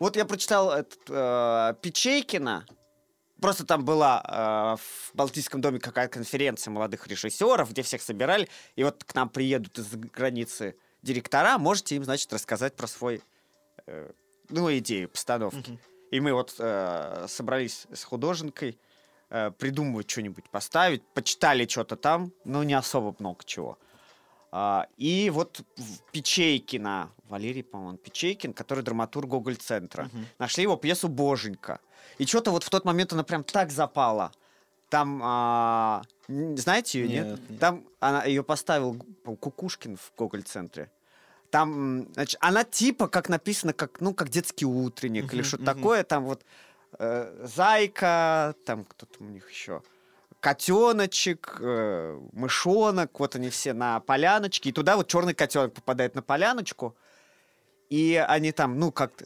Вот 0.01 0.17
я 0.17 0.25
прочитал 0.25 0.73
этот, 0.73 1.01
э, 1.09 1.75
Печейкина. 1.83 2.67
Просто 3.43 3.67
там 3.67 3.85
была 3.85 4.23
э, 4.25 4.77
в 4.81 5.15
Балтийском 5.15 5.61
доме 5.61 5.81
какая-то 5.81 6.13
конференция 6.15 6.71
молодых 6.71 7.09
режиссеров, 7.09 7.71
где 7.71 7.83
всех 7.83 8.01
собирали. 8.01 8.49
И 8.77 8.85
вот 8.85 9.03
к 9.03 9.15
нам 9.17 9.29
приедут 9.29 9.79
из 9.79 9.91
границы 9.91 10.77
директора. 11.03 11.59
Можете 11.59 11.97
им, 11.97 12.05
значит, 12.05 12.33
рассказать 12.33 12.77
про 12.77 12.87
свой, 12.87 13.21
э, 13.87 14.13
ну, 14.49 14.73
идею 14.79 15.09
постановки. 15.09 15.79
И 16.13 16.21
мы 16.21 16.33
вот 16.33 16.55
э, 16.59 17.27
собрались 17.29 17.87
с 17.93 18.05
художникой 18.05 18.79
э, 19.31 19.51
придумывать 19.51 20.09
что-нибудь 20.09 20.49
поставить. 20.49 21.03
Почитали 21.13 21.67
что-то 21.67 21.97
там, 21.97 22.33
но 22.45 22.63
не 22.63 22.75
особо 22.75 23.17
много 23.19 23.45
чего. 23.45 23.77
А, 24.55 24.87
и 24.99 25.31
вот 25.31 25.63
Печейкина, 26.13 27.11
Валерий, 27.29 27.65
по-моему, 27.65 27.97
Печейкин, 27.97 28.53
который 28.53 28.85
драматург 28.85 29.29
Гоголь-центра, 29.29 30.11
нашли 30.39 30.63
его 30.63 30.77
пьесу 30.77 31.09
«Боженька». 31.09 31.81
И 32.19 32.27
что-то 32.27 32.51
вот 32.51 32.65
в 32.65 32.71
тот 32.71 32.85
момент 32.85 33.13
она 33.13 33.25
прям 33.25 33.45
так 33.45 33.71
запала. 33.71 34.33
Там, 34.89 35.21
а, 35.25 36.03
знаете 36.29 37.01
ее, 37.01 37.09
нет? 37.09 37.27
Нет, 37.27 37.51
нет. 37.51 37.61
Там 37.61 37.85
она, 38.01 38.25
ее 38.25 38.43
поставил 38.45 39.03
Кукушкин 39.25 39.97
в 39.97 40.13
Гоголь-центре. 40.17 40.91
Там, 41.51 42.09
значит, 42.13 42.39
она 42.41 42.65
типа 42.65 43.09
как 43.09 43.29
написано, 43.29 43.73
как, 43.73 44.01
ну, 44.01 44.15
как 44.15 44.29
детский 44.29 44.67
утренник 44.67 45.33
или 45.33 45.43
что-то 45.43 45.65
такое. 45.65 46.05
Там 46.05 46.25
вот 46.25 46.45
э, 46.99 47.47
зайка, 47.47 48.55
там 48.65 48.85
кто-то 48.85 49.23
у 49.23 49.27
них 49.27 49.51
еще 49.51 49.83
котеночек, 50.43 51.57
э, 51.61 52.21
мышонок, 52.33 53.21
вот 53.21 53.37
они 53.37 53.49
все 53.49 53.73
на 53.73 54.01
поляночке, 54.01 54.71
и 54.71 54.73
туда 54.73 54.97
вот 54.97 55.07
черный 55.07 55.35
котенок 55.35 55.73
попадает 55.73 56.17
на 56.17 56.23
поляночку, 56.23 56.97
и 57.91 58.23
они 58.29 58.51
там, 58.51 58.77
ну, 58.81 58.91
как-то 58.91 59.25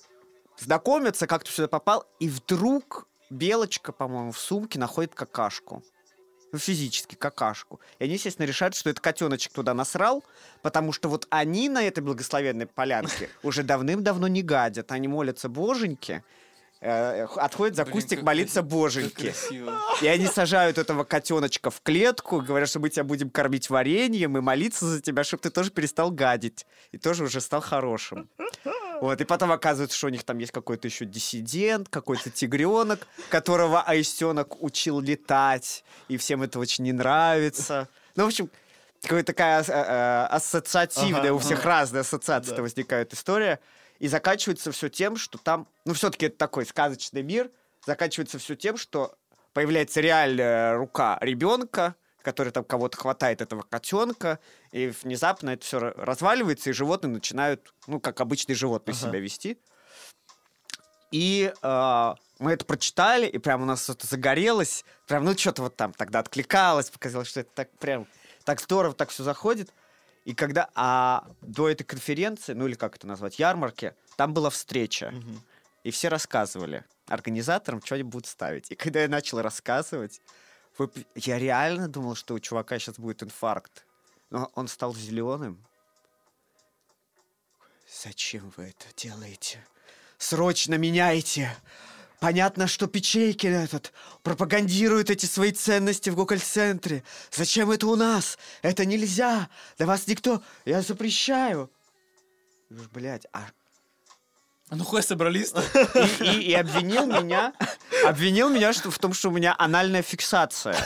знакомятся, 0.58 1.26
как-то 1.26 1.50
сюда 1.50 1.68
попал, 1.68 2.06
и 2.20 2.28
вдруг 2.28 3.06
белочка, 3.30 3.92
по-моему, 3.92 4.32
в 4.32 4.38
сумке 4.38 4.78
находит 4.78 5.14
какашку. 5.14 5.82
Ну, 6.52 6.58
физически 6.58 7.16
какашку. 7.16 7.80
И 7.98 8.04
они, 8.04 8.14
естественно, 8.14 8.46
решают, 8.46 8.74
что 8.76 8.88
этот 8.88 9.02
котеночек 9.02 9.52
туда 9.52 9.74
насрал, 9.74 10.24
потому 10.62 10.92
что 10.92 11.08
вот 11.08 11.26
они 11.28 11.68
на 11.68 11.82
этой 11.82 12.00
благословенной 12.00 12.66
полянке 12.66 13.28
уже 13.42 13.62
давным-давно 13.62 14.28
не 14.28 14.42
гадят. 14.42 14.92
Они 14.92 15.08
молятся 15.08 15.48
боженьке, 15.48 16.22
э, 16.80 17.24
отходят 17.24 17.74
за 17.74 17.84
Блин, 17.84 17.92
кустик 17.92 18.18
как 18.18 18.26
молиться 18.26 18.62
красиво. 18.62 19.08
Как 19.10 19.22
красиво. 19.22 19.78
И 20.02 20.06
они 20.06 20.26
сажают 20.28 20.78
этого 20.78 21.02
котеночка 21.02 21.70
в 21.70 21.80
клетку, 21.82 22.40
говорят, 22.40 22.68
что 22.68 22.78
мы 22.78 22.90
тебя 22.90 23.04
будем 23.04 23.28
кормить 23.28 23.68
вареньем 23.68 24.38
и 24.38 24.40
молиться 24.40 24.86
за 24.86 25.02
тебя, 25.02 25.24
чтобы 25.24 25.42
ты 25.42 25.50
тоже 25.50 25.72
перестал 25.72 26.12
гадить. 26.12 26.64
И 26.92 26.98
тоже 26.98 27.24
уже 27.24 27.40
стал 27.40 27.60
хорошим. 27.60 28.30
Вот, 29.00 29.20
и 29.20 29.24
потом 29.24 29.52
оказывается, 29.52 29.96
что 29.96 30.06
у 30.06 30.10
них 30.10 30.24
там 30.24 30.38
есть 30.38 30.52
какой-то 30.52 30.88
еще 30.88 31.04
диссидент, 31.04 31.88
какой-то 31.88 32.30
тигренок, 32.30 33.06
которого 33.30 33.82
Аистенок 33.82 34.62
учил 34.62 35.00
летать, 35.00 35.84
и 36.08 36.16
всем 36.16 36.42
это 36.42 36.58
очень 36.58 36.84
не 36.84 36.92
нравится. 36.92 37.88
Ну, 38.14 38.24
в 38.24 38.26
общем, 38.28 38.50
какая-то 39.02 39.26
такая 39.26 39.62
э, 39.62 39.64
э, 39.68 40.26
ассоциативная, 40.26 41.20
Ага, 41.30 41.34
у 41.34 41.38
всех 41.38 41.60
ага. 41.60 41.68
разные 41.68 42.00
ассоциации 42.00 42.54
Да. 42.56 42.62
возникает 42.62 43.12
история, 43.12 43.60
и 43.98 44.08
заканчивается 44.08 44.72
все 44.72 44.88
тем, 44.88 45.16
что 45.16 45.38
там, 45.38 45.66
ну, 45.84 45.94
все-таки 45.94 46.26
это 46.26 46.36
такой 46.36 46.66
сказочный 46.66 47.22
мир, 47.22 47.50
заканчивается 47.86 48.38
все 48.38 48.54
тем, 48.56 48.76
что 48.76 49.14
появляется 49.52 50.00
реальная 50.00 50.74
рука 50.76 51.18
ребенка, 51.20 51.94
который 52.26 52.50
там 52.50 52.64
кого-то 52.64 52.96
хватает 52.96 53.40
этого 53.40 53.62
котенка, 53.62 54.40
и 54.72 54.88
внезапно 54.88 55.50
это 55.50 55.64
все 55.64 55.78
разваливается, 55.78 56.70
и 56.70 56.72
животные 56.72 57.12
начинают, 57.12 57.72
ну, 57.86 58.00
как 58.00 58.20
обычные 58.20 58.56
животные 58.56 58.96
Ага. 58.96 59.06
себя 59.06 59.20
вести. 59.20 59.58
И 61.12 61.54
э, 61.62 62.14
мы 62.40 62.50
это 62.50 62.64
прочитали, 62.64 63.28
и 63.28 63.38
прям 63.38 63.62
у 63.62 63.64
нас 63.64 63.88
это 63.88 64.08
загорелось, 64.08 64.84
прям, 65.06 65.24
ну, 65.24 65.38
что-то 65.38 65.62
вот 65.62 65.76
там 65.76 65.92
тогда 65.92 66.18
откликалось, 66.18 66.90
показалось, 66.90 67.28
что 67.28 67.40
это 67.40 67.50
так 67.54 67.70
прям, 67.78 68.08
так 68.42 68.60
здорово, 68.60 68.92
так 68.92 69.10
все 69.10 69.22
заходит. 69.22 69.72
И 70.24 70.34
когда, 70.34 70.68
а 70.74 71.28
до 71.42 71.68
этой 71.68 71.84
конференции, 71.84 72.54
ну, 72.54 72.66
или 72.66 72.74
как 72.74 72.96
это 72.96 73.06
назвать, 73.06 73.38
ярмарки, 73.38 73.94
там 74.16 74.34
была 74.34 74.50
встреча. 74.50 75.12
Мгм. 75.12 75.44
И 75.84 75.92
все 75.92 76.08
рассказывали 76.08 76.82
организаторам, 77.06 77.80
что 77.84 77.94
они 77.94 78.02
будут 78.02 78.26
ставить. 78.26 78.72
И 78.72 78.74
когда 78.74 79.02
я 79.02 79.08
начал 79.08 79.40
рассказывать, 79.40 80.20
я 81.14 81.38
реально 81.38 81.88
думал, 81.88 82.14
что 82.14 82.34
у 82.34 82.38
чувака 82.38 82.78
сейчас 82.78 82.98
будет 82.98 83.22
инфаркт. 83.22 83.86
Но 84.30 84.50
он 84.54 84.68
стал 84.68 84.94
зеленым. 84.94 85.64
Зачем 88.02 88.52
вы 88.56 88.64
это 88.64 88.86
делаете? 88.96 89.64
Срочно 90.18 90.74
меняйте! 90.74 91.56
Понятно, 92.18 92.66
что 92.66 92.86
Печейкин 92.86 93.52
этот 93.52 93.92
пропагандирует 94.22 95.10
эти 95.10 95.26
свои 95.26 95.52
ценности 95.52 96.08
в 96.08 96.16
Гоголь-центре. 96.16 97.04
Зачем 97.30 97.70
это 97.70 97.86
у 97.86 97.96
нас? 97.96 98.38
Это 98.62 98.86
нельзя! 98.86 99.50
Да 99.78 99.86
вас 99.86 100.06
никто... 100.06 100.42
Я 100.64 100.80
запрещаю! 100.80 101.70
Блять, 102.70 103.26
а 103.32 103.40
А 103.40 103.65
ну 104.70 104.84
хуй 104.84 105.02
собрались-то. 105.02 105.62
и, 106.22 106.24
и- 106.24 106.42
и 106.50 106.54
обвинил 106.54 107.06
меня, 107.06 107.52
обвинил 108.04 108.48
меня 108.48 108.72
что, 108.72 108.90
в 108.90 108.98
том, 108.98 109.12
что 109.12 109.28
у 109.28 109.32
меня 109.32 109.54
анальная 109.58 110.02
фиксация. 110.02 110.76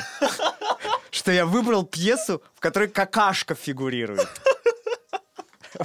Что 1.10 1.32
я 1.32 1.44
выбрал 1.46 1.84
пьесу, 1.84 2.42
в 2.54 2.60
которой 2.60 2.88
какашка 2.88 3.54
фигурирует. 3.54 4.28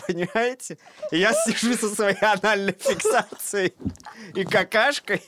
Понимаете? 0.07 0.77
И 1.11 1.17
я 1.19 1.33
сижу 1.33 1.75
со 1.77 1.93
своей 1.95 2.17
анальной 2.19 2.73
фиксацией 2.77 3.73
и 4.33 4.43
какашкой. 4.43 5.23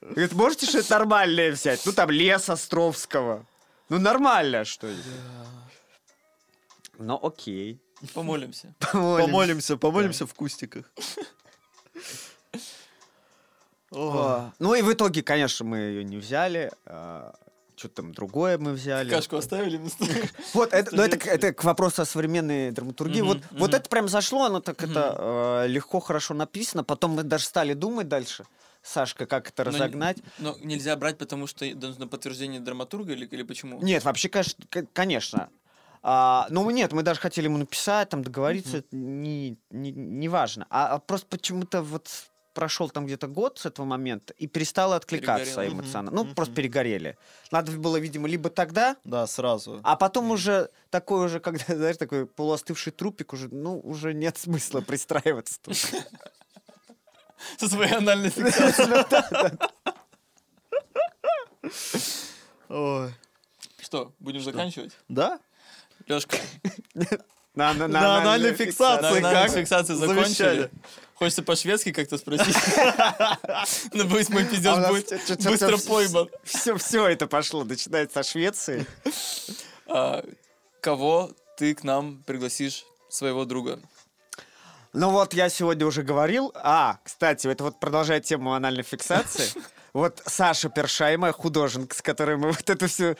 Говорит, 0.00 0.32
можете 0.32 0.66
что-то 0.66 0.90
нормальное 0.98 1.50
взять? 1.52 1.84
Ну, 1.84 1.92
там 1.92 2.10
лес 2.10 2.48
Островского. 2.48 3.44
Ну, 3.88 3.98
нормально, 3.98 4.64
что 4.64 4.86
ли. 4.86 4.96
Ну, 6.98 7.18
окей. 7.22 7.80
Помолимся. 8.14 8.74
Помолимся. 8.78 9.26
Помолимся, 9.26 9.76
помолимся 9.76 10.26
в 10.26 10.34
кустиках. 10.34 10.84
Ну 13.92 14.74
и 14.74 14.82
в 14.82 14.92
итоге, 14.92 15.22
конечно, 15.22 15.66
мы 15.66 15.78
ее 15.78 16.04
не 16.04 16.16
взяли. 16.16 16.70
Что-то 17.80 18.02
там 18.02 18.12
другое 18.12 18.58
мы 18.58 18.72
взяли. 18.72 19.08
Кашку 19.08 19.36
оставили 19.36 19.78
вместо... 19.78 20.04
Вот, 20.52 20.74
это, 20.74 20.94
ну, 20.94 21.02
это, 21.02 21.16
к- 21.16 21.22
Студенческий. 21.22 21.48
это 21.48 21.54
к 21.54 21.64
вопросу 21.64 22.02
о 22.02 22.04
современной 22.04 22.72
драматургии. 22.72 23.22
Мгм, 23.22 23.28
вот, 23.28 23.38
вот 23.52 23.70
мгм. 23.70 23.74
это 23.80 23.88
прям 23.88 24.06
зашло, 24.06 24.44
оно 24.44 24.60
так 24.60 24.82
это 24.82 25.16
э, 25.64 25.66
легко, 25.68 25.98
хорошо 25.98 26.34
написано. 26.34 26.84
Потом 26.84 27.12
мы 27.12 27.22
даже 27.22 27.46
стали 27.46 27.72
думать 27.72 28.06
дальше, 28.06 28.44
Сашка, 28.82 29.24
как 29.24 29.48
это 29.48 29.64
Но 29.64 29.70
разогнать. 29.70 30.18
Но 30.38 30.58
нельзя 30.60 30.94
брать, 30.96 31.16
потому 31.16 31.46
что 31.46 31.64
нужно 31.64 32.06
подтверждение 32.06 32.60
драматурга 32.60 33.14
или, 33.14 33.24
или 33.24 33.44
почему? 33.44 33.80
Нет, 33.80 34.04
вообще, 34.04 34.28
конечно. 34.92 35.48
А, 36.02 36.46
ну, 36.50 36.68
нет, 36.70 36.92
мы 36.92 37.02
даже 37.02 37.20
хотели 37.20 37.46
ему 37.46 37.58
написать, 37.58 38.08
там, 38.08 38.22
договориться, 38.22 38.78
это 38.78 38.96
не, 38.96 39.58
не, 39.70 39.92
не 39.92 40.28
важно. 40.28 40.66
А, 40.70 40.94
а 40.94 40.98
просто 40.98 41.26
почему-то 41.26 41.82
вот 41.82 42.08
прошел 42.54 42.88
там 42.90 43.06
где-то 43.06 43.26
год 43.28 43.58
с 43.58 43.66
этого 43.66 43.86
момента 43.86 44.32
и 44.36 44.46
перестала 44.46 44.96
откликаться 44.96 45.44
Перегорела. 45.44 45.70
Мгм, 45.74 45.80
эмоционально. 45.82 46.10
Ну, 46.16 46.24
мгм. 46.24 46.34
просто 46.34 46.54
перегорели. 46.54 47.16
Надо 47.52 47.72
было, 47.72 47.96
видимо, 47.98 48.28
либо 48.28 48.50
тогда, 48.50 48.96
Да, 49.04 49.26
сразу. 49.26 49.80
а 49.84 49.94
потом 49.96 50.30
уже 50.30 50.70
такой 50.90 51.26
уже, 51.26 51.38
когда, 51.40 51.64
знаешь, 51.68 51.96
такой 51.96 52.26
полуостывший 52.26 52.92
трупик, 52.92 53.32
уже, 53.34 53.48
ну, 53.54 53.78
уже 53.80 54.14
нет 54.14 54.36
смысла 54.38 54.80
пристраиваться 54.80 55.60
тут. 55.62 55.76
Со 57.58 57.68
своей 57.68 57.92
анальной 57.94 58.30
фиксацией. 58.30 59.58
Ой. 62.68 63.14
Что, 63.80 64.12
будем 64.18 64.40
заканчивать? 64.42 64.92
Да? 65.08 65.40
Лешка, 66.10 66.36
На, 67.54 67.72
на, 67.72 67.86
На 67.86 68.18
анальной 68.18 68.52
фиксации. 68.54 69.20
на 69.20 69.30
как? 69.30 69.38
анальной 69.38 69.60
фиксации 69.60 69.94
закончили. 69.94 70.70
Хочется 71.14 71.42
по-шведски 71.42 71.92
как-то 71.92 72.18
спросить. 72.18 72.56
Ну, 73.92 74.06
боюсь, 74.06 74.28
мой 74.30 74.42
А 74.42 74.46
пиздеж 74.46 74.76
нас 74.76 74.88
будет 74.88 75.44
быстро 75.44 75.76
пойман. 75.76 76.28
Все, 76.42 76.76
все 76.78 77.06
это 77.08 77.26
пошло, 77.26 77.62
начинается 77.64 78.22
со 78.22 78.30
Швеции. 78.30 78.86
А, 79.92 80.24
Кого 80.80 81.32
ты 81.56 81.74
к 81.74 81.82
нам 81.82 82.22
пригласишь 82.24 82.84
своего 83.08 83.44
друга? 83.44 83.80
Ну 84.92 85.10
вот, 85.10 85.34
я 85.34 85.48
сегодня 85.48 85.84
уже 85.84 86.02
говорил. 86.02 86.52
А, 86.54 86.98
кстати, 87.04 87.48
это 87.48 87.64
вот 87.64 87.80
продолжая 87.80 88.20
тему 88.20 88.54
анальной 88.54 88.82
фиксации. 88.82 89.48
Вот 89.92 90.22
Саша 90.24 90.68
Першай, 90.68 91.16
моя 91.16 91.32
художник, 91.32 91.92
с 91.94 92.00
которой 92.00 92.36
мы 92.36 92.52
вот 92.52 92.70
эту 92.70 92.86
всю 92.86 93.16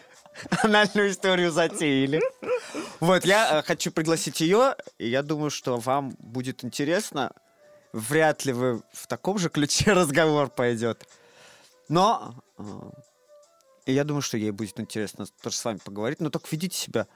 анальную 0.63 1.11
историю 1.11 1.51
затеяли. 1.51 2.21
Вот, 3.01 3.25
я 3.25 3.59
э, 3.59 3.63
хочу 3.63 3.91
пригласить 3.93 4.41
ее, 4.41 4.77
и 4.99 5.09
я 5.09 5.23
думаю, 5.23 5.51
что 5.51 5.77
вам 5.79 6.15
будет 6.19 6.65
интересно. 6.65 7.33
Вряд 7.93 8.45
ли 8.45 8.53
вы 8.53 8.83
в 8.93 9.07
таком 9.07 9.39
же 9.39 9.49
ключе 9.49 9.93
разговор 9.95 10.49
пойдет. 10.49 11.07
Но 11.89 12.35
э, 12.59 12.63
и 13.87 13.93
я 13.93 14.05
думаю, 14.05 14.23
что 14.23 14.37
ей 14.37 14.51
будет 14.53 14.79
интересно 14.79 15.27
тоже 15.43 15.57
с 15.57 15.65
вами 15.65 15.79
поговорить. 15.79 16.21
Но 16.21 16.31
только 16.31 16.47
ведите 16.51 16.77
себя 16.77 17.07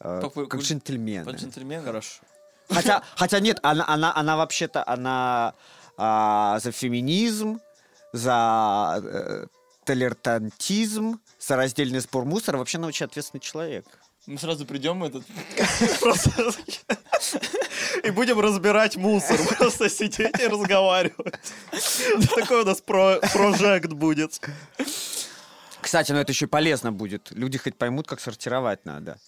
э, 0.00 0.20
Как 0.22 0.36
вы- 0.36 0.46
как 0.46 0.60
вы- 0.60 0.66
джентльмены. 0.66 1.24
По 1.24 1.30
джентльмену? 1.36 1.84
Хорошо. 1.84 2.20
Хотя, 2.68 3.02
хотя 3.16 3.40
нет, 3.40 3.58
она, 3.62 3.84
она, 3.88 4.14
она 4.14 4.36
вообще-то 4.36 4.86
она 4.86 5.54
а, 5.96 6.60
за 6.60 6.70
феминизм, 6.70 7.60
за 8.12 9.00
э, 9.02 9.46
толерантизм, 9.90 11.18
за 11.40 11.56
раздельный 11.56 11.98
сбор 11.98 12.24
мусора. 12.24 12.58
Вообще 12.58 12.78
она 12.78 12.86
очень 12.86 13.06
ответственный 13.06 13.40
человек. 13.40 13.84
Мы 14.26 14.38
сразу 14.38 14.64
придем 14.64 15.02
этот... 15.02 15.24
И 18.04 18.10
будем 18.10 18.38
разбирать 18.38 18.96
мусор. 18.96 19.36
Просто 19.58 19.90
сидеть 19.90 20.38
и 20.38 20.46
разговаривать. 20.46 21.34
Такой 22.36 22.62
у 22.62 22.64
нас 22.64 22.80
про- 22.80 23.18
прожект 23.32 23.92
будет. 23.92 24.40
Кстати, 25.80 26.12
ну 26.12 26.18
это 26.18 26.30
еще 26.30 26.44
и 26.44 26.48
полезно 26.48 26.92
будет. 26.92 27.32
Люди 27.32 27.58
хоть 27.58 27.76
поймут, 27.76 28.06
как 28.06 28.20
сортировать 28.20 28.84
надо. 28.84 29.18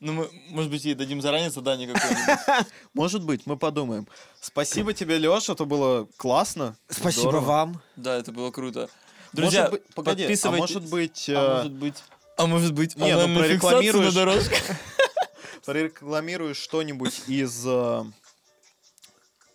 Ну, 0.00 0.12
мы, 0.12 0.28
может 0.48 0.70
быть, 0.70 0.84
ей 0.84 0.94
дадим 0.94 1.22
заранее 1.22 1.50
задание 1.50 1.86
какое-нибудь. 1.86 2.66
Может 2.92 3.22
быть, 3.24 3.46
мы 3.46 3.56
подумаем. 3.56 4.08
Спасибо 4.40 4.92
тебе, 4.92 5.16
Леша, 5.16 5.52
это 5.52 5.64
было 5.64 6.08
классно. 6.16 6.76
Спасибо 6.88 7.36
вам. 7.36 7.80
Да, 7.94 8.16
это 8.16 8.32
было 8.32 8.50
круто. 8.50 8.90
Друзья, 9.32 9.60
может 9.62 9.72
быть, 9.72 9.94
погоди, 9.94 10.22
а 10.22 10.26
подписывайтесь. 10.26 10.74
может 10.74 10.90
быть, 10.90 11.28
А 11.28 11.32
э, 11.32 11.54
может 11.56 11.72
быть... 11.72 12.04
А 12.36 12.46
может 12.46 12.72
быть, 12.72 12.96
Не, 12.96 13.14
ну, 13.14 13.38
прорекламируешь. 13.38 14.06
на 14.06 14.12
дорожке? 14.12 14.56
прорекламируешь 15.64 16.56
что-нибудь 16.56 17.22
из 17.26 17.62
э, 17.66 18.04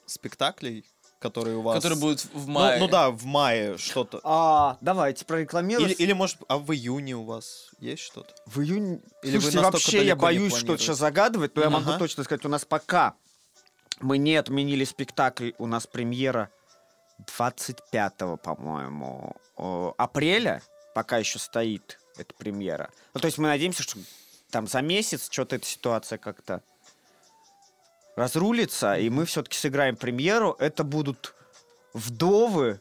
спектаклей, 0.06 0.86
которые 1.20 1.58
у 1.58 1.62
вас... 1.62 1.76
Который 1.82 1.98
будет 1.98 2.26
в 2.34 2.48
Ну- 2.48 2.54
мае. 2.54 2.80
Ну, 2.80 2.88
да, 2.88 3.10
в 3.12 3.24
мае 3.26 3.78
что-то. 3.78 4.20
А, 4.24 4.78
давайте 4.82 5.26
прорекламируем. 5.26 5.90
Или, 5.90 5.96
или, 5.96 6.14
может, 6.14 6.38
а 6.48 6.58
в 6.58 6.72
июне 6.74 7.16
у 7.16 7.24
вас 7.24 7.72
есть 7.80 8.04
что-то? 8.04 8.34
В 8.46 8.62
июне... 8.62 9.02
Или 9.24 9.40
Слушайте, 9.40 9.60
вообще 9.60 10.06
я 10.06 10.16
боюсь 10.16 10.56
что-то 10.56 10.82
сейчас 10.82 10.98
загадывать, 10.98 11.56
но 11.56 11.64
я 11.64 11.70
могу 11.70 11.92
точно 11.98 12.24
сказать, 12.24 12.46
у 12.46 12.50
нас 12.50 12.66
пока 12.66 13.16
мы 14.00 14.18
не 14.18 14.36
отменили 14.36 14.86
спектакль, 14.86 15.52
у 15.58 15.66
нас 15.66 15.88
премьера 15.88 16.50
25, 17.20 18.14
по-моему, 18.42 19.36
апреля, 19.98 20.62
пока 20.94 21.18
еще 21.18 21.40
стоит 21.40 22.00
эта 22.18 22.34
премьера. 22.34 22.92
Ну, 23.14 23.20
то 23.20 23.26
есть 23.26 23.38
мы 23.38 23.48
надеемся, 23.48 23.84
что 23.84 24.00
там 24.52 24.68
за 24.68 24.82
месяц 24.82 25.30
что-то 25.30 25.56
эта 25.56 25.66
ситуация 25.66 26.18
как-то 26.18 26.62
разрулится, 28.16 28.98
и 28.98 29.10
мы 29.10 29.26
все-таки 29.26 29.58
сыграем 29.58 29.96
премьеру. 29.96 30.56
Это 30.60 30.84
будут 30.84 31.36
вдовы. 31.94 32.80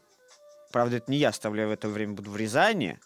Правда, 0.73 0.97
это 0.97 1.11
не 1.11 1.19
я 1.19 1.29
оставляю 1.31 1.69
в 1.69 1.73
это 1.73 1.89
время, 1.89 2.15
буду 2.15 2.31
в 2.31 2.37
Рязани. 2.37 2.99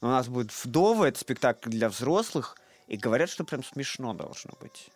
Но 0.00 0.08
у 0.08 0.10
нас 0.10 0.28
будет 0.28 0.52
вдовы, 0.52 1.08
это 1.08 1.18
спектакль 1.18 1.70
для 1.70 1.88
взрослых. 1.88 2.56
И 2.86 2.96
говорят, 2.96 3.30
что 3.30 3.44
прям 3.44 3.64
смешно 3.64 4.12
должно 4.12 4.52
быть. 4.60 4.90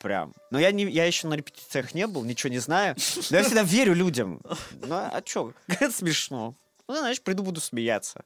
Прям. 0.00 0.32
Но 0.50 0.58
я, 0.58 0.72
не, 0.72 0.84
я 0.84 1.04
еще 1.04 1.28
на 1.28 1.34
репетициях 1.34 1.94
не 1.94 2.06
был, 2.06 2.24
ничего 2.24 2.50
не 2.50 2.58
знаю. 2.58 2.96
Но 3.30 3.36
я 3.36 3.44
всегда 3.44 3.62
верю 3.62 3.94
людям. 3.94 4.40
Ну, 4.82 4.94
а 4.94 5.22
что? 5.24 5.52
Говорят, 5.68 5.94
смешно. 5.94 6.54
Ну, 6.88 6.96
знаешь, 6.96 7.20
приду, 7.20 7.42
буду 7.42 7.60
смеяться. 7.60 8.24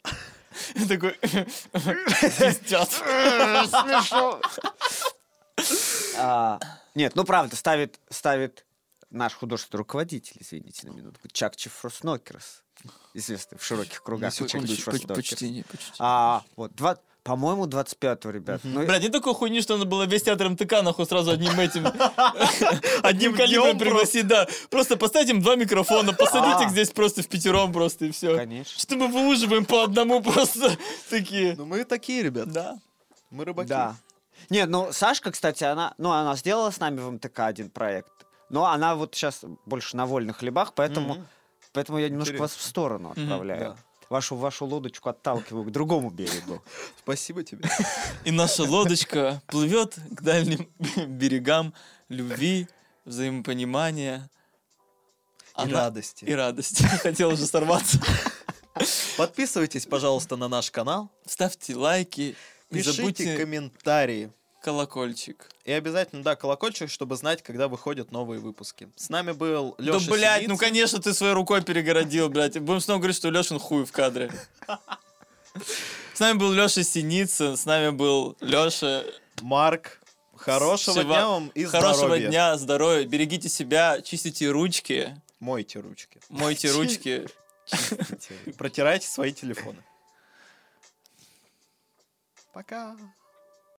Такой... 0.89 1.19
Смешно. 3.67 4.41
А, 6.17 6.61
Нет, 6.95 7.17
ну 7.17 7.25
правда, 7.25 7.57
ставит, 7.57 7.99
ставит 8.09 8.65
наш 9.11 9.35
художественный 9.35 9.79
руководитель, 9.79 10.37
извините 10.39 10.87
на 10.87 10.93
минутку, 10.93 11.29
Чак 11.29 11.57
Чифроснокерс, 11.57 12.63
известный 13.15 13.59
в 13.59 13.65
широких 13.65 14.03
кругах. 14.03 14.33
Чифроснокерс. 14.33 15.17
Почтение, 15.17 15.65
почтение. 15.65 15.97
А, 15.99 16.45
вот, 16.57 16.75
два, 16.75 16.99
по-моему, 17.25 17.65
25-го, 17.67 18.31
ребят. 18.31 18.61
Ну, 18.65 18.85
Блядь, 18.85 19.03
нет 19.03 19.11
такой 19.13 19.35
хуйни, 19.35 19.63
что 19.63 19.77
надо 19.77 19.89
было 19.89 20.03
весь 20.05 20.23
театр 20.23 20.49
МТК 20.51 20.83
нахуй 20.83 21.07
сразу 21.07 21.31
одним 21.31 21.59
этим... 21.59 21.87
Одним 23.03 23.35
калибром 23.35 23.79
пригласить, 23.79 24.27
да. 24.27 24.47
Просто 24.71 24.97
поставить 24.97 25.31
им 25.31 25.41
два 25.41 25.57
микрофона, 25.57 26.13
посадить 26.13 26.57
А. 26.59 26.65
их 26.65 26.71
здесь 26.71 26.91
просто 26.91 27.23
в 27.23 27.29
пятером 27.29 27.73
просто 27.73 28.05
и 28.07 28.11
все. 28.11 28.37
Конечно. 28.37 28.79
Что 28.79 28.97
мы 28.97 29.09
выуживаем 29.09 29.65
по 29.65 29.83
одному 29.85 30.23
просто 30.23 30.77
такие. 31.11 31.55
Ну, 31.57 31.65
мы 31.65 31.85
такие, 31.85 32.23
ребят. 32.23 32.53
Да. 32.53 32.77
Мы 33.31 33.45
рыбаки. 33.45 33.69
Да. 33.69 33.97
Нет, 34.51 34.69
ну, 34.69 34.93
Сашка, 34.93 35.33
кстати, 35.33 35.65
она, 35.65 35.95
ну, 35.97 36.11
она 36.11 36.37
сделала 36.37 36.71
с 36.71 36.79
нами 36.79 37.01
в 37.01 37.11
МТК 37.11 37.47
один 37.47 37.71
проект, 37.71 38.13
но 38.51 38.67
она 38.67 38.95
вот 38.95 39.15
сейчас 39.15 39.41
больше 39.65 39.97
на 39.97 40.05
вольных 40.07 40.39
хлебах, 40.39 40.75
поэтому, 40.75 41.25
поэтому 41.73 41.99
я 41.99 42.09
немножко 42.09 42.35
Интересно. 42.35 42.43
вас 42.45 42.55
в 42.55 42.63
сторону 42.63 43.11
отправляю. 43.13 43.61
да. 43.61 43.77
Вашу, 44.15 44.37
вашу 44.37 44.65
лодочку 44.65 45.09
отталкиваю 45.09 45.65
к 45.65 45.73
другому 45.73 46.09
берегу. 46.09 46.63
Спасибо 47.01 47.43
тебе. 47.43 47.69
И 48.25 48.31
наша 48.31 48.63
лодочка 48.63 49.43
плывет 49.49 49.97
к 50.13 50.23
дальним 50.23 50.71
берегам 51.09 51.75
любви, 52.09 52.69
взаимопонимания. 53.05 54.31
И 55.59 55.63
Она- 55.63 55.73
радости. 55.81 56.25
И 56.27 56.33
радости. 56.33 56.85
Хотел 57.03 57.31
уже 57.31 57.45
сорваться. 57.47 57.99
Подписывайтесь, 59.17 59.85
пожалуйста, 59.85 60.37
на 60.37 60.47
наш 60.47 60.71
канал. 60.71 61.11
Ставьте 61.27 61.75
лайки. 61.75 62.37
Пишите 62.71 62.93
забудьте 62.93 63.37
комментарии. 63.37 64.31
Колокольчик. 64.65 65.51
И 65.65 65.73
обязательно, 65.73 66.23
да, 66.23 66.37
колокольчик, 66.37 66.91
чтобы 66.91 67.17
знать, 67.17 67.43
когда 67.43 67.69
выходят 67.69 68.11
новые 68.11 68.41
выпуски. 68.41 68.89
С 68.97 69.11
нами 69.11 69.33
был 69.33 69.75
Леша 69.79 70.01
да, 70.07 70.11
блядь, 70.13 70.49
ну 70.49 70.57
конечно 70.57 71.01
ты 71.03 71.13
своей 71.13 71.35
рукой 71.35 71.63
перегородил, 71.63 72.31
блядь. 72.31 72.59
Будем 72.59 72.81
снова 72.81 72.99
говорить, 72.99 73.17
что 73.17 73.29
Лешин 73.31 73.59
хуй 73.59 73.85
в 73.85 73.93
кадре. 73.93 74.33
С 76.15 76.21
нами 76.21 76.39
был 76.39 76.51
Леша 76.53 76.83
Синицын, 76.83 77.57
с 77.59 77.67
нами 77.67 77.91
был 77.91 78.37
Леша. 78.41 79.05
Марк. 79.43 80.01
Хорошего 80.37 80.95
Всего- 81.01 81.13
дня 81.13 81.29
вам 81.29 81.49
и 81.55 81.65
Хорошего 81.65 81.95
здоровья. 81.95 82.29
дня, 82.29 82.57
здоровья, 82.57 83.07
берегите 83.07 83.49
себя, 83.49 84.01
чистите 84.03 84.51
ручки, 84.51 85.15
Мойте 85.41 85.81
ручки. 85.81 86.21
мойте 86.29 86.71
ручки. 86.73 87.27
Протирайте 88.59 89.07
свои 89.09 89.33
телефоны. 89.33 89.83
Пока. 92.53 92.97